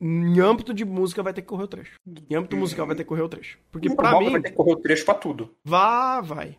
em 0.00 0.38
âmbito 0.38 0.72
de 0.72 0.84
música 0.84 1.22
vai 1.22 1.32
ter 1.32 1.42
que 1.42 1.48
correr 1.48 1.64
o 1.64 1.68
trecho. 1.68 1.94
Em 2.30 2.36
âmbito 2.36 2.54
hum. 2.54 2.60
musical 2.60 2.86
vai 2.86 2.94
ter 2.94 3.02
que 3.02 3.08
correr 3.08 3.22
o 3.22 3.28
trecho. 3.28 3.58
Porque 3.72 3.92
para 3.94 4.18
mim... 4.20 4.30
vai 4.30 4.40
ter 4.40 4.50
que 4.50 4.56
correr 4.56 4.72
o 4.72 4.76
trecho 4.76 5.04
pra 5.04 5.14
tudo. 5.14 5.50
Vá, 5.64 6.20
vai. 6.20 6.56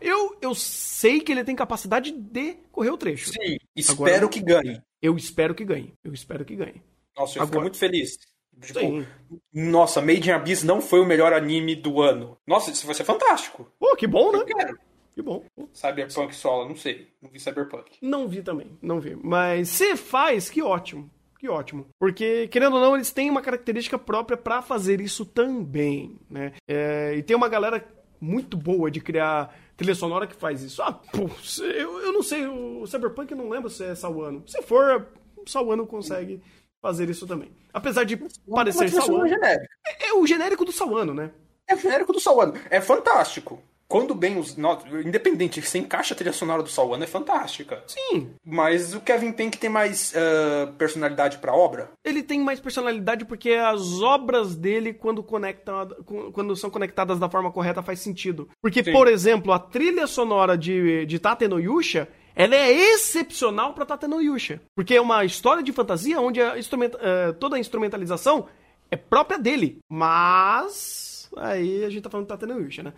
Eu, 0.00 0.36
eu 0.40 0.54
sei 0.54 1.20
que 1.20 1.32
ele 1.32 1.44
tem 1.44 1.56
capacidade 1.56 2.12
de 2.12 2.54
correr 2.70 2.90
o 2.90 2.98
trecho. 2.98 3.30
Sim, 3.30 3.56
espero 3.74 4.02
Agora, 4.02 4.28
que 4.28 4.40
ganhe. 4.40 4.82
Eu 5.00 5.16
espero 5.16 5.54
que 5.54 5.64
ganhe. 5.64 5.92
Eu 6.04 6.12
espero 6.12 6.44
que 6.44 6.56
ganhe. 6.56 6.82
Nossa, 7.16 7.38
eu 7.38 7.42
Agora, 7.42 7.46
fico 7.46 7.60
muito 7.62 7.78
feliz. 7.78 8.18
Tipo, 8.60 8.80
Sim. 8.80 9.06
nossa, 9.52 10.00
Made 10.00 10.28
in 10.28 10.32
Abyss 10.32 10.62
não 10.62 10.80
foi 10.80 11.00
o 11.00 11.06
melhor 11.06 11.32
anime 11.32 11.74
do 11.74 12.00
ano. 12.00 12.38
Nossa, 12.46 12.70
isso 12.70 12.86
vai 12.86 12.94
ser 12.94 13.04
fantástico. 13.04 13.66
Pô, 13.78 13.96
que 13.96 14.06
bom, 14.06 14.30
né? 14.30 14.38
Eu 14.38 14.46
quero. 14.46 14.78
Que 15.14 15.22
bom. 15.22 15.44
Cyberpunk 15.72 16.34
solo, 16.34 16.68
não 16.68 16.76
sei. 16.76 17.08
Não 17.20 17.30
vi 17.30 17.38
Cyberpunk. 17.38 17.98
Não 18.00 18.28
vi 18.28 18.42
também, 18.42 18.78
não 18.80 19.00
vi. 19.00 19.16
Mas 19.16 19.68
se 19.68 19.96
faz, 19.96 20.48
que 20.48 20.62
ótimo. 20.62 21.10
Que 21.38 21.48
ótimo. 21.48 21.86
Porque, 21.98 22.46
querendo 22.48 22.76
ou 22.76 22.80
não, 22.80 22.94
eles 22.94 23.12
têm 23.12 23.28
uma 23.28 23.42
característica 23.42 23.98
própria 23.98 24.36
para 24.36 24.62
fazer 24.62 25.00
isso 25.00 25.26
também, 25.26 26.16
né? 26.30 26.52
É, 26.68 27.14
e 27.16 27.22
tem 27.22 27.36
uma 27.36 27.48
galera 27.48 27.84
muito 28.20 28.56
boa 28.56 28.90
de 28.90 29.00
criar 29.00 29.52
trilha 29.76 29.94
sonora 29.94 30.26
que 30.26 30.34
faz 30.34 30.62
isso. 30.62 30.82
Ah, 30.82 30.92
pô, 30.92 31.28
eu, 31.62 32.00
eu 32.00 32.12
não 32.12 32.22
sei, 32.22 32.46
o 32.46 32.86
Cyberpunk 32.86 33.30
eu 33.30 33.38
não 33.38 33.48
lembro 33.48 33.70
se 33.70 33.84
é 33.84 33.94
Sawano. 33.94 34.42
Se 34.46 34.62
for, 34.62 35.08
Sawano 35.46 35.86
consegue 35.86 36.42
fazer 36.80 37.08
isso 37.08 37.26
também. 37.26 37.50
Apesar 37.72 38.04
de 38.04 38.16
não, 38.16 38.28
parecer 38.54 38.90
Sawano. 38.90 39.26
É, 39.44 39.66
é, 40.08 40.12
o 40.14 40.26
genérico 40.26 40.64
do 40.64 40.72
Sawano, 40.72 41.14
né? 41.14 41.30
É 41.66 41.74
o 41.74 41.78
genérico 41.78 42.12
do 42.12 42.20
Sawano. 42.20 42.54
É 42.68 42.80
fantástico 42.80 43.62
quando 43.92 44.14
bem 44.14 44.38
os. 44.38 44.56
Independente, 45.04 45.60
se 45.60 45.76
encaixa 45.76 46.14
a 46.14 46.16
trilha 46.16 46.32
sonora 46.32 46.62
do 46.62 46.70
Salwana 46.70 47.04
é 47.04 47.06
fantástica. 47.06 47.84
Sim. 47.86 48.30
Mas 48.42 48.94
o 48.94 49.02
Kevin 49.02 49.32
Pink 49.32 49.58
tem 49.58 49.68
mais 49.68 50.14
uh, 50.14 50.72
personalidade 50.78 51.36
pra 51.36 51.54
obra? 51.54 51.90
Ele 52.02 52.22
tem 52.22 52.40
mais 52.40 52.58
personalidade 52.58 53.26
porque 53.26 53.50
as 53.50 54.00
obras 54.00 54.56
dele, 54.56 54.94
quando, 54.94 55.22
conectam, 55.22 55.86
quando 56.32 56.56
são 56.56 56.70
conectadas 56.70 57.18
da 57.18 57.28
forma 57.28 57.52
correta, 57.52 57.82
faz 57.82 58.00
sentido. 58.00 58.48
Porque, 58.62 58.82
Sim. 58.82 58.92
por 58.92 59.08
exemplo, 59.08 59.52
a 59.52 59.58
trilha 59.58 60.06
sonora 60.06 60.56
de, 60.56 61.04
de 61.04 61.18
Tate 61.18 61.46
no 61.46 61.60
Yusha 61.60 62.08
ela 62.34 62.56
é 62.56 62.72
excepcional 62.72 63.74
para 63.74 63.84
Tate 63.84 64.06
no 64.06 64.22
Yusha. 64.22 64.58
Porque 64.74 64.94
é 64.94 65.00
uma 65.02 65.22
história 65.22 65.62
de 65.62 65.70
fantasia 65.70 66.18
onde 66.18 66.40
a 66.40 66.54
uh, 66.54 67.32
toda 67.38 67.56
a 67.56 67.60
instrumentalização 67.60 68.48
é 68.90 68.96
própria 68.96 69.38
dele. 69.38 69.80
Mas. 69.86 71.11
Aí 71.36 71.84
a 71.84 71.90
gente 71.90 72.02
tá 72.02 72.10
falando 72.10 72.26
Tate 72.26 72.46
no 72.46 72.60
Yusha, 72.60 72.82
né? 72.82 72.92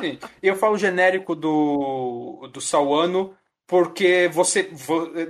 Sim. 0.00 0.18
Eu 0.42 0.56
falo 0.56 0.78
genérico 0.78 1.34
do, 1.34 2.48
do 2.52 2.60
Sawano 2.60 3.34
porque 3.66 4.28
você 4.32 4.68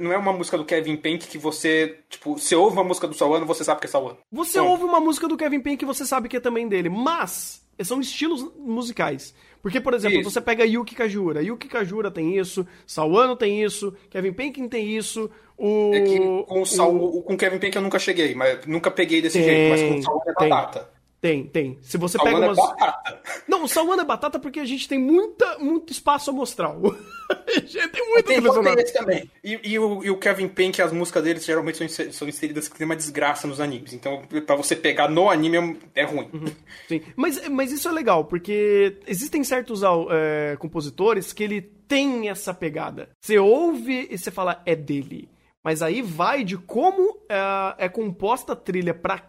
não 0.00 0.12
é 0.12 0.16
uma 0.16 0.32
música 0.32 0.58
do 0.58 0.64
Kevin 0.64 0.96
Pink 0.96 1.28
que 1.28 1.38
você, 1.38 2.00
tipo, 2.08 2.36
você 2.36 2.56
ouve 2.56 2.76
uma 2.76 2.84
música 2.84 3.06
do 3.06 3.14
Sawano, 3.14 3.46
você 3.46 3.62
sabe 3.62 3.80
que 3.80 3.86
é 3.86 3.90
Sawano. 3.90 4.18
Você 4.32 4.60
Bom. 4.60 4.68
ouve 4.68 4.84
uma 4.84 4.98
música 4.98 5.28
do 5.28 5.36
Kevin 5.36 5.60
Pink 5.60 5.84
e 5.84 5.86
você 5.86 6.04
sabe 6.04 6.28
que 6.28 6.36
é 6.36 6.40
também 6.40 6.66
dele, 6.68 6.88
mas 6.88 7.64
são 7.84 8.00
estilos 8.00 8.52
musicais. 8.56 9.34
Porque, 9.62 9.80
por 9.80 9.94
exemplo, 9.94 10.20
isso. 10.20 10.30
você 10.30 10.40
pega 10.40 10.66
Yuki 10.66 10.94
Kajura, 10.94 11.40
Yuki 11.40 11.68
Kajura 11.68 12.10
tem 12.10 12.36
isso, 12.36 12.66
Sawano 12.84 13.36
tem 13.36 13.62
isso, 13.62 13.94
Kevin 14.10 14.32
Pink 14.32 14.68
tem 14.68 14.96
isso, 14.96 15.30
o... 15.56 15.94
É 15.94 16.00
que 16.00 16.18
com 16.18 16.62
o, 16.62 16.66
Sal, 16.66 16.92
o... 16.92 17.22
com 17.22 17.36
Kevin 17.36 17.60
Pink 17.60 17.76
eu 17.76 17.82
nunca 17.82 18.00
cheguei, 18.00 18.34
mas 18.34 18.66
nunca 18.66 18.90
peguei 18.90 19.22
desse 19.22 19.38
tem, 19.38 19.46
jeito, 19.46 19.70
mas 19.70 19.82
com 19.82 19.98
o 19.98 20.02
Sawano 20.02 20.22
é 20.26 20.32
batata. 20.32 20.90
Tem, 21.22 21.44
tem. 21.44 21.78
Se 21.82 21.96
você 21.96 22.18
pega 22.18 22.36
umas. 22.36 22.58
É 22.58 22.60
batata. 22.60 23.22
Não, 23.46 23.62
o 23.62 23.68
salmão 23.68 23.94
é 23.98 24.04
batata 24.04 24.40
porque 24.40 24.58
a 24.58 24.64
gente 24.64 24.88
tem 24.88 24.98
muita, 24.98 25.56
muito 25.56 25.92
espaço 25.92 26.30
amostral. 26.30 26.82
a 27.30 27.60
gente 27.60 27.88
tem 27.90 28.08
muito 28.08 28.26
tem, 28.26 28.42
tem 28.42 28.92
também. 28.92 29.30
E, 29.44 29.60
e, 29.62 29.78
o, 29.78 30.02
e 30.02 30.10
o 30.10 30.18
Kevin 30.18 30.48
Pink, 30.48 30.82
as 30.82 30.92
músicas 30.92 31.22
dele 31.22 31.38
geralmente 31.38 31.78
são, 31.78 32.12
são 32.12 32.28
inseridas 32.28 32.66
que 32.66 32.76
tem 32.76 32.84
uma 32.84 32.96
desgraça 32.96 33.46
nos 33.46 33.60
animes. 33.60 33.92
Então, 33.92 34.24
pra 34.44 34.56
você 34.56 34.74
pegar 34.74 35.08
no 35.08 35.30
anime 35.30 35.78
é 35.94 36.02
ruim. 36.02 36.28
Uhum, 36.32 36.52
sim. 36.88 37.00
Mas, 37.14 37.48
mas 37.48 37.70
isso 37.70 37.88
é 37.88 37.92
legal, 37.92 38.24
porque 38.24 38.98
existem 39.06 39.44
certos 39.44 39.82
é, 40.10 40.56
compositores 40.58 41.32
que 41.32 41.44
ele 41.44 41.62
tem 41.86 42.30
essa 42.30 42.52
pegada. 42.52 43.10
Você 43.20 43.38
ouve 43.38 44.08
e 44.10 44.18
você 44.18 44.32
fala, 44.32 44.60
é 44.66 44.74
dele. 44.74 45.28
Mas 45.62 45.82
aí 45.82 46.02
vai 46.02 46.42
de 46.42 46.58
como 46.58 47.20
é, 47.28 47.84
é 47.84 47.88
composta 47.88 48.54
a 48.54 48.56
trilha 48.56 48.92
para 48.92 49.22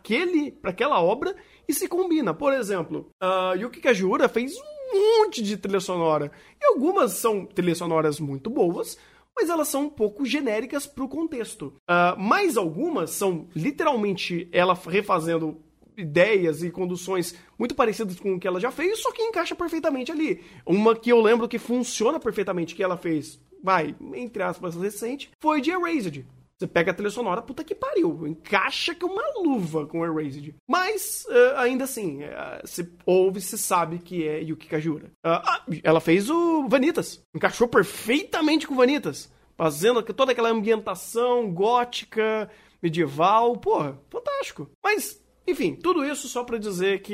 aquela 0.64 1.00
obra 1.00 1.36
e 1.68 1.74
se 1.74 1.88
combina. 1.88 2.34
Por 2.34 2.54
exemplo, 2.54 3.10
uh, 3.22 3.58
Yuki 3.58 3.80
Kajiura 3.80 4.28
fez 4.28 4.54
um 4.56 5.20
monte 5.22 5.42
de 5.42 5.58
trilha 5.58 5.80
sonora. 5.80 6.32
E 6.62 6.66
algumas 6.66 7.14
são 7.14 7.46
trilhas 7.46 7.78
sonoras 7.78 8.20
muito 8.20 8.50
boas, 8.50 8.98
mas 9.36 9.50
elas 9.50 9.68
são 9.68 9.86
um 9.86 9.90
pouco 9.90 10.26
genéricas 10.26 10.86
para 10.86 11.04
o 11.04 11.10
contexto. 11.10 11.74
Uh, 11.90 12.20
mais 12.20 12.58
algumas 12.58 13.12
são 13.12 13.48
literalmente 13.56 14.48
ela 14.52 14.74
refazendo 14.74 15.62
ideias 15.98 16.64
e 16.64 16.72
conduções 16.72 17.36
muito 17.58 17.76
parecidas 17.76 18.20
com 18.20 18.34
o 18.34 18.40
que 18.40 18.48
ela 18.48 18.60
já 18.60 18.72
fez, 18.72 19.00
só 19.00 19.12
que 19.12 19.22
encaixa 19.22 19.56
perfeitamente 19.56 20.12
ali. 20.12 20.44
Uma 20.66 20.96
que 20.96 21.12
eu 21.12 21.22
lembro 21.22 21.48
que 21.48 21.60
funciona 21.60 22.20
perfeitamente, 22.20 22.76
que 22.76 22.84
ela 22.84 22.98
fez, 22.98 23.40
vai, 23.64 23.96
entre 24.14 24.44
aspas, 24.44 24.76
recente, 24.76 25.32
foi 25.40 25.62
de 25.62 25.72
Erased. 25.72 26.26
Você 26.64 26.68
pega 26.68 26.92
a 26.92 26.94
trilha 26.94 27.10
sonora, 27.10 27.42
puta 27.42 27.62
que 27.62 27.76
pariu, 27.76 28.26
encaixa 28.26 28.96
que 28.96 29.04
uma 29.04 29.22
luva 29.44 29.86
com 29.86 30.06
Erased. 30.06 30.56
Mas, 30.66 31.26
uh, 31.28 31.58
ainda 31.58 31.84
assim, 31.84 32.24
uh, 32.24 32.66
se 32.66 32.90
ouve, 33.06 33.42
se 33.42 33.58
sabe 33.58 34.00
que 34.00 34.26
é 34.26 34.42
Yuki 34.42 34.68
Kajura. 34.68 35.12
Uh, 35.26 35.82
ela 35.84 36.00
fez 36.00 36.30
o 36.30 36.66
Vanitas, 36.70 37.22
encaixou 37.36 37.68
perfeitamente 37.68 38.66
com 38.66 38.78
Vanitas, 38.78 39.30
fazendo 39.58 40.02
toda 40.02 40.32
aquela 40.32 40.52
ambientação 40.52 41.52
gótica, 41.52 42.50
medieval, 42.82 43.58
porra, 43.58 44.00
fantástico. 44.10 44.70
Mas 44.82 45.22
enfim, 45.46 45.76
tudo 45.76 46.06
isso 46.06 46.28
só 46.28 46.44
para 46.44 46.58
dizer 46.58 47.02
que 47.02 47.14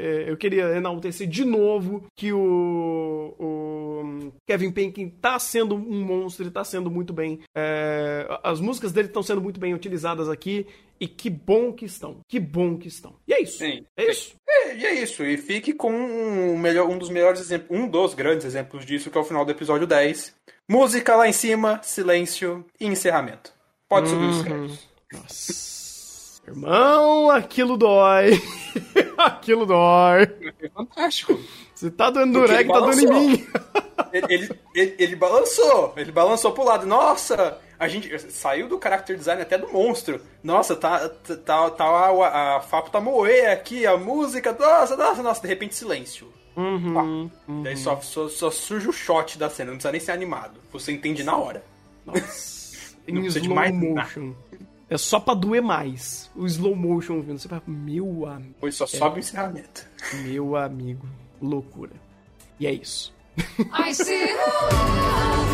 é, 0.00 0.30
eu 0.30 0.36
queria 0.36 0.76
enaltecer 0.76 1.26
de 1.26 1.44
novo 1.44 2.06
que 2.16 2.32
o, 2.32 3.34
o 3.38 4.32
Kevin 4.46 4.70
Pink 4.70 5.06
tá 5.20 5.38
sendo 5.38 5.74
um 5.74 6.04
monstro, 6.04 6.44
ele 6.44 6.50
tá 6.50 6.64
sendo 6.64 6.90
muito 6.90 7.12
bem. 7.12 7.40
É, 7.56 8.26
as 8.42 8.60
músicas 8.60 8.92
dele 8.92 9.08
estão 9.08 9.22
sendo 9.22 9.40
muito 9.40 9.58
bem 9.58 9.74
utilizadas 9.74 10.28
aqui. 10.28 10.66
E 11.00 11.08
que 11.08 11.28
bom 11.28 11.72
que 11.72 11.84
estão. 11.84 12.20
Que 12.28 12.38
bom 12.38 12.78
que 12.78 12.86
estão. 12.86 13.16
E 13.26 13.34
é 13.34 13.42
isso. 13.42 13.58
Sim. 13.58 13.84
É 13.96 14.10
isso. 14.10 14.36
É, 14.48 14.76
e 14.76 14.86
é 14.86 14.94
isso. 14.94 15.24
E 15.24 15.36
fique 15.36 15.72
com 15.72 15.92
um, 15.92 16.56
melhor, 16.56 16.88
um 16.88 16.96
dos 16.96 17.10
melhores 17.10 17.40
exemplos, 17.40 17.78
um 17.78 17.88
dos 17.88 18.14
grandes 18.14 18.46
exemplos 18.46 18.86
disso, 18.86 19.10
que 19.10 19.18
é 19.18 19.20
o 19.20 19.24
final 19.24 19.44
do 19.44 19.50
episódio 19.50 19.88
10. 19.88 20.34
Música 20.68 21.16
lá 21.16 21.28
em 21.28 21.32
cima, 21.32 21.80
silêncio 21.82 22.64
e 22.80 22.86
encerramento. 22.86 23.52
Pode 23.88 24.08
subir 24.08 24.26
os 24.26 24.38
uhum. 24.38 24.44
créditos. 24.44 24.88
Nossa. 25.12 25.83
Irmão, 26.46 27.30
aquilo 27.30 27.76
dói. 27.76 28.40
aquilo 29.16 29.64
dói. 29.64 30.22
É 30.60 30.68
fantástico. 30.68 31.40
Você 31.74 31.90
tá 31.90 32.10
dando 32.10 32.40
durek, 32.40 32.68
tá 32.68 32.80
dando 32.80 33.00
em 33.00 33.06
mim. 33.06 33.46
ele, 34.12 34.26
ele, 34.28 34.60
ele, 34.74 34.94
ele, 34.98 35.16
balançou. 35.16 35.94
Ele 35.96 36.12
balançou 36.12 36.52
pro 36.52 36.64
lado. 36.64 36.86
Nossa, 36.86 37.58
a 37.78 37.88
gente 37.88 38.18
saiu 38.30 38.68
do 38.68 38.80
character 38.80 39.16
design 39.16 39.40
até 39.40 39.56
do 39.56 39.72
monstro. 39.72 40.20
Nossa, 40.42 40.76
tá, 40.76 41.08
tá, 41.08 41.70
tá 41.70 41.84
a, 41.84 42.56
a 42.56 42.60
Fapo 42.60 42.90
tá 42.90 43.00
moer 43.00 43.50
aqui, 43.50 43.86
a 43.86 43.96
música. 43.96 44.54
Nossa, 44.58 44.96
nossa, 44.96 45.22
nossa. 45.22 45.40
De 45.40 45.48
repente, 45.48 45.74
silêncio. 45.74 46.32
Uhum, 46.56 47.30
uhum. 47.48 47.62
Daí 47.62 47.76
só, 47.76 48.00
só, 48.00 48.28
só, 48.28 48.50
surge 48.50 48.88
o 48.88 48.92
shot 48.92 49.36
da 49.36 49.50
cena, 49.50 49.70
não 49.70 49.78
precisa 49.78 49.90
nem 49.90 50.00
ser 50.00 50.12
animado. 50.12 50.60
Você 50.72 50.92
entende 50.92 51.24
na 51.24 51.36
hora. 51.36 51.64
Nossa. 52.06 52.96
não 53.08 53.22
precisa 53.22 53.40
de 53.40 53.48
mais 53.48 53.74
motion. 53.74 54.26
Nada. 54.26 54.53
É 54.88 54.98
só 54.98 55.18
pra 55.18 55.34
doer 55.34 55.62
mais. 55.62 56.30
O 56.36 56.46
slow 56.46 56.76
motion 56.76 57.20
vindo. 57.20 57.38
Você 57.38 57.48
fala, 57.48 57.62
meu 57.66 58.26
amigo. 58.26 58.54
Pois 58.60 58.74
só 58.74 58.84
é, 58.84 58.88
sobe 58.88 59.16
o 59.16 59.20
encerramento. 59.20 59.86
Meu 60.22 60.56
amigo. 60.56 61.06
Loucura. 61.40 61.92
E 62.60 62.66
é 62.66 62.72
isso. 62.72 63.12
I 63.36 63.92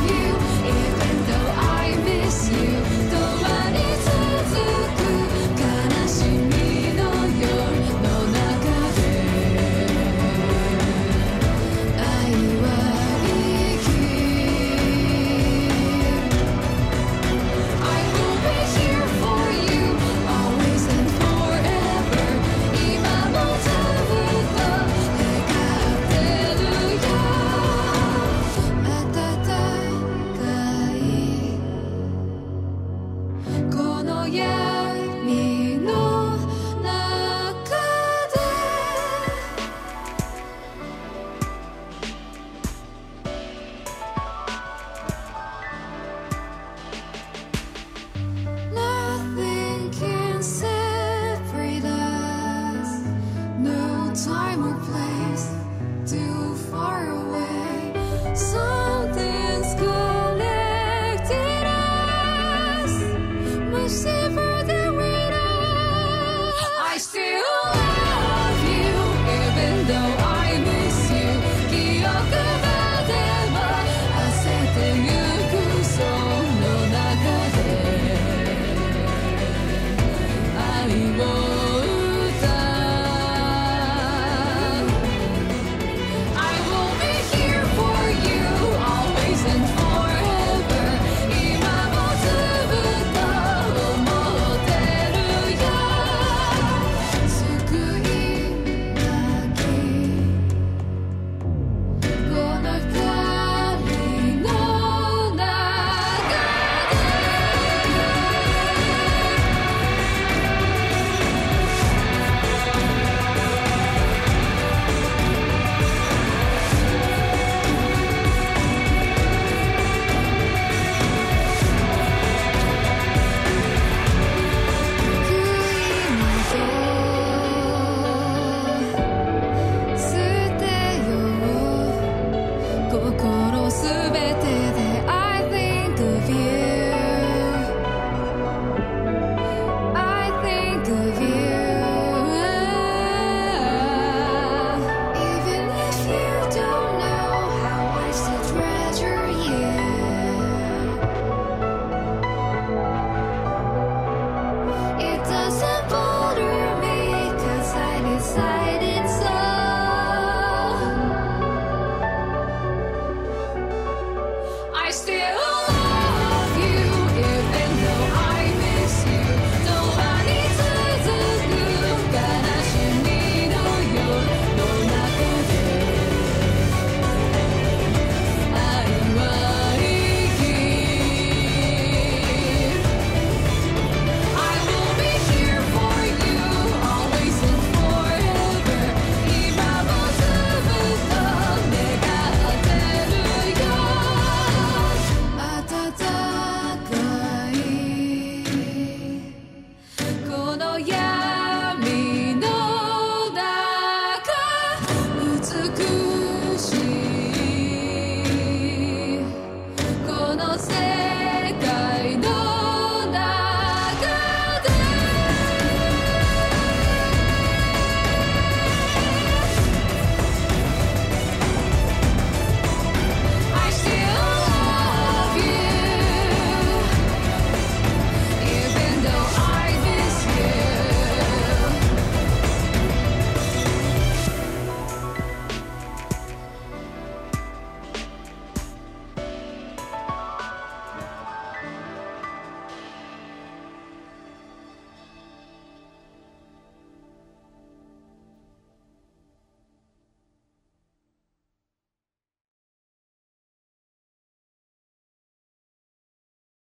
you, 0.07 0.37
even 0.69 1.17
though 1.27 1.51
I 1.57 1.97
miss 2.05 2.51
you. 2.51 3.00